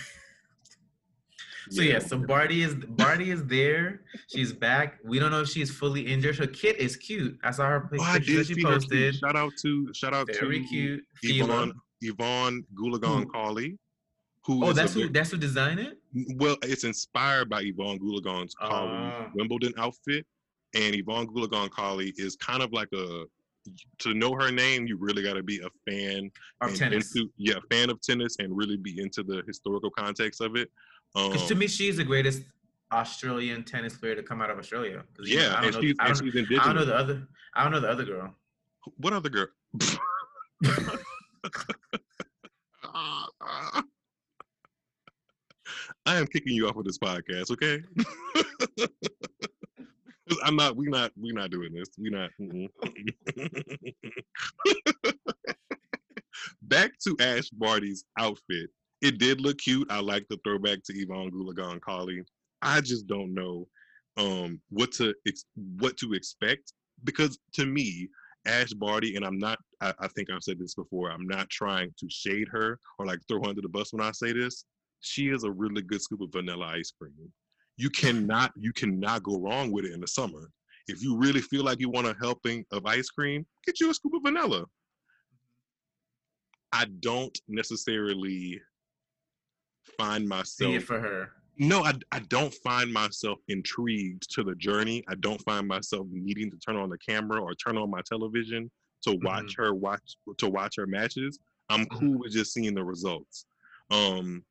So 1.70 1.82
yeah, 1.82 1.98
so 1.98 2.18
Barty 2.18 2.62
is 2.62 2.74
Barty 2.74 3.30
is 3.30 3.44
there. 3.46 4.02
She's 4.28 4.52
back. 4.52 4.98
We 5.04 5.18
don't 5.18 5.30
know 5.30 5.42
if 5.42 5.48
she's 5.48 5.70
fully 5.70 6.02
injured. 6.02 6.36
Her 6.36 6.46
kit 6.46 6.76
is 6.78 6.96
cute. 6.96 7.38
I 7.42 7.50
saw 7.50 7.66
her 7.68 7.84
Oh, 7.86 7.88
picture 7.96 8.12
that 8.38 8.46
she 8.46 8.54
see 8.54 8.54
her 8.54 8.54
tweet. 8.54 8.64
posted. 8.66 9.14
Shout 9.16 9.36
out 9.36 9.52
to 9.62 9.92
shout 9.94 10.14
out 10.14 10.28
Very 10.40 10.60
to 10.62 10.66
cute. 10.68 11.04
Yvonne. 11.22 11.72
Yvonne 12.00 12.64
Goolagong. 12.74 13.26
Who 14.44 14.64
Oh, 14.64 14.72
that's 14.72 14.94
who. 14.94 15.08
That's 15.08 15.30
who 15.30 15.36
designed 15.36 15.78
it. 15.80 15.98
well, 16.36 16.56
it's 16.62 16.84
inspired 16.84 17.48
by 17.48 17.60
Yvonne 17.62 17.98
Goolagong's 18.00 18.54
Cawley 18.54 18.90
Ah. 18.92 19.30
Wimbledon 19.34 19.72
outfit. 19.76 20.26
And 20.74 20.94
Yvonne 20.94 21.26
Goolagong 21.28 21.70
Cawley 21.70 22.12
is 22.16 22.34
kind 22.36 22.62
of 22.62 22.72
like 22.72 22.88
a 22.92 23.24
to 24.00 24.12
know 24.12 24.34
her 24.34 24.50
name, 24.50 24.88
you 24.88 24.96
really 24.96 25.22
gotta 25.22 25.42
be 25.42 25.60
a 25.60 25.68
fan 25.88 26.28
Of 26.60 26.74
tennis. 26.74 27.14
into- 27.14 27.30
yeah, 27.36 27.60
fan 27.70 27.90
of 27.90 28.00
tennis 28.00 28.34
and 28.40 28.56
really 28.56 28.76
be 28.76 28.98
into 29.00 29.22
the 29.22 29.44
historical 29.46 29.88
context 29.90 30.40
of 30.40 30.56
it. 30.56 30.68
Um, 31.14 31.30
Because 31.30 31.48
to 31.48 31.54
me, 31.54 31.66
she's 31.66 31.96
the 31.96 32.04
greatest 32.04 32.42
Australian 32.92 33.64
tennis 33.64 33.96
player 33.96 34.14
to 34.14 34.22
come 34.22 34.42
out 34.42 34.50
of 34.50 34.58
Australia. 34.58 35.02
yeah, 35.24 35.54
I 35.56 35.70
don't, 35.70 35.82
she's, 35.82 35.96
know, 35.96 36.04
I, 36.04 36.12
don't, 36.12 36.60
I 36.60 36.66
don't 36.66 36.76
know 36.76 36.84
the 36.84 36.96
other. 36.96 37.26
I 37.54 37.62
don't 37.62 37.72
know 37.72 37.80
the 37.80 37.90
other 37.90 38.04
girl. 38.04 38.34
What 38.96 39.12
other 39.12 39.28
girl? 39.28 39.46
I 46.04 46.16
am 46.16 46.26
kicking 46.26 46.54
you 46.54 46.68
off 46.68 46.76
of 46.76 46.84
this 46.84 46.98
podcast, 46.98 47.52
okay? 47.52 47.80
I'm 50.42 50.56
not. 50.56 50.76
We 50.76 50.88
not. 50.88 51.12
We 51.20 51.32
not 51.32 51.50
doing 51.50 51.72
this. 51.72 51.88
We 51.98 52.10
not. 52.10 52.30
Back 56.62 56.92
to 57.04 57.16
Ash 57.20 57.48
Barty's 57.50 58.04
outfit. 58.18 58.70
It 59.02 59.18
did 59.18 59.40
look 59.40 59.58
cute. 59.58 59.90
I 59.90 60.00
like 60.00 60.24
the 60.30 60.38
throwback 60.44 60.78
to 60.84 60.92
Yvonne 60.94 61.30
Goolagong 61.32 61.80
Cawley. 61.80 62.22
I 62.62 62.80
just 62.80 63.08
don't 63.08 63.34
know 63.34 63.66
um, 64.16 64.60
what 64.70 64.92
to 64.92 65.14
ex- 65.26 65.44
what 65.78 65.96
to 65.98 66.12
expect 66.12 66.72
because 67.04 67.38
to 67.54 67.66
me, 67.66 68.08
Ash 68.46 68.72
Barty, 68.72 69.16
and 69.16 69.24
I'm 69.24 69.38
not, 69.38 69.58
I, 69.80 69.92
I 70.00 70.08
think 70.08 70.30
I've 70.30 70.42
said 70.42 70.58
this 70.58 70.74
before, 70.74 71.10
I'm 71.10 71.26
not 71.26 71.48
trying 71.50 71.92
to 71.98 72.06
shade 72.08 72.48
her 72.50 72.78
or 72.98 73.06
like 73.06 73.20
throw 73.28 73.40
her 73.40 73.48
under 73.48 73.62
the 73.62 73.68
bus 73.68 73.92
when 73.92 74.04
I 74.04 74.12
say 74.12 74.32
this. 74.32 74.64
She 75.00 75.28
is 75.28 75.44
a 75.44 75.50
really 75.50 75.82
good 75.82 76.00
scoop 76.00 76.20
of 76.20 76.32
vanilla 76.32 76.66
ice 76.66 76.92
cream. 76.96 77.32
You 77.76 77.90
cannot, 77.90 78.52
you 78.56 78.72
cannot 78.72 79.22
go 79.22 79.38
wrong 79.38 79.72
with 79.72 79.84
it 79.84 79.92
in 79.92 80.00
the 80.00 80.06
summer. 80.06 80.50
If 80.88 81.02
you 81.02 81.16
really 81.16 81.40
feel 81.40 81.64
like 81.64 81.80
you 81.80 81.88
want 81.88 82.06
a 82.06 82.16
helping 82.20 82.64
of 82.72 82.86
ice 82.86 83.08
cream, 83.08 83.46
get 83.64 83.80
you 83.80 83.90
a 83.90 83.94
scoop 83.94 84.12
of 84.14 84.22
vanilla. 84.24 84.64
I 86.72 86.86
don't 87.00 87.36
necessarily 87.48 88.60
find 89.96 90.28
myself 90.28 90.82
for 90.84 91.00
her. 91.00 91.32
no, 91.58 91.84
I, 91.84 91.92
I 92.10 92.20
don't 92.20 92.52
find 92.54 92.92
myself 92.92 93.38
intrigued 93.48 94.30
to 94.34 94.42
the 94.42 94.54
journey. 94.54 95.04
I 95.08 95.14
don't 95.16 95.40
find 95.42 95.66
myself 95.68 96.06
needing 96.10 96.50
to 96.50 96.56
turn 96.58 96.76
on 96.76 96.88
the 96.90 96.98
camera 96.98 97.42
or 97.42 97.54
turn 97.54 97.76
on 97.76 97.90
my 97.90 98.00
television 98.06 98.70
to 99.02 99.18
watch 99.22 99.54
her 99.56 99.74
watch 99.74 100.16
to 100.38 100.48
watch 100.48 100.74
her 100.76 100.86
matches. 100.86 101.38
I'm 101.68 101.84
Mhm. 101.86 101.98
cool 101.98 102.18
with 102.18 102.32
just 102.32 102.52
seeing 102.52 102.74
the 102.74 102.84
results. 102.84 103.46
Um 103.90 104.44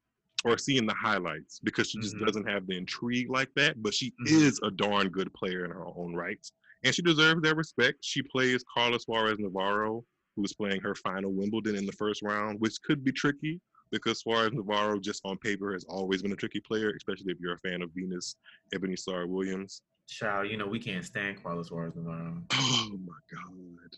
or 0.44 0.58
seeing 0.58 0.88
the 0.88 0.94
highlights 0.96 1.60
because 1.60 1.90
she 1.92 2.00
just 2.00 2.16
Mhm. 2.16 2.26
doesn't 2.26 2.50
have 2.50 2.66
the 2.66 2.76
intrigue 2.76 3.30
like 3.30 3.54
that, 3.56 3.82
but 3.82 3.94
she 3.94 4.12
Mhm. 4.12 4.28
is 4.28 4.60
a 4.64 4.72
darn 4.72 5.10
good 5.10 5.32
player 5.34 5.66
in 5.66 5.72
her 5.72 5.86
own 5.86 6.16
right. 6.16 6.40
And 6.84 6.96
she 6.96 7.04
deserves 7.04 7.42
that 7.44 7.56
respect. 7.56 8.00
She 8.04 8.24
plays 8.24 8.64
Carla 8.74 9.00
Suarez 9.00 9.38
Navarro, 9.38 10.04
who's 10.36 10.52
playing 10.54 10.82
her 10.82 10.96
final 10.96 11.32
Wimbledon 11.32 11.76
in 11.76 11.86
the 11.86 11.92
first 11.92 12.24
round, 12.24 12.60
which 12.60 12.82
could 12.82 13.04
be 13.04 13.12
tricky 13.12 13.62
because 13.92 14.20
Suarez 14.20 14.52
Navarro, 14.54 15.00
just 15.00 15.22
on 15.26 15.38
paper, 15.38 15.74
has 15.74 15.86
always 15.86 16.22
been 16.22 16.32
a 16.32 16.36
tricky 16.36 16.60
player, 16.60 16.94
especially 16.96 17.32
if 17.32 17.39
you're 17.39 17.54
a 17.54 17.60
fan 17.60 17.82
of 17.82 17.92
Venus 17.94 18.36
Ebony 18.74 18.96
Star 18.96 19.28
Williams. 19.28 19.82
Child, 20.08 20.50
you 20.50 20.58
know 20.58 20.68
we 20.68 20.80
can't 20.80 21.06
stand 21.06 21.42
Carlos 21.42 21.68
Suarez 21.68 21.96
Navarro. 21.96 22.42
Oh 22.54 22.98
my 23.06 23.14
God. 23.32 23.89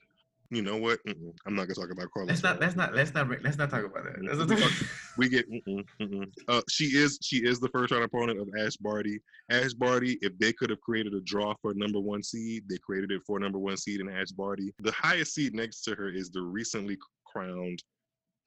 You 0.53 0.61
know 0.61 0.77
what? 0.77 0.99
Mm-mm. 1.07 1.33
I'm 1.47 1.55
not 1.55 1.67
gonna 1.67 1.73
talk 1.73 1.91
about 1.91 2.11
Carlos. 2.13 2.29
Let's 2.29 2.43
not. 2.43 2.59
Let's 2.59 2.75
not. 2.75 2.93
Let's 2.93 3.13
not. 3.15 3.27
Let's 3.41 3.57
not 3.57 3.71
talk 3.71 3.85
about 3.85 4.03
that. 4.03 4.23
Let's 4.23 4.37
not 4.37 4.59
talk- 4.59 4.87
we 5.17 5.27
get 5.27 5.49
mm-mm, 5.49 5.83
mm-mm. 5.99 6.31
Uh, 6.47 6.61
she 6.69 6.85
is 6.85 7.17
she 7.23 7.37
is 7.37 7.59
the 7.59 7.69
first 7.69 7.91
round 7.91 8.03
opponent 8.03 8.39
of 8.39 8.47
Ash 8.59 8.75
Barty. 8.77 9.19
Ash 9.49 9.73
Barty, 9.73 10.19
if 10.21 10.37
they 10.37 10.53
could 10.53 10.69
have 10.69 10.79
created 10.81 11.15
a 11.15 11.21
draw 11.21 11.55
for 11.59 11.73
number 11.73 11.99
one 11.99 12.21
seed, 12.21 12.65
they 12.69 12.77
created 12.77 13.11
it 13.11 13.23
for 13.25 13.39
number 13.39 13.57
one 13.57 13.77
seed 13.77 13.99
in 13.99 14.09
Ash 14.09 14.29
Barty. 14.29 14.71
The 14.79 14.91
highest 14.91 15.33
seed 15.33 15.55
next 15.55 15.81
to 15.85 15.95
her 15.95 16.09
is 16.09 16.29
the 16.29 16.41
recently 16.41 16.97
crowned 17.25 17.81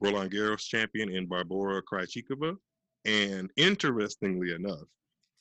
Roland 0.01 0.31
Garros 0.31 0.67
champion 0.67 1.11
in 1.11 1.27
Barbora 1.29 1.83
Krejcikova. 1.83 2.57
And 3.05 3.51
interestingly 3.57 4.53
enough, 4.53 4.83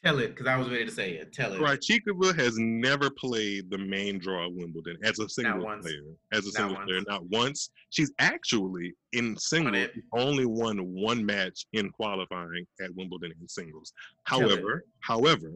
Tell 0.04 0.20
it, 0.20 0.36
because 0.36 0.46
I 0.46 0.56
was 0.56 0.70
ready 0.70 0.86
to 0.86 0.92
say 0.92 1.14
it. 1.14 1.34
Tell 1.34 1.52
it. 1.52 1.60
Krejcikova 1.60 2.38
has 2.38 2.60
never 2.60 3.10
played 3.10 3.72
the 3.72 3.78
main 3.80 4.20
draw 4.20 4.46
of 4.46 4.54
Wimbledon 4.54 4.98
as 5.04 5.18
a 5.18 5.28
single 5.28 5.64
player. 5.64 6.04
As 6.32 6.44
a 6.44 6.50
Not 6.50 6.54
single 6.54 6.76
once. 6.76 6.86
player, 6.86 7.02
not 7.08 7.26
once. 7.32 7.72
She's 7.90 8.14
actually 8.20 8.94
in 9.14 9.36
singles 9.36 9.88
only 10.14 10.46
won 10.46 10.78
one 10.94 11.26
match 11.26 11.66
in 11.74 11.90
qualifying 11.90 12.68
at 12.82 12.94
Wimbledon 12.94 13.34
in 13.42 13.48
singles. 13.48 13.94
However, 14.26 14.86
however, 15.00 15.54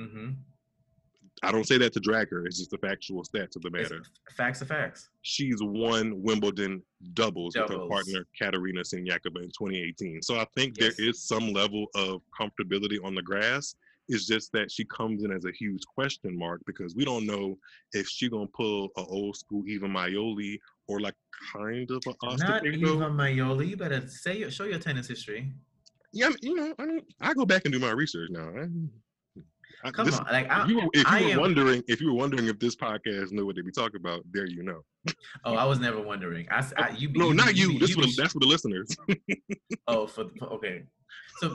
Mm-hmm. 0.00 0.30
I 1.42 1.52
don't 1.52 1.66
say 1.66 1.78
that 1.78 1.92
to 1.92 2.00
drag 2.00 2.30
her. 2.30 2.44
It's 2.46 2.58
just 2.58 2.70
the 2.70 2.78
factual 2.78 3.22
stats 3.22 3.56
of 3.56 3.62
the 3.62 3.70
matter. 3.70 4.02
Facts 4.36 4.62
are 4.62 4.66
facts. 4.66 5.08
She's 5.22 5.58
won 5.60 6.22
Wimbledon 6.22 6.82
doubles, 7.14 7.54
with 7.56 7.70
her 7.70 7.86
partner 7.88 8.26
Katerina 8.40 8.80
Siniakova 8.80 9.42
in 9.42 9.50
2018. 9.50 10.22
So 10.22 10.38
I 10.38 10.46
think 10.56 10.74
Yes. 10.78 10.96
there 10.96 11.06
is 11.08 11.22
some 11.22 11.52
level 11.52 11.86
of 11.94 12.22
comfortability 12.38 13.02
on 13.04 13.14
the 13.14 13.22
grass. 13.22 13.74
It's 14.10 14.26
just 14.26 14.50
that 14.52 14.70
she 14.72 14.84
comes 14.86 15.22
in 15.22 15.30
as 15.32 15.44
a 15.44 15.52
huge 15.52 15.82
question 15.86 16.36
mark 16.36 16.62
because 16.66 16.94
we 16.96 17.04
don't 17.04 17.26
know 17.26 17.58
if 17.92 18.08
she 18.08 18.28
gonna 18.30 18.46
pull 18.46 18.88
a 18.96 19.02
old 19.02 19.36
school 19.36 19.62
Iva 19.68 19.86
Majoli 19.86 20.58
or 20.86 20.98
like 21.00 21.14
kind 21.52 21.90
of 21.90 22.02
a 22.06 22.10
Not 22.36 22.40
Ostapenko. 22.62 22.74
Iva 22.74 23.10
Majoli. 23.10 23.68
You 23.68 23.76
better 23.76 24.06
say 24.08 24.48
show 24.50 24.64
your 24.64 24.78
tennis 24.78 25.06
history. 25.08 25.52
Yeah, 26.14 26.30
you 26.40 26.54
know, 26.54 26.74
I 26.78 26.86
mean, 26.86 27.02
I 27.20 27.34
go 27.34 27.44
back 27.44 27.66
and 27.66 27.72
do 27.72 27.78
my 27.78 27.90
research 27.90 28.30
now. 28.30 28.48
I, 28.48 28.66
Come 29.92 30.06
this- 30.06 30.18
on, 30.18 30.26
like 30.30 30.50
I, 30.50 30.62
If 30.64 30.68
you, 30.68 30.76
were, 30.76 30.88
if 30.92 31.00
you 31.02 31.04
I 31.16 31.22
were 31.22 31.30
am- 31.30 31.40
wondering, 31.40 31.82
if 31.88 32.00
you 32.00 32.08
were 32.08 32.18
wondering 32.18 32.46
if 32.48 32.58
this 32.58 32.74
podcast 32.76 33.30
knew 33.32 33.46
what 33.46 33.56
they 33.56 33.62
be 33.62 33.70
talking 33.70 34.00
about, 34.00 34.22
there 34.32 34.46
you 34.46 34.62
know. 34.62 34.80
oh, 35.44 35.54
I 35.54 35.64
was 35.64 35.78
never 35.78 36.00
wondering. 36.00 36.46
I, 36.50 36.64
I- 36.76 36.90
you, 36.90 37.08
No, 37.14 37.28
you, 37.28 37.34
not 37.34 37.56
you. 37.56 37.68
be- 37.70 37.78
This 37.78 37.94
the, 37.94 38.14
that's 38.16 38.32
for 38.32 38.40
the 38.40 38.46
listeners. 38.46 38.88
Oh, 39.86 40.06
for, 40.06 40.26
okay. 40.42 40.82
So 41.38 41.54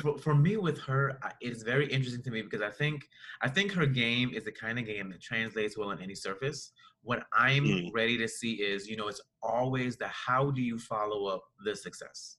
for, 0.00 0.18
for 0.18 0.34
me 0.36 0.56
with 0.56 0.78
her, 0.82 1.18
it's 1.40 1.62
very 1.62 1.86
interesting 1.90 2.22
to 2.22 2.30
me 2.30 2.42
because 2.42 2.60
I 2.62 2.70
think 2.70 3.02
I 3.40 3.48
think 3.48 3.72
her 3.72 3.86
game 3.86 4.30
is 4.34 4.44
the 4.44 4.52
kind 4.52 4.78
of 4.78 4.86
game 4.86 5.10
that 5.10 5.20
translates 5.20 5.76
well 5.76 5.88
on 5.88 6.00
any 6.00 6.14
surface. 6.14 6.70
What 7.02 7.24
I'm 7.36 7.64
Mm. 7.64 7.90
ready 7.92 8.16
to 8.18 8.28
see 8.28 8.52
is, 8.62 8.86
you 8.86 8.96
know, 8.96 9.08
it's 9.08 9.20
always 9.42 9.96
the 9.96 10.06
how 10.08 10.50
do 10.52 10.62
you 10.62 10.78
follow 10.78 11.26
up 11.26 11.42
the 11.64 11.74
success. 11.74 12.36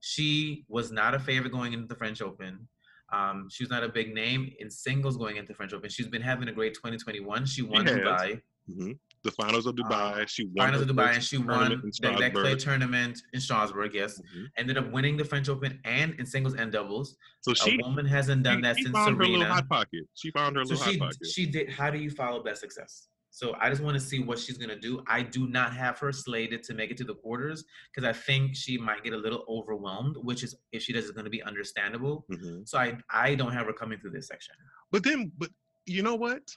She 0.00 0.64
was 0.68 0.92
not 0.92 1.14
a 1.14 1.18
favorite 1.18 1.52
going 1.52 1.72
into 1.72 1.86
the 1.88 1.96
French 1.96 2.20
Open. 2.22 2.68
Um, 3.14 3.48
she's 3.50 3.70
not 3.70 3.82
a 3.84 3.88
big 3.88 4.08
name 4.14 4.42
in 4.58 4.68
singles 4.70 5.16
going 5.16 5.36
into 5.36 5.54
French 5.54 5.72
Open. 5.72 5.88
She's 5.90 6.08
been 6.08 6.22
having 6.22 6.48
a 6.48 6.52
great 6.52 6.74
2021. 6.74 7.46
She 7.46 7.62
won 7.62 7.86
has. 7.86 7.96
Dubai, 7.96 8.40
hmm 8.72 8.92
The 9.22 9.30
finals 9.30 9.66
of 9.66 9.74
Dubai. 9.80 10.20
Um, 10.20 10.26
she 10.26 10.42
won 10.44 10.52
the 10.54 10.62
finals 10.62 10.82
of 10.82 10.88
Dubai, 10.96 11.14
and 11.14 11.24
she 11.24 11.38
won 11.38 11.68
that, 12.02 12.18
that 12.22 12.34
clay 12.34 12.56
tournament 12.56 13.14
in 13.34 13.40
Strasbourg. 13.40 13.94
Yes, 13.94 14.12
Mhm. 14.20 14.44
ended 14.60 14.76
up 14.80 14.86
winning 14.96 15.16
the 15.20 15.24
French 15.32 15.48
Open 15.48 15.72
and 15.84 16.08
in 16.20 16.26
singles 16.34 16.54
and 16.60 16.72
doubles. 16.72 17.16
So 17.42 17.54
she, 17.54 17.74
a 17.78 17.82
woman 17.84 18.06
hasn't 18.06 18.42
done 18.42 18.58
she, 18.58 18.62
that 18.62 18.76
she 18.76 18.82
since 18.84 18.96
found 18.98 19.18
her 19.20 19.26
little 19.26 19.46
hot 19.56 19.68
pocket. 19.68 20.04
She 20.14 20.30
found 20.38 20.56
her 20.56 20.64
So 20.64 20.74
little 20.74 20.84
she 20.92 20.98
hot 20.98 21.08
pocket. 21.10 21.26
she 21.34 21.42
did. 21.54 21.66
How 21.78 21.88
do 21.94 21.98
you 21.98 22.10
follow 22.10 22.42
that 22.48 22.58
success? 22.58 23.08
So 23.34 23.56
I 23.60 23.68
just 23.68 23.82
want 23.82 23.94
to 23.94 24.00
see 24.00 24.20
what 24.20 24.38
she's 24.38 24.56
gonna 24.56 24.78
do. 24.78 25.02
I 25.08 25.20
do 25.20 25.48
not 25.48 25.74
have 25.74 25.98
her 25.98 26.12
slated 26.12 26.62
to 26.62 26.72
make 26.72 26.92
it 26.92 26.96
to 26.98 27.04
the 27.04 27.16
quarters 27.16 27.64
because 27.92 28.08
I 28.08 28.12
think 28.12 28.54
she 28.54 28.78
might 28.78 29.02
get 29.02 29.12
a 29.12 29.16
little 29.16 29.44
overwhelmed, 29.48 30.16
which 30.18 30.44
is 30.44 30.54
if 30.70 30.82
she 30.82 30.92
does, 30.92 31.06
is 31.06 31.10
going 31.10 31.24
to 31.24 31.30
be 31.30 31.42
understandable. 31.42 32.26
Mhm. 32.30 32.66
So 32.68 32.78
I 32.78 32.96
I 33.10 33.34
don't 33.34 33.52
have 33.52 33.66
her 33.66 33.72
coming 33.72 33.98
through 33.98 34.12
this 34.12 34.28
section. 34.28 34.54
But 34.92 35.02
then, 35.02 35.32
but 35.36 35.50
you 35.84 36.04
know 36.04 36.14
what? 36.14 36.48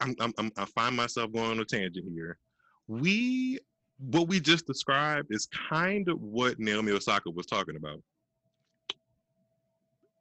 I'm, 0.00 0.14
I'm, 0.20 0.34
I'm 0.36 0.52
I 0.58 0.66
find 0.66 0.94
myself 0.94 1.32
going 1.32 1.50
on 1.52 1.60
a 1.60 1.64
tangent 1.64 2.12
here. 2.12 2.36
We 2.86 3.58
what 3.96 4.28
we 4.28 4.40
just 4.40 4.66
described 4.66 5.28
is 5.30 5.48
kind 5.70 6.10
of 6.10 6.20
what 6.20 6.60
Naomi 6.60 6.92
Osaka 6.92 7.30
was 7.30 7.46
talking 7.46 7.76
about. 7.76 8.02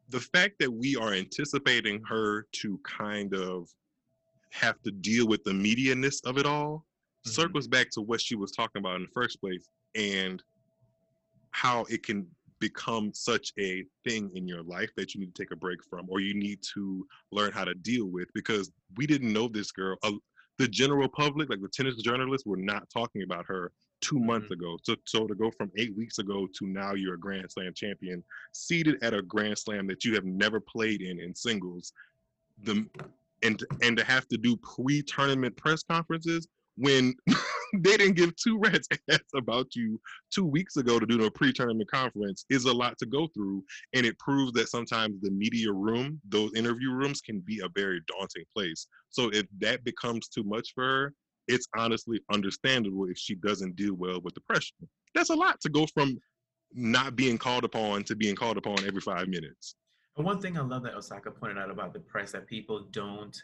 The 0.07 0.21
fact 0.21 0.53
that 0.59 0.71
we 0.71 0.95
are 0.95 1.11
anticipating 1.11 2.01
her 2.03 2.47
to 2.53 2.79
kind 2.85 3.33
of 3.35 3.67
have 4.51 4.81
to 4.83 4.91
deal 4.91 5.27
with 5.27 5.43
the 5.43 5.53
media-ness 5.53 6.21
of 6.21 6.37
it 6.37 6.45
all 6.45 6.85
Mhm. 7.25 7.31
circles 7.31 7.67
back 7.67 7.89
to 7.91 8.01
what 8.01 8.21
she 8.21 8.35
was 8.35 8.51
talking 8.51 8.79
about 8.79 8.95
in 8.95 9.03
the 9.03 9.11
first 9.13 9.39
place 9.39 9.67
and 9.95 10.43
how 11.51 11.83
it 11.85 12.03
can 12.03 12.27
become 12.59 13.13
such 13.13 13.53
a 13.59 13.85
thing 14.03 14.31
in 14.35 14.47
your 14.47 14.63
life 14.63 14.89
that 14.95 15.13
you 15.13 15.19
need 15.19 15.33
to 15.33 15.43
take 15.43 15.51
a 15.51 15.55
break 15.55 15.83
from 15.83 16.05
or 16.09 16.19
you 16.19 16.33
need 16.33 16.59
to 16.73 17.07
learn 17.31 17.51
how 17.51 17.63
to 17.63 17.75
deal 17.75 18.05
with 18.05 18.31
because 18.33 18.71
we 18.95 19.05
didn't 19.05 19.31
know 19.31 19.47
this 19.47 19.71
girl. 19.71 19.97
Uh, 20.01 20.13
the 20.57 20.67
general 20.67 21.07
public 21.07 21.49
like 21.49 21.61
the 21.61 21.69
tennis 21.69 22.01
journalists 22.01 22.47
were 22.47 22.57
not 22.57 22.89
talking 22.89 23.21
about 23.21 23.45
her 23.45 23.71
two 24.01 24.19
months 24.19 24.49
ago. 24.49 24.77
So, 24.83 24.95
so 25.05 25.27
to 25.27 25.35
go 25.35 25.51
from 25.51 25.71
eight 25.77 25.95
weeks 25.95 26.17
ago 26.17 26.47
to 26.57 26.67
now 26.67 26.93
you're 26.95 27.13
a 27.13 27.19
grand 27.19 27.51
slam 27.51 27.73
champion 27.75 28.23
seated 28.53 29.03
at 29.03 29.13
a 29.13 29.21
grand 29.21 29.57
slam 29.57 29.85
that 29.87 30.03
you 30.03 30.15
have 30.15 30.25
never 30.25 30.59
played 30.59 31.01
in 31.01 31.19
in 31.19 31.35
singles 31.35 31.93
the 32.63 32.87
and 33.43 33.63
and 33.81 33.97
to 33.97 34.03
have 34.03 34.27
to 34.27 34.37
do 34.37 34.57
pre-tournament 34.57 35.55
press 35.57 35.83
conferences 35.83 36.47
when 36.77 37.13
they 37.73 37.97
didn't 37.97 38.15
give 38.15 38.35
two 38.35 38.59
rats 38.59 38.87
ass 39.11 39.19
about 39.35 39.75
you 39.75 39.99
two 40.31 40.45
weeks 40.45 40.77
ago 40.77 40.99
to 40.99 41.05
do 41.05 41.23
a 41.25 41.31
pre-tournament 41.31 41.89
conference 41.89 42.45
is 42.49 42.65
a 42.65 42.73
lot 42.73 42.97
to 42.99 43.05
go 43.05 43.27
through. 43.33 43.63
And 43.93 44.05
it 44.05 44.17
proves 44.19 44.53
that 44.53 44.69
sometimes 44.69 45.19
the 45.21 45.31
media 45.31 45.71
room 45.71 46.21
those 46.29 46.53
interview 46.53 46.91
rooms 46.91 47.21
can 47.21 47.39
be 47.39 47.61
a 47.63 47.69
very 47.75 48.01
daunting 48.07 48.45
place. 48.55 48.87
So 49.09 49.29
if 49.33 49.45
that 49.59 49.83
becomes 49.83 50.27
too 50.27 50.43
much 50.43 50.73
for 50.73 50.83
her 50.83 51.13
it's 51.47 51.67
honestly 51.77 52.19
understandable 52.31 53.05
if 53.09 53.17
she 53.17 53.35
doesn't 53.35 53.75
deal 53.75 53.93
well 53.93 54.19
with 54.21 54.33
the 54.33 54.41
pressure. 54.41 54.75
That's 55.15 55.29
a 55.29 55.35
lot 55.35 55.59
to 55.61 55.69
go 55.69 55.85
from 55.93 56.19
not 56.73 57.15
being 57.15 57.37
called 57.37 57.63
upon 57.63 58.03
to 58.03 58.15
being 58.15 58.35
called 58.35 58.57
upon 58.57 58.85
every 58.85 59.01
five 59.01 59.27
minutes 59.27 59.75
And 60.17 60.25
one 60.25 60.41
thing 60.41 60.57
I 60.57 60.61
love 60.61 60.83
that 60.83 60.95
Osaka 60.95 61.31
pointed 61.31 61.57
out 61.57 61.69
about 61.69 61.93
the 61.93 61.99
press 61.99 62.31
that 62.31 62.47
people 62.47 62.87
don't 62.91 63.41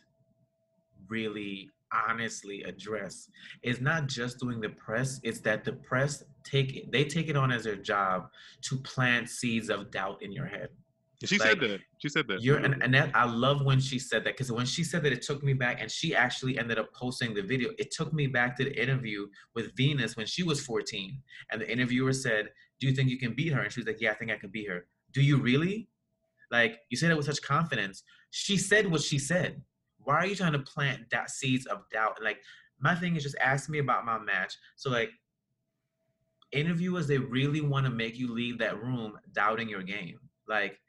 really 1.07 1.69
honestly 2.09 2.63
address 2.63 3.29
is 3.61 3.79
not 3.79 4.07
just 4.07 4.39
doing 4.39 4.59
the 4.59 4.69
press 4.69 5.19
it's 5.21 5.39
that 5.41 5.63
the 5.63 5.73
press 5.73 6.23
take 6.43 6.75
it 6.75 6.91
they 6.91 7.03
take 7.03 7.29
it 7.29 7.37
on 7.37 7.51
as 7.51 7.65
their 7.65 7.75
job 7.75 8.29
to 8.61 8.77
plant 8.77 9.29
seeds 9.29 9.69
of 9.69 9.91
doubt 9.91 10.19
in 10.23 10.31
your 10.31 10.47
head 10.47 10.69
she 11.25 11.37
Like, 11.37 11.49
said 11.49 11.59
that 11.61 11.79
she 11.99 12.09
said 12.09 12.27
that 12.27 12.41
You're 12.41 12.57
and, 12.57 12.81
and 12.83 12.93
that 12.93 13.11
I 13.13 13.25
love 13.25 13.63
when 13.63 13.79
she 13.79 13.97
said 13.97 14.23
that 14.25 14.33
because 14.33 14.51
when 14.51 14.65
she 14.65 14.83
said 14.83 15.03
that 15.03 15.13
it 15.13 15.21
took 15.21 15.41
me 15.43 15.53
back 15.53 15.79
and 15.81 15.89
she 15.89 16.15
actually 16.15 16.57
ended 16.57 16.77
up 16.77 16.93
posting 16.93 17.33
the 17.33 17.41
video. 17.41 17.69
It 17.77 17.91
took 17.91 18.13
me 18.13 18.27
back 18.27 18.57
to 18.57 18.65
the 18.65 18.81
interview 18.81 19.27
with 19.55 19.75
Venus 19.75 20.17
when 20.17 20.25
she 20.25 20.43
was 20.43 20.65
14. 20.65 21.17
And 21.51 21.61
the 21.61 21.71
interviewer 21.71 22.11
said, 22.11 22.49
Do 22.79 22.87
you 22.87 22.93
think 22.93 23.09
you 23.09 23.17
can 23.17 23.33
beat 23.33 23.53
her? 23.53 23.61
And 23.61 23.71
she 23.71 23.79
was 23.79 23.87
like, 23.87 24.01
Yeah, 24.01 24.11
I 24.11 24.15
think 24.15 24.31
I 24.31 24.37
can 24.37 24.49
beat 24.49 24.69
her. 24.69 24.85
Do 25.13 25.21
you 25.21 25.37
really? 25.37 25.87
Like 26.53 26.77
you 26.89 26.95
said 26.97 27.11
it 27.11 27.17
with 27.17 27.25
such 27.25 27.41
confidence. 27.41 28.03
She 28.29 28.55
said 28.57 28.89
what 28.89 29.01
she 29.01 29.17
said. 29.19 29.61
Why 29.97 30.15
are 30.15 30.25
you 30.27 30.35
trying 30.35 30.53
to 30.53 30.59
plant 30.59 31.09
that 31.11 31.29
seeds 31.31 31.65
of 31.65 31.79
doubt? 31.91 32.19
Like 32.23 32.37
my 32.79 32.93
thing 32.95 33.15
is 33.17 33.23
just 33.23 33.35
ask 33.41 33.69
me 33.69 33.79
about 33.79 34.05
my 34.05 34.19
match. 34.19 34.53
So 34.77 34.89
like 34.91 35.09
interviewers, 36.51 37.07
they 37.07 37.17
really 37.17 37.61
want 37.61 37.85
to 37.85 37.91
make 37.91 38.17
you 38.17 38.31
leave 38.31 38.59
that 38.59 38.81
room 38.81 39.17
doubting 39.33 39.67
your 39.67 39.81
game. 39.83 40.19
Like 40.47 40.79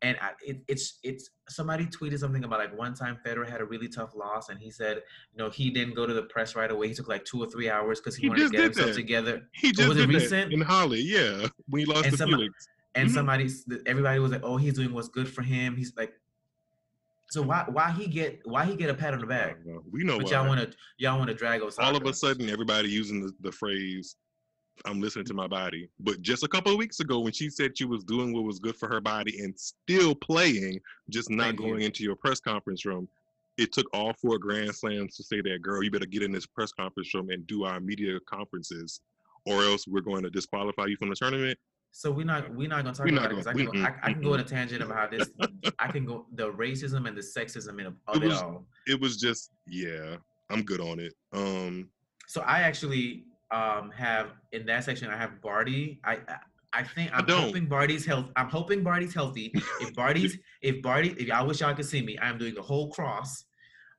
and 0.00 0.16
I, 0.22 0.30
it, 0.40 0.60
it's 0.68 1.00
it's 1.02 1.30
somebody 1.48 1.84
tweeted 1.86 2.20
something 2.20 2.44
about 2.44 2.60
like 2.60 2.78
one 2.78 2.94
time 2.94 3.18
Federer 3.26 3.48
had 3.48 3.60
a 3.60 3.64
really 3.64 3.88
tough 3.88 4.14
loss 4.14 4.48
and 4.48 4.56
he 4.60 4.70
said 4.70 4.98
you 5.32 5.38
know 5.42 5.50
he 5.50 5.70
didn't 5.70 5.94
go 5.94 6.06
to 6.06 6.14
the 6.14 6.22
press 6.22 6.54
right 6.54 6.70
away 6.70 6.86
he 6.86 6.94
took 6.94 7.08
like 7.08 7.24
two 7.24 7.42
or 7.42 7.48
three 7.50 7.68
hours 7.68 7.98
because 7.98 8.14
he, 8.14 8.22
He 8.22 8.28
wanted 8.28 8.44
to 8.44 8.50
get 8.50 8.60
himself 8.62 8.88
that. 8.90 8.94
together 8.94 9.48
he 9.54 9.72
just 9.72 9.88
was 9.88 9.96
it 9.98 10.06
did 10.06 10.10
that 10.10 10.14
recent? 10.20 10.52
in 10.52 10.60
Halle 10.60 10.94
yeah 11.00 11.48
when 11.68 11.80
he 11.80 11.84
lost 11.84 12.04
And 12.04 12.12
to 12.12 12.16
some- 12.16 12.28
Felix 12.30 12.68
and 12.98 13.08
Mhm. 13.08 13.14
somebody 13.14 13.48
everybody 13.86 14.18
was 14.18 14.32
like 14.32 14.42
oh 14.42 14.56
he's 14.56 14.74
doing 14.74 14.92
what's 14.92 15.08
good 15.08 15.28
for 15.28 15.42
him 15.42 15.76
he's 15.76 15.94
like 15.96 16.12
so 17.30 17.42
why 17.42 17.64
why 17.68 17.90
he 17.90 18.06
get 18.06 18.40
why 18.44 18.64
he 18.64 18.74
get 18.74 18.90
a 18.90 18.94
pat 18.94 19.14
on 19.14 19.20
the 19.20 19.26
back 19.26 19.64
know. 19.64 19.82
we 19.90 20.02
know 20.02 20.18
but 20.18 20.26
why. 20.26 20.32
y'all 20.32 20.46
want 20.48 20.60
to 20.60 20.76
y'all 20.98 21.18
want 21.18 21.28
to 21.28 21.34
drag 21.34 21.62
us. 21.62 21.78
all 21.78 21.94
of 21.96 22.04
a 22.04 22.12
sudden 22.12 22.48
everybody 22.50 22.88
using 22.88 23.20
the, 23.20 23.32
the 23.40 23.52
phrase 23.52 24.16
i'm 24.84 25.00
listening 25.00 25.24
to 25.24 25.34
my 25.34 25.46
body 25.46 25.88
but 26.00 26.20
just 26.22 26.42
a 26.44 26.48
couple 26.48 26.72
of 26.72 26.78
weeks 26.78 27.00
ago 27.00 27.20
when 27.20 27.32
she 27.32 27.50
said 27.50 27.76
she 27.76 27.84
was 27.84 28.02
doing 28.04 28.32
what 28.32 28.44
was 28.44 28.58
good 28.58 28.76
for 28.76 28.88
her 28.88 29.00
body 29.00 29.40
and 29.42 29.54
still 29.58 30.14
playing 30.14 30.80
just 31.10 31.30
not 31.30 31.44
Thank 31.48 31.60
you. 31.60 31.66
going 31.66 31.82
into 31.82 32.02
your 32.04 32.16
press 32.16 32.40
conference 32.40 32.84
room 32.84 33.08
it 33.58 33.72
took 33.72 33.86
all 33.92 34.12
four 34.14 34.38
grand 34.38 34.72
slams 34.74 35.16
to 35.16 35.22
say 35.24 35.40
that 35.40 35.62
girl 35.62 35.82
you 35.82 35.90
better 35.90 36.06
get 36.06 36.22
in 36.22 36.32
this 36.32 36.46
press 36.46 36.72
conference 36.72 37.12
room 37.14 37.30
and 37.30 37.46
do 37.46 37.64
our 37.64 37.80
media 37.80 38.18
conferences 38.26 39.00
or 39.46 39.62
else 39.64 39.86
we're 39.88 40.00
going 40.00 40.22
to 40.22 40.30
disqualify 40.30 40.86
you 40.86 40.96
from 40.96 41.08
the 41.10 41.16
tournament 41.16 41.58
so 41.90 42.10
we're 42.12 42.24
not 42.26 42.54
we're 42.54 42.68
not 42.68 42.84
gonna 42.84 42.94
talk 42.94 43.06
We're 43.06 43.12
about 43.18 43.26
it 43.32 43.36
because 43.36 43.46
I 43.46 43.52
can 43.54 43.64
go, 43.66 43.72
I, 43.82 43.94
I 44.02 44.12
can 44.12 44.22
go 44.22 44.34
on 44.34 44.40
a 44.40 44.44
tangent 44.44 44.82
about 44.82 44.96
how 44.98 45.06
this 45.08 45.30
I 45.78 45.88
can 45.90 46.04
go 46.04 46.26
the 46.34 46.52
racism 46.52 47.08
and 47.08 47.16
the 47.16 47.22
sexism 47.22 47.80
in 47.80 47.86
of 47.86 47.94
It 48.16 48.22
it 48.24 48.28
was- 48.28 48.42
all 48.42 48.66
it 48.86 49.00
was 49.00 49.16
just 49.16 49.50
yeah 49.66 50.16
i'm 50.50 50.62
good 50.62 50.80
on 50.80 50.98
it 51.00 51.14
um 51.32 51.90
So 52.26 52.40
I 52.42 52.60
actually 52.60 53.24
um 53.50 53.90
have 53.96 54.26
in 54.52 54.66
that 54.66 54.84
section 54.84 55.08
I 55.10 55.16
have 55.16 55.40
Barty. 55.42 56.00
I 56.04 56.14
I, 56.14 56.36
I 56.80 56.82
think 56.82 57.12
I 57.12 57.18
I'm 57.18 57.26
don't. 57.26 57.42
hoping 57.48 57.66
Barty's 57.66 58.04
health. 58.04 58.26
I'm 58.36 58.50
hoping 58.50 58.82
Barty's 58.84 59.14
healthy. 59.14 59.46
If 59.80 59.94
Barty's 60.00 60.36
if 60.60 60.82
Barty 60.82 61.10
if 61.18 61.30
I 61.30 61.42
wish 61.42 61.60
y'all 61.60 61.74
could 61.74 61.86
see 61.86 62.02
me, 62.02 62.18
I 62.18 62.28
am 62.28 62.36
doing 62.38 62.54
the 62.54 62.62
whole 62.70 62.90
cross. 62.92 63.44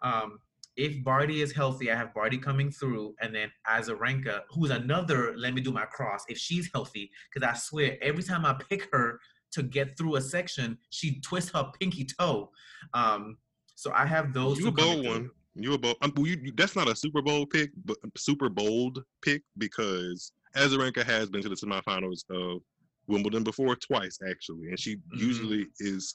Um 0.03 0.37
if 0.79 1.03
Barty 1.03 1.41
is 1.41 1.51
healthy, 1.51 1.91
I 1.91 1.95
have 1.95 2.13
Barty 2.13 2.37
coming 2.37 2.71
through, 2.71 3.13
and 3.21 3.35
then 3.35 3.51
Azarenka, 3.67 4.41
who's 4.49 4.69
another, 4.69 5.33
let 5.37 5.53
me 5.53 5.59
do 5.61 5.71
my 5.71 5.85
cross, 5.85 6.23
if 6.29 6.37
she's 6.37 6.69
healthy, 6.73 7.11
because 7.31 7.47
I 7.47 7.53
swear 7.57 7.97
every 8.01 8.23
time 8.23 8.45
I 8.45 8.53
pick 8.53 8.87
her 8.93 9.19
to 9.51 9.61
get 9.63 9.97
through 9.97 10.15
a 10.15 10.21
section, 10.21 10.77
she 10.89 11.19
twists 11.19 11.51
her 11.51 11.69
pinky 11.79 12.05
toe. 12.05 12.51
Um, 12.93 13.37
so 13.75 13.91
I 13.93 14.05
have 14.05 14.33
those 14.33 14.57
You 14.59 14.67
a 14.69 14.71
bold 14.71 15.03
through. 15.03 15.09
one. 15.11 15.29
You 15.55 15.73
a 15.73 15.77
bold. 15.77 15.97
Um, 16.01 16.13
well, 16.15 16.27
you, 16.27 16.53
that's 16.55 16.75
not 16.77 16.87
a 16.87 16.95
Super 16.95 17.21
Bowl 17.21 17.45
pick, 17.45 17.71
but 17.83 17.97
super 18.17 18.47
bold 18.47 19.03
pick 19.21 19.43
because 19.57 20.31
Azarenka 20.55 21.03
has 21.03 21.29
been 21.29 21.41
to 21.41 21.49
the 21.49 21.55
semifinals 21.55 22.23
of 22.29 22.61
Wimbledon 23.07 23.43
before 23.43 23.75
twice 23.75 24.19
actually, 24.29 24.67
and 24.69 24.79
she 24.79 24.95
Mhm. 24.95 25.01
usually 25.19 25.65
is. 25.79 26.13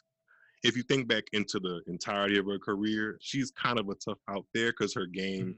If 0.65 0.77
you 0.77 0.83
think 0.83 1.07
back 1.07 1.25
into 1.33 1.61
the 1.61 1.83
entirety 1.87 2.39
of 2.39 2.47
her 2.47 2.59
career, 2.59 3.19
she's 3.21 3.51
kind 3.51 3.79
of 3.79 3.89
a 3.91 3.95
tough 3.97 4.19
out 4.29 4.47
there 4.55 4.73
because 4.73 4.95
her 4.95 5.07
game, 5.07 5.57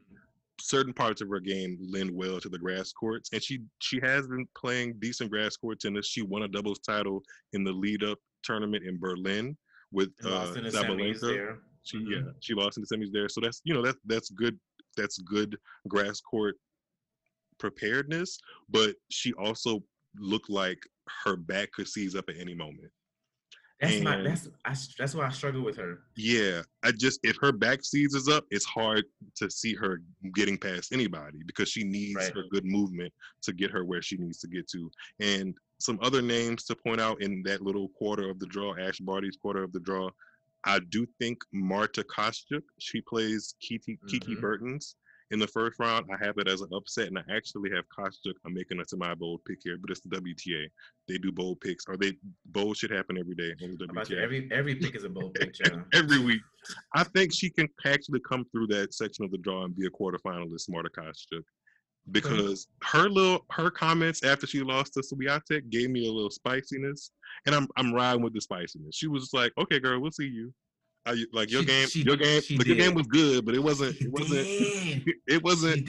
certain 0.60 0.92
parts 0.92 1.20
of 1.20 1.28
her 1.28 1.38
game, 1.40 1.78
lend 1.80 2.10
well 2.10 2.40
to 2.40 2.48
the 2.48 2.58
grass 2.58 2.92
courts, 2.92 3.30
and 3.32 3.42
she 3.42 3.60
she 3.80 4.00
has 4.02 4.26
been 4.26 4.46
playing 4.58 4.94
decent 4.98 5.30
grass 5.30 5.56
court 5.56 5.78
tennis. 5.80 6.06
She 6.08 6.22
won 6.22 6.42
a 6.42 6.48
doubles 6.48 6.80
title 6.80 7.22
in 7.52 7.62
the 7.62 7.72
lead 7.72 8.02
up 8.02 8.18
tournament 8.42 8.84
in 8.84 8.98
Berlin 8.98 9.56
with 9.92 10.10
uh, 10.24 10.30
lost 10.30 10.56
in 10.56 10.64
the 10.64 10.70
semis 10.70 11.20
Sabalenka. 11.20 11.20
there. 11.20 11.58
She 11.84 11.98
Mhm. 11.98 12.10
yeah, 12.10 12.32
she 12.40 12.54
lost 12.54 12.76
in 12.76 12.84
the 12.88 12.96
semis 12.96 13.12
there. 13.12 13.28
So 13.28 13.40
that's 13.40 13.60
you 13.64 13.74
know 13.74 13.82
that's 13.82 13.98
that's 14.06 14.30
good 14.30 14.58
that's 14.96 15.18
good 15.18 15.56
grass 15.86 16.20
court 16.20 16.56
preparedness. 17.58 18.38
But 18.68 18.96
she 19.10 19.32
also 19.34 19.84
looked 20.18 20.50
like 20.50 20.78
her 21.24 21.36
back 21.36 21.70
could 21.72 21.86
seize 21.86 22.16
up 22.16 22.28
at 22.28 22.36
any 22.38 22.54
moment. 22.54 22.90
That's 23.80 24.00
my 24.00 24.22
that's 24.22 24.48
I, 24.64 24.74
that's 24.98 25.14
why 25.14 25.26
I 25.26 25.30
struggle 25.30 25.62
with 25.62 25.76
her. 25.76 25.98
Yeah, 26.16 26.62
I 26.82 26.92
just 26.92 27.20
if 27.22 27.36
her 27.42 27.52
back 27.52 27.84
seizes 27.84 28.26
up, 28.28 28.44
it's 28.50 28.64
hard 28.64 29.04
to 29.36 29.50
see 29.50 29.74
her 29.74 30.00
getting 30.34 30.56
past 30.56 30.92
anybody 30.92 31.38
because 31.46 31.68
she 31.68 31.84
needs 31.84 32.16
Right. 32.16 32.34
her 32.34 32.44
good 32.50 32.64
movement 32.64 33.12
to 33.42 33.52
get 33.52 33.70
her 33.70 33.84
where 33.84 34.00
she 34.00 34.16
needs 34.16 34.38
to 34.40 34.48
get 34.48 34.66
to. 34.70 34.90
And 35.20 35.54
some 35.78 35.98
other 36.02 36.22
names 36.22 36.64
to 36.64 36.74
point 36.76 37.02
out 37.02 37.20
in 37.20 37.42
that 37.44 37.60
little 37.60 37.90
quarter 37.90 38.30
of 38.30 38.38
the 38.38 38.46
draw, 38.46 38.74
Ash 38.78 38.98
Barty's 38.98 39.36
quarter 39.36 39.62
of 39.62 39.72
the 39.72 39.80
draw. 39.80 40.08
I 40.64 40.78
do 40.88 41.06
think 41.20 41.38
Marta 41.52 42.02
Kostyuk, 42.02 42.62
she 42.78 43.02
plays 43.02 43.54
Kiki, 43.60 43.98
Kiki 44.08 44.34
Mhm. 44.36 44.40
Bertens, 44.40 44.96
in 45.30 45.38
the 45.38 45.46
first 45.46 45.78
round. 45.78 46.06
I 46.12 46.24
have 46.24 46.38
it 46.38 46.48
as 46.48 46.60
an 46.60 46.70
upset, 46.72 47.08
and 47.08 47.18
I 47.18 47.22
actually 47.30 47.70
have 47.74 47.84
Kostyuk. 47.88 48.34
I'm 48.44 48.54
making 48.54 48.80
a 48.80 48.84
semi 48.86 49.14
bold 49.14 49.44
pick 49.44 49.58
here, 49.62 49.76
but 49.80 49.90
it's 49.90 50.00
the 50.00 50.08
WTA. 50.08 50.68
They 51.08 51.18
do 51.18 51.32
bold 51.32 51.60
picks, 51.60 51.84
or 51.88 51.96
they 51.96 52.14
bold 52.46 52.76
should 52.76 52.90
happen 52.90 53.18
every 53.18 53.34
day 53.34 53.52
on 53.62 53.76
the 53.78 53.86
WTA. 53.86 54.22
every 54.22 54.48
every 54.52 54.74
pick 54.76 54.94
is 54.94 55.04
a 55.04 55.08
bold 55.08 55.34
pick, 55.34 55.54
every 55.94 56.18
week. 56.18 56.40
I 56.94 57.04
think 57.04 57.32
she 57.32 57.50
can 57.50 57.68
actually 57.84 58.20
come 58.20 58.44
through 58.52 58.68
that 58.68 58.94
section 58.94 59.24
of 59.24 59.30
the 59.30 59.38
draw 59.38 59.64
and 59.64 59.76
be 59.76 59.86
a 59.86 59.90
quarterfinalist, 59.90 60.70
Marta 60.70 60.90
Kostyuk. 60.90 61.42
Because 62.12 62.68
her 62.84 63.08
little 63.08 63.44
her 63.50 63.68
comments 63.68 64.22
after 64.22 64.46
she 64.46 64.60
lost 64.60 64.94
to 64.94 65.00
Swiatek 65.00 65.68
gave 65.70 65.90
me 65.90 66.06
a 66.06 66.12
little 66.12 66.30
spiciness, 66.30 67.10
and 67.46 67.54
I'm 67.54 67.66
I'm 67.76 67.92
riding 67.92 68.22
with 68.22 68.32
the 68.32 68.40
spiciness. 68.40 68.94
She 68.94 69.08
was 69.08 69.30
like, 69.32 69.52
"Okay, 69.58 69.80
girl, 69.80 70.00
we'll 70.00 70.12
see 70.12 70.28
you." 70.28 70.54
I, 71.06 71.24
like 71.32 71.50
your 71.50 71.62
She- 71.62 71.66
game, 71.66 71.88
she- 71.88 72.02
your 72.02 72.16
game, 72.16 72.42
like, 72.58 72.66
your 72.66 72.76
game 72.76 72.94
was 72.94 73.06
good, 73.06 73.44
but 73.46 73.54
it 73.54 73.62
wasn't. 73.62 73.96
It 74.00 74.10
wasn't. 74.10 74.46
It 75.28 75.42
wasn't. 75.42 75.88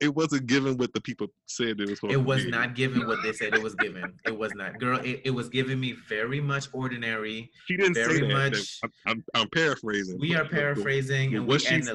It 0.00 0.12
wasn't 0.16 0.46
given 0.48 0.76
what 0.78 0.92
the 0.94 1.00
people 1.00 1.28
said 1.46 1.80
it 1.80 1.88
was. 1.88 2.00
It 2.10 2.16
was 2.16 2.44
not 2.46 2.74
given 2.74 3.06
what 3.06 3.22
they 3.22 3.32
said 3.32 3.54
it 3.54 3.62
was 3.62 3.76
given. 3.76 4.12
It 4.26 4.36
was 4.36 4.52
not, 4.52 4.80
girl. 4.80 4.98
It, 4.98 5.20
it 5.24 5.30
was 5.30 5.48
giving 5.48 5.78
me 5.78 5.94
very 6.08 6.40
much 6.40 6.66
ordinary. 6.72 7.48
She 7.68 7.76
didn't 7.76 7.94
very 7.94 8.14
say 8.18 8.20
that. 8.26 8.28
much- 8.52 8.80
I'm, 8.82 8.90
I'm, 9.06 9.24
I'm 9.34 9.48
paraphrasing. 9.50 10.18
We 10.18 10.34
are 10.34 10.44
paraphrasing, 10.44 11.36
and 11.36 11.46
what 11.46 11.60
we 11.60 11.66
she 11.66 11.74
adding, 11.76 11.88
a, 11.88 11.94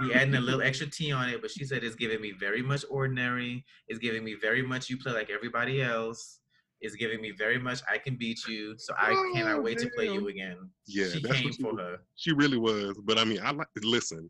we 0.00 0.12
adding 0.12 0.34
a 0.34 0.40
little 0.40 0.60
extra 0.62 0.88
tea 0.88 1.12
on 1.12 1.28
it. 1.28 1.40
But 1.40 1.52
she 1.52 1.64
said 1.64 1.84
it's 1.84 1.94
giving 1.94 2.20
me 2.20 2.32
very 2.32 2.62
much 2.62 2.84
ordinary. 2.90 3.64
It's 3.86 4.00
giving 4.00 4.24
me 4.24 4.34
very 4.34 4.62
much 4.62 4.90
you 4.90 4.96
play 4.98 5.12
like 5.12 5.30
everybody 5.30 5.82
else. 5.82 6.40
It's 6.80 6.94
giving 6.96 7.20
me 7.20 7.30
very 7.30 7.58
much 7.58 7.80
I 7.90 7.98
can 7.98 8.16
beat 8.16 8.46
you. 8.46 8.74
So 8.78 8.94
I 8.98 9.12
Oh, 9.12 9.32
cannot 9.34 9.62
wait 9.62 9.78
to 9.78 9.90
play 9.90 10.06
you 10.06 10.28
again. 10.28 10.70
Yeah, 10.86 11.08
she 11.08 11.20
that's 11.20 11.36
came 11.36 11.44
what 11.44 11.54
she 11.54 11.62
for 11.62 11.72
was- 11.74 11.80
her. 11.80 11.98
She 12.16 12.32
really 12.32 12.58
was. 12.58 12.98
But 13.04 13.18
I 13.18 13.24
mean, 13.24 13.40
I 13.42 13.50
like 13.52 13.68
listen. 13.82 14.28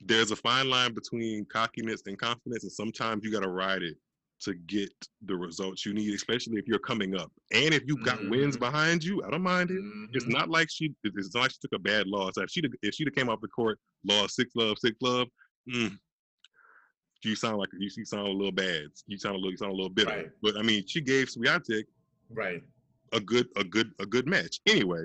There's 0.00 0.30
a 0.30 0.36
fine 0.36 0.70
line 0.70 0.94
between 0.94 1.44
cockiness 1.46 2.02
and 2.06 2.16
confidence, 2.18 2.62
and 2.62 2.72
sometimes 2.72 3.24
you 3.24 3.32
gotta 3.32 3.48
ride 3.48 3.82
it 3.82 3.96
to 4.40 4.54
get 4.54 4.90
the 5.22 5.34
results 5.34 5.84
you 5.84 5.92
need, 5.92 6.14
especially 6.14 6.58
if 6.58 6.68
you're 6.68 6.78
coming 6.78 7.16
up. 7.16 7.32
And 7.52 7.74
if 7.74 7.82
you've 7.86 8.04
got 8.04 8.24
wins 8.28 8.56
Mhm. 8.56 8.60
behind 8.60 9.02
you, 9.02 9.20
I 9.24 9.30
don't 9.30 9.42
mind 9.42 9.72
it. 9.72 9.82
It's 10.12 10.24
Mhm. 10.26 10.32
not 10.32 10.48
like 10.48 10.70
she 10.70 10.94
it's 11.02 11.34
not 11.34 11.42
like 11.42 11.50
she 11.50 11.58
took 11.60 11.72
a 11.74 11.78
bad 11.80 12.06
loss. 12.06 12.36
If 12.38 12.48
she'd 12.50 12.70
if 12.80 12.94
she'd 12.94 13.08
have 13.08 13.14
came 13.14 13.28
off 13.28 13.40
the 13.40 13.48
court, 13.48 13.80
lost 14.04 14.36
six 14.36 14.54
love, 14.54 14.78
six 14.78 14.96
love, 15.02 15.28
mm, 15.68 15.98
you 17.22 17.34
sound 17.36 17.58
like 17.58 17.68
you, 17.78 17.90
you 17.96 18.04
sound 18.04 18.28
a 18.28 18.30
little 18.30 18.52
bad. 18.52 18.86
You 19.06 19.18
sound 19.18 19.34
a 19.34 19.38
little 19.38 19.50
you 19.50 19.56
sound 19.56 19.72
a 19.72 19.74
little 19.74 19.88
bitter. 19.90 20.10
Right. 20.10 20.30
But 20.42 20.56
I 20.56 20.62
mean, 20.62 20.84
she 20.86 21.00
gave 21.00 21.28
Swiatek 21.28 21.84
Right. 22.30 22.62
a 23.12 23.20
good 23.20 23.48
a 23.56 23.64
good 23.64 23.92
a 23.98 24.06
good 24.06 24.26
match. 24.28 24.60
Anyway, 24.66 25.04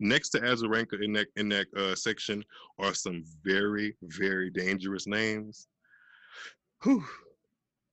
next 0.00 0.30
to 0.30 0.40
Azarenka 0.40 1.02
in 1.02 1.12
that 1.14 1.28
in 1.36 1.48
that 1.50 1.66
uh, 1.76 1.94
section 1.94 2.44
are 2.78 2.94
some 2.94 3.24
very 3.44 3.96
very 4.02 4.50
dangerous 4.50 5.06
names. 5.06 5.68
Whew. 6.84 7.04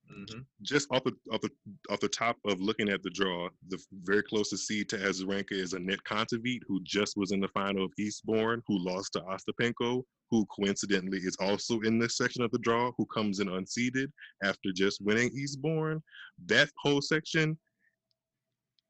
Hmm 0.08 0.40
Just 0.62 0.88
off 0.90 1.04
the 1.04 1.12
off 1.32 1.40
the 1.40 1.50
off 1.90 2.00
the 2.00 2.08
top 2.08 2.36
of 2.44 2.60
looking 2.60 2.88
at 2.88 3.02
the 3.02 3.10
draw, 3.10 3.48
the 3.68 3.78
very 4.02 4.22
closest 4.22 4.66
seed 4.66 4.88
to 4.90 4.96
Azarenka 4.96 5.52
is 5.52 5.74
Anett 5.74 6.02
Kontaveit, 6.08 6.60
who 6.66 6.80
just 6.84 7.16
was 7.16 7.32
in 7.32 7.40
the 7.40 7.48
final 7.48 7.84
of 7.84 7.92
Eastbourne, 7.98 8.62
who 8.66 8.78
lost 8.78 9.12
to 9.14 9.20
Ostapenko, 9.20 10.02
who 10.30 10.46
coincidentally 10.46 11.18
is 11.18 11.36
also 11.40 11.80
in 11.80 11.98
this 11.98 12.16
section 12.16 12.42
of 12.42 12.50
the 12.50 12.58
draw, 12.58 12.92
who 12.96 13.06
comes 13.06 13.40
in 13.40 13.48
unseeded 13.48 14.10
after 14.42 14.72
just 14.72 15.00
winning 15.00 15.30
Eastbourne. 15.34 16.02
That 16.46 16.68
whole 16.82 17.02
section 17.02 17.58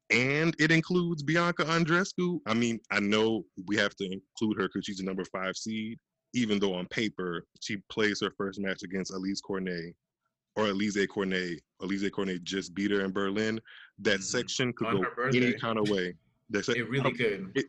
and 0.09 0.55
it 0.57 0.71
includes 0.71 1.21
Bianca 1.21 1.65
Andrescu. 1.65 2.39
I 2.45 2.53
mean, 2.53 2.79
I 2.91 2.99
know 2.99 3.43
we 3.65 3.75
have 3.75 3.95
to 3.97 4.05
include 4.05 4.57
her 4.57 4.67
because 4.67 4.85
she's 4.85 5.01
a 5.01 5.05
number 5.05 5.25
five 5.25 5.57
seed, 5.57 5.99
even 6.33 6.59
though 6.59 6.75
on 6.75 6.85
paper 6.87 7.45
she 7.61 7.77
plays 7.89 8.21
her 8.21 8.31
first 8.37 8.59
match 8.59 8.83
against 8.83 9.11
Alizé 9.11 9.41
Cornet 9.45 9.93
or 10.57 10.65
Alizé 10.65 11.07
Cornet. 11.07 11.61
Alizé 11.81 12.11
Cornet 12.11 12.43
just 12.43 12.73
beat 12.73 12.89
her 12.91 13.01
in 13.05 13.11
Berlin. 13.11 13.61
That 13.99 14.19
Mhm. 14.19 14.23
section 14.23 14.73
could 14.73 14.87
On 14.87 15.01
go 15.01 15.21
any 15.23 15.53
kind 15.53 15.77
of 15.77 15.87
way. 15.89 16.15
That's 16.49 16.67
It 16.69 16.89
really 16.89 17.13
could. 17.13 17.51
it, 17.55 17.67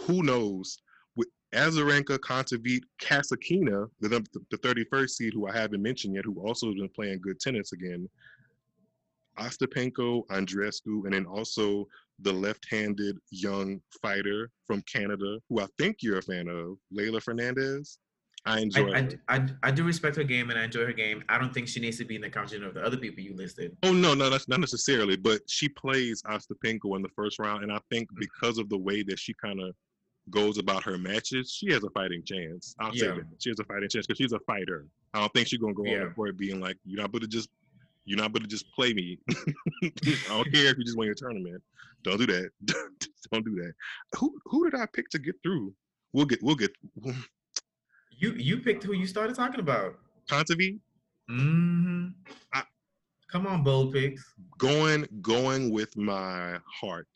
who 0.00 0.22
knows? 0.22 0.78
With 1.14 1.28
Azarenka, 1.52 2.18
Kontaveit, 2.18 2.82
Kasatkina, 3.00 3.88
the, 4.00 4.08
the 4.50 4.58
31st 4.58 5.16
seed, 5.16 5.32
who 5.32 5.46
I 5.46 5.52
haven't 5.52 5.82
mentioned 5.82 6.14
yet, 6.16 6.24
who 6.24 6.40
also 6.44 6.66
has 6.66 6.74
been 6.74 6.88
playing 6.88 7.20
good 7.20 7.38
tennis 7.38 7.72
again, 7.72 8.08
Ostapenko, 9.38 10.26
Andrescu, 10.28 11.04
and 11.04 11.12
then 11.12 11.26
also 11.26 11.88
the 12.20 12.32
left-handed 12.32 13.18
young 13.30 13.80
fighter 14.00 14.50
from 14.66 14.80
Canada, 14.82 15.38
who 15.48 15.60
I 15.60 15.66
think 15.78 15.98
you're 16.02 16.18
a 16.18 16.22
fan 16.22 16.48
of, 16.48 16.78
Leylah 16.92 17.22
Fernandez. 17.22 17.98
I 18.46 18.56
I, 18.56 18.60
enjoy 18.60 18.92
I, 18.92 19.00
her. 19.02 19.08
I, 19.28 19.46
I 19.62 19.70
do 19.70 19.84
respect 19.84 20.16
her 20.16 20.24
game 20.24 20.50
and 20.50 20.58
I 20.58 20.64
enjoy 20.64 20.84
her 20.86 20.92
game. 20.92 21.24
I 21.28 21.38
don't 21.38 21.52
think 21.54 21.66
she 21.68 21.80
needs 21.80 21.96
to 21.98 22.04
be 22.04 22.16
in 22.16 22.20
the 22.20 22.28
conversation 22.30 22.64
of 22.64 22.74
the 22.74 22.82
other 22.84 22.96
people 22.98 23.22
you 23.24 23.34
listed. 23.34 23.76
Oh 23.82 23.92
no, 23.92 24.12
no, 24.14 24.28
that's 24.30 24.48
not 24.48 24.60
necessarily, 24.60 25.16
but 25.16 25.40
she 25.48 25.68
plays 25.68 26.22
Ostapenko 26.24 26.96
in 26.96 27.02
the 27.02 27.08
first 27.16 27.38
round, 27.38 27.62
and 27.62 27.72
I 27.72 27.78
think 27.90 28.10
Mm-hmm. 28.10 28.20
because 28.20 28.58
of 28.58 28.68
the 28.68 28.76
way 28.78 29.02
that 29.04 29.18
she 29.18 29.32
kind 29.34 29.60
of 29.60 29.74
goes 30.30 30.58
about 30.58 30.82
her 30.84 30.98
matches, 30.98 31.50
she 31.52 31.70
has 31.72 31.84
a 31.84 31.90
fighting 31.90 32.22
chance. 32.24 32.74
I'll 32.80 32.92
say 32.94 33.06
that 33.08 33.24
she 33.38 33.50
has 33.50 33.58
a 33.60 33.64
fighting 33.64 33.88
chance 33.88 34.06
because 34.06 34.18
she's 34.18 34.32
a 34.32 34.40
fighter. 34.40 34.86
I 35.14 35.20
don't 35.20 35.32
think 35.32 35.48
she's 35.48 35.58
gonna 35.60 35.74
go 35.74 35.82
on 35.82 35.88
Yeah. 35.88 36.04
the 36.04 36.10
court 36.10 36.36
being 36.36 36.60
like, 36.60 36.76
"You're 36.84 37.00
not 37.00 37.12
gonna 37.12 37.26
just, 37.26 37.48
you're 38.04 38.18
not 38.18 38.32
gonna 38.32 38.46
just 38.46 38.70
play 38.72 38.92
me." 38.94 39.18
I 39.82 39.92
don't 40.28 40.52
care 40.52 40.66
if 40.66 40.78
you 40.78 40.84
just 40.84 40.96
win 40.98 41.06
your 41.06 41.14
tournament. 41.14 41.62
Don't 42.02 42.18
do 42.18 42.26
that. 42.26 42.50
don't 43.32 43.44
do 43.44 43.54
that. 43.56 43.72
Who 44.18 44.34
who 44.46 44.68
did 44.70 44.78
I 44.78 44.86
pick 44.92 45.08
to 45.10 45.18
get 45.18 45.36
through? 45.42 45.72
We'll 46.12 46.26
get 46.26 46.42
we'll 46.42 46.56
get 46.56 46.72
You 48.18 48.32
you 48.32 48.58
picked 48.58 48.84
who 48.84 48.94
you 48.94 49.06
started 49.06 49.36
talking 49.36 49.60
about. 49.60 49.98
Kontaveit 50.30 50.78
hmm 51.28 52.08
I- 52.52 52.62
Come 53.30 53.46
on, 53.46 53.62
bold 53.64 53.92
picks. 53.92 54.22
going 54.58 55.06
going 55.20 55.70
with 55.70 55.96
my 55.96 56.58
heart. 56.66 57.08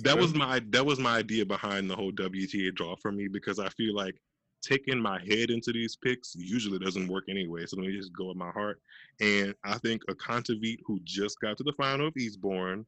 That 0.00 0.18
was 0.18 0.34
my 0.34 0.60
that 0.70 0.84
was 0.84 0.98
my 0.98 1.16
idea 1.18 1.44
behind 1.46 1.90
the 1.90 1.96
whole 1.96 2.12
WTA 2.12 2.74
draw 2.74 2.94
for 2.96 3.10
me 3.10 3.28
because 3.28 3.58
I 3.58 3.68
feel 3.70 3.94
like 3.94 4.16
taking 4.62 4.98
my 5.00 5.18
head 5.24 5.50
into 5.50 5.72
these 5.72 5.96
picks 5.96 6.34
usually 6.34 6.78
doesn't 6.78 7.08
work 7.08 7.24
anyway. 7.28 7.64
So 7.66 7.76
let 7.76 7.86
me 7.86 7.96
just 7.96 8.12
go 8.12 8.26
with 8.26 8.36
my 8.36 8.50
heart. 8.50 8.80
And 9.20 9.54
I 9.64 9.78
think 9.78 10.02
a 10.08 10.14
Kontaveit 10.14 10.78
who 10.84 11.00
just 11.04 11.40
got 11.40 11.56
to 11.56 11.64
the 11.64 11.72
final 11.72 12.08
of 12.08 12.16
Eastbourne 12.16 12.84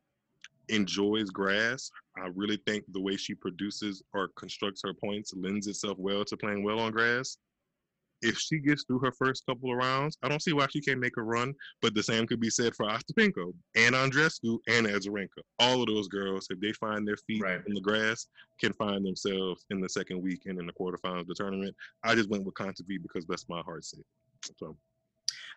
enjoys 0.68 1.30
grass. 1.30 1.90
I 2.16 2.28
really 2.34 2.58
think 2.66 2.84
the 2.92 3.00
way 3.00 3.16
she 3.16 3.34
produces 3.34 4.02
or 4.14 4.28
constructs 4.36 4.82
her 4.84 4.94
points 4.94 5.32
lends 5.34 5.66
itself 5.66 5.98
well 5.98 6.24
to 6.24 6.36
playing 6.36 6.62
well 6.62 6.78
on 6.78 6.92
grass. 6.92 7.36
If 8.24 8.38
she 8.38 8.60
gets 8.60 8.84
through 8.84 9.00
her 9.00 9.10
first 9.10 9.44
couple 9.46 9.72
of 9.72 9.78
rounds, 9.78 10.16
I 10.22 10.28
don't 10.28 10.40
see 10.40 10.52
why 10.52 10.68
she 10.70 10.80
can't 10.80 11.00
make 11.00 11.16
a 11.16 11.22
run. 11.22 11.54
But 11.80 11.94
the 11.94 12.04
same 12.04 12.24
could 12.28 12.38
be 12.38 12.50
said 12.50 12.76
for 12.76 12.86
Ostapenko 12.86 13.52
and 13.74 13.96
Andrescu 13.96 14.58
and 14.68 14.86
Azarenka. 14.86 15.42
All 15.58 15.80
of 15.80 15.88
those 15.88 16.06
girls, 16.06 16.46
if 16.48 16.60
they 16.60 16.72
find 16.74 17.06
their 17.06 17.16
feet 17.16 17.42
Right. 17.42 17.60
in 17.66 17.74
the 17.74 17.80
grass, 17.80 18.28
can 18.60 18.72
find 18.74 19.04
themselves 19.04 19.64
in 19.70 19.80
the 19.80 19.88
second 19.88 20.22
week 20.22 20.42
and 20.46 20.56
in 20.60 20.66
the 20.66 20.72
quarterfinals 20.72 21.22
of 21.22 21.26
the 21.26 21.34
tournament. 21.34 21.74
I 22.04 22.14
just 22.14 22.30
went 22.30 22.44
with 22.44 22.54
Kontaveit 22.54 23.02
because 23.02 23.26
that's 23.26 23.48
my 23.48 23.60
heart 23.62 23.84
sake. 23.84 24.06
So 24.56 24.76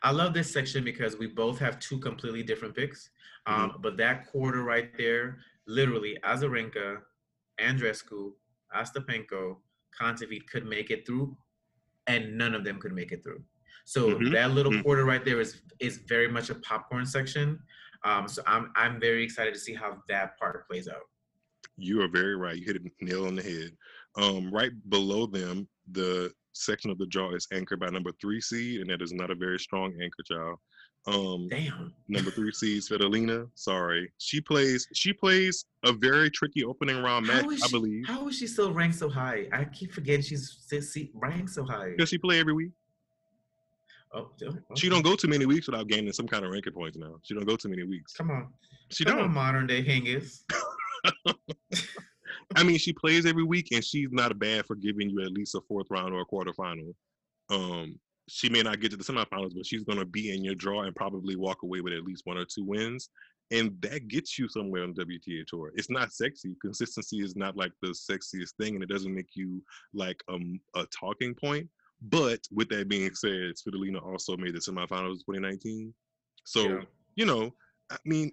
I 0.04 0.12
love 0.12 0.34
this 0.34 0.52
section 0.52 0.84
because 0.84 1.18
we 1.18 1.28
both 1.28 1.60
have 1.60 1.80
two 1.80 2.00
completely 2.00 2.44
different 2.44 2.76
picks. 2.76 3.10
Um, 3.48 3.70
Mm-hmm. 3.70 3.82
But 3.82 3.98
that 3.98 4.26
quarter 4.28 4.64
right 4.64 4.96
there, 4.98 5.38
literally, 5.68 6.18
Azarenka, 6.24 6.98
Andrescu, 7.60 8.32
Ostapenko, 8.76 9.58
Kontaveit 10.00 10.48
could 10.48 10.66
make 10.66 10.90
it 10.92 11.06
through, 11.06 11.38
and 12.08 12.38
none 12.38 12.54
of 12.54 12.64
them 12.64 12.80
could 12.80 12.94
make 12.94 13.12
it 13.12 13.24
through. 13.24 13.44
So 13.86 14.16
Mhm. 14.16 14.32
that 14.34 14.52
little 14.52 14.72
Mhm. 14.72 14.84
quarter 14.84 15.06
right 15.06 15.24
there 15.24 15.40
is 15.40 15.62
is 15.80 15.98
very 16.00 16.28
much 16.28 16.50
a 16.50 16.56
popcorn 16.56 17.06
section. 17.06 17.62
Um, 18.04 18.28
so 18.28 18.42
I'm 18.48 18.72
I'm 18.76 19.00
very 19.00 19.24
excited 19.24 19.54
to 19.54 19.60
see 19.60 19.74
how 19.74 20.02
that 20.08 20.38
part 20.40 20.68
plays 20.68 20.88
out. 20.88 21.04
You 21.78 22.02
are 22.02 22.08
very 22.08 22.36
right. 22.36 22.58
You 22.58 22.66
hit 22.66 22.78
a 22.82 23.04
nail 23.04 23.26
on 23.28 23.36
the 23.36 23.44
head. 23.44 23.78
Um, 24.18 24.52
right 24.52 24.72
below 24.90 25.26
them, 25.26 25.68
the 25.92 26.32
section 26.54 26.90
of 26.90 26.98
the 26.98 27.06
jaw 27.08 27.32
is 27.34 27.48
anchored 27.52 27.80
by 27.80 27.90
number 27.90 28.12
three 28.22 28.40
seed, 28.40 28.82
and 28.82 28.90
that 28.90 29.02
is 29.02 29.12
not 29.12 29.30
a 29.30 29.36
very 29.36 29.60
strong 29.60 29.94
anchor, 30.02 30.24
child. 30.24 30.58
Um, 31.08 31.48
Damn. 31.50 31.94
number 32.08 32.32
three 32.32 32.52
seed 32.54 32.82
Svetlana. 32.82 33.48
Sorry, 33.56 34.12
she 34.18 34.42
plays. 34.42 34.88
She 34.94 35.14
plays 35.14 35.66
a 35.84 35.92
very 35.94 36.30
tricky 36.32 36.64
opening 36.64 37.04
round 37.04 37.28
match, 37.28 37.46
is 37.46 37.62
I 37.64 37.68
believe. 37.70 38.06
how 38.08 38.28
is 38.28 38.38
she 38.38 38.48
still 38.48 38.72
ranked 38.74 38.96
so 38.96 39.10
high? 39.10 39.48
I 39.52 39.66
keep 39.66 39.92
forgetting 39.92 40.24
she's 40.24 40.66
she 40.94 41.12
ranked 41.14 41.52
so 41.52 41.66
high. 41.66 41.94
Does 41.98 42.10
she 42.10 42.18
play 42.18 42.40
every 42.40 42.54
week? 42.54 42.72
Oh, 44.14 44.32
oh, 44.48 44.56
She 44.78 44.88
don't 44.88 45.02
go 45.04 45.16
too 45.16 45.28
many 45.28 45.46
weeks 45.46 45.68
without 45.68 45.88
gaining 45.90 46.14
some 46.14 46.28
kind 46.28 46.46
of 46.46 46.52
ranking 46.52 46.72
points. 46.72 46.96
Now 46.98 47.16
she 47.24 47.34
don't 47.34 47.46
go 47.46 47.58
too 47.58 47.68
many 47.68 47.84
weeks. 47.84 48.14
Come 48.14 48.32
on. 48.32 48.48
She 48.90 49.04
Come 49.04 49.18
don't. 49.18 49.26
on, 49.26 49.34
modern 49.34 49.68
day 49.68 49.84
Hingis. 49.84 50.44
I 52.56 52.64
mean, 52.64 52.78
she 52.78 52.94
plays 52.94 53.26
every 53.26 53.44
week, 53.44 53.70
and 53.72 53.84
she's 53.84 54.10
not 54.12 54.38
bad 54.40 54.66
for 54.66 54.76
giving 54.76 55.10
you 55.10 55.22
at 55.22 55.32
least 55.32 55.56
a 55.56 55.62
fourth 55.68 55.88
round 55.90 56.14
or 56.14 56.22
a 56.22 56.26
quarterfinal. 56.26 56.94
Um, 57.50 58.00
she 58.28 58.50
may 58.50 58.64
not 58.64 58.80
get 58.80 58.92
to 58.92 58.98
the 58.98 59.04
semifinals, 59.04 59.54
but 59.56 59.66
she's 59.66 59.84
going 59.84 60.00
to 60.00 60.06
be 60.06 60.34
in 60.34 60.44
your 60.44 60.56
draw 60.56 60.84
and 60.84 60.96
probably 60.96 61.36
walk 61.36 61.64
away 61.64 61.82
with 61.82 61.94
at 61.94 62.04
least 62.04 62.26
one 62.26 62.38
or 62.38 62.46
two 62.46 62.64
wins, 62.64 63.10
and 63.52 63.80
that 63.82 64.08
gets 64.08 64.40
you 64.40 64.48
somewhere 64.48 64.84
on 64.84 64.94
the 64.94 65.06
WTA 65.06 65.46
tour. 65.46 65.72
It's 65.76 65.90
not 65.90 66.12
sexy. 66.12 66.56
Consistency 66.62 67.18
is 67.18 67.36
not 67.36 67.56
like 67.56 67.72
the 67.82 67.90
sexiest 67.90 68.54
thing, 68.60 68.76
and 68.76 68.84
it 68.84 68.90
doesn't 68.90 69.14
make 69.14 69.30
you 69.36 69.62
like 69.94 70.24
um, 70.28 70.60
a 70.76 70.86
talking 70.88 71.36
point. 71.36 71.70
But 72.02 72.42
with 72.52 72.70
that 72.70 72.90
being 72.90 73.14
said, 73.16 73.54
Svitolina 73.56 74.04
also 74.04 74.36
made 74.38 74.56
the 74.56 74.60
semifinals 74.60 75.20
2019. 75.26 75.94
So, 76.44 76.68
Yeah. 76.68 76.82
you 77.16 77.26
know, 77.26 77.54
I 77.90 77.98
mean, 78.06 78.32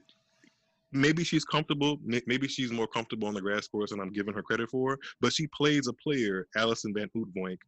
maybe 0.93 1.25
she's 1.25 1.45
comfortable. 1.45 1.99
Maybe 2.05 2.49
she's 2.49 2.71
more 2.71 2.87
comfortable 2.87 3.29
on 3.29 3.35
the 3.35 3.41
grass 3.41 3.67
course 3.67 3.91
than 3.91 4.01
I'm 4.01 4.13
giving 4.13 4.35
her 4.35 4.43
credit 4.43 4.71
for. 4.71 4.99
But 5.21 5.33
she 5.33 5.47
plays 5.49 5.89
a 5.89 5.93
player, 5.95 6.47
Alison 6.57 6.93
Van 6.95 7.09
Uytvanck, 7.17 7.59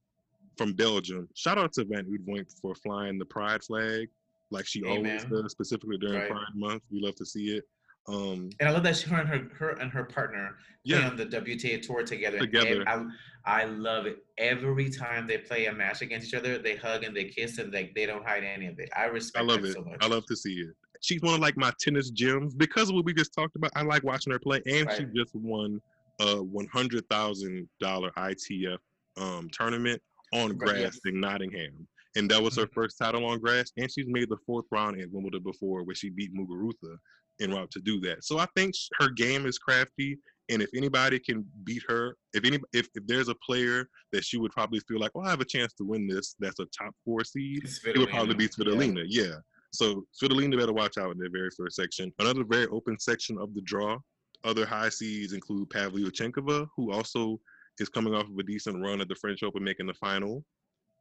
from 0.56 0.72
Belgium. 0.72 1.28
Shout 1.34 1.58
out 1.58 1.72
to 1.74 1.84
Van 1.84 2.04
Uytvanck 2.04 2.46
for 2.60 2.74
flying 2.74 3.18
the 3.18 3.24
pride 3.24 3.62
flag 3.64 4.08
like 4.50 4.66
she 4.66 4.84
always 4.84 5.24
does, 5.24 5.50
specifically 5.52 5.98
during 5.98 6.20
Right. 6.20 6.30
Pride 6.30 6.54
Month. 6.54 6.82
We 6.92 7.00
love 7.00 7.16
to 7.16 7.26
see 7.26 7.56
it. 7.56 7.64
Um, 8.06 8.50
And 8.60 8.68
I 8.68 8.72
love 8.72 8.82
that 8.82 8.96
she, 8.96 9.08
her 9.08 9.16
and 9.20 9.28
her, 9.28 9.48
her 9.56 9.70
and 9.70 9.90
her 9.90 10.04
partner 10.04 10.58
play 10.86 10.98
yeah, 10.98 11.08
on 11.08 11.16
the 11.16 11.24
WTA 11.24 11.80
tour 11.80 12.02
together. 12.02 12.38
Together. 12.38 12.84
I, 12.86 13.06
I 13.46 13.64
love 13.64 14.04
it. 14.04 14.18
Every 14.36 14.90
time 14.90 15.26
they 15.26 15.38
play 15.38 15.66
a 15.66 15.72
match 15.72 16.02
against 16.02 16.28
each 16.28 16.34
other, 16.34 16.58
they 16.58 16.76
hug 16.76 17.04
and 17.04 17.16
they 17.16 17.24
kiss 17.24 17.56
and 17.58 17.72
they, 17.72 17.92
they 17.94 18.04
don't 18.04 18.24
hide 18.24 18.44
any 18.44 18.66
of 18.66 18.78
it. 18.78 18.90
I 18.94 19.06
respect. 19.06 19.42
I 19.42 19.46
love 19.46 19.64
it. 19.64 19.72
so 19.72 19.80
much. 19.80 19.96
I 20.02 20.06
love 20.06 20.26
to 20.26 20.36
see 20.36 20.52
it. 20.52 20.74
She's 21.04 21.20
one 21.20 21.34
of 21.34 21.40
like 21.40 21.56
my 21.58 21.70
tennis 21.78 22.08
gems 22.10 22.54
because 22.54 22.88
of 22.88 22.94
what 22.94 23.04
we 23.04 23.12
just 23.12 23.34
talked 23.34 23.56
about. 23.56 23.70
I 23.76 23.82
like 23.82 24.02
watching 24.04 24.32
her 24.32 24.38
play, 24.38 24.62
and 24.66 24.90
she 24.96 25.04
just 25.14 25.34
won 25.34 25.78
a 26.20 26.42
one 26.42 26.66
hundred 26.72 27.04
thousand 27.10 27.68
dollar 27.78 28.10
ITF 28.16 28.78
um, 29.18 29.50
tournament 29.52 30.00
on 30.32 30.56
Right, 30.56 30.58
grass 30.80 30.98
in 31.04 31.20
Nottingham, 31.20 31.86
and 32.16 32.30
that 32.30 32.42
was 32.42 32.56
her 32.56 32.66
Mhm. 32.66 32.72
first 32.72 32.96
title 32.96 33.26
on 33.26 33.38
grass. 33.38 33.70
And 33.76 33.90
she's 33.92 34.06
made 34.08 34.30
the 34.30 34.38
fourth 34.46 34.64
round 34.70 34.98
at 34.98 35.10
Wimbledon 35.10 35.42
before, 35.42 35.82
where 35.82 35.94
she 35.94 36.08
beat 36.08 36.34
Muguruza 36.34 36.96
en 37.40 37.50
route 37.50 37.70
to 37.72 37.80
do 37.80 38.00
that. 38.00 38.24
So 38.24 38.38
I 38.38 38.46
think 38.56 38.74
her 38.98 39.10
game 39.10 39.44
is 39.44 39.58
crafty. 39.58 40.18
And 40.50 40.60
if 40.62 40.68
anybody 40.74 41.18
can 41.18 41.44
beat 41.64 41.82
her, 41.88 42.16
if 42.34 42.44
any, 42.44 42.58
if, 42.72 42.86
if 42.94 43.06
there's 43.06 43.28
a 43.28 43.34
player 43.36 43.88
that 44.12 44.24
she 44.24 44.36
would 44.38 44.52
probably 44.52 44.78
feel 44.80 45.00
like, 45.00 45.14
well, 45.14 45.26
I 45.26 45.30
have 45.30 45.40
a 45.40 45.44
chance 45.44 45.72
to 45.74 45.84
win 45.84 46.06
this, 46.06 46.34
that's 46.38 46.60
a 46.60 46.66
top 46.66 46.94
four 47.04 47.24
seed, 47.24 47.62
it 47.86 47.98
would 47.98 48.10
probably 48.10 48.34
be 48.34 48.48
Svitolina. 48.48 49.04
Yeah. 49.08 49.36
So 49.74 50.06
Svitolina 50.14 50.56
better 50.56 50.72
watch 50.72 50.98
out 50.98 51.12
in 51.12 51.18
their 51.18 51.30
very 51.30 51.50
first 51.56 51.76
section. 51.76 52.12
Another 52.20 52.44
very 52.44 52.66
open 52.68 52.98
section 52.98 53.36
of 53.38 53.54
the 53.54 53.60
draw. 53.62 53.98
Other 54.44 54.64
high 54.64 54.88
seeds 54.88 55.32
include 55.32 55.68
Pavlyuchenkova, 55.70 56.68
who 56.76 56.92
also 56.92 57.40
is 57.80 57.88
coming 57.88 58.14
off 58.14 58.28
of 58.28 58.38
a 58.38 58.42
decent 58.42 58.80
run 58.80 59.00
at 59.00 59.08
the 59.08 59.16
French 59.16 59.42
Open, 59.42 59.64
making 59.64 59.86
the 59.86 59.94
final. 59.94 60.44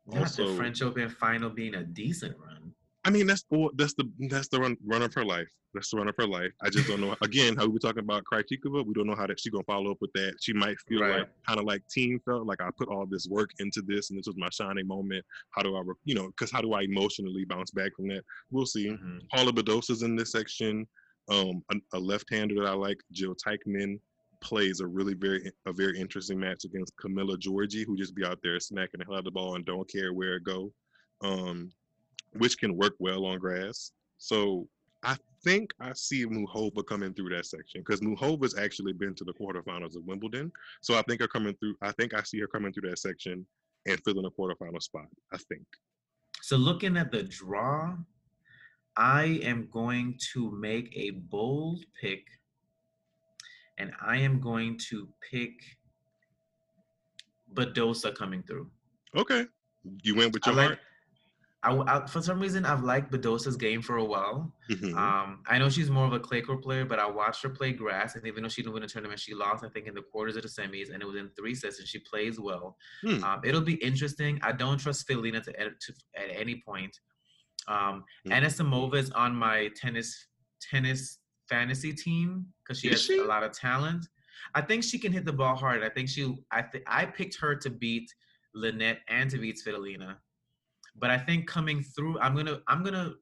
Not 0.08 0.22
Also, 0.22 0.48
the 0.48 0.56
French 0.56 0.82
Open 0.82 1.08
final 1.08 1.50
being 1.50 1.76
a 1.76 1.84
decent 1.84 2.36
run. 2.38 2.74
I 3.05 3.09
mean, 3.09 3.27
that's 3.27 3.43
the 3.51 3.69
that's 3.75 3.93
the 3.95 4.09
that's 4.30 4.47
the 4.47 4.59
run 4.59 4.77
run 4.85 5.01
of 5.01 5.13
her 5.13 5.25
life. 5.25 5.49
That's 5.73 5.89
the 5.91 5.97
run 5.97 6.07
of 6.07 6.15
her 6.17 6.27
life. 6.27 6.51
I 6.61 6.69
just 6.69 6.88
don't 6.88 7.01
know. 7.01 7.15
Again, 7.21 7.55
how 7.55 7.65
we 7.65 7.73
were 7.73 7.80
talking 7.80 7.99
about 8.03 8.23
Krejcikova, 8.31 8.85
we 8.85 8.93
don't 8.93 9.07
know 9.07 9.15
how 9.15 9.27
that 9.27 9.39
she 9.39 9.49
gonna 9.49 9.63
follow 9.65 9.91
up 9.91 9.97
with 9.99 10.13
that. 10.13 10.35
She 10.39 10.53
might 10.53 10.77
feel 10.88 11.01
Right. 11.01 11.19
like 11.19 11.30
kind 11.47 11.59
of 11.59 11.65
like 11.65 11.81
Thiem 11.95 12.23
felt 12.23 12.45
like 12.47 12.61
I 12.61 12.69
put 12.77 12.88
all 12.88 13.05
this 13.05 13.27
work 13.27 13.49
into 13.59 13.81
this, 13.81 14.09
and 14.09 14.17
this 14.19 14.27
was 14.27 14.38
my 14.38 14.49
shining 14.51 14.88
moment. 14.88 15.25
How 15.51 15.63
do 15.63 15.75
I, 15.75 15.81
re- 15.81 15.95
you 16.05 16.15
know, 16.15 16.27
because 16.27 16.51
how 16.51 16.61
do 16.61 16.73
I 16.73 16.84
emotionally 16.84 17.43
bounce 17.45 17.71
back 17.71 17.91
from 17.95 18.07
that? 18.09 18.23
We'll 18.51 18.65
see. 18.65 18.88
Mhm. 18.88 19.27
Paula 19.30 19.51
Badosa's 19.51 20.03
in 20.03 20.15
this 20.15 20.31
section. 20.31 20.88
Um, 21.30 21.63
a, 21.71 21.75
a 21.97 21.99
left-hander 21.99 22.55
that 22.55 22.67
I 22.67 22.73
like, 22.73 22.99
Jil 23.11 23.35
Teichmann, 23.35 23.99
plays 24.41 24.81
a 24.81 24.85
really 24.88 25.13
very 25.13 25.49
a 25.65 25.71
very 25.73 25.97
interesting 25.97 26.38
match 26.38 26.65
against 26.65 26.95
Camila 26.97 27.38
Giorgi, 27.38 27.85
who 27.85 27.95
just 27.97 28.13
be 28.13 28.25
out 28.25 28.39
there 28.43 28.59
smacking 28.59 28.99
the 28.99 29.05
hell 29.05 29.13
out 29.15 29.19
of 29.19 29.23
the 29.25 29.31
ball 29.31 29.55
and 29.55 29.65
don't 29.65 29.89
care 29.89 30.11
where 30.13 30.35
it 30.35 30.43
go, 30.43 30.71
um, 31.21 31.71
which 32.38 32.57
can 32.57 32.76
work 32.76 32.95
well 32.99 33.26
on 33.26 33.39
grass. 33.39 33.91
So 34.18 34.68
I 35.03 35.18
think 35.43 35.72
I 35.80 35.91
see 35.93 36.26
Muchova 36.26 36.85
coming 36.85 37.14
through 37.14 37.30
that 37.30 37.45
section 37.45 37.81
because 37.81 38.01
Muchova's 38.01 38.57
actually 38.57 38.93
been 38.93 39.14
to 39.15 39.23
the 39.23 39.34
quarterfinals 39.34 39.95
of 39.95 40.05
Wimbledon. 40.05 40.51
So 40.81 40.95
I 40.95 41.01
think 41.03 41.22
her 41.22 41.27
coming 41.27 41.55
through. 41.60 41.76
I 41.81 41.91
think 41.93 42.14
I 42.14 42.23
see 42.23 42.39
her 42.39 42.47
coming 42.47 42.72
through 42.72 42.89
that 42.89 42.99
section 42.99 43.45
and 43.85 43.99
filling 44.05 44.26
a 44.26 44.31
quarterfinal 44.31 44.81
spot. 44.81 45.07
I 45.34 45.38
think. 45.38 45.64
So 46.41 46.57
looking 46.57 46.97
at 46.97 47.11
the 47.11 47.23
draw, 47.23 47.95
I 48.95 49.39
am 49.43 49.68
going 49.72 50.18
to 50.34 50.51
make 50.51 50.95
a 50.95 51.11
bold 51.11 51.84
pick, 51.99 52.26
and 53.77 53.91
I 54.01 54.18
am 54.18 54.39
going 54.39 54.77
to 54.89 55.07
pick 55.31 55.53
Badosa 57.53 58.15
coming 58.15 58.43
through. 58.43 58.69
Okay, 59.15 59.45
you 60.03 60.15
went 60.15 60.34
with 60.34 60.47
I 60.47 60.51
your 60.51 60.57
like. 60.57 60.68
heart. 60.68 60.80
I, 61.64 61.72
I- 61.88 62.06
for 62.07 62.22
some 62.22 62.40
reason 62.40 62.65
I've 62.65 62.84
liked 62.84 63.11
Badosa's 63.11 63.56
game 63.56 63.81
for 63.81 63.98
a 63.98 64.03
while. 64.03 64.53
Mhm. 64.69 64.95
Um, 64.98 65.44
I 65.48 65.57
know 65.57 65.69
she's 65.69 65.90
more 65.90 66.06
of 66.06 66.14
a 66.14 66.19
clay 66.19 66.41
court 66.41 66.61
player, 66.61 66.84
but 66.85 66.99
I 66.99 67.10
watched 67.10 67.41
her 67.44 67.49
play 67.49 67.72
grass, 67.72 68.15
and 68.15 68.27
even 68.27 68.44
though 68.44 68.49
she 68.49 68.61
didn't 68.61 68.73
win 68.73 68.84
a 68.84 68.88
tournament, 68.88 69.19
she 69.19 69.34
lost 69.34 69.64
I 69.64 69.69
think 69.69 69.88
in 69.88 69.94
the 69.94 70.02
quarters 70.02 70.35
of 70.35 70.41
the 70.44 70.49
semis, 70.49 70.91
and 70.94 71.02
it 71.02 71.06
was 71.06 71.15
in 71.15 71.30
three 71.38 71.56
sets, 71.56 71.80
and 71.80 71.88
she 71.88 71.99
plays 71.99 72.40
well. 72.40 72.77
Hmm. 73.02 73.23
Um, 73.23 73.41
it'll 73.45 73.61
be 73.61 73.76
interesting. 73.76 74.40
I 74.44 74.52
don't 74.52 74.77
trust 74.77 75.07
Felina 75.07 75.41
to, 75.41 75.60
at- 75.60 75.80
to 75.80 75.94
at 76.15 76.30
any 76.35 76.61
point. 76.65 76.99
Um, 77.68 78.03
Hmm. 78.26 78.31
Anna 78.34 78.48
Samova 78.48 78.95
is 78.95 79.10
on 79.11 79.35
my 79.35 79.69
tennis 79.76 80.27
tennis 80.61 81.19
fantasy 81.49 81.94
team 81.94 82.48
because 82.64 82.80
she 82.80 82.88
Is 82.90 82.94
has 82.95 83.03
she? 83.06 83.18
a 83.19 83.23
lot 83.23 83.44
of 83.44 83.52
talent. 83.53 84.06
I 84.56 84.61
think 84.61 84.84
she 84.84 84.98
can 84.99 85.11
hit 85.14 85.23
the 85.26 85.31
ball 85.34 85.56
hard. 85.56 85.84
I 85.84 85.90
think 85.90 86.10
she. 86.10 86.35
I 86.52 86.61
th- 86.64 86.84
I 86.88 87.06
picked 87.06 87.38
her 87.40 87.56
to 87.56 87.69
beat 87.69 88.14
Lynette 88.53 88.99
and 89.07 89.30
to 89.30 89.38
beat 89.38 89.57
Svitolina, 89.65 90.18
but 90.95 91.10
I 91.10 91.18
think 91.18 91.48
coming 91.48 91.82
through, 91.82 92.20
I'm 92.20 92.36
gonna 92.36 92.60
I'm 92.68 92.84
gonna 92.84 93.14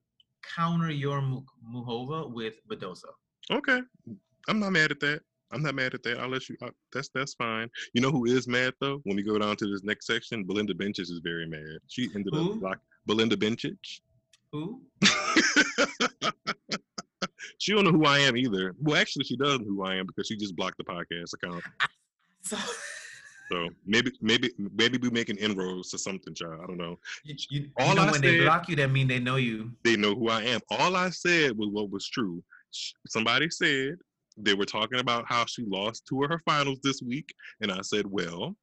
counter 0.56 0.91
your 0.91 1.22
Mu- 1.22 1.43
Muchova 1.73 2.31
with 2.31 2.53
Badosa. 2.69 3.11
Okay, 3.52 3.81
I'm 4.48 4.60
not 4.60 4.72
mad 4.72 4.91
at 4.91 4.99
that. 5.02 5.22
I'm 5.53 5.61
not 5.61 5.76
mad 5.76 5.93
at 5.93 6.03
that. 6.03 6.19
I'll 6.19 6.30
let 6.30 6.48
you. 6.48 6.56
Uh, 6.61 6.69
that's 6.93 7.10
that's 7.14 7.34
fine. 7.34 7.69
You 7.93 8.02
know 8.02 8.11
who 8.11 8.26
is 8.26 8.48
mad 8.48 8.73
though? 8.80 9.02
When 9.03 9.15
we 9.18 9.23
go 9.23 9.38
down 9.38 9.56
to 9.57 9.68
this 9.68 9.84
next 9.84 10.07
section, 10.07 10.43
Belinda 10.43 10.73
Bencic 10.73 11.02
is 11.02 11.19
very 11.23 11.48
mad. 11.48 11.80
She 11.88 12.10
ended 12.15 12.34
Who? 12.34 12.53
up 12.53 12.60
block 12.60 12.80
Belinda 13.06 13.35
Bencic. 13.35 13.77
Who? 14.52 14.81
she 17.57 17.73
don't 17.73 17.84
know 17.85 17.91
who 17.91 18.06
I 18.06 18.19
am 18.19 18.38
either. 18.38 18.76
Well, 18.80 18.98
actually, 18.98 19.26
she 19.26 19.35
does 19.35 19.60
know 19.60 19.65
who 19.68 19.84
I 19.84 19.95
am 19.95 20.06
because 20.07 20.27
she 20.27 20.38
just 20.38 20.56
blocked 20.56 20.77
the 20.77 20.84
podcast 20.84 21.34
account. 21.34 21.64
So 22.43 22.57
So 23.52 23.69
maybe 23.86 24.11
maybe 24.22 24.49
maybe 24.57 24.98
we 24.98 25.10
making 25.10 25.36
inroads 25.38 25.90
to 25.91 25.98
something, 25.98 26.34
child. 26.34 26.61
I 26.64 26.68
don't 26.68 26.78
know. 26.78 26.98
you, 27.26 27.36
you, 27.49 27.60
you 27.61 27.69
All 27.80 27.95
know 27.95 28.03
I 28.03 28.11
when 28.11 28.22
they 28.22 28.40
block 28.40 28.69
you, 28.69 28.76
that 28.78 28.91
mean 28.91 29.07
they 29.07 29.19
know 29.19 29.36
you. 29.36 29.72
They 29.84 29.98
know 29.98 30.15
who 30.15 30.30
I 30.30 30.44
am. 30.44 30.61
All 30.69 30.95
I 30.95 31.10
said 31.10 31.57
was 31.57 31.69
what 31.69 31.90
was 31.90 32.07
true. 32.07 32.41
Somebody 33.07 33.49
said 33.49 33.95
they 34.38 34.53
were 34.53 34.65
talking 34.65 34.99
about 34.99 35.26
how 35.28 35.45
she 35.45 35.65
lost 35.65 36.06
two 36.07 36.23
of 36.23 36.30
her 36.30 36.40
finals 36.45 36.80
this 36.82 37.02
week, 37.02 37.34
and 37.60 37.69
I 37.72 37.82
said, 37.82 38.06
well, 38.07 38.56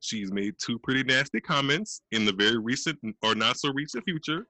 she's 0.00 0.30
made 0.30 0.54
two 0.58 0.78
pretty 0.80 1.02
nasty 1.02 1.40
comments 1.40 2.02
in 2.12 2.26
the 2.26 2.32
very 2.32 2.58
recent 2.58 2.98
or 3.22 3.34
not 3.34 3.56
so 3.56 3.72
recent 3.72 4.04
future 4.04 4.46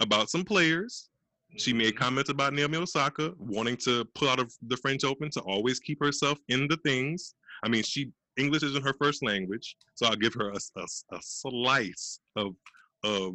about 0.00 0.30
some 0.30 0.44
players. 0.44 1.10
She 1.58 1.74
made 1.74 1.94
Mhm. 1.94 1.98
comments 1.98 2.30
about 2.30 2.54
Naomi 2.54 2.78
Osaka 2.78 3.34
wanting 3.38 3.76
to 3.78 4.06
pull 4.14 4.30
out 4.30 4.40
of 4.40 4.50
the 4.62 4.78
French 4.78 5.04
Open 5.04 5.30
to 5.32 5.40
always 5.42 5.78
keep 5.78 6.00
herself 6.02 6.38
in 6.48 6.66
the 6.68 6.78
things. 6.78 7.34
I 7.62 7.68
mean, 7.68 7.82
she 7.82 8.10
English 8.36 8.62
isn't 8.62 8.84
her 8.84 8.94
first 8.94 9.22
language, 9.22 9.76
so 9.94 10.06
I'll 10.06 10.16
give 10.16 10.34
her 10.34 10.50
a, 10.50 10.56
a, 10.76 10.84
a 11.12 11.18
slice 11.22 12.18
of 12.36 12.54
of 13.04 13.34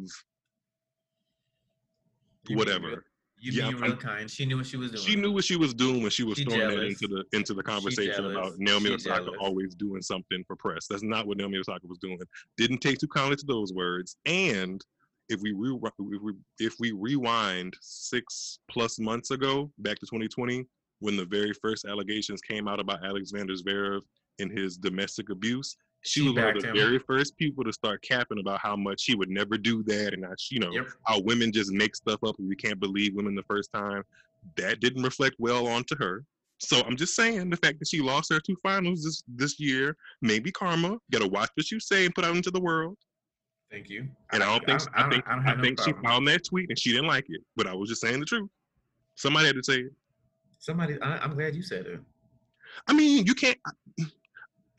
You 2.48 2.56
whatever. 2.56 3.04
You 3.42 3.52
Yeah, 3.52 3.66
I'm- 3.68 3.80
real 3.80 3.96
kind. 3.96 4.30
She 4.30 4.44
knew 4.44 4.58
what 4.58 4.66
she 4.66 4.76
was 4.76 4.90
doing. 4.90 5.02
She 5.02 5.16
knew 5.16 5.32
what 5.32 5.44
she 5.44 5.56
was 5.56 5.72
doing 5.72 6.02
when 6.02 6.10
she 6.10 6.24
was 6.24 6.36
She 6.38 6.44
throwing 6.44 6.68
that 6.76 6.84
into 6.84 7.08
the 7.08 7.24
into 7.32 7.54
the 7.54 7.62
conversation 7.62 8.26
about 8.26 8.58
Naomi 8.58 8.88
She 8.88 8.94
Osaka 8.96 9.24
jealous. 9.24 9.38
always 9.40 9.74
doing 9.74 10.02
something 10.02 10.44
for 10.46 10.56
press. 10.56 10.86
That's 10.88 11.02
not 11.02 11.26
what 11.26 11.38
Naomi 11.38 11.58
Osaka 11.58 11.86
was 11.86 11.98
doing. 11.98 12.18
Didn't 12.58 12.78
take 12.78 12.98
too 12.98 13.08
kindly 13.08 13.36
to 13.36 13.46
those 13.46 13.72
words. 13.72 14.16
And 14.26 14.84
if 15.30 15.40
we 15.40 15.52
re- 15.52 15.78
if 15.98 16.20
we 16.22 16.32
if 16.58 16.74
we 16.80 16.92
rewind 16.92 17.74
six 17.80 18.58
plus 18.70 18.98
months 18.98 19.30
ago, 19.30 19.70
back 19.78 19.98
to 20.00 20.06
2020, 20.06 20.66
when 20.98 21.16
the 21.16 21.24
very 21.24 21.52
first 21.54 21.86
allegations 21.86 22.42
came 22.42 22.68
out 22.68 22.80
about 22.80 23.02
Alexander 23.04 23.54
Zverev 23.54 24.00
and 24.38 24.56
his 24.56 24.76
domestic 24.76 25.30
abuse, 25.30 25.76
she, 26.02 26.20
She 26.20 26.26
was 26.26 26.34
one 26.36 26.56
of 26.56 26.62
the 26.62 26.68
him. 26.70 26.76
very 26.76 26.98
first 26.98 27.36
people 27.36 27.62
to 27.64 27.72
start 27.72 28.02
capping 28.02 28.38
about 28.38 28.60
how 28.60 28.74
much 28.76 29.04
he 29.04 29.14
would 29.14 29.28
never 29.28 29.58
do 29.58 29.82
that, 29.84 30.14
and 30.14 30.24
how, 30.24 30.32
you 30.50 30.58
know 30.60 30.72
Yep. 30.72 30.86
how 31.06 31.20
women 31.20 31.52
just 31.52 31.72
make 31.72 31.94
stuff 31.94 32.22
up 32.24 32.38
and 32.38 32.48
we 32.48 32.56
can't 32.56 32.80
believe 32.80 33.14
women 33.14 33.34
the 33.34 33.42
first 33.42 33.70
time. 33.72 34.02
That 34.56 34.80
didn't 34.80 35.02
reflect 35.02 35.36
well 35.38 35.66
onto 35.66 35.94
her. 35.98 36.24
So 36.58 36.82
I'm 36.82 36.96
just 36.96 37.14
saying 37.16 37.50
the 37.50 37.56
fact 37.56 37.78
that 37.80 37.88
she 37.88 38.00
lost 38.00 38.32
her 38.32 38.40
two 38.40 38.56
finals 38.62 39.04
this 39.04 39.22
this 39.36 39.58
year, 39.60 39.96
maybe 40.22 40.50
karma. 40.52 40.92
You 40.92 41.00
Gotta 41.10 41.28
watch 41.28 41.50
what 41.54 41.70
you 41.70 41.80
say 41.80 42.04
and 42.06 42.14
put 42.14 42.24
out 42.24 42.36
into 42.36 42.50
the 42.50 42.60
world. 42.60 42.96
Thank 43.70 43.88
you. 43.88 44.08
And 44.32 44.42
I 44.42 44.46
don't 44.46 44.64
think 44.66 44.82
I, 44.94 45.08
think 45.10 45.24
I, 45.28 45.36
don't 45.36 45.46
I, 45.46 45.54
no 45.54 45.62
think 45.62 45.80
she 45.82 45.92
found 46.02 46.26
that 46.28 46.44
tweet 46.44 46.68
and 46.70 46.78
she 46.78 46.90
didn't 46.92 47.06
like 47.06 47.26
it. 47.28 47.40
But 47.56 47.66
I 47.66 47.74
was 47.74 47.88
just 47.88 48.00
saying 48.00 48.20
the 48.20 48.26
truth. 48.26 48.48
Somebody 49.16 49.46
had 49.46 49.56
to 49.56 49.62
say 49.62 49.80
it. 49.80 49.92
Somebody, 50.58 51.00
I, 51.00 51.18
I'm 51.18 51.34
glad 51.34 51.54
you 51.54 51.62
said 51.62 51.86
it. 51.86 52.00
I 52.86 52.92
mean, 52.94 53.24
you 53.26 53.34
can't. 53.34 53.56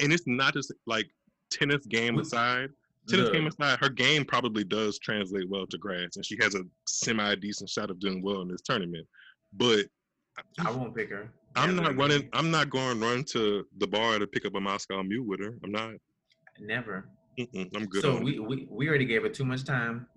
And 0.02 0.12
it's 0.12 0.24
not 0.28 0.54
just 0.54 0.74
like 0.88 1.08
tennis 1.52 1.86
game 1.86 2.18
aside. 2.20 2.70
Tennis 3.08 3.30
game 3.30 3.48
aside, 3.48 3.80
her 3.80 3.90
game 3.90 4.26
probably 4.26 4.64
does 4.64 5.00
translate 5.00 5.50
well 5.50 5.66
to 5.68 5.78
grass, 5.78 6.16
and 6.16 6.26
she 6.26 6.38
has 6.42 6.56
a 6.56 6.62
semi 6.88 7.36
decent 7.36 7.70
shot 7.70 7.90
of 7.90 8.00
doing 8.00 8.22
well 8.22 8.42
in 8.42 8.48
this 8.48 8.62
tournament. 8.62 9.08
But 9.54 9.86
I 10.60 10.72
won't 10.72 10.96
pick 10.96 11.10
her. 11.10 11.32
I'm 11.56 11.76
Never 11.76 11.90
not 11.90 11.98
running. 11.98 12.30
I'm 12.34 12.52
not 12.52 12.70
going 12.70 13.00
to 13.00 13.06
run 13.06 13.24
to 13.32 13.66
the 13.80 13.88
bar 13.88 14.20
to 14.20 14.28
pick 14.28 14.46
up 14.46 14.56
a 14.56 14.62
Moscow 14.62 15.04
Mule 15.04 15.26
with 15.26 15.42
her. 15.42 15.58
I'm 15.64 15.72
not. 15.72 15.92
Never. 16.60 17.10
Mm-mm, 17.40 17.70
I'm 17.76 17.86
good. 17.88 18.02
So 18.02 18.20
we, 18.22 18.40
we 18.40 18.68
we 18.70 18.88
already 18.88 19.06
gave 19.06 19.24
her 19.24 19.30
too 19.30 19.46
much 19.46 19.64
time. 19.64 20.08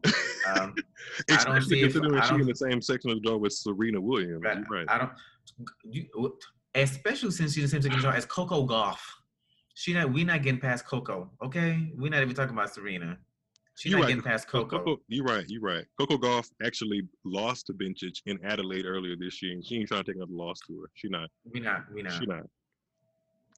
Um. 0.54 0.74
I 1.30 1.44
don't 1.44 1.62
see 1.62 1.80
if- 1.80 1.92
considering 1.92 2.20
I 2.20 2.26
she's 2.26 2.40
in 2.40 2.46
the 2.46 2.54
same 2.54 2.82
section 2.82 3.10
of 3.10 3.16
the 3.16 3.28
draw 3.28 3.36
with 3.36 3.52
Serena 3.52 4.00
Williams. 4.00 4.42
Right. 4.44 4.58
Right. 4.70 4.86
I 4.88 4.98
don't. 4.98 5.10
You, 5.84 6.36
especially 6.74 7.30
since 7.30 7.54
she's 7.54 7.72
in 7.72 7.80
the 7.80 7.82
same 7.82 7.82
second 7.82 8.00
draw 8.00 8.12
as 8.12 8.26
Coco 8.26 8.66
Gauff. 8.66 8.98
She 9.74 9.92
not. 9.92 10.12
We 10.12 10.24
not 10.24 10.42
getting 10.42 10.60
past 10.60 10.86
Coco. 10.86 11.30
Okay, 11.44 11.92
we 11.96 12.08
not 12.08 12.22
even 12.22 12.34
talking 12.34 12.54
about 12.54 12.72
Serena. 12.72 13.18
She's 13.76 13.90
You're 13.90 13.98
not 13.98 14.04
right. 14.04 14.10
getting 14.10 14.22
past 14.22 14.46
Co- 14.48 14.64
Coco. 14.64 14.98
You're 15.08 15.24
right. 15.24 15.44
You're 15.48 15.60
right. 15.60 15.84
Coco 15.98 16.16
Gauff 16.16 16.48
actually 16.64 17.02
lost 17.24 17.66
to 17.66 17.72
Bencic 17.72 18.20
in 18.26 18.38
Adelaide 18.44 18.86
earlier 18.86 19.16
this 19.18 19.42
year, 19.42 19.52
and 19.52 19.64
she 19.66 19.78
ain't 19.78 19.88
trying 19.88 20.04
to 20.04 20.12
take 20.12 20.16
another 20.16 20.30
loss 20.32 20.60
to 20.68 20.80
her. 20.80 20.90
She 20.94 21.08
not. 21.08 21.28
We 21.52 21.58
not. 21.58 21.92
We 21.92 22.02
not. 22.02 22.12
She 22.12 22.26
not. 22.26 22.44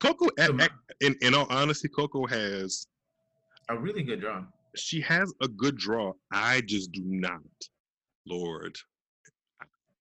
Coco, 0.00 0.26
So 0.38 0.50
a- 0.50 0.52
my- 0.54 0.64
a- 1.00 1.04
in 1.06 1.14
in 1.20 1.34
all 1.34 1.46
honesty, 1.50 1.88
Coco 1.88 2.26
has 2.26 2.86
a 3.68 3.78
really 3.78 4.02
good 4.02 4.20
draw. 4.20 4.44
she 4.74 5.00
has 5.02 5.34
a 5.42 5.48
good 5.48 5.76
draw. 5.76 6.12
I 6.32 6.62
just 6.62 6.92
do 6.92 7.02
not, 7.04 7.42
Lord. 8.26 8.74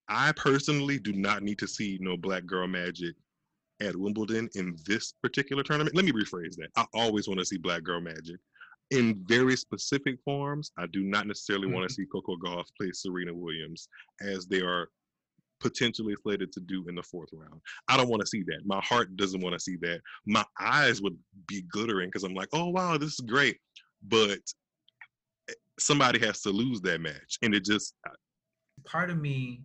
I 0.07 0.31
personally 0.33 0.99
do 0.99 1.11
not 1.13 1.43
need 1.43 1.57
to 1.59 1.67
see 1.67 1.97
no 1.99 2.15
black 2.15 2.45
girl 2.45 2.67
magic 2.67 3.15
at 3.81 3.95
Wimbledon 3.95 4.49
in 4.55 4.77
this 4.85 5.13
particular 5.21 5.63
tournament. 5.63 5.95
Let 5.95 6.05
me 6.05 6.11
rephrase 6.11 6.55
that. 6.57 6.69
I 6.75 6.85
always 6.93 7.27
want 7.27 7.39
to 7.39 7.45
see 7.45 7.57
black 7.57 7.83
girl 7.83 8.01
magic 8.01 8.37
in 8.91 9.23
very 9.27 9.55
specific 9.55 10.17
forms. 10.23 10.71
I 10.77 10.85
do 10.87 11.03
not 11.03 11.27
necessarily 11.27 11.67
want 11.67 11.87
to 11.87 11.93
see 11.93 12.05
Coco 12.05 12.35
Gauff 12.37 12.65
play 12.79 12.91
Serena 12.93 13.33
Williams 13.33 13.87
as 14.21 14.45
they 14.45 14.61
are 14.61 14.89
potentially 15.59 16.15
slated 16.21 16.51
to 16.51 16.59
do 16.59 16.85
in 16.87 16.95
the 16.95 17.03
fourth 17.03 17.29
round. 17.33 17.61
I 17.87 17.97
don't 17.97 18.09
want 18.09 18.21
to 18.21 18.27
see 18.27 18.43
that. 18.43 18.59
My 18.65 18.81
heart 18.81 19.15
doesn't 19.15 19.41
want 19.41 19.53
to 19.53 19.59
see 19.59 19.77
that. 19.81 20.01
My 20.25 20.45
eyes 20.59 21.01
would 21.01 21.17
be 21.47 21.63
glittering 21.63 22.09
because 22.09 22.23
I'm 22.23 22.35
like, 22.35 22.49
oh 22.53 22.69
wow, 22.69 22.97
this 22.97 23.13
is 23.13 23.21
great. 23.21 23.57
But 24.07 24.39
eh, 25.49 25.53
somebody 25.79 26.19
has 26.19 26.41
to 26.41 26.49
lose 26.49 26.81
that 26.81 27.01
match. 27.01 27.37
And 27.41 27.55
it 27.55 27.65
just 27.65 27.95
Part 28.85 29.09
of 29.09 29.19
me, 29.19 29.61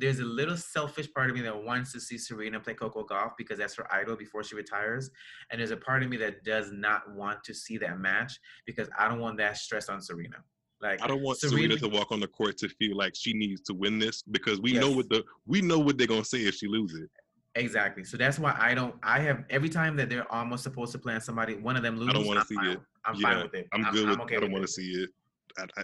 there's 0.00 0.18
a 0.18 0.24
little 0.24 0.56
selfish 0.56 1.12
part 1.12 1.28
of 1.30 1.36
me 1.36 1.42
that 1.42 1.62
wants 1.64 1.92
to 1.92 2.00
see 2.00 2.16
Serena 2.18 2.58
play 2.58 2.74
Coco 2.74 3.04
Gauff 3.04 3.32
because 3.36 3.58
that's 3.58 3.74
her 3.76 3.86
idol 3.92 4.16
before 4.16 4.42
she 4.42 4.56
retires, 4.56 5.10
and 5.50 5.60
there's 5.60 5.70
a 5.70 5.76
part 5.76 6.02
of 6.02 6.08
me 6.08 6.16
that 6.16 6.42
does 6.42 6.72
not 6.72 7.12
want 7.14 7.44
to 7.44 7.54
see 7.54 7.76
that 7.78 7.98
match 8.00 8.38
because 8.66 8.88
I 8.98 9.08
don't 9.08 9.20
want 9.20 9.36
that 9.38 9.56
stress 9.58 9.88
on 9.88 10.00
Serena. 10.00 10.36
Like 10.80 11.02
I 11.02 11.06
don't 11.06 11.22
want 11.22 11.38
Serena- 11.38 11.76
Serena, 11.76 11.76
to 11.76 11.88
walk 11.88 12.10
on 12.10 12.20
the 12.20 12.26
court 12.26 12.56
to 12.58 12.68
feel 12.70 12.96
like 12.96 13.12
she 13.14 13.34
needs 13.34 13.60
to 13.62 13.74
win 13.74 13.98
this 13.98 14.22
because 14.22 14.60
we 14.62 14.72
know 14.72 14.90
what 14.90 15.08
the 15.10 15.22
we 15.46 15.60
know 15.60 15.78
what 15.78 15.98
they're 15.98 16.06
gonna 16.06 16.24
say 16.24 16.38
if 16.46 16.54
she 16.54 16.66
loses. 16.66 17.08
Exactly. 17.56 18.04
So 18.04 18.16
that's 18.16 18.38
why 18.38 18.56
I 18.58 18.74
don't. 18.74 18.94
I 19.02 19.20
have 19.20 19.44
every 19.50 19.68
time 19.68 19.96
that 19.96 20.08
they're 20.08 20.30
almost 20.32 20.62
supposed 20.62 20.92
to 20.92 20.98
play 20.98 21.14
on 21.14 21.20
somebody, 21.20 21.56
one 21.56 21.76
of 21.76 21.82
them 21.82 21.96
loses. 21.98 22.10
I 22.10 22.12
don't 22.14 22.26
wanna 22.26 22.40
I'm 22.40 22.46
see 22.46 22.54
fine. 22.54 22.68
it. 22.68 22.80
I'm 23.04 23.14
Yeah, 23.16 23.28
fine 23.34 23.42
with 23.42 23.54
it. 23.54 23.68
I'm, 23.72 23.82
good 23.92 24.08
with. 24.08 24.20
okay 24.20 24.36
I 24.36 24.40
don't 24.40 24.52
want 24.52 24.62
to 24.64 24.68
see 24.72 24.90
it. 25.02 25.10
I, 25.58 25.64
I, 25.76 25.82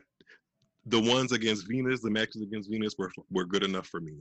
the 0.86 1.00
ones 1.00 1.32
against 1.32 1.66
Venus, 1.68 2.00
the 2.00 2.10
matches 2.10 2.42
against 2.42 2.70
Venus 2.70 2.94
were 2.98 3.10
were 3.30 3.44
good 3.44 3.62
enough 3.64 3.86
for 3.88 4.00
me. 4.00 4.14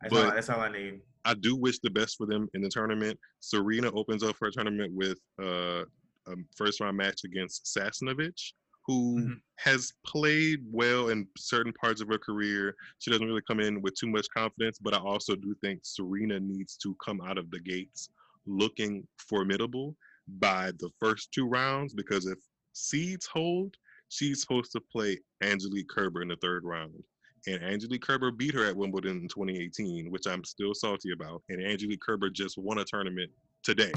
That's, 0.00 0.14
all, 0.14 0.22
but- 0.24 0.34
that's 0.34 0.48
all 0.50 0.60
I 0.60 0.70
need. 0.72 1.00
I 1.24 1.34
do 1.34 1.56
wish 1.56 1.78
the 1.78 1.90
best 1.90 2.16
for 2.18 2.26
them 2.26 2.48
in 2.54 2.60
the 2.62 2.68
tournament. 2.68 3.18
Serena 3.40 3.90
opens 3.92 4.22
up 4.22 4.36
her 4.40 4.50
tournament 4.50 4.92
with 4.92 5.18
uh, 5.42 5.84
a 6.26 6.34
first 6.56 6.80
round 6.80 6.96
match 6.96 7.22
against 7.24 7.64
Sasnovich, 7.64 8.52
who 8.86 9.20
Mhm. 9.20 9.40
has 9.56 9.92
played 10.06 10.60
well 10.70 11.08
in 11.08 11.26
certain 11.38 11.72
parts 11.72 12.02
of 12.02 12.08
her 12.08 12.18
career. 12.18 12.76
She 12.98 13.10
doesn't 13.10 13.26
really 13.26 13.40
come 13.48 13.60
in 13.60 13.80
with 13.80 13.94
too 13.94 14.08
much 14.08 14.26
confidence, 14.36 14.78
but 14.78 14.92
I 14.94 14.98
also 14.98 15.34
do 15.34 15.54
think 15.62 15.80
Serena 15.84 16.38
needs 16.38 16.76
to 16.78 16.94
come 17.04 17.20
out 17.22 17.38
of 17.38 17.50
the 17.50 17.60
gates 17.60 18.10
looking 18.46 19.06
formidable 19.16 19.96
by 20.38 20.72
the 20.78 20.90
first 21.00 21.32
two 21.32 21.46
rounds 21.48 21.94
because 21.94 22.26
if 22.26 22.38
seeds 22.74 23.24
hold, 23.26 23.74
she's 24.14 24.40
supposed 24.40 24.70
to 24.72 24.80
play 24.80 25.18
Angelique 25.42 25.88
Kerber 25.88 26.22
in 26.22 26.28
the 26.28 26.36
third 26.36 26.64
round. 26.64 27.02
And 27.46 27.62
Angelique 27.62 28.02
Kerber 28.02 28.30
beat 28.30 28.54
her 28.54 28.64
at 28.64 28.76
Wimbledon 28.76 29.18
in 29.22 29.28
2018, 29.28 30.10
which 30.10 30.26
I'm 30.26 30.44
still 30.44 30.72
salty 30.72 31.12
about. 31.12 31.42
And 31.48 31.60
Angelique 31.62 32.00
Kerber 32.00 32.30
just 32.30 32.56
won 32.56 32.78
a 32.78 32.84
tournament 32.84 33.30
today. 33.62 33.92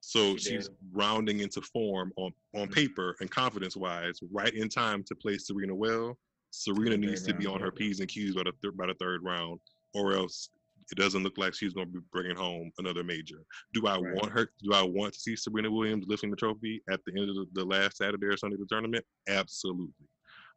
So 0.00 0.36
She 0.36 0.50
she's 0.50 0.68
did. 0.68 0.76
rounding 0.92 1.40
into 1.40 1.62
form 1.62 2.12
on, 2.16 2.32
on 2.54 2.68
Mhm. 2.68 2.74
paper 2.74 3.16
and 3.20 3.30
confidence 3.30 3.76
wise, 3.76 4.18
right 4.30 4.52
in 4.52 4.68
time 4.68 5.02
to 5.04 5.14
play 5.14 5.38
Serena 5.38 5.74
well. 5.74 6.18
Serena 6.50 6.96
needs 6.96 7.22
to 7.22 7.34
be 7.34 7.46
on 7.46 7.60
her. 7.60 7.70
P's 7.70 8.00
and 8.00 8.08
Q's 8.08 8.34
by 8.34 8.42
the, 8.44 8.52
thir- 8.62 8.72
by 8.72 8.86
the 8.86 8.94
third 8.94 9.22
round, 9.22 9.60
or 9.94 10.12
else 10.12 10.50
it 10.90 10.98
doesn't 10.98 11.22
look 11.22 11.36
like 11.38 11.54
she's 11.54 11.72
going 11.72 11.86
to 11.88 11.92
be 11.92 12.06
bringing 12.12 12.36
home 12.36 12.70
another 12.78 13.02
major. 13.02 13.44
Do 13.74 13.86
I 13.86 13.98
Right. 13.98 14.14
want 14.14 14.32
her? 14.32 14.50
Do 14.62 14.72
I 14.72 14.82
want 14.82 15.14
to 15.14 15.20
see 15.20 15.36
Serena 15.36 15.70
Williams 15.70 16.06
lifting 16.08 16.30
the 16.30 16.36
trophy 16.36 16.82
at 16.90 17.00
the 17.04 17.12
end 17.20 17.30
of 17.30 17.36
the, 17.36 17.46
the 17.52 17.64
last 17.64 17.96
Saturday 17.96 18.26
or 18.26 18.36
Sunday 18.36 18.54
of 18.54 18.60
the 18.60 18.66
tournament? 18.66 19.04
Absolutely. 19.28 20.06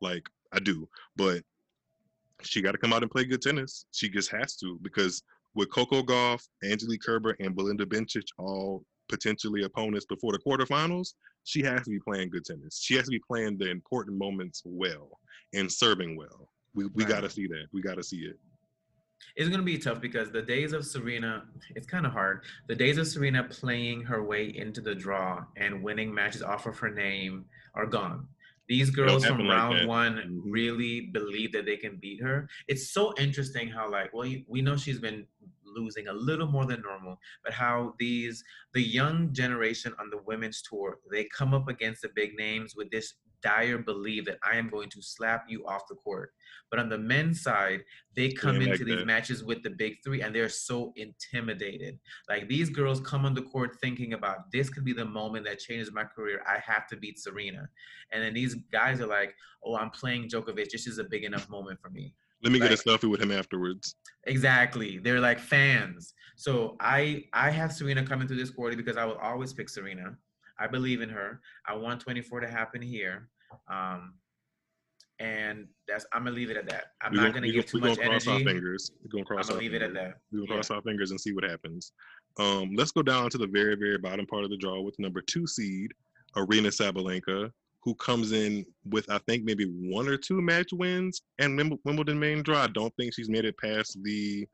Like 0.02 0.28
I 0.52 0.60
do, 0.60 0.88
but 1.16 1.44
she 2.44 2.62
got 2.62 2.72
to 2.72 2.78
come 2.78 2.94
out 2.94 3.02
and 3.04 3.12
play 3.12 3.26
good 3.26 3.42
tennis. 3.42 3.86
She 3.92 4.10
just 4.10 4.30
has 4.32 4.56
to 4.58 4.80
because 4.82 5.24
with 5.56 5.72
Coco 5.72 6.02
Gauff, 6.02 6.48
Angelique 6.64 7.02
Kerber, 7.02 7.36
and 7.40 7.56
Belinda 7.56 7.86
Bencic 7.86 8.28
all 8.38 8.86
potentially 9.10 9.64
opponents 9.64 10.06
before 10.06 10.32
the 10.32 10.40
quarterfinals, 10.40 11.16
she 11.44 11.62
has 11.64 11.84
to 11.84 11.90
be 11.90 12.00
playing 12.00 12.30
good 12.30 12.46
tennis. 12.46 12.80
She 12.82 12.96
has 12.96 13.06
to 13.06 13.12
be 13.12 13.20
playing 13.28 13.58
the 13.58 13.70
important 13.70 14.18
moments 14.18 14.62
well 14.64 15.20
and 15.54 15.72
serving 15.72 16.16
well. 16.16 16.50
We 16.76 16.86
we 16.94 17.04
Right. 17.04 17.10
got 17.10 17.22
to 17.22 17.30
see 17.30 17.48
that. 17.48 17.66
We 17.74 17.82
got 17.82 17.96
to 17.96 18.04
see 18.04 18.20
it. 18.20 18.40
It's 19.36 19.50
gonna 19.50 19.64
be 19.64 19.78
tough 19.78 20.02
because 20.02 20.32
the 20.32 20.42
days 20.42 20.74
of 20.74 20.86
Serena, 20.86 21.48
it's 21.76 21.88
kind 21.88 22.06
of 22.06 22.12
hard. 22.12 22.44
The 22.68 22.76
days 22.76 22.98
of 22.98 23.08
Serena 23.08 23.44
playing 23.44 24.02
her 24.04 24.24
way 24.24 24.46
into 24.56 24.82
the 24.82 24.96
draw 24.96 25.46
and 25.56 25.84
winning 25.84 26.14
matches 26.14 26.42
off 26.42 26.66
of 26.66 26.78
her 26.80 26.90
name 26.90 27.46
are 27.74 27.86
gone. 27.86 28.28
These 28.68 28.92
girls 28.92 29.26
from 29.26 29.40
like 29.40 29.58
round 29.58 29.80
that. 29.80 29.88
one 29.88 30.16
Mhm. 30.18 30.42
really 30.46 31.02
believe 31.08 31.52
that 31.54 31.66
they 31.66 31.78
can 31.78 31.98
beat 31.98 32.22
her. 32.22 32.48
It's 32.68 32.90
so 32.92 33.14
interesting 33.18 33.68
how, 33.68 33.90
like, 33.90 34.14
well, 34.14 34.32
we 34.48 34.62
know 34.62 34.78
she's 34.78 35.00
been 35.00 35.28
losing 35.64 36.08
a 36.08 36.14
little 36.14 36.48
more 36.48 36.66
than 36.66 36.82
normal, 36.82 37.20
but 37.44 37.54
how 37.54 37.96
these 38.00 38.44
the 38.74 38.82
young 38.82 39.34
generation 39.34 39.94
on 40.00 40.10
the 40.10 40.18
women's 40.18 40.62
tour 40.62 41.00
they 41.12 41.24
come 41.26 41.54
up 41.54 41.68
against 41.68 42.02
the 42.02 42.10
big 42.10 42.36
names 42.36 42.76
with 42.76 42.90
this 42.92 43.16
dire 43.42 43.78
belief 43.78 44.26
that 44.26 44.38
I 44.44 44.58
am 44.58 44.70
going 44.70 44.90
to 44.90 45.02
slap 45.02 45.46
you 45.48 45.66
off 45.66 45.88
the 45.88 45.96
court. 45.96 46.32
But 46.70 46.80
on 46.80 46.90
the 46.90 46.98
men's 46.98 47.42
side, 47.42 47.84
they 48.16 48.32
come 48.32 48.58
into 48.58 48.70
like 48.70 48.80
these 48.80 48.98
that. 48.98 49.06
matches 49.06 49.44
with 49.44 49.64
the 49.64 49.72
big 49.72 49.96
three 50.04 50.22
and 50.22 50.34
they're 50.34 50.50
so 50.50 50.94
intimidated. 50.96 52.00
Like 52.28 52.48
these 52.48 52.70
girls 52.70 53.00
come 53.00 53.26
on 53.26 53.34
the 53.34 53.42
court 53.42 53.78
thinking 53.82 54.14
about 54.14 54.52
this 54.52 54.70
could 54.70 54.86
be 54.86 54.94
the 54.94 55.06
moment 55.06 55.46
that 55.46 55.60
changes 55.60 55.92
my 55.92 56.04
career. 56.04 56.44
I 56.48 56.60
have 56.60 56.88
to 56.88 56.98
beat 56.98 57.20
Serena. 57.20 57.70
And 58.12 58.24
then 58.24 58.34
these 58.34 58.56
guys 58.72 59.02
are 59.02 59.08
like, 59.08 59.36
oh, 59.64 59.76
I'm 59.76 59.90
playing 59.90 60.30
Djokovic. 60.30 60.70
This 60.72 60.88
is 60.88 61.00
a 61.00 61.04
big 61.04 61.24
enough 61.24 61.50
moment 61.50 61.80
for 61.82 61.90
me. 61.90 62.14
Let 62.42 62.54
me 62.54 62.60
get 62.60 62.72
a 62.72 62.76
selfie 62.76 63.10
with 63.10 63.22
him 63.22 63.32
afterwards. 63.32 63.96
Exactly. 64.26 64.98
They're 64.98 65.20
like 65.20 65.40
fans. 65.40 66.14
So 66.36 66.78
I 66.80 67.26
I 67.34 67.50
have 67.50 67.74
Serena 67.74 68.06
coming 68.06 68.28
through 68.28 68.38
this 68.38 68.50
quarter 68.50 68.78
because 68.78 68.96
I 68.96 69.04
will 69.04 69.18
always 69.18 69.52
pick 69.52 69.68
Serena. 69.68 70.16
I 70.60 70.68
believe 70.68 71.02
in 71.02 71.10
her. 71.10 71.40
I 71.68 71.76
want 71.76 72.02
24 72.02 72.42
to 72.42 72.48
happen 72.48 72.82
here. 72.82 73.30
Um, 73.72 74.14
and 75.20 75.68
that's 75.88 76.06
I'm 76.14 76.24
gonna 76.24 76.36
leave 76.36 76.50
it 76.50 76.56
at 76.58 76.70
that. 76.70 76.94
I'm 77.02 77.12
We 77.12 77.18
not 77.18 77.24
gon- 77.26 77.34
gonna 77.34 77.48
we 77.48 77.52
give 77.54 77.66
too 77.66 77.78
we 77.78 77.82
gonna 77.82 77.96
much 77.96 78.24
cross 78.24 78.28
our 78.28 78.40
fingers. 78.40 78.92
We're 79.04 79.10
gonna 79.10 79.22
I'm 79.22 79.26
cross 79.26 79.48
gonna 79.48 79.58
our 79.58 79.62
leave 79.62 79.74
it 79.74 79.82
at 79.82 79.94
that. 79.94 80.20
We're 80.32 80.40
gonna 80.40 80.50
Yeah. 80.52 80.56
cross 80.56 80.72
our 80.72 80.82
fingers 80.82 81.12
and 81.12 81.20
see 81.20 81.34
what 81.34 81.44
happens. 81.44 81.92
Um, 82.40 82.74
let's 82.76 82.92
go 82.92 83.02
down 83.02 83.30
to 83.32 83.38
the 83.38 83.48
very, 83.48 83.76
very 83.76 83.98
bottom 83.98 84.26
part 84.26 84.44
of 84.46 84.50
the 84.50 84.58
draw 84.58 84.80
with 84.82 84.98
number 84.98 85.22
two 85.22 85.46
seed, 85.46 85.92
Aryna 86.38 86.68
Sabalenka, 86.72 87.52
who 87.84 87.96
comes 87.96 88.32
in 88.32 88.66
with 88.86 89.10
I 89.10 89.18
think 89.28 89.44
maybe 89.44 89.66
one 89.66 90.08
or 90.08 90.16
two 90.16 90.42
match 90.42 90.70
wins 90.72 91.22
and 91.40 91.58
Wimbledon 91.84 92.18
main 92.20 92.42
draw. 92.42 92.64
I 92.64 92.68
don't 92.68 92.96
think 92.96 93.14
she's 93.14 93.30
made 93.30 93.44
it 93.46 93.58
past 93.58 93.98
the 94.04 94.48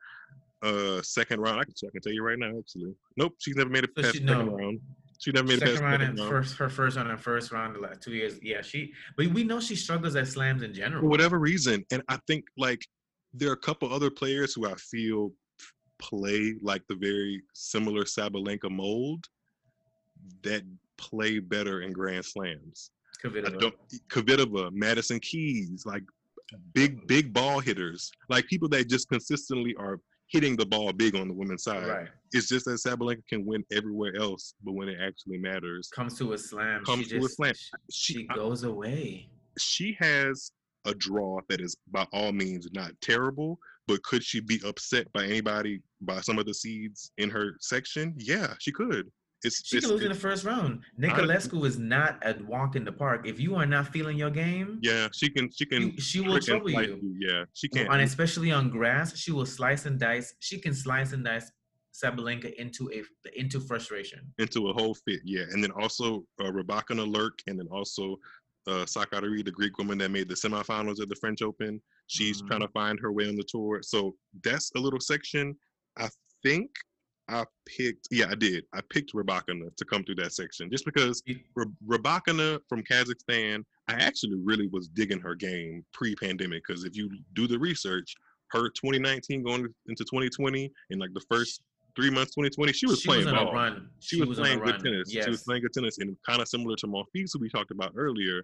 uh 0.64 1.00
second 1.04 1.42
round. 1.42 1.60
I 1.60 1.64
can 1.66 1.74
I 1.88 1.92
can 1.92 2.02
tell 2.02 2.14
you 2.14 2.24
right 2.24 2.40
now, 2.40 2.58
actually. 2.58 2.96
Nope, 3.18 3.36
she's 3.40 3.56
never 3.56 3.70
made 3.70 3.84
it 3.84 3.92
So 3.96 4.02
past 4.02 4.14
the 4.14 4.28
second 4.28 4.52
round. 4.52 4.80
She 5.20 5.32
never 5.32 5.48
made 5.48 5.60
Second 5.60 5.76
the 5.76 5.82
round 5.82 6.04
and 6.04 6.20
round. 6.20 6.30
first 6.30 6.58
her 6.58 6.70
first 6.70 6.98
round 6.98 7.10
and 7.10 7.20
first 7.20 7.52
round 7.52 7.76
the 7.76 7.80
last 7.80 8.02
two 8.02 8.14
years. 8.14 8.38
Yeah, 8.42 8.62
she 8.62 8.94
but 9.18 9.28
we 9.28 9.44
know 9.44 9.60
she 9.60 9.76
struggles 9.76 10.16
at 10.16 10.28
slams 10.28 10.62
in 10.62 10.74
general. 10.74 11.02
for 11.02 11.08
whatever 11.08 11.40
reason. 11.40 11.86
And 11.92 12.04
I 12.10 12.20
think 12.28 12.46
like 12.58 12.86
there 13.34 13.50
are 13.50 13.54
a 13.54 13.58
couple 13.58 13.92
other 13.92 14.10
players 14.10 14.54
who 14.54 14.68
I 14.68 14.76
feel 14.76 15.32
play 16.00 16.56
like 16.62 16.84
the 16.88 16.96
very 16.96 17.42
similar 17.54 18.04
Sabalenka 18.04 18.70
mold 18.70 19.26
that 20.44 20.64
play 20.98 21.40
better 21.40 21.82
in 21.82 21.92
Grand 21.92 22.26
Slams. 22.26 22.92
Kvitova. 23.24 23.72
Kvitova, 24.10 24.72
Madison 24.72 25.20
Keys, 25.20 25.84
like 25.86 26.04
big 26.74 27.08
big 27.08 27.34
ball 27.34 27.60
hitters, 27.60 28.12
like 28.30 28.46
people 28.48 28.70
that 28.70 28.88
just 28.90 29.10
consistently 29.10 29.76
are 29.78 30.00
hitting 30.28 30.56
the 30.56 30.66
ball 30.66 30.92
big 30.92 31.16
on 31.16 31.28
the 31.28 31.34
women's 31.34 31.64
side. 31.64 31.88
Right. 31.88 32.08
It's 32.34 32.48
just 32.50 32.66
that 32.66 32.80
Sabalenka 32.80 33.26
can 33.28 33.46
win 33.46 33.64
everywhere 33.72 34.16
else, 34.16 34.56
but 34.64 34.74
when 34.74 34.90
it 34.90 34.98
actually 35.02 35.38
matters, 35.38 35.90
Comes 35.94 36.18
to 36.20 36.34
a 36.34 36.38
slam. 36.38 36.84
Comes 36.84 37.08
she 37.08 37.20
to 37.20 37.26
a 37.26 37.30
slam. 37.30 37.54
She, 37.92 38.14
She- 38.14 38.28
goes 38.36 38.64
away. 38.64 39.30
she 39.58 39.96
has 40.00 40.52
a 40.86 40.94
draw 40.94 41.40
that 41.50 41.62
is 41.62 41.76
by 41.92 42.06
all 42.14 42.32
means 42.32 42.68
not 42.74 42.92
terrible, 43.02 43.60
but 43.88 44.04
could 44.04 44.24
she 44.24 44.40
be 44.40 44.60
upset 44.66 45.12
by 45.14 45.26
anybody 45.26 45.82
by 46.02 46.20
some 46.22 46.38
of 46.40 46.46
the 46.46 46.54
seeds 46.54 47.12
in 47.18 47.30
her 47.30 47.56
section? 47.60 48.14
Yeah, 48.18 48.54
she 48.60 48.72
could. 48.72 49.12
It's 49.44 49.62
She 49.68 49.78
it's, 49.78 49.86
can 49.86 49.96
lose 49.96 50.04
in 50.04 50.10
the 50.10 50.16
first 50.16 50.44
round. 50.46 50.82
Niculescu 51.00 51.66
is 51.66 51.78
not 51.78 52.18
a 52.26 52.36
walk 52.48 52.76
in 52.76 52.84
the 52.86 52.92
park. 52.92 53.28
If 53.28 53.40
you 53.40 53.56
are 53.56 53.66
not 53.66 53.88
feeling 53.90 54.18
your 54.18 54.30
game, 54.32 54.80
yeah. 54.82 55.08
She 55.14 55.30
can 55.30 55.50
she 55.52 55.66
can 55.66 55.82
you- 55.92 56.00
she 56.02 56.22
will 56.22 56.40
trouble 56.40 56.70
slice 56.70 56.88
you. 56.88 57.16
Yeah, 57.20 57.44
she 57.54 57.68
can't. 57.68 57.92
and 57.92 58.02
especially 58.02 58.52
on 58.52 58.70
grass, 58.70 59.18
she 59.18 59.32
will 59.32 59.46
slice 59.46 59.86
and 59.86 60.00
dice. 60.00 60.34
She 60.40 60.58
can 60.60 60.74
slice 60.74 61.12
and 61.14 61.24
dice 61.24 61.52
Sabalenka 61.94 62.54
into 62.56 62.90
a 62.92 63.04
into 63.40 63.60
frustration. 63.60 64.34
into 64.40 64.70
a 64.70 64.74
whole 64.74 64.96
fit. 64.96 65.22
Yeah, 65.26 65.44
and 65.52 65.64
then 65.64 65.72
also 65.72 66.26
uh, 66.40 66.46
Rybakina 66.46 67.06
Lurk, 67.08 67.40
and 67.48 67.60
then 67.60 67.68
also 67.72 68.18
uh, 68.68 68.84
Sakkari, 68.86 69.46
the 69.46 69.52
Greek 69.52 69.78
woman 69.78 69.98
that 70.00 70.10
made 70.10 70.28
the 70.28 70.34
semifinals 70.34 71.00
of 71.00 71.08
the 71.08 71.16
French 71.16 71.44
Open. 71.44 71.80
She's 72.08 72.42
Mhm. 72.42 72.48
trying 72.48 72.62
to 72.62 72.68
find 72.70 73.00
her 73.00 73.12
way 73.12 73.28
on 73.28 73.36
the 73.36 73.44
tour. 73.48 73.82
So 73.84 74.16
that's 74.44 74.72
a 74.76 74.80
little 74.80 75.00
section. 75.00 75.56
I 75.98 76.10
think 76.42 76.72
I 77.28 77.44
picked. 77.66 78.08
Yeah, 78.12 78.28
I 78.30 78.36
did. 78.36 78.66
I 78.74 78.82
picked 78.90 79.14
Rybakina 79.14 79.76
to 79.76 79.86
come 79.86 80.04
through 80.04 80.16
that 80.16 80.34
section 80.34 80.70
just 80.70 80.86
because 80.86 81.24
Rybakina 81.88 82.60
from 82.70 82.84
Kazakhstan. 82.84 83.64
I 83.88 83.94
actually 83.94 84.38
really 84.44 84.68
was 84.68 84.88
digging 84.88 85.20
her 85.20 85.36
game 85.36 85.86
pre-pandemic 85.94 86.64
because 86.68 86.86
if 86.86 86.96
you 86.96 87.10
do 87.34 87.48
the 87.48 87.58
research, 87.58 88.16
her 88.52 88.70
2019 88.70 89.44
going 89.44 89.68
into 89.88 90.04
2020 90.04 90.72
in 90.92 91.00
like 91.00 91.14
the 91.14 91.24
first 91.30 91.62
three 91.96 92.10
months 92.10 92.36
2020, 92.36 92.74
she 92.74 92.86
was 92.86 93.00
she 93.00 93.08
playing 93.08 93.26
was 93.26 93.34
ball 93.34 93.54
run. 93.54 93.90
she, 94.00 94.22
was, 94.22 94.40
on 94.40 94.46
a 94.46 94.48
playing 94.48 94.60
good 94.60 94.84
tennis. 94.84 95.14
Yes. 95.14 95.26
She 95.26 95.32
was 95.32 95.44
playing 95.44 95.62
good 95.64 95.74
tennis, 95.74 95.98
and 96.00 96.16
kind 96.28 96.42
of 96.42 96.48
similar 96.48 96.76
to 96.78 96.88
Monfils, 96.88 97.32
who 97.34 97.40
we 97.40 97.50
talked 97.50 97.72
about 97.72 97.94
earlier. 97.96 98.44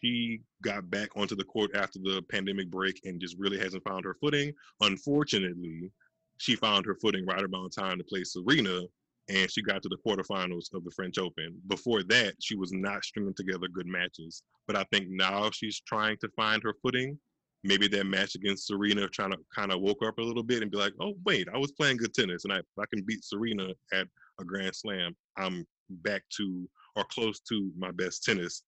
She 0.00 0.40
got 0.62 0.90
back 0.90 1.10
onto 1.16 1.36
the 1.36 1.44
court 1.44 1.70
after 1.74 1.98
the 1.98 2.22
pandemic 2.30 2.70
break 2.70 3.00
and 3.04 3.20
just 3.20 3.36
really 3.38 3.58
hasn't 3.58 3.84
found 3.84 4.04
her 4.04 4.14
footing. 4.20 4.52
Unfortunately, 4.80 5.90
she 6.38 6.56
found 6.56 6.86
her 6.86 6.96
footing 7.00 7.24
right 7.26 7.44
about 7.44 7.72
time 7.72 7.98
to 7.98 8.04
play 8.04 8.24
Serena, 8.24 8.82
and 9.28 9.50
she 9.50 9.62
got 9.62 9.82
to 9.82 9.88
the 9.88 9.98
quarterfinals 10.06 10.66
of 10.74 10.84
the 10.84 10.90
French 10.94 11.18
Open. 11.18 11.56
Before 11.68 12.02
that, 12.04 12.34
she 12.40 12.56
was 12.56 12.72
not 12.72 13.04
stringing 13.04 13.34
together 13.34 13.68
good 13.68 13.86
matches. 13.86 14.42
But 14.66 14.76
I 14.76 14.84
think 14.92 15.06
now 15.08 15.50
she's 15.50 15.80
trying 15.86 16.16
to 16.18 16.28
find 16.36 16.62
her 16.62 16.74
footing. 16.82 17.18
Maybe 17.62 17.88
that 17.88 18.04
match 18.04 18.34
against 18.34 18.66
Serena 18.66 19.08
trying 19.08 19.30
to 19.30 19.38
kind 19.54 19.72
of 19.72 19.80
woke 19.80 20.04
up 20.04 20.18
a 20.18 20.22
little 20.22 20.42
bit 20.42 20.60
and 20.60 20.70
be 20.70 20.76
like, 20.76 20.92
oh, 21.00 21.14
wait, 21.24 21.48
I 21.52 21.56
was 21.56 21.72
playing 21.72 21.96
good 21.96 22.12
tennis. 22.12 22.44
And 22.44 22.52
I, 22.52 22.58
I 22.78 22.84
can 22.92 23.02
beat 23.06 23.24
Serena 23.24 23.68
at 23.92 24.06
a 24.40 24.44
Grand 24.44 24.74
Slam, 24.74 25.16
I'm 25.38 25.66
back 25.88 26.22
to 26.36 26.68
or 26.96 27.04
close 27.04 27.40
to 27.40 27.70
my 27.76 27.90
best 27.90 28.24
tennis. 28.24 28.62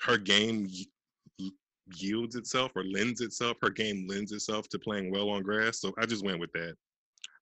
Her 0.00 0.16
game 0.18 0.68
yields 1.94 2.36
itself 2.36 2.72
or 2.74 2.84
lends 2.84 3.20
itself. 3.20 3.56
Her 3.62 3.70
game 3.70 4.06
lends 4.08 4.32
itself 4.32 4.68
to 4.70 4.78
playing 4.78 5.12
well 5.12 5.30
on 5.30 5.42
grass. 5.42 5.80
So 5.80 5.92
I 5.98 6.06
just 6.06 6.24
went 6.24 6.40
with 6.40 6.52
that. 6.52 6.74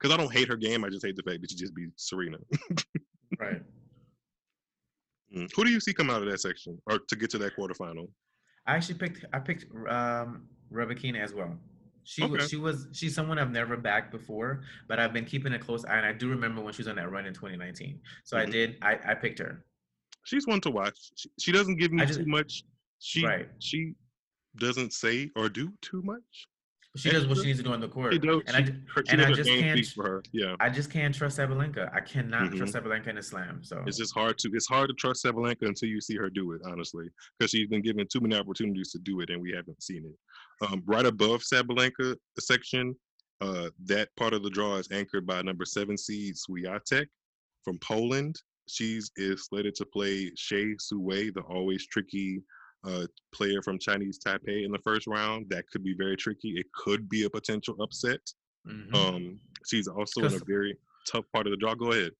Because 0.00 0.14
I 0.14 0.16
don't 0.16 0.32
hate 0.32 0.48
her 0.48 0.56
game. 0.56 0.84
I 0.84 0.88
just 0.88 1.04
hate 1.04 1.16
the 1.16 1.22
fact 1.22 1.40
that 1.42 1.50
she 1.50 1.56
just 1.56 1.74
beat 1.74 1.90
Serena. 1.96 2.38
Right. 3.38 3.62
Mm. 5.34 5.48
Who 5.54 5.64
do 5.64 5.70
you 5.70 5.78
see 5.78 5.94
come 5.94 6.10
out 6.10 6.20
of 6.20 6.28
that 6.28 6.40
section 6.40 6.76
or 6.90 6.98
to 6.98 7.14
get 7.16 7.30
to 7.30 7.38
that 7.38 7.56
quarterfinal? 7.56 8.08
I 8.66 8.74
actually 8.74 8.96
picked. 8.98 9.24
I 9.32 9.38
picked 9.38 9.66
um, 9.88 10.48
Rybakina 10.72 11.22
as 11.22 11.32
well. 11.32 11.56
She 12.02 12.24
Okay. 12.24 12.32
was. 12.32 12.48
She 12.50 12.56
was. 12.56 12.88
She's 12.92 13.14
someone 13.14 13.38
I've 13.38 13.52
never 13.52 13.76
backed 13.76 14.10
before, 14.10 14.62
but 14.88 14.98
I've 14.98 15.12
been 15.12 15.24
keeping 15.24 15.52
a 15.52 15.58
close 15.60 15.84
eye, 15.84 15.96
and 15.98 16.04
I 16.06 16.12
do 16.12 16.28
remember 16.28 16.60
when 16.60 16.72
she 16.74 16.80
was 16.82 16.88
on 16.88 16.96
that 16.96 17.08
run 17.12 17.24
in 17.24 17.32
2019. 17.32 18.00
So 18.24 18.36
I 18.36 18.46
Mhm. 18.46 18.50
did. 18.50 18.78
I, 18.82 18.98
I 19.06 19.14
picked 19.14 19.38
her. 19.38 19.64
She's 20.24 20.46
one 20.48 20.60
to 20.62 20.70
watch. 20.70 20.98
She, 21.16 21.30
she 21.38 21.52
doesn't 21.52 21.76
give 21.76 21.92
me 21.92 22.04
just- 22.04 22.18
too 22.18 22.26
much. 22.26 22.64
She 22.98 23.24
Right. 23.24 23.48
she 23.60 23.94
doesn't 24.56 24.92
say 24.92 25.30
or 25.36 25.48
do 25.48 25.72
too 25.82 26.02
much. 26.02 26.48
She 26.96 27.08
does 27.10 27.26
what 27.28 27.38
she 27.38 27.44
needs 27.44 27.58
to 27.60 27.64
do 27.64 27.72
on 27.72 27.80
the 27.80 27.88
court. 27.88 28.12
She 28.14 28.18
does. 28.18 28.42
And 28.48 28.56
I, 28.56 28.64
she, 28.64 28.72
her, 28.94 29.04
she 29.06 29.12
and 29.12 29.22
I 29.22 29.32
just 29.32 29.48
can't- 29.48 29.86
for 29.86 30.02
her. 30.04 30.22
Yeah. 30.32 30.56
I 30.58 30.68
just 30.68 30.90
can't 30.90 31.14
trust 31.14 31.38
Sabalenka. 31.38 31.92
I 31.94 32.00
cannot 32.00 32.50
Mhm. 32.50 32.56
trust 32.58 32.74
Sabalenka 32.74 33.06
in 33.08 33.18
a 33.18 33.22
slam. 33.22 33.62
So 33.62 33.82
It's 33.86 33.96
just 33.96 34.12
hard 34.12 34.38
to 34.38 34.50
it's 34.52 34.66
hard 34.66 34.88
to 34.88 34.94
trust 34.94 35.24
Sabalenka 35.24 35.62
until 35.68 35.88
you 35.88 36.00
see 36.00 36.16
her 36.16 36.28
do 36.28 36.52
it, 36.52 36.62
honestly, 36.64 37.08
because 37.38 37.52
she's 37.52 37.68
been 37.68 37.82
given 37.82 38.08
too 38.08 38.20
many 38.20 38.34
opportunities 38.34 38.90
to 38.92 38.98
do 38.98 39.20
it 39.20 39.30
and 39.30 39.40
we 39.40 39.52
haven't 39.52 39.80
seen 39.82 40.04
it. 40.04 40.66
Um, 40.66 40.82
right 40.84 41.06
above 41.06 41.42
Sabalenka, 41.42 42.16
section, 42.40 42.96
uh, 43.40 43.70
that 43.84 44.08
part 44.16 44.34
of 44.34 44.42
the 44.42 44.50
draw 44.50 44.76
is 44.76 44.90
anchored 44.90 45.26
by 45.26 45.40
number 45.42 45.64
seven 45.64 45.96
seed 45.96 46.34
Swiatek 46.34 47.06
from 47.64 47.78
Poland. 47.78 48.42
She's 48.68 49.12
is 49.16 49.44
slated 49.46 49.76
to 49.76 49.84
play 49.86 50.30
Hsieh 50.32 50.80
Su-wei, 50.80 51.30
the 51.30 51.40
always 51.42 51.86
tricky 51.86 52.42
uh, 52.84 53.06
player 53.32 53.62
from 53.62 53.78
Chinese 53.78 54.18
Taipei 54.18 54.64
in 54.64 54.72
the 54.72 54.78
first 54.78 55.06
round. 55.06 55.46
That 55.50 55.64
could 55.70 55.84
be 55.84 55.94
very 55.96 56.16
tricky. 56.16 56.54
It 56.56 56.66
could 56.74 57.08
be 57.08 57.24
a 57.24 57.30
potential 57.30 57.76
upset. 57.82 58.20
mhm. 58.66 58.94
Um, 58.94 59.40
she's 59.66 59.88
also 59.88 60.20
in 60.24 60.34
a 60.34 60.44
very 60.46 60.76
tough 61.10 61.24
part 61.32 61.46
of 61.46 61.50
the 61.50 61.56
draw. 61.56 61.74
Go 61.74 61.92
ahead. 61.92 62.12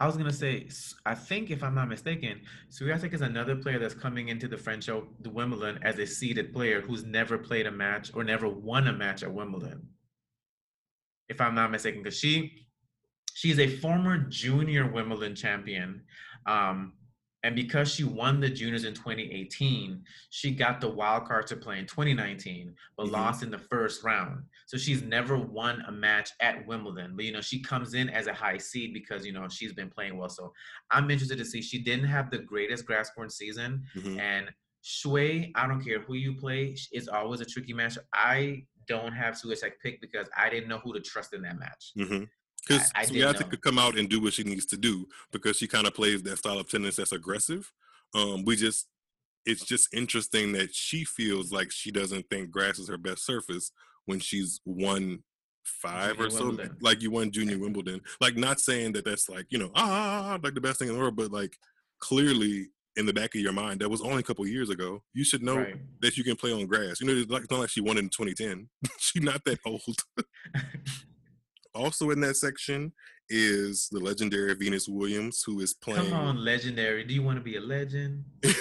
I 0.00 0.06
was 0.06 0.16
gonna 0.16 0.32
say, 0.32 0.68
I 1.04 1.14
think 1.14 1.50
if 1.50 1.62
I'm 1.64 1.74
not 1.74 1.88
mistaken, 1.88 2.40
Swiatek 2.70 3.12
is 3.12 3.20
another 3.20 3.56
player 3.56 3.78
that's 3.80 3.94
coming 3.94 4.28
into 4.28 4.46
the 4.46 4.56
French 4.56 4.88
O- 4.88 5.08
the 5.20 5.30
Wimbledon 5.30 5.80
as 5.82 5.98
a 5.98 6.06
seeded 6.06 6.52
player 6.52 6.80
who's 6.80 7.04
never 7.04 7.36
played 7.36 7.66
a 7.66 7.70
match 7.72 8.12
or 8.14 8.22
never 8.22 8.48
won 8.48 8.86
a 8.86 8.92
match 8.92 9.22
at 9.24 9.32
Wimbledon. 9.32 9.88
If 11.28 11.40
I'm 11.40 11.54
not 11.54 11.70
mistaken, 11.72 12.02
because 12.02 12.18
she 12.18 12.66
she's 13.34 13.58
a 13.58 13.76
former 13.78 14.18
junior 14.18 14.86
Wimbledon 14.90 15.34
champion. 15.34 16.04
Um, 16.46 16.94
and 17.44 17.54
because 17.54 17.92
she 17.92 18.04
won 18.04 18.40
the 18.40 18.48
juniors 18.50 18.84
in 18.84 18.94
2018, 18.94 20.04
she 20.30 20.50
got 20.50 20.80
the 20.80 20.88
wild 20.88 21.24
card 21.26 21.46
to 21.46 21.56
play 21.56 21.78
in 21.78 21.86
2019, 21.86 22.74
but 22.96 23.06
Mhm. 23.06 23.12
lost 23.12 23.42
in 23.42 23.50
the 23.50 23.58
first 23.58 24.02
round. 24.02 24.44
So 24.66 24.76
she's 24.76 25.02
never 25.02 25.38
won 25.38 25.80
a 25.82 25.92
match 25.92 26.30
at 26.40 26.66
Wimbledon. 26.66 27.14
But 27.14 27.24
you 27.26 27.32
know, 27.32 27.40
she 27.40 27.60
comes 27.62 27.94
in 27.94 28.08
as 28.10 28.26
a 28.26 28.32
high 28.34 28.58
seed 28.58 28.92
because 28.92 29.24
you 29.24 29.32
know 29.32 29.48
she's 29.48 29.72
been 29.72 29.88
playing 29.90 30.16
well. 30.16 30.28
So 30.28 30.52
I'm 30.90 31.10
interested 31.10 31.38
to 31.38 31.44
see. 31.44 31.62
She 31.62 31.78
didn't 31.78 32.06
have 32.06 32.30
the 32.30 32.38
greatest 32.38 32.86
grass 32.86 33.10
court 33.10 33.30
season, 33.32 33.84
Mhm. 33.94 34.18
and 34.18 34.50
Shui, 34.82 35.52
I 35.54 35.66
don't 35.66 35.84
care 35.84 36.00
who 36.00 36.14
you 36.14 36.34
play, 36.36 36.74
it's 36.92 37.08
always 37.08 37.40
a 37.40 37.44
tricky 37.44 37.72
match. 37.72 37.98
I 38.12 38.64
don't 38.86 39.12
have 39.12 39.36
Suicide 39.36 39.72
pick 39.82 40.00
because 40.00 40.28
I 40.36 40.48
didn't 40.48 40.68
know 40.68 40.78
who 40.78 40.94
to 40.94 41.00
trust 41.00 41.34
in 41.34 41.42
that 41.42 41.58
match. 41.58 41.92
Because 42.68 42.90
I- 42.94 43.00
I 43.00 43.04
didn't 43.06 43.36
Swiatek 43.36 43.50
could 43.50 43.62
come 43.62 43.78
out 43.78 43.98
and 43.98 44.08
do 44.08 44.20
what 44.20 44.34
she 44.34 44.44
needs 44.44 44.66
to 44.66 44.76
do 44.76 45.06
because 45.32 45.56
she 45.56 45.66
kind 45.66 45.86
of 45.86 45.94
plays 45.94 46.22
that 46.24 46.38
style 46.38 46.58
of 46.58 46.68
tennis 46.68 46.96
that's 46.96 47.12
aggressive. 47.12 47.72
Um, 48.14 48.44
we 48.44 48.56
just, 48.56 48.86
it's 49.46 49.64
just 49.64 49.92
interesting 49.94 50.52
that 50.52 50.74
she 50.74 51.04
feels 51.04 51.52
like 51.52 51.70
she 51.70 51.90
doesn't 51.90 52.28
think 52.30 52.50
grass 52.50 52.78
is 52.78 52.88
her 52.88 52.98
best 52.98 53.24
surface 53.24 53.72
when 54.04 54.20
she's 54.20 54.60
won 54.64 55.22
five 55.64 56.18
or 56.18 56.30
so, 56.30 56.56
like 56.80 57.02
you 57.02 57.10
won 57.10 57.30
junior 57.30 57.58
Wimbledon. 57.58 58.00
Like 58.22 58.36
not 58.36 58.58
saying 58.60 58.92
that 58.92 59.04
that's 59.04 59.28
like 59.28 59.46
you 59.50 59.58
know 59.58 59.70
ah 59.74 60.38
like 60.42 60.54
the 60.54 60.60
best 60.62 60.78
thing 60.78 60.88
in 60.88 60.94
the 60.94 61.00
world, 61.00 61.16
but 61.16 61.30
like 61.30 61.56
clearly 62.00 62.68
in 62.96 63.04
the 63.06 63.12
back 63.12 63.34
of 63.34 63.40
your 63.42 63.52
mind 63.52 63.80
that 63.80 63.88
was 63.88 64.00
only 64.00 64.18
a 64.20 64.22
couple 64.22 64.46
years 64.46 64.70
ago. 64.70 65.02
You 65.12 65.24
should 65.24 65.42
know 65.42 65.56
Right. 65.58 65.76
that 66.00 66.16
you 66.16 66.24
can 66.24 66.36
play 66.36 66.52
on 66.52 66.66
grass. 66.66 67.00
You 67.00 67.06
know, 67.06 67.24
like, 67.28 67.42
it's 67.42 67.50
not 67.50 67.60
like 67.60 67.68
she 67.68 67.80
won 67.82 67.98
in 67.98 68.08
2010. 68.08 68.68
She's 68.98 69.22
not 69.22 69.44
that 69.44 69.58
old. 69.66 69.82
also 71.74 72.10
in 72.10 72.20
that 72.20 72.36
section 72.36 72.92
is 73.28 73.88
the 73.90 74.00
legendary 74.00 74.54
Venus 74.54 74.88
Williams, 74.88 75.42
who 75.46 75.60
is 75.60 75.74
playing 75.74 76.10
Come 76.10 76.18
on, 76.18 76.44
legendary. 76.44 77.04
Do 77.04 77.14
you 77.14 77.22
want 77.22 77.38
to 77.38 77.44
be 77.44 77.56
a 77.56 77.60
legend? 77.60 78.24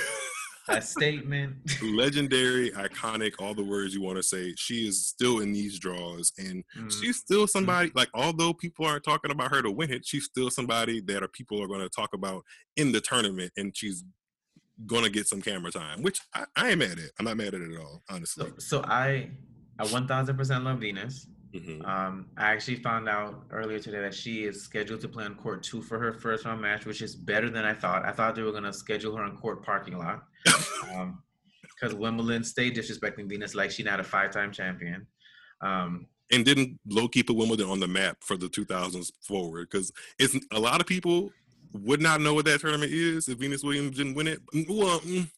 A 0.69 0.81
statement. 0.81 1.55
legendary, 1.81 2.71
iconic, 2.71 3.35
all 3.39 3.53
the 3.53 3.63
words 3.63 3.93
you 3.93 4.01
want 4.01 4.17
to 4.17 4.23
say. 4.23 4.53
She 4.57 4.85
is 4.85 5.07
still 5.07 5.39
in 5.39 5.53
these 5.53 5.79
draws, 5.79 6.33
and 6.37 6.61
Mm, 6.77 6.91
she's 6.91 7.17
still 7.17 7.47
somebody. 7.47 7.89
Like, 7.95 8.09
although 8.13 8.53
people 8.53 8.85
aren't 8.85 9.05
talking 9.05 9.31
about 9.31 9.51
her 9.51 9.61
to 9.61 9.71
win 9.71 9.93
it, 9.93 10.05
she's 10.05 10.25
still 10.25 10.49
somebody 10.49 10.99
that 11.07 11.23
are 11.23 11.29
people 11.29 11.63
are 11.63 11.67
going 11.67 11.79
to 11.79 11.89
talk 11.89 12.09
about 12.13 12.43
in 12.75 12.91
the 12.91 12.99
tournament, 12.99 13.53
and 13.55 13.75
she's 13.75 14.03
going 14.85 15.05
to 15.05 15.09
get 15.09 15.27
some 15.27 15.41
camera 15.41 15.71
time, 15.71 16.01
which 16.01 16.19
I, 16.33 16.43
I 16.57 16.69
ain't 16.71 16.79
mad 16.79 16.99
at. 16.99 17.11
I'm 17.17 17.25
not 17.25 17.37
mad 17.37 17.53
at 17.53 17.61
it 17.61 17.71
at 17.71 17.79
all, 17.79 18.03
honestly. 18.09 18.47
So, 18.57 18.81
so 18.81 18.83
I, 18.83 19.29
I 19.79 19.85
1000% 19.85 20.63
love 20.63 20.79
Venus. 20.79 21.27
Mhm. 21.53 21.85
Um, 21.87 22.27
I 22.37 22.51
actually 22.51 22.77
found 22.77 23.07
out 23.07 23.45
earlier 23.51 23.79
today 23.79 24.01
that 24.01 24.13
she 24.13 24.43
is 24.43 24.61
scheduled 24.63 25.01
to 25.01 25.07
play 25.07 25.25
on 25.25 25.35
court 25.35 25.63
two 25.63 25.81
for 25.81 25.97
her 25.99 26.13
first 26.13 26.45
round 26.45 26.61
match, 26.61 26.85
which 26.85 27.01
is 27.01 27.15
better 27.15 27.49
than 27.49 27.65
I 27.65 27.73
thought. 27.73 28.05
I 28.05 28.11
thought 28.11 28.35
they 28.35 28.41
were 28.41 28.51
gonna 28.51 28.73
schedule 28.73 29.15
her 29.15 29.23
on 29.23 29.37
court 29.37 29.63
parking 29.63 29.97
lot. 29.97 30.23
Um, 30.93 31.21
because 31.79 31.93
Wimbledon 31.93 32.43
stayed 32.43 32.75
disrespecting 32.75 33.29
Venus 33.29 33.53
like 33.53 33.71
she's 33.71 33.85
not 33.85 33.99
a 33.99 34.03
five-time 34.03 34.51
champion. 34.51 35.05
Um, 35.61 36.07
and 36.31 36.43
didn't 36.43 36.79
low 36.87 37.07
key 37.07 37.23
put 37.23 37.35
Wimbledon 37.35 37.69
on 37.69 37.79
the 37.79 37.87
map 37.87 38.17
for 38.21 38.35
the 38.37 38.47
2000s 38.47 39.11
forward 39.21 39.69
because 39.69 39.91
it's 40.19 40.35
a 40.51 40.59
lot 40.59 40.81
of 40.81 40.87
people 40.87 41.31
would 41.73 42.01
not 42.01 42.21
know 42.21 42.33
what 42.33 42.45
that 42.45 42.61
tournament 42.61 42.91
is 42.91 43.27
if 43.27 43.37
Venus 43.37 43.63
Williams 43.63 43.97
didn't 43.97 44.15
win 44.15 44.27
it. 44.27 44.41
Well, 44.67 44.99
mm, 45.01 45.29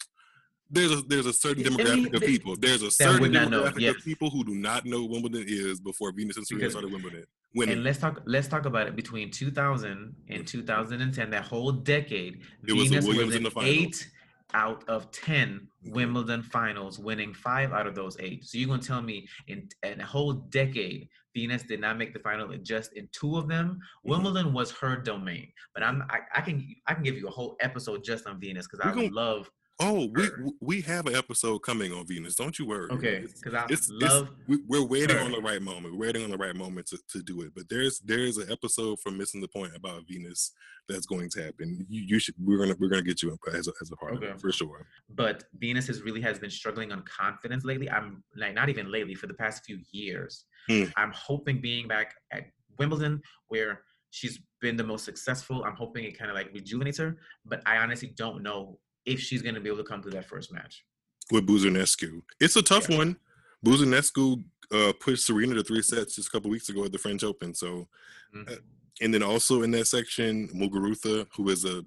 there's 0.69 0.91
a 0.91 1.01
there's 1.03 1.25
a 1.25 1.33
certain 1.33 1.63
demographic 1.63 2.13
of 2.13 2.21
people. 2.21 2.55
There's 2.57 2.81
a 2.83 2.91
certain 2.91 3.31
know, 3.31 3.47
demographic 3.49 3.89
of 3.89 4.03
people 4.03 4.29
who 4.29 4.43
do 4.43 4.53
not 4.55 4.85
know 4.85 5.03
Wimbledon 5.05 5.45
is 5.47 5.79
before 5.79 6.11
Venus 6.11 6.37
and 6.37 6.45
Serena 6.45 6.61
Because- 6.67 6.73
started 6.73 6.91
Wimbledon. 6.91 7.25
and 7.55 7.83
let's 7.83 7.99
talk. 7.99 8.21
Let's 8.25 8.47
talk 8.47 8.65
about 8.65 8.87
it. 8.87 8.95
Between 8.95 9.31
2000 9.31 10.15
and 10.29 10.47
2010, 10.47 11.29
that 11.31 11.43
whole 11.43 11.71
decade, 11.71 12.41
It 12.67 12.73
was 12.73 12.89
Venus 12.89 13.05
Williams 13.05 13.27
was 13.27 13.35
in 13.35 13.43
the 13.43 13.51
finals. 13.51 13.75
eight 13.75 14.11
out 14.53 14.83
of 14.87 15.11
10 15.11 15.67
Wimbledon 15.85 16.41
finals, 16.41 16.97
winning 16.97 17.33
five 17.33 17.71
out 17.71 17.85
of 17.85 17.93
those 17.95 18.17
eight. 18.19 18.43
So 18.45 18.57
you're 18.57 18.67
going 18.67 18.79
to 18.79 18.87
tell 18.87 19.01
me 19.01 19.27
in, 19.47 19.67
in 19.83 20.01
a 20.01 20.05
whole 20.05 20.33
decade, 20.33 21.07
Venus 21.35 21.61
did 21.63 21.79
not 21.79 21.97
make 21.97 22.13
the 22.13 22.19
final 22.19 22.47
just 22.57 22.93
in 22.93 23.07
two 23.11 23.37
of 23.37 23.47
them. 23.47 23.67
Mm-hmm. 23.77 24.09
Wimbledon 24.09 24.53
was 24.53 24.71
her 24.71 24.95
domain, 24.97 25.47
but 25.73 25.83
I'm 25.83 26.03
I, 26.09 26.19
I, 26.35 26.41
can 26.41 26.67
I 26.87 26.95
can 26.95 27.03
give 27.03 27.15
you 27.15 27.27
a 27.27 27.31
whole 27.31 27.55
episode 27.61 28.03
just 28.03 28.25
on 28.25 28.39
Venus 28.39 28.67
because 28.67 28.79
I 28.85 28.93
gonna, 28.93 29.09
love 29.13 29.49
Oh, 29.81 30.09
we 30.13 30.29
we 30.59 30.81
have 30.81 31.05
an 31.05 31.15
episode 31.15 31.59
coming 31.59 31.93
on 31.93 32.05
Venus. 32.05 32.35
Don't 32.35 32.59
you 32.59 32.65
worry. 32.65 32.89
Okay, 32.91 33.25
because 33.25 33.53
I 33.53 33.65
it's, 33.69 33.89
love. 33.89 34.27
It's, 34.49 34.59
we, 34.67 34.77
are 34.77 34.85
waiting 34.85 35.15
her. 35.15 35.23
on 35.23 35.31
the 35.31 35.39
right 35.39 35.61
moment. 35.61 35.93
We're 35.93 36.07
waiting 36.07 36.23
on 36.23 36.31
the 36.31 36.37
right 36.37 36.55
moment 36.55 36.87
to, 36.87 36.99
to 37.11 37.23
do 37.23 37.41
it. 37.43 37.53
But 37.55 37.69
there's 37.69 37.99
there's 37.99 38.37
an 38.37 38.51
episode 38.51 38.99
from 38.99 39.17
Missing 39.17 39.39
the 39.39 39.47
Point 39.47 39.73
about 39.73 40.03
Venus 40.05 40.51
that's 40.89 41.05
going 41.05 41.29
to 41.29 41.43
happen. 41.43 41.85
You, 41.89 42.01
you 42.01 42.19
should. 42.19 42.35
We're 42.43 42.57
gonna 42.57 42.75
we're 42.77 42.89
gonna 42.89 43.03
get 43.03 43.23
you 43.23 43.37
as 43.53 43.69
a, 43.69 43.71
as 43.81 43.89
a 43.89 43.95
part 43.95 44.15
okay. 44.15 44.27
of 44.27 44.35
it 44.35 44.41
for 44.41 44.51
sure. 44.51 44.85
But 45.15 45.45
Venus 45.57 45.87
has 45.87 46.01
really 46.01 46.21
has 46.21 46.39
been 46.39 46.51
struggling 46.51 46.91
on 46.91 47.01
confidence 47.03 47.63
lately. 47.63 47.89
I'm 47.89 48.21
like 48.35 48.55
not 48.55 48.67
even 48.67 48.91
lately 48.91 49.15
for 49.15 49.27
the 49.27 49.33
past 49.33 49.63
few 49.63 49.79
years. 49.93 50.43
Hmm. 50.67 50.85
I'm 50.97 51.13
hoping 51.15 51.61
being 51.61 51.87
back 51.87 52.15
at 52.33 52.47
Wimbledon 52.77 53.21
where 53.47 53.83
she's 54.11 54.41
been 54.59 54.75
the 54.75 54.83
most 54.83 55.05
successful. 55.05 55.63
I'm 55.63 55.75
hoping 55.75 56.03
it 56.03 56.19
kind 56.19 56.29
of 56.29 56.35
like 56.35 56.49
rejuvenates 56.53 56.97
her. 56.97 57.17
But 57.45 57.61
I 57.65 57.77
honestly 57.77 58.13
don't 58.17 58.43
know 58.43 58.77
if 59.05 59.19
she's 59.19 59.41
going 59.41 59.55
to 59.55 59.61
be 59.61 59.69
able 59.69 59.77
to 59.79 59.83
come 59.83 60.01
through 60.01 60.11
that 60.11 60.25
first 60.25 60.51
match. 60.51 60.83
With 61.31 61.47
Buzarnescu. 61.47 62.21
It's 62.39 62.55
a 62.55 62.61
tough 62.61 62.89
yeah. 62.89 62.97
one. 62.97 63.17
Buzarnescu 63.65 64.43
uh, 64.73 64.93
pushed 64.99 65.25
Serena 65.25 65.55
to 65.55 65.63
three 65.63 65.81
sets 65.81 66.15
just 66.15 66.27
a 66.27 66.31
couple 66.31 66.49
weeks 66.49 66.69
ago 66.69 66.83
at 66.85 66.91
the 66.91 66.97
French 66.97 67.23
Open. 67.23 67.53
So, 67.53 67.87
mm-hmm. 68.35 68.51
uh, 68.51 68.57
and 69.01 69.13
then 69.13 69.23
also 69.23 69.63
in 69.63 69.71
that 69.71 69.87
section, 69.87 70.47
Muguruza, 70.49 71.27
who 71.35 71.49
is 71.49 71.65
a 71.65 71.83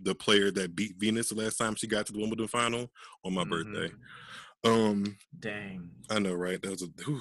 the 0.00 0.14
player 0.14 0.50
that 0.50 0.74
beat 0.74 0.96
Venus 0.98 1.28
the 1.28 1.36
last 1.36 1.56
time 1.56 1.76
she 1.76 1.86
got 1.86 2.04
to 2.04 2.12
the 2.12 2.18
Wimbledon 2.18 2.48
final 2.48 2.90
on 3.24 3.32
my 3.32 3.44
mm-hmm. 3.44 3.72
birthday. 3.72 3.94
Um, 4.64 5.16
Dang. 5.38 5.90
I 6.10 6.18
know, 6.18 6.34
right? 6.34 6.60
That 6.60 6.72
was 6.72 6.82
a. 6.82 6.86
Whew 7.04 7.20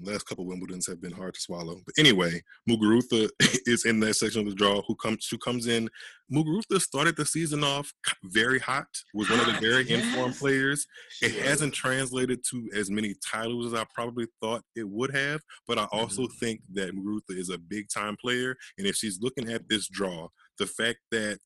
last 0.00 0.24
couple 0.24 0.46
Wimbledons 0.46 0.86
have 0.88 1.00
been 1.00 1.12
hard 1.12 1.34
to 1.34 1.40
swallow. 1.40 1.80
But 1.84 1.94
anyway, 1.98 2.42
Muguruza 2.68 3.28
is 3.66 3.84
in 3.84 4.00
that 4.00 4.14
section 4.14 4.42
of 4.42 4.48
the 4.48 4.54
draw. 4.54 4.82
Who 4.86 4.94
comes 4.96 5.26
who 5.30 5.38
comes 5.38 5.66
in? 5.66 5.88
Muguruza 6.32 6.80
started 6.80 7.16
the 7.16 7.24
season 7.24 7.64
off 7.64 7.92
very 8.24 8.58
hot. 8.58 8.86
Was 9.14 9.30
one 9.30 9.40
of 9.40 9.46
the 9.46 9.60
very 9.60 9.84
yes. 9.84 10.04
informed 10.04 10.36
players. 10.36 10.86
It 11.22 11.32
hasn't 11.44 11.74
translated 11.74 12.44
to 12.50 12.68
as 12.74 12.90
many 12.90 13.14
titles 13.24 13.72
as 13.72 13.80
I 13.80 13.84
probably 13.94 14.26
thought 14.42 14.62
it 14.76 14.88
would 14.88 15.14
have. 15.14 15.40
But 15.66 15.78
I 15.78 15.84
also 15.92 16.22
mm-hmm. 16.22 16.38
think 16.38 16.60
that 16.74 16.94
Muguruza 16.94 17.38
is 17.38 17.50
a 17.50 17.58
big 17.58 17.88
time 17.88 18.16
player, 18.20 18.56
and 18.76 18.86
if 18.86 18.96
she's 18.96 19.20
looking 19.20 19.50
at 19.50 19.68
this 19.68 19.88
draw, 19.88 20.28
the 20.58 20.66
fact 20.66 20.98
that 21.10 21.38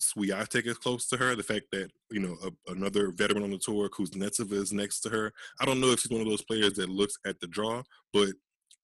Swiatek 0.00 0.66
is 0.66 0.78
close 0.78 1.08
to 1.08 1.16
her. 1.16 1.34
The 1.34 1.42
fact 1.42 1.66
that 1.72 1.90
you 2.10 2.20
know 2.20 2.36
a, 2.44 2.72
another 2.72 3.10
veteran 3.10 3.42
on 3.42 3.50
the 3.50 3.58
tour, 3.58 3.88
Kuznetsova, 3.88 4.52
is 4.52 4.72
next 4.72 5.00
to 5.00 5.10
her. 5.10 5.32
I 5.60 5.64
don't 5.64 5.80
know 5.80 5.88
if 5.88 6.00
she's 6.00 6.10
one 6.10 6.20
of 6.20 6.28
those 6.28 6.44
players 6.44 6.74
that 6.74 6.88
looks 6.88 7.18
at 7.26 7.40
the 7.40 7.46
draw, 7.46 7.82
but 8.12 8.30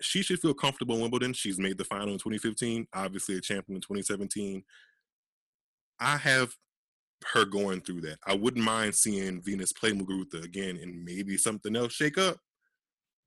she 0.01 0.23
should 0.23 0.41
feel 0.41 0.55
comfortable 0.55 0.97
in 0.97 1.03
Wimbledon. 1.03 1.33
She's 1.33 1.59
made 1.59 1.79
the 1.79 1.85
final 1.85 2.09
in 2.09 2.19
2015, 2.19 2.87
obviously 2.95 3.37
a 3.37 3.41
champion 3.41 3.77
in 3.77 3.83
2017. 3.83 4.63
I 6.01 6.17
have 6.17 6.55
her 7.33 7.45
going 7.45 7.81
through 7.81 8.03
that. 8.03 8.19
I 8.27 8.35
wouldn't 8.35 8.65
mind 8.65 8.95
seeing 8.95 9.41
Venus 9.41 9.73
play 9.73 9.93
Muguruza 9.93 10.45
again 10.45 10.79
and 10.83 11.05
maybe 11.05 11.37
something 11.37 11.75
else 11.77 11.93
shake 11.93 12.19
up. 12.19 12.39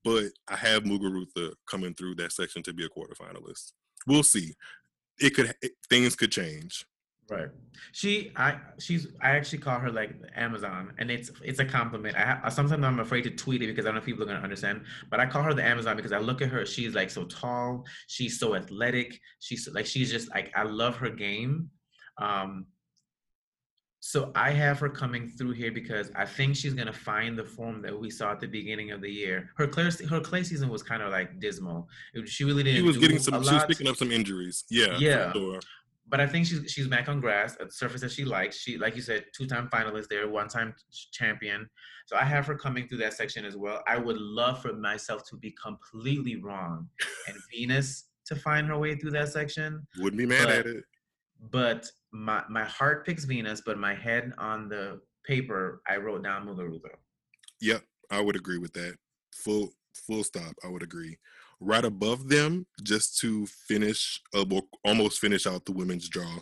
But 0.04 0.26
I 0.46 0.56
have 0.56 0.84
Muguruza 0.84 1.54
coming 1.68 1.94
through 1.94 2.16
that 2.16 2.32
section 2.32 2.62
to 2.64 2.72
be 2.72 2.84
a 2.84 2.88
quarterfinalist. 2.88 3.72
We'll 4.06 4.22
see. 4.22 4.54
It 5.18 5.30
could 5.34 5.52
it, 5.60 5.72
things 5.90 6.14
could 6.14 6.30
change. 6.30 6.86
Right. 7.30 7.48
She, 7.92 8.32
I, 8.36 8.58
she's, 8.78 9.08
I 9.20 9.30
actually 9.30 9.58
call 9.58 9.78
her 9.78 9.90
like 9.90 10.14
Amazon, 10.34 10.92
and 10.98 11.10
it's, 11.10 11.30
it's 11.44 11.58
a 11.58 11.64
compliment. 11.64 12.16
I, 12.16 12.48
sometimes 12.48 12.84
I'm 12.84 13.00
afraid 13.00 13.22
to 13.22 13.30
tweet 13.30 13.62
it 13.62 13.66
because 13.66 13.84
I 13.84 13.88
don't 13.88 13.96
know 13.96 14.00
if 14.00 14.06
people 14.06 14.22
are 14.22 14.26
gonna 14.26 14.40
understand. 14.40 14.84
But 15.10 15.20
I 15.20 15.26
call 15.26 15.42
her 15.42 15.52
the 15.52 15.64
Amazon 15.64 15.96
because 15.96 16.12
I 16.12 16.18
look 16.18 16.40
at 16.40 16.48
her. 16.48 16.64
She's 16.64 16.94
like 16.94 17.10
so 17.10 17.24
tall. 17.24 17.84
She's 18.06 18.38
so 18.40 18.54
athletic. 18.54 19.20
She's 19.40 19.68
like 19.72 19.86
she's 19.86 20.10
just 20.10 20.30
like 20.30 20.50
I 20.56 20.62
love 20.62 20.96
her 20.96 21.10
game. 21.10 21.70
Um, 22.16 22.66
so 24.00 24.32
I 24.34 24.52
have 24.52 24.78
her 24.78 24.88
coming 24.88 25.28
through 25.28 25.52
here 25.52 25.72
because 25.72 26.10
I 26.14 26.24
think 26.24 26.56
she's 26.56 26.72
gonna 26.72 26.92
find 26.92 27.38
the 27.38 27.44
form 27.44 27.82
that 27.82 27.98
we 27.98 28.10
saw 28.10 28.32
at 28.32 28.40
the 28.40 28.46
beginning 28.46 28.90
of 28.90 29.02
the 29.02 29.10
year. 29.10 29.50
Her 29.56 29.66
clay, 29.66 29.90
her 30.08 30.20
clay 30.20 30.44
season 30.44 30.68
was 30.68 30.82
kind 30.82 31.02
of 31.02 31.10
like 31.10 31.40
dismal. 31.40 31.88
She 32.24 32.44
really 32.44 32.62
didn't. 32.62 32.80
She 32.80 32.86
was 32.86 32.96
getting 32.96 33.18
some. 33.18 33.42
She 33.44 33.52
was 33.52 33.64
picking 33.66 33.88
up 33.88 33.96
some 33.96 34.12
injuries. 34.12 34.64
Yeah. 34.70 34.96
Yeah. 34.98 35.32
Sure 35.32 35.60
but 36.08 36.20
I 36.20 36.26
think 36.26 36.46
she's 36.46 36.70
she's 36.70 36.88
back 36.88 37.08
on 37.08 37.20
grass, 37.20 37.56
a 37.60 37.70
surface 37.70 38.00
that 38.00 38.10
she 38.10 38.24
likes. 38.24 38.56
She, 38.56 38.78
like 38.78 38.96
you 38.96 39.02
said, 39.02 39.24
two-time 39.36 39.68
finalist 39.68 40.08
there, 40.08 40.28
one-time 40.28 40.74
champion. 41.12 41.68
So 42.06 42.16
I 42.16 42.24
have 42.24 42.46
her 42.46 42.54
coming 42.54 42.88
through 42.88 42.98
that 42.98 43.14
section 43.14 43.44
as 43.44 43.56
well. 43.56 43.82
I 43.86 43.98
would 43.98 44.16
love 44.16 44.62
for 44.62 44.72
myself 44.72 45.28
to 45.28 45.36
be 45.36 45.54
completely 45.62 46.36
wrong 46.36 46.88
and 47.26 47.36
Venus 47.52 48.06
to 48.26 48.36
find 48.36 48.66
her 48.68 48.78
way 48.78 48.94
through 48.94 49.10
that 49.12 49.28
section. 49.28 49.86
Wouldn't 49.98 50.18
be 50.18 50.26
mad 50.26 50.44
but, 50.44 50.54
at 50.54 50.66
it. 50.66 50.84
But 51.50 51.90
my 52.12 52.42
my 52.48 52.64
heart 52.64 53.04
picks 53.04 53.24
Venus, 53.24 53.62
but 53.64 53.78
my 53.78 53.94
head 53.94 54.32
on 54.38 54.68
the 54.68 55.00
paper, 55.26 55.82
I 55.86 55.96
wrote 55.96 56.24
down 56.24 56.46
Muguruza. 56.46 56.90
Yep, 57.60 57.82
I 58.10 58.20
would 58.20 58.36
agree 58.36 58.58
with 58.58 58.72
that. 58.72 58.94
Full 59.34 59.70
full 59.92 60.24
stop. 60.24 60.54
I 60.64 60.68
would 60.68 60.82
agree 60.82 61.18
right 61.60 61.84
above 61.84 62.28
them, 62.28 62.66
just 62.82 63.18
to 63.18 63.46
finish, 63.46 64.20
uh, 64.34 64.44
almost 64.84 65.18
finish 65.18 65.46
out 65.46 65.64
the 65.64 65.72
women's 65.72 66.08
draw. 66.08 66.38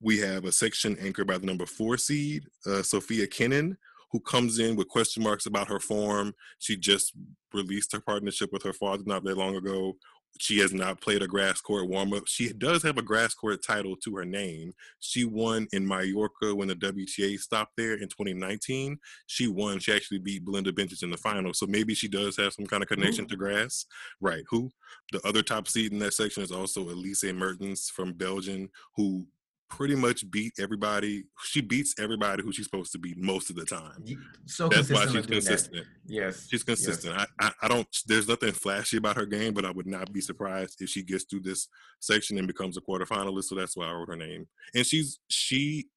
We 0.00 0.18
have 0.18 0.44
a 0.44 0.52
section 0.52 0.96
anchored 1.00 1.26
by 1.26 1.38
the 1.38 1.46
number 1.46 1.66
four 1.66 1.96
seed, 1.96 2.44
uh, 2.66 2.82
Sofia 2.82 3.26
Kenin, 3.26 3.76
who 4.10 4.20
comes 4.20 4.58
in 4.58 4.76
with 4.76 4.88
question 4.88 5.22
marks 5.22 5.46
about 5.46 5.68
her 5.68 5.80
form. 5.80 6.34
She 6.58 6.76
just 6.76 7.12
released 7.52 7.92
her 7.92 8.00
partnership 8.00 8.52
with 8.52 8.62
her 8.62 8.72
father 8.72 9.02
not 9.06 9.24
that 9.24 9.36
long 9.36 9.56
ago. 9.56 9.96
She 10.40 10.58
has 10.58 10.72
not 10.72 11.00
played 11.00 11.22
a 11.22 11.26
grass 11.26 11.60
court 11.60 11.88
warm 11.88 12.12
up. 12.12 12.24
She 12.26 12.52
does 12.52 12.82
have 12.84 12.96
a 12.96 13.02
grass 13.02 13.34
court 13.34 13.62
title 13.62 13.96
to 13.96 14.16
her 14.16 14.24
name. 14.24 14.72
She 15.00 15.24
won 15.24 15.66
in 15.72 15.86
Mallorca 15.86 16.54
when 16.54 16.68
the 16.68 16.76
WTA 16.76 17.38
stopped 17.38 17.72
there 17.76 17.94
in 17.94 18.08
2019. 18.08 18.98
She 19.26 19.48
won. 19.48 19.80
She 19.80 19.92
actually 19.92 20.18
beat 20.18 20.44
Belinda 20.44 20.72
Bencic 20.72 21.02
in 21.02 21.10
the 21.10 21.16
final. 21.16 21.52
So 21.54 21.66
maybe 21.66 21.94
she 21.94 22.08
does 22.08 22.36
have 22.36 22.52
some 22.52 22.66
kind 22.66 22.82
of 22.82 22.88
connection 22.88 23.24
Ooh. 23.24 23.28
to 23.28 23.36
grass. 23.36 23.86
Right. 24.20 24.44
Who? 24.50 24.70
The 25.12 25.26
other 25.26 25.42
top 25.42 25.66
seed 25.66 25.92
in 25.92 25.98
that 26.00 26.14
section 26.14 26.42
is 26.42 26.52
also 26.52 26.82
Elise 26.82 27.24
Mertens 27.24 27.90
from 27.90 28.12
Belgium, 28.12 28.70
who 28.94 29.26
pretty 29.68 29.94
much 29.94 30.28
beat 30.30 30.54
everybody. 30.58 31.24
She 31.44 31.60
beats 31.60 31.94
everybody 31.98 32.42
who 32.42 32.52
she's 32.52 32.66
supposed 32.66 32.92
to 32.92 32.98
beat 32.98 33.18
most 33.18 33.50
of 33.50 33.56
the 33.56 33.64
time. 33.64 34.04
So 34.46 34.68
that's 34.68 34.90
why 34.90 35.06
she's 35.06 35.26
consistent. 35.26 35.76
That. 35.76 35.84
Yes, 36.06 36.46
she's 36.50 36.62
consistent. 36.62 37.14
Yes. 37.16 37.26
I, 37.38 37.46
I, 37.46 37.52
I 37.62 37.68
don't. 37.68 37.86
There's 38.06 38.28
nothing 38.28 38.52
flashy 38.52 38.96
about 38.96 39.16
her 39.16 39.26
game, 39.26 39.54
but 39.54 39.64
I 39.64 39.70
would 39.70 39.86
not 39.86 40.12
be 40.12 40.20
surprised 40.20 40.80
if 40.80 40.88
she 40.88 41.02
gets 41.02 41.24
through 41.24 41.40
this 41.40 41.68
section 42.00 42.38
and 42.38 42.46
becomes 42.46 42.76
a 42.76 42.80
quarterfinalist. 42.80 43.44
So 43.44 43.54
that's 43.54 43.76
why 43.76 43.86
I 43.86 43.92
wrote 43.92 44.08
her 44.08 44.16
name. 44.16 44.48
And 44.74 44.86
she's 44.86 45.18
she 45.28 45.88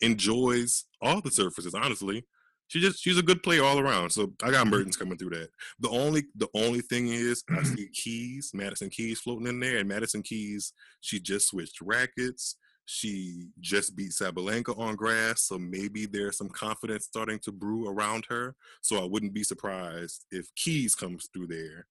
enjoys 0.00 0.84
all 1.00 1.20
the 1.20 1.30
surfaces. 1.30 1.74
Honestly, 1.74 2.24
she 2.68 2.80
just 2.80 3.02
she's 3.02 3.18
a 3.18 3.22
good 3.22 3.42
player 3.42 3.64
all 3.64 3.78
around. 3.78 4.10
So 4.10 4.32
I 4.42 4.50
got 4.50 4.66
mm-hmm. 4.66 4.70
Mertens 4.70 4.96
coming 4.96 5.18
through 5.18 5.30
that. 5.30 5.48
The 5.80 5.90
only 5.90 6.24
the 6.36 6.48
only 6.54 6.80
thing 6.80 7.08
is 7.08 7.44
I 7.50 7.62
see 7.62 7.88
Keys, 7.92 8.50
Madison 8.54 8.90
Keys 8.90 9.20
floating 9.20 9.46
in 9.46 9.60
there, 9.60 9.78
and 9.78 9.88
Madison 9.88 10.22
Keys 10.22 10.72
she 11.00 11.20
just 11.20 11.48
switched 11.48 11.80
rackets. 11.80 12.56
She 12.86 13.46
just 13.60 13.96
beat 13.96 14.10
Sabalenka 14.10 14.78
on 14.78 14.94
grass, 14.94 15.42
so 15.42 15.58
maybe 15.58 16.06
there's 16.06 16.36
some 16.36 16.50
confidence 16.50 17.04
starting 17.04 17.38
to 17.40 17.52
brew 17.52 17.88
around 17.88 18.26
her. 18.28 18.54
So 18.82 19.02
I 19.02 19.06
wouldn't 19.06 19.32
be 19.32 19.42
surprised 19.42 20.26
if 20.30 20.54
Keys 20.54 20.94
comes 20.94 21.28
through 21.32 21.46
there, 21.46 21.86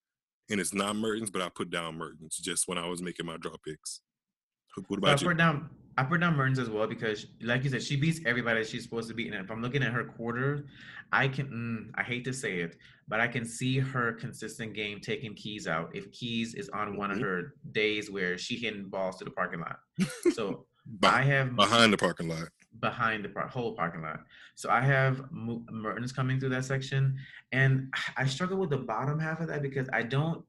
and 0.49 0.59
it's 0.59 0.73
not 0.73 0.95
Mertens, 0.95 1.31
but 1.31 1.41
I 1.41 1.49
put 1.49 1.71
down 1.71 1.97
Mertens 1.97 2.37
just 2.37 2.67
when 2.67 2.77
I 2.77 2.87
was 2.87 3.01
making 3.01 3.25
my 3.25 3.37
draw 3.37 3.55
picks. 3.65 4.01
What 4.87 4.97
about 4.97 5.19
I 5.19 5.21
you? 5.21 5.27
Put 5.29 5.37
down, 5.37 5.69
I 5.97 6.03
put 6.03 6.21
down 6.21 6.35
Mertens 6.35 6.59
as 6.59 6.69
well 6.69 6.87
because, 6.87 7.27
like 7.41 7.63
you 7.63 7.69
said, 7.69 7.83
she 7.83 7.95
beats 7.95 8.19
everybody 8.25 8.63
she's 8.63 8.83
supposed 8.83 9.07
to 9.09 9.13
beat. 9.13 9.31
And 9.31 9.43
if 9.43 9.51
I'm 9.51 9.61
looking 9.61 9.83
at 9.83 9.93
her 9.93 10.03
quarter, 10.03 10.65
I 11.11 11.27
can, 11.27 11.47
mm, 11.47 11.99
I 11.99 12.03
hate 12.03 12.25
to 12.25 12.33
say 12.33 12.59
it, 12.59 12.77
but 13.07 13.19
I 13.19 13.27
can 13.27 13.45
see 13.45 13.77
her 13.77 14.13
consistent 14.13 14.73
game 14.73 14.99
taking 14.99 15.35
Keys 15.35 15.67
out. 15.67 15.95
If 15.95 16.11
Keys 16.11 16.55
is 16.55 16.69
on 16.69 16.97
one 16.97 17.09
mm-hmm. 17.09 17.19
of 17.19 17.25
her 17.25 17.53
days 17.71 18.09
where 18.09 18.37
she 18.37 18.57
hitting 18.57 18.89
balls 18.89 19.17
to 19.17 19.25
the 19.25 19.31
parking 19.31 19.59
lot, 19.59 19.79
so 20.33 20.65
Be- 20.99 21.07
I 21.07 21.21
have 21.23 21.55
behind 21.55 21.93
the 21.93 21.97
parking 21.97 22.27
lot. 22.27 22.49
Behind 22.79 23.23
the 23.23 23.29
par- 23.29 23.47
whole 23.47 23.73
parking 23.73 24.01
lot. 24.01 24.21
So 24.55 24.69
I 24.69 24.81
have 24.81 25.23
Mertens 25.31 26.11
coming 26.11 26.39
through 26.39 26.49
that 26.49 26.65
section, 26.65 27.17
and 27.51 27.93
I 28.17 28.25
struggle 28.25 28.57
with 28.57 28.69
the 28.69 28.77
bottom 28.77 29.19
half 29.19 29.39
of 29.39 29.47
that 29.47 29.61
because 29.61 29.87
I 29.93 30.03
don't. 30.03 30.43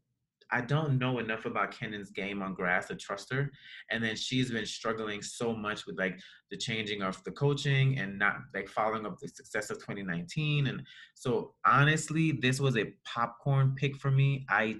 I 0.50 0.60
don't 0.60 0.98
know 0.98 1.18
enough 1.18 1.46
about 1.46 1.72
Kenin's 1.72 2.10
game 2.10 2.40
on 2.42 2.54
grass 2.54 2.86
to 2.86 2.94
trust 2.94 3.32
her. 3.32 3.50
And 3.90 4.04
then 4.04 4.14
she's 4.14 4.52
been 4.52 4.66
struggling 4.66 5.20
so 5.20 5.52
much 5.52 5.84
with 5.84 5.98
like 5.98 6.20
the 6.50 6.56
changing 6.56 7.02
of 7.02 7.20
the 7.24 7.32
coaching 7.32 7.98
and 7.98 8.18
not 8.18 8.36
like 8.54 8.68
following 8.68 9.04
up 9.04 9.18
the 9.18 9.26
success 9.26 9.70
of 9.70 9.78
2019. 9.78 10.68
And 10.68 10.82
so 11.14 11.54
honestly, 11.66 12.32
this 12.32 12.60
was 12.60 12.76
a 12.76 12.92
popcorn 13.04 13.74
pick 13.74 13.96
for 13.96 14.12
me. 14.12 14.46
I 14.48 14.76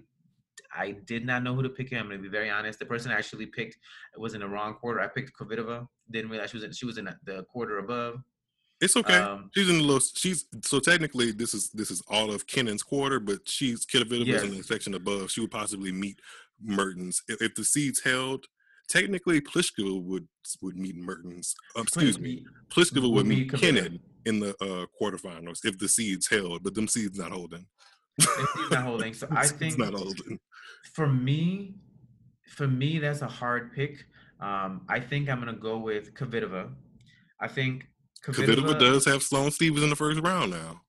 I 0.76 0.92
did 1.06 1.24
not 1.24 1.42
know 1.42 1.54
who 1.54 1.62
to 1.62 1.68
pick 1.68 1.88
here. 1.90 1.98
I'm 1.98 2.06
going 2.06 2.18
to 2.18 2.22
be 2.22 2.28
very 2.28 2.50
honest. 2.50 2.78
The 2.78 2.86
person 2.86 3.12
I 3.12 3.14
actually 3.14 3.46
picked 3.46 3.78
was 4.16 4.34
in 4.34 4.40
the 4.40 4.48
wrong 4.48 4.74
quarter. 4.74 5.00
I 5.00 5.06
picked 5.06 5.32
Kvitova. 5.38 5.86
Didn't 6.10 6.30
realize 6.30 6.50
she 6.50 6.56
was 6.56 6.64
in, 6.64 6.72
she 6.72 6.86
was 6.86 6.98
in 6.98 7.08
the 7.24 7.44
quarter 7.44 7.78
above. 7.78 8.22
It's 8.80 8.96
okay. 8.96 9.16
Um, 9.16 9.50
she's 9.54 9.70
in 9.70 9.78
the 9.78 9.84
little. 9.84 10.00
She's 10.14 10.46
so 10.62 10.80
technically 10.80 11.30
this 11.30 11.54
is 11.54 11.70
this 11.70 11.90
is 11.90 12.02
all 12.08 12.32
of 12.32 12.46
Kenin's 12.46 12.82
quarter, 12.82 13.20
but 13.20 13.48
she's 13.48 13.86
Kvitova's 13.86 14.26
Yes. 14.26 14.42
in 14.42 14.50
the 14.50 14.62
section 14.62 14.94
above. 14.94 15.30
She 15.30 15.40
would 15.40 15.52
possibly 15.52 15.92
meet 15.92 16.20
Mertens 16.62 17.22
if, 17.28 17.40
if 17.40 17.54
the 17.54 17.64
seeds 17.64 18.02
held. 18.02 18.46
Technically, 18.88 19.40
Pliskova 19.40 20.02
would 20.02 20.26
would 20.60 20.76
meet 20.76 20.96
Mertens. 20.96 21.54
Um, 21.76 21.82
excuse 21.82 22.18
me, 22.18 22.44
Pliskova 22.68 23.10
would, 23.10 23.26
meet 23.26 23.50
Kvitova. 23.50 23.60
Kennon 23.60 24.00
in 24.26 24.40
the 24.40 24.50
uh, 24.60 24.86
quarterfinals 25.00 25.60
if 25.64 25.78
the 25.78 25.88
seeds 25.88 26.28
held, 26.28 26.62
but 26.64 26.74
them 26.74 26.88
seeds 26.88 27.18
not 27.18 27.30
holding. 27.30 27.66
He's 28.18 28.70
not 28.70 28.84
holding. 28.84 29.14
So 29.14 29.26
I 29.30 29.46
think 29.60 29.76
for 30.94 31.06
me, 31.06 31.74
for 32.46 32.68
me, 32.68 32.98
that's 32.98 33.22
a 33.22 33.26
hard 33.28 33.72
pick. 33.72 34.04
Um, 34.40 34.82
I 34.88 35.00
think 35.00 35.28
I'm 35.28 35.38
gonna 35.38 35.52
go 35.54 35.78
with 35.78 36.14
Kvitova. 36.14 36.70
I 37.40 37.48
think 37.48 37.86
Kvitova 38.24 38.78
does 38.78 39.04
have 39.06 39.22
Sloane 39.22 39.50
Stevens 39.50 39.82
in 39.82 39.90
the 39.90 39.96
first 39.96 40.20
round 40.20 40.50
now. 40.52 40.80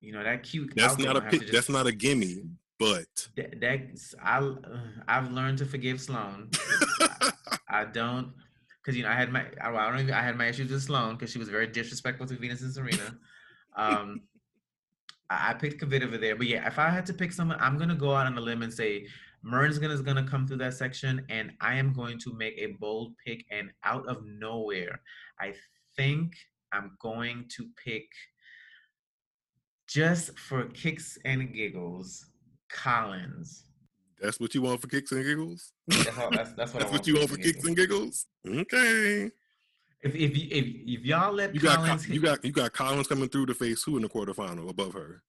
You 0.00 0.12
know 0.12 0.22
that 0.22 0.42
cute. 0.42 0.72
That's 0.76 0.98
not 0.98 1.16
a 1.16 1.20
will 1.20 1.20
have 1.22 1.30
to 1.30 1.38
pick. 1.38 1.40
just- 1.48 1.52
That's 1.52 1.68
not 1.68 1.86
a 1.86 1.92
gimme. 1.92 2.42
But 2.78 3.06
That, 3.38 3.58
that's 3.58 4.14
I. 4.22 4.38
uh, 4.40 4.54
I've 5.08 5.32
learned 5.32 5.56
to 5.58 5.64
forgive 5.64 5.98
Sloane. 5.98 6.50
I 7.70 7.86
don't, 7.86 8.32
because 8.82 8.94
you 8.96 9.02
know 9.02 9.08
I 9.08 9.14
had 9.14 9.32
my. 9.32 9.46
I, 9.62 9.70
I 9.74 9.90
don't 9.90 10.00
even. 10.00 10.12
I 10.12 10.20
had 10.20 10.36
my 10.36 10.46
issues 10.46 10.70
with 10.70 10.82
Sloane 10.82 11.14
because 11.14 11.30
she 11.30 11.38
was 11.38 11.48
very 11.48 11.66
disrespectful 11.68 12.26
to 12.26 12.36
Venus 12.36 12.60
and 12.60 12.74
Serena. 12.74 13.16
Um, 13.76 14.20
I, 15.30 15.54
picked 15.54 15.82
Kvitova 15.82 16.20
there, 16.20 16.36
but 16.36 16.46
yeah, 16.46 16.66
if 16.66 16.78
I 16.78 16.88
had 16.90 17.06
to 17.06 17.14
pick 17.14 17.32
someone, 17.32 17.58
I'm 17.60 17.78
gonna 17.78 17.94
go 17.94 18.14
out 18.14 18.26
on 18.26 18.38
a 18.38 18.40
limb 18.40 18.62
and 18.62 18.72
say 18.72 19.06
Mern's 19.42 19.78
gonna 19.78 19.94
is 19.94 20.02
gonna 20.02 20.26
come 20.26 20.46
through 20.46 20.58
that 20.58 20.74
section, 20.74 21.24
and 21.28 21.52
I 21.60 21.74
am 21.74 21.92
going 21.92 22.18
to 22.20 22.32
make 22.34 22.54
a 22.58 22.76
bold 22.78 23.14
pick. 23.24 23.44
And 23.50 23.70
out 23.84 24.06
of 24.08 24.24
nowhere, 24.24 25.00
I 25.40 25.54
think 25.96 26.34
I'm 26.72 26.96
going 27.00 27.46
to 27.56 27.68
pick 27.82 28.06
just 29.88 30.38
for 30.38 30.64
kicks 30.66 31.16
and 31.24 31.52
giggles, 31.54 32.26
Collins. 32.68 33.64
that's 34.20 34.40
what 34.40 34.54
you 34.54 34.62
want 34.62 34.80
for 34.80 34.88
kicks 34.88 35.12
and 35.12 35.24
giggles. 35.24 35.72
That's, 35.86 36.18
all, 36.18 36.30
that's, 36.30 36.52
that's 36.52 36.74
what 36.74 36.82
I 36.82 36.86
That's 36.86 36.92
want 36.92 36.92
what 36.92 37.06
you 37.06 37.14
want 37.16 37.30
for 37.30 37.36
kicks 37.36 37.64
and 37.64 37.76
giggles. 37.76 38.26
Okay. 38.46 39.30
If 40.02 40.14
if 40.14 40.32
if, 40.32 40.64
if 40.86 41.04
y'all 41.04 41.32
let 41.32 41.54
You 41.54 41.60
got 41.60 41.76
Collins, 41.78 42.08
you 42.08 42.20
got 42.20 42.44
you 42.44 42.52
got 42.52 42.72
Collins 42.72 43.06
coming 43.06 43.28
through 43.28 43.46
to 43.46 43.54
face 43.54 43.82
who 43.82 43.96
in 43.96 44.02
the 44.02 44.08
quarterfinal 44.08 44.68
above 44.68 44.92
her. 44.94 45.22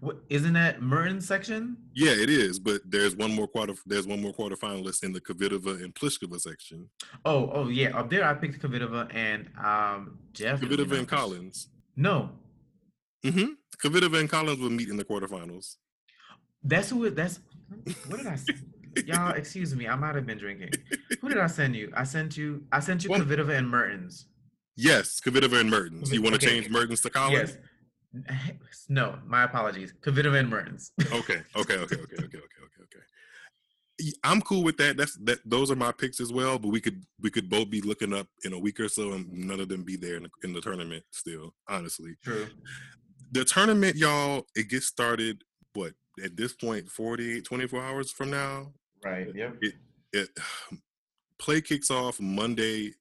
what, 0.00 0.18
isn't 0.30 0.52
that 0.54 0.80
Mertens 0.80 1.26
section? 1.26 1.76
Yeah, 1.94 2.12
it 2.12 2.30
is, 2.30 2.58
but 2.58 2.80
there's 2.86 3.16
one 3.16 3.34
more 3.34 3.46
quarter. 3.48 3.74
There's 3.84 4.06
one 4.06 4.22
more 4.22 4.32
quarterfinalist 4.32 5.02
in 5.04 5.12
the 5.12 5.20
Kvitova 5.20 5.82
and 5.82 5.94
Pliskova 5.94 6.40
section. 6.40 6.88
Oh 7.24 7.50
oh 7.52 7.68
yeah, 7.68 7.96
up 7.98 8.10
there 8.10 8.24
I 8.24 8.34
picked 8.34 8.62
Kvitova 8.62 9.12
and 9.14 9.48
um 9.62 10.18
Jeff. 10.32 10.60
Kvitova 10.60 10.98
and 10.98 11.08
Collins. 11.08 11.68
No, 11.96 12.30
Mm-hmm. 13.24 13.52
Kvitova 13.84 14.20
and 14.20 14.30
Collins 14.30 14.60
will 14.60 14.70
meet 14.70 14.88
in 14.88 14.96
the 14.96 15.04
quarterfinals. 15.04 15.76
that's 16.62 16.90
who. 16.90 17.04
it- 17.04 17.16
That's 17.16 17.40
what 18.06 18.18
did 18.18 18.26
I? 18.28 18.34
s- 18.34 18.46
Y'all, 19.04 19.32
excuse 19.32 19.74
me, 19.74 19.88
I 19.88 19.96
might 19.96 20.14
have 20.14 20.26
been 20.26 20.38
drinking. 20.38 20.70
Who 21.20 21.28
did 21.28 21.38
I 21.38 21.46
send 21.46 21.76
you? 21.76 21.92
I 21.96 22.04
sent 22.04 22.36
you. 22.36 22.64
I 22.72 22.80
sent 22.80 23.04
you 23.04 23.10
well, 23.10 23.20
and 23.22 23.68
Mertens. 23.68 24.26
Yes, 24.76 25.20
Kvitova 25.20 25.60
and 25.60 25.70
Mertens. 25.70 26.12
You 26.12 26.22
want 26.22 26.38
to 26.38 26.46
okay. 26.46 26.54
change 26.54 26.70
Mertens 26.70 27.00
to 27.02 27.10
Collins? 27.10 27.50
Yes. 27.50 27.58
No, 28.88 29.18
my 29.26 29.42
apologies. 29.42 29.92
Kvitova 30.00 30.38
and 30.38 30.48
Mertens. 30.48 30.92
okay. 31.12 31.42
Okay. 31.56 31.74
Okay. 31.74 31.74
Okay. 31.76 31.96
Okay. 31.96 32.24
Okay. 32.24 32.24
Okay. 32.24 32.40
Okay. 32.82 34.12
I'm 34.22 34.40
cool 34.42 34.62
with 34.62 34.76
that. 34.76 34.96
That's 34.96 35.16
that. 35.24 35.40
Those 35.44 35.70
are 35.72 35.76
my 35.76 35.90
picks 35.90 36.20
as 36.20 36.32
well. 36.32 36.58
But 36.58 36.68
we 36.68 36.80
could 36.80 37.02
we 37.20 37.30
could 37.30 37.50
both 37.50 37.68
be 37.68 37.80
looking 37.80 38.14
up 38.14 38.28
in 38.44 38.52
a 38.52 38.58
week 38.58 38.78
or 38.78 38.88
so, 38.88 39.12
and 39.12 39.30
none 39.32 39.60
of 39.60 39.68
them 39.68 39.82
be 39.82 39.96
there 39.96 40.16
in 40.16 40.22
the, 40.22 40.30
in 40.44 40.52
the 40.52 40.60
tournament. 40.60 41.02
Still, 41.10 41.52
honestly. 41.68 42.14
True. 42.24 42.46
The 43.32 43.44
tournament, 43.44 43.96
y'all, 43.96 44.46
it 44.54 44.70
gets 44.70 44.86
started. 44.86 45.42
What 45.74 45.92
at 46.24 46.36
this 46.36 46.54
point 46.54 46.88
48 46.88 47.44
24 47.44 47.82
hours 47.82 48.10
from 48.10 48.30
now 48.30 48.72
Right. 49.06 49.34
Yep. 49.34 49.56
it, 49.62 49.74
it 50.12 50.28
play 51.38 51.60
kicks 51.60 51.90
off 51.90 52.20
Monday, 52.20 52.92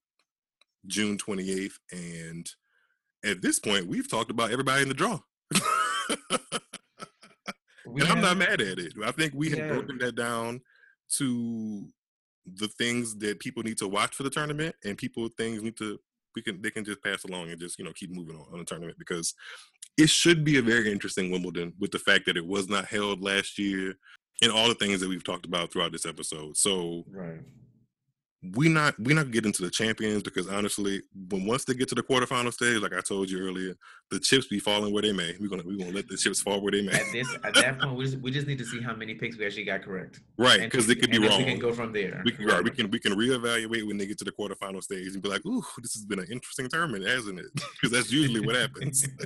June 0.88 1.18
28th, 1.18 1.74
and 1.92 2.50
at 3.24 3.42
this 3.42 3.60
point, 3.60 3.88
we've 3.88 4.10
talked 4.10 4.30
about 4.32 4.52
everybody 4.52 4.84
in 4.84 4.88
the 4.88 4.94
draw. 4.94 5.20
And 7.88 8.04
I'm 8.04 8.22
not 8.22 8.38
mad 8.38 8.62
at 8.62 8.80
it. 8.80 8.94
I 9.06 9.12
think 9.12 9.34
we 9.36 9.50
have 9.52 9.60
Yeah. 9.60 9.68
broken 9.68 9.98
that 10.00 10.16
down 10.16 10.60
to 11.18 11.88
the 12.46 12.68
things 12.68 13.16
that 13.20 13.40
people 13.40 13.64
need 13.64 13.78
to 13.78 13.88
watch 13.88 14.16
for 14.16 14.24
the 14.24 14.30
tournament, 14.30 14.76
and 14.84 14.98
people 14.98 15.30
things 15.38 15.62
need 15.62 15.78
to 15.78 16.00
we 16.36 16.42
can 16.42 16.62
they 16.62 16.70
can 16.72 16.84
just 16.84 17.02
pass 17.02 17.24
along 17.24 17.50
and 17.50 17.60
just 17.60 17.80
you 17.80 17.86
know 17.86 17.94
keep 17.94 18.12
moving 18.12 18.36
on 18.36 18.48
on 18.52 18.60
the 18.60 18.66
tournament 18.66 18.98
because 19.00 19.34
it 19.98 20.10
should 20.10 20.44
be 20.44 20.58
a 20.58 20.62
very 20.62 20.92
interesting 20.92 21.32
Wimbledon 21.32 21.74
with 21.80 21.92
the 21.92 22.00
fact 22.00 22.26
that 22.26 22.36
it 22.38 22.46
was 22.46 22.68
not 22.68 22.86
held 22.86 23.22
last 23.22 23.58
year 23.58 23.96
and 24.42 24.52
all 24.52 24.68
the 24.68 24.76
things 24.76 25.00
that 25.02 25.10
we've 25.10 25.24
talked 25.24 25.46
about 25.46 25.72
throughout 25.72 25.92
this 25.92 26.06
episode. 26.06 26.58
So 26.58 27.04
Right. 27.10 27.40
we 28.54 28.70
not 28.70 28.94
we 29.00 29.14
not 29.16 29.32
get 29.32 29.44
into 29.44 29.64
the 29.64 29.72
champions 29.72 30.22
because 30.22 30.48
honestly, 30.48 31.02
when 31.30 31.46
once 31.48 31.66
they 31.66 31.74
get 31.74 31.88
to 31.90 31.96
the 31.96 32.04
quarterfinal 32.04 32.54
stage, 32.54 32.80
like 32.80 32.94
I 32.94 33.02
told 33.02 33.28
you 33.32 33.40
earlier, 33.40 33.74
the 34.12 34.20
chips 34.20 34.46
be 34.46 34.60
falling 34.60 34.94
where 34.94 35.02
they 35.02 35.14
may. 35.14 35.36
We're 35.40 35.48
gonna 35.50 35.64
we're 35.66 35.78
gonna 35.78 35.90
let 35.96 36.08
the 36.08 36.16
chips 36.16 36.42
fall 36.42 36.62
where 36.62 36.72
they 36.72 36.84
may. 36.84 36.92
At 36.92 37.12
this, 37.12 37.28
at 37.44 37.56
that 37.56 37.80
point, 37.80 37.96
we 37.96 38.06
just, 38.06 38.20
we 38.20 38.30
just 38.30 38.46
need 38.46 38.60
to 38.60 38.66
see 38.66 38.80
how 38.82 38.94
many 38.96 39.16
picks 39.16 39.36
we 39.36 39.48
actually 39.48 39.64
got 39.64 39.82
correct. 39.82 40.20
right, 40.38 40.60
because 40.62 40.88
it 40.90 40.98
could 41.02 41.10
be 41.10 41.18
wrong. 41.18 41.40
We 41.40 41.46
can 41.46 41.58
go 41.58 41.74
from 41.74 41.92
there. 41.92 42.22
We 42.24 42.34
can, 42.34 42.46
right, 42.46 42.64
we 42.64 42.70
can 42.70 42.92
we 42.92 43.00
can 43.00 43.14
reevaluate 43.14 43.88
when 43.88 43.98
they 43.98 44.06
get 44.06 44.20
to 44.20 44.26
the 44.26 44.32
quarterfinal 44.32 44.84
stage 44.84 45.14
and 45.14 45.24
be 45.24 45.30
like, 45.30 45.44
"Ooh, 45.48 45.64
this 45.82 45.96
has 45.96 46.06
been 46.06 46.20
an 46.20 46.28
interesting 46.30 46.68
tournament, 46.70 47.08
hasn't 47.08 47.40
it?" 47.40 47.48
Because 47.56 47.90
that's 47.92 48.12
usually 48.12 48.42
what 48.42 48.56
happens. 48.56 49.08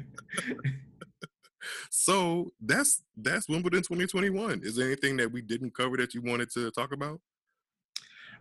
so 1.89 2.51
that's 2.61 3.03
that's 3.17 3.49
Wimbledon 3.49 3.81
2021. 3.81 4.61
Is 4.63 4.75
there 4.75 4.87
anything 4.87 5.17
that 5.17 5.31
we 5.31 5.41
didn't 5.41 5.73
cover 5.73 5.97
that 5.97 6.13
you 6.13 6.21
wanted 6.21 6.51
to 6.51 6.71
talk 6.71 6.91
about? 6.91 7.19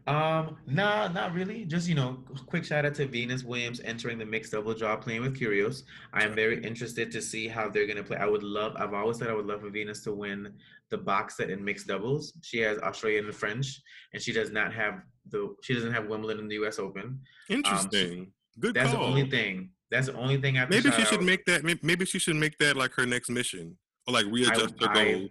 Um, 0.07 0.57
nah, 0.67 1.09
not 1.09 1.35
really. 1.35 1.65
Just 1.67 1.87
you 1.87 1.95
know, 1.95 2.25
quick 2.47 2.65
shout 2.65 2.87
out 2.87 2.95
to 2.95 3.07
Venus 3.07 3.45
Williams 3.45 3.81
entering 3.85 4.19
the 4.19 4.25
mixed 4.25 4.53
double 4.53 4.73
draw, 4.73 4.97
playing 4.97 5.21
with 5.21 5.39
Kyrgios. 5.39 5.83
I 6.15 6.25
am 6.25 6.35
very 6.35 6.65
interested 6.65 7.11
to 7.13 7.21
see 7.21 7.47
how 7.47 7.69
they're 7.69 7.87
gonna 7.87 8.03
play. 8.03 8.17
I 8.17 8.27
would 8.27 8.43
love. 8.43 8.75
I've 8.77 8.95
always 8.95 9.19
said 9.19 9.29
I 9.29 9.35
would 9.35 9.47
love 9.47 9.61
for 9.61 9.71
Venus 9.71 10.03
to 10.05 10.13
win 10.13 10.55
the 10.91 10.97
box 10.97 11.37
set 11.37 11.51
in 11.51 11.63
mixed 11.63 11.89
doubles. 11.89 12.33
She 12.43 12.59
has 12.61 12.79
Australian 12.79 13.27
and 13.27 13.35
French, 13.35 13.83
and 14.15 14.23
she 14.23 14.33
does 14.33 14.51
not 14.51 14.73
have 14.73 15.03
the. 15.29 15.55
She 15.63 15.75
doesn't 15.75 15.93
have 15.93 16.07
Wimbledon 16.07 16.41
in 16.41 16.49
the 16.49 16.55
U.S. 16.55 16.79
Open. 16.79 17.21
Interesting. 17.51 18.33
Good 18.59 18.75
That's 18.75 18.93
call. 18.93 19.01
the 19.01 19.07
only 19.07 19.29
thing. 19.29 19.71
That's 19.91 20.07
the 20.09 20.15
only 20.15 20.37
thing 20.41 20.59
I. 20.59 20.67
Maybe 20.67 20.91
she 20.91 21.05
should 21.05 21.23
make 21.23 21.45
that. 21.47 21.65
Maybe 21.83 22.05
she 22.05 22.19
should 22.19 22.37
make 22.37 22.59
that 22.59 22.77
like 22.77 22.93
her 22.95 23.07
next 23.07 23.31
mission, 23.31 23.77
or 24.07 24.15
like 24.15 24.27
readjust 24.27 24.75
her 24.81 24.89
I 24.91 25.13
goals. 25.13 25.31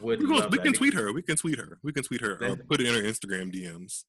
would 0.00 0.20
We, 0.22 0.26
gonna- 0.28 0.48
we 0.48 0.58
can 0.58 0.72
tweet 0.72 0.94
her. 0.94 1.12
We 1.12 1.22
can 1.22 1.36
tweet 1.36 1.58
her. 1.58 1.78
We 1.82 1.92
can 1.92 2.02
tweet 2.04 2.20
her. 2.22 2.32
Or 2.42 2.56
put 2.56 2.80
it 2.80 2.86
in 2.86 2.94
her 2.94 3.02
Instagram 3.02 3.52
DMs. 3.54 4.04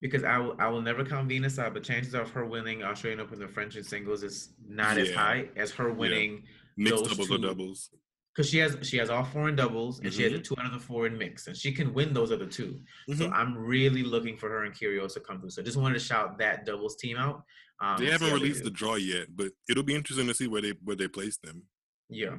because 0.00 0.22
I 0.24 0.38
will, 0.38 0.54
I 0.58 0.68
will 0.68 0.80
never 0.82 1.04
count 1.04 1.28
Venus 1.28 1.58
out, 1.58 1.74
but 1.74 1.82
chances 1.82 2.14
of 2.14 2.30
her 2.30 2.46
winning 2.46 2.82
Australian 2.82 3.20
Open, 3.20 3.38
the 3.38 3.48
French 3.48 3.76
and 3.76 3.84
singles 3.84 4.22
is 4.22 4.50
not 4.66 4.96
as 4.98 5.10
high 5.12 5.48
as 5.56 5.70
her 5.72 5.92
winning 5.92 6.44
Mixed 6.76 6.96
Those 7.04 7.08
doubles 7.10 7.30
or 7.32 7.38
doubles. 7.38 7.90
because 8.32 8.48
she 8.48 8.58
has 8.58 8.78
she 8.82 8.96
has 8.96 9.10
all 9.10 9.24
four 9.24 9.48
in 9.50 9.56
doubles 9.56 9.98
and 10.00 10.10
she 10.14 10.22
has 10.22 10.32
the 10.32 10.38
Mhm. 10.38 10.44
two 10.44 10.54
out 10.58 10.66
of 10.66 10.72
the 10.72 10.78
four 10.78 11.06
in 11.06 11.18
mix, 11.18 11.48
and 11.48 11.56
she 11.56 11.72
can 11.72 11.92
win 11.92 12.14
those 12.14 12.30
other 12.32 12.46
2 12.46 12.80
So 13.08 13.28
Mhm. 13.28 13.32
I'm 13.32 13.58
really 13.58 14.02
looking 14.04 14.36
for 14.38 14.48
her 14.48 14.64
and 14.64 14.72
Kyrgios 14.74 15.12
to 15.14 15.20
come 15.20 15.40
through. 15.40 15.50
So 15.50 15.60
I 15.60 15.64
just 15.64 15.76
wanted 15.76 15.94
to 15.94 16.00
shout 16.00 16.38
that 16.38 16.64
doubles 16.64 16.96
team 16.96 17.16
out. 17.18 17.42
Um, 17.80 17.96
They 17.98 18.10
haven't 18.10 18.32
released 18.32 18.64
the 18.64 18.70
draw 18.70 18.96
yet, 18.96 19.28
but 19.34 19.48
it'll 19.68 19.82
be 19.82 19.94
interesting 19.94 20.26
to 20.26 20.34
see 20.34 20.48
where 20.48 20.62
they 20.62 20.74
where 20.84 20.96
they 20.96 21.08
place 21.08 21.38
them. 21.38 21.62
yeah. 22.08 22.36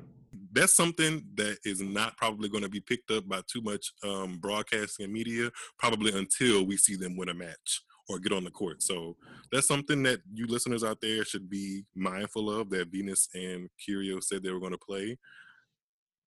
That's 0.54 0.76
something 0.76 1.26
that 1.36 1.58
is 1.66 1.82
not 1.82 2.16
probably 2.16 2.48
going 2.48 2.64
to 2.64 2.70
be 2.70 2.80
picked 2.80 3.12
up 3.12 3.28
by 3.28 3.42
too 3.52 3.62
much 3.62 3.92
um, 4.02 4.38
broadcasting 4.40 5.04
and 5.04 5.14
media, 5.14 5.50
probably 5.78 6.18
until 6.18 6.66
we 6.66 6.78
see 6.78 6.96
them 6.96 7.18
win 7.18 7.28
a 7.28 7.34
match 7.34 7.82
or 8.08 8.18
get 8.18 8.32
on 8.32 8.46
the 8.46 8.52
court. 8.52 8.82
So 8.82 9.18
that's 9.52 9.68
something 9.68 10.04
that 10.04 10.22
you 10.34 10.48
listeners 10.48 10.86
out 10.86 11.00
there 11.02 11.26
should 11.26 11.50
be 11.50 11.84
mindful 11.96 12.50
of. 12.50 12.70
That 12.70 12.88
Venus 12.92 13.28
and 13.34 13.70
Kyrgios 13.78 14.24
said 14.24 14.42
they 14.42 14.52
were 14.52 14.60
going 14.62 14.72
to 14.72 14.78
play. 14.78 15.18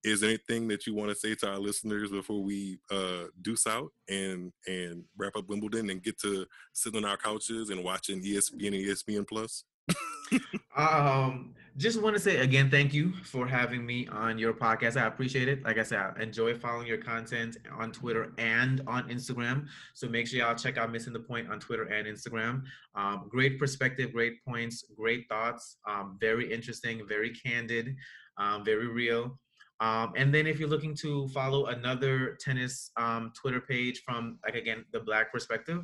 Is 0.04 0.20
there 0.20 0.30
anything 0.30 0.68
that 0.68 0.86
you 0.86 0.94
want 0.94 1.10
to 1.10 1.16
say 1.16 1.34
to 1.36 1.48
our 1.48 1.58
listeners 1.58 2.10
before 2.10 2.42
we 2.42 2.78
uh, 2.90 3.24
deuce 3.40 3.66
out 3.66 3.90
and 4.08 4.52
and 4.66 5.04
wrap 5.16 5.36
up 5.36 5.48
Wimbledon 5.48 5.90
and 5.90 6.02
get 6.02 6.20
to 6.20 6.46
sitting 6.72 7.04
on 7.04 7.10
our 7.10 7.16
couches 7.16 7.70
and 7.70 7.82
watching 7.82 8.22
ESPN 8.22 8.66
and 8.66 8.74
ESPN 8.74 9.26
Plus? 9.26 9.64
Um, 10.76 11.54
just 11.76 12.00
want 12.02 12.16
to 12.16 12.20
say 12.20 12.38
again, 12.38 12.70
thank 12.70 12.92
you 12.92 13.12
for 13.22 13.46
having 13.46 13.86
me 13.86 14.08
on 14.08 14.38
your 14.38 14.52
podcast. 14.52 15.00
I 15.00 15.06
appreciate 15.06 15.48
it. 15.48 15.62
Like 15.64 15.78
I 15.78 15.84
said, 15.84 16.00
I 16.00 16.22
enjoy 16.22 16.54
following 16.54 16.86
your 16.86 16.98
content 16.98 17.58
on 17.78 17.92
Twitter 17.92 18.32
and 18.38 18.80
on 18.86 19.08
Instagram. 19.08 19.66
So 19.94 20.08
make 20.08 20.26
sure 20.26 20.40
y'all 20.40 20.56
check 20.56 20.78
out 20.78 20.90
Missing 20.90 21.12
the 21.12 21.20
Point 21.20 21.50
on 21.50 21.60
Twitter 21.60 21.84
and 21.84 22.08
Instagram. 22.08 22.62
Um, 22.96 23.28
great 23.28 23.58
perspective, 23.58 24.12
great 24.12 24.44
points, 24.44 24.84
great 24.96 25.28
thoughts. 25.28 25.76
Um, 25.88 26.16
very 26.20 26.52
interesting, 26.52 27.06
very 27.08 27.30
candid, 27.30 27.94
um, 28.36 28.64
very 28.64 28.88
real. 28.88 29.38
Um, 29.80 30.12
and 30.16 30.32
then 30.32 30.46
if 30.46 30.58
you're 30.58 30.68
looking 30.68 30.94
to 30.96 31.28
follow 31.28 31.66
another 31.66 32.36
tennis 32.40 32.90
um, 32.96 33.32
Twitter 33.38 33.60
page 33.60 34.02
from, 34.04 34.38
like 34.44 34.54
again, 34.54 34.84
the 34.92 35.00
Black 35.00 35.32
perspective, 35.32 35.82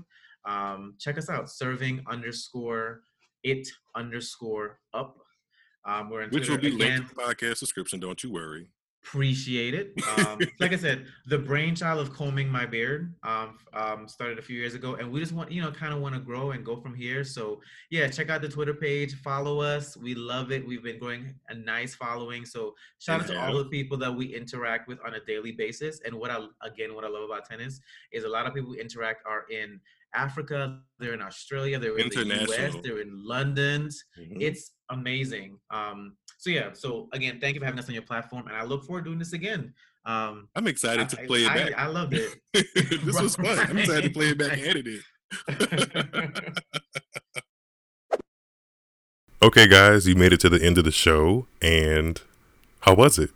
um, 0.48 0.94
check 0.98 1.18
us 1.18 1.28
out. 1.28 1.50
Serving 1.50 2.02
underscore 2.10 3.02
it 3.42 3.66
underscore 3.96 4.78
up. 4.94 5.16
Um, 5.86 6.10
we're 6.10 6.22
on 6.22 6.28
Which 6.30 6.46
Twitter 6.46 6.52
will 6.52 6.76
be 6.78 6.84
again. 6.84 6.98
linked 6.98 7.08
to 7.10 7.14
the 7.14 7.22
podcast 7.22 7.60
description. 7.60 8.00
Don't 8.00 8.22
you 8.22 8.32
worry. 8.32 8.68
Appreciate 9.02 9.74
it. 9.74 9.94
Um, 10.18 10.38
like 10.60 10.72
I 10.72 10.76
said, 10.76 11.06
the 11.26 11.38
brainchild 11.38 12.00
of 12.00 12.12
combing 12.12 12.48
my 12.48 12.66
beard 12.66 13.14
um, 13.22 13.58
um, 13.72 14.06
started 14.06 14.38
a 14.38 14.42
few 14.42 14.56
years 14.56 14.74
ago, 14.74 14.94
and 14.94 15.10
we 15.10 15.20
just 15.20 15.32
want 15.32 15.50
you 15.50 15.62
know 15.62 15.70
kind 15.70 15.94
of 15.94 16.00
want 16.00 16.14
to 16.14 16.20
grow 16.20 16.50
and 16.50 16.64
go 16.64 16.76
from 16.76 16.94
here. 16.94 17.24
So 17.24 17.60
yeah, 17.90 18.08
check 18.08 18.28
out 18.28 18.42
the 18.42 18.48
Twitter 18.48 18.74
page, 18.74 19.14
follow 19.14 19.60
us. 19.60 19.96
We 19.96 20.14
love 20.14 20.52
it. 20.52 20.66
We've 20.66 20.82
been 20.82 20.98
growing 20.98 21.34
a 21.48 21.54
nice 21.54 21.94
following. 21.94 22.44
So 22.44 22.74
shout 22.98 23.22
out 23.22 23.26
to 23.28 23.40
all 23.40 23.56
the 23.56 23.64
people 23.64 23.96
that 23.98 24.14
we 24.14 24.26
interact 24.26 24.86
with 24.86 24.98
on 25.04 25.14
a 25.14 25.24
daily 25.24 25.52
basis. 25.52 26.00
And 26.04 26.14
what 26.14 26.30
I 26.30 26.46
again, 26.62 26.94
what 26.94 27.04
I 27.04 27.08
love 27.08 27.24
about 27.24 27.48
tennis 27.48 27.80
is 28.12 28.24
a 28.24 28.28
lot 28.28 28.46
of 28.46 28.54
people 28.54 28.70
we 28.70 28.80
interact 28.80 29.26
are 29.26 29.46
in 29.50 29.80
Africa, 30.14 30.80
they're 30.98 31.14
in 31.14 31.22
Australia, 31.22 31.78
they're 31.78 31.96
in 31.98 32.08
the 32.08 32.24
US, 32.44 32.74
they're 32.82 33.00
in 33.00 33.10
London. 33.24 33.88
Mhm. 34.18 34.40
It's 34.40 34.72
amazing. 34.90 35.58
Um, 35.70 36.16
so 36.38 36.50
yeah, 36.50 36.72
so 36.72 37.08
again, 37.12 37.38
thank 37.40 37.54
you 37.54 37.60
for 37.60 37.66
having 37.66 37.78
us 37.78 37.88
on 37.88 37.94
your 37.94 38.02
platform, 38.02 38.46
and 38.48 38.56
I 38.56 38.64
look 38.64 38.84
forward 38.84 39.04
to 39.04 39.10
doing 39.10 39.18
this 39.18 39.32
again. 39.32 39.72
Um, 40.06 40.48
I'm 40.56 40.66
excited 40.66 41.08
to 41.10 41.20
I- 41.22 41.26
play 41.26 41.44
it 41.44 41.50
I, 41.50 41.54
back. 41.54 41.78
I 41.78 41.86
loved 41.86 42.14
it. 42.14 42.34
this 43.04 43.20
was 43.20 43.36
fun. 43.36 43.58
I'm 43.58 43.78
excited 43.84 44.04
to 44.04 44.10
play 44.18 44.28
it 44.30 44.38
back 44.38 44.52
and 44.52 44.62
edit 44.62 44.86
it. 44.86 45.02
Okay, 49.42 49.66
guys, 49.66 50.06
you 50.06 50.14
made 50.16 50.34
it 50.34 50.40
to 50.40 50.50
the 50.50 50.62
end 50.62 50.76
of 50.76 50.84
the 50.84 50.90
show, 50.90 51.46
and 51.62 52.20
how 52.80 52.92
was 52.94 53.18
it? 53.18 53.30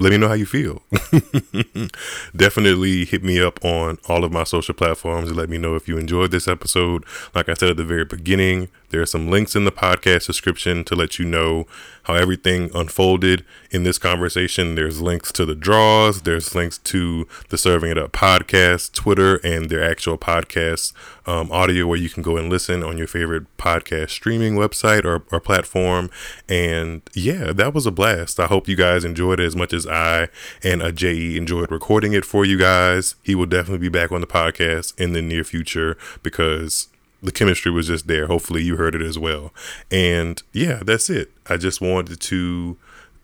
Let 0.00 0.12
me 0.12 0.16
know 0.16 0.28
how 0.28 0.34
you 0.34 0.46
feel. 0.46 0.82
Definitely 2.34 3.04
hit 3.04 3.22
me 3.22 3.38
up 3.38 3.62
on 3.62 3.98
all 4.08 4.24
of 4.24 4.32
my 4.32 4.44
social 4.44 4.72
platforms 4.72 5.28
and 5.28 5.36
let 5.36 5.50
me 5.50 5.58
know 5.58 5.74
if 5.74 5.88
you 5.88 5.98
enjoyed 5.98 6.30
this 6.30 6.48
episode. 6.48 7.04
Like 7.34 7.50
I 7.50 7.54
said 7.54 7.68
at 7.68 7.76
the 7.76 7.84
very 7.84 8.06
beginning, 8.06 8.68
there 8.90 9.00
are 9.00 9.06
some 9.06 9.30
links 9.30 9.56
in 9.56 9.64
the 9.64 9.72
podcast 9.72 10.26
description 10.26 10.84
to 10.84 10.94
let 10.94 11.18
you 11.18 11.24
know 11.24 11.66
how 12.04 12.14
everything 12.14 12.70
unfolded 12.74 13.44
in 13.70 13.84
this 13.84 13.98
conversation. 13.98 14.74
There's 14.74 15.00
links 15.00 15.30
to 15.32 15.46
the 15.46 15.54
draws, 15.54 16.22
there's 16.22 16.54
links 16.54 16.78
to 16.78 17.26
the 17.48 17.56
Serving 17.56 17.90
It 17.90 17.98
Up 17.98 18.12
podcast, 18.12 18.92
Twitter, 18.92 19.36
and 19.36 19.70
their 19.70 19.82
actual 19.82 20.18
podcast 20.18 20.92
um, 21.26 21.52
audio 21.52 21.86
where 21.86 21.98
you 21.98 22.08
can 22.08 22.22
go 22.22 22.36
and 22.36 22.50
listen 22.50 22.82
on 22.82 22.98
your 22.98 23.06
favorite 23.06 23.44
podcast 23.56 24.10
streaming 24.10 24.56
website 24.56 25.04
or, 25.04 25.22
or 25.30 25.40
platform. 25.40 26.10
And 26.48 27.02
yeah, 27.14 27.52
that 27.52 27.72
was 27.72 27.86
a 27.86 27.92
blast. 27.92 28.40
I 28.40 28.46
hope 28.46 28.68
you 28.68 28.76
guys 28.76 29.04
enjoyed 29.04 29.38
it 29.38 29.44
as 29.44 29.54
much 29.54 29.72
as 29.72 29.86
I 29.86 30.28
and 30.64 30.82
JE 30.96 31.36
enjoyed 31.36 31.70
recording 31.70 32.12
it 32.12 32.24
for 32.24 32.44
you 32.44 32.58
guys. 32.58 33.14
He 33.22 33.36
will 33.36 33.46
definitely 33.46 33.78
be 33.78 33.88
back 33.88 34.10
on 34.10 34.20
the 34.20 34.26
podcast 34.26 34.98
in 35.00 35.12
the 35.12 35.22
near 35.22 35.44
future 35.44 35.96
because 36.22 36.88
the 37.22 37.32
chemistry 37.32 37.70
was 37.70 37.86
just 37.86 38.06
there. 38.06 38.26
Hopefully, 38.26 38.62
you 38.62 38.76
heard 38.76 38.94
it 38.94 39.02
as 39.02 39.18
well. 39.18 39.52
And 39.90 40.42
yeah, 40.52 40.82
that's 40.84 41.10
it. 41.10 41.32
I 41.48 41.56
just 41.56 41.80
wanted 41.80 42.20
to 42.20 42.76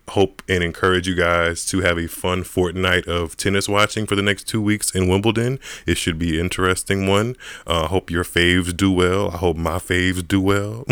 hope 0.09 0.41
and 0.47 0.63
encourage 0.63 1.07
you 1.07 1.15
guys 1.15 1.65
to 1.65 1.81
have 1.81 1.97
a 1.97 2.07
fun 2.07 2.43
fortnight 2.43 3.07
of 3.07 3.35
tennis 3.35 3.67
watching 3.67 4.05
for 4.05 4.15
the 4.15 4.21
next 4.21 4.47
two 4.47 4.61
weeks 4.61 4.91
in 4.95 5.07
Wimbledon. 5.07 5.59
It 5.85 5.97
should 5.97 6.17
be 6.17 6.35
an 6.39 6.45
interesting 6.45 7.07
one. 7.07 7.35
Uh, 7.65 7.83
I 7.83 7.87
hope 7.87 8.09
your 8.09 8.23
faves 8.23 8.75
do 8.75 8.91
well. 8.91 9.31
I 9.31 9.37
hope 9.37 9.57
my 9.57 9.77
faves 9.77 10.25
do 10.25 10.39
well. 10.39 10.85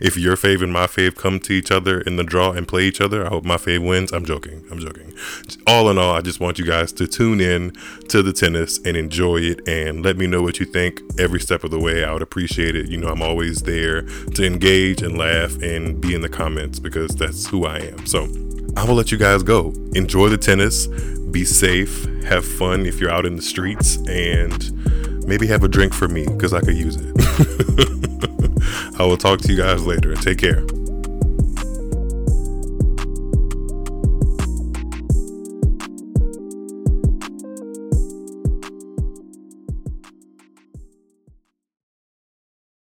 if 0.00 0.16
your 0.16 0.36
fave 0.36 0.62
and 0.62 0.72
my 0.72 0.86
fave 0.86 1.14
come 1.14 1.38
to 1.40 1.52
each 1.52 1.70
other 1.70 2.00
in 2.00 2.16
the 2.16 2.24
draw 2.24 2.50
and 2.50 2.66
play 2.66 2.84
each 2.84 3.00
other, 3.00 3.24
I 3.24 3.28
hope 3.28 3.44
my 3.44 3.56
fave 3.56 3.86
wins. 3.86 4.12
I'm 4.12 4.24
joking. 4.24 4.64
I'm 4.70 4.80
joking. 4.80 5.12
All 5.66 5.88
in 5.88 5.98
all, 5.98 6.14
I 6.14 6.20
just 6.20 6.40
want 6.40 6.58
you 6.58 6.66
guys 6.66 6.92
to 6.94 7.06
tune 7.06 7.40
in 7.40 7.72
to 8.08 8.22
the 8.22 8.32
tennis 8.32 8.78
and 8.84 8.96
enjoy 8.96 9.36
it 9.36 9.68
and 9.68 10.04
let 10.04 10.16
me 10.16 10.26
know 10.26 10.42
what 10.42 10.58
you 10.58 10.66
think 10.66 11.00
every 11.18 11.40
step 11.40 11.62
of 11.62 11.70
the 11.70 11.78
way. 11.78 12.04
I 12.04 12.12
would 12.12 12.22
appreciate 12.22 12.74
it. 12.74 12.88
You 12.88 12.96
know, 12.96 13.08
I'm 13.08 13.22
always 13.22 13.62
there 13.62 14.02
to 14.02 14.44
engage 14.44 15.02
and 15.02 15.16
laugh 15.16 15.60
and 15.62 16.00
be 16.00 16.14
in 16.14 16.22
the 16.22 16.28
comments 16.28 16.80
because 16.80 17.14
that's 17.14 17.46
who 17.46 17.66
I 17.66 17.78
am. 17.78 17.99
So 18.04 18.28
I 18.76 18.84
will 18.84 18.94
let 18.94 19.12
you 19.12 19.18
guys 19.18 19.42
go. 19.42 19.72
Enjoy 19.94 20.28
the 20.28 20.38
tennis. 20.38 20.86
Be 21.30 21.44
safe. 21.44 22.04
Have 22.24 22.44
fun 22.44 22.86
if 22.86 23.00
you're 23.00 23.10
out 23.10 23.26
in 23.26 23.36
the 23.36 23.42
streets 23.42 23.96
and 24.08 25.26
maybe 25.26 25.46
have 25.46 25.64
a 25.64 25.68
drink 25.68 25.94
for 25.94 26.08
me 26.08 26.26
because 26.26 26.52
I 26.52 26.60
could 26.60 26.76
use 26.76 26.96
it. 26.96 27.06
I 28.98 29.04
will 29.04 29.16
talk 29.16 29.40
to 29.40 29.52
you 29.52 29.56
guys 29.56 29.86
later. 29.86 30.14
Take 30.16 30.38
care. 30.38 30.64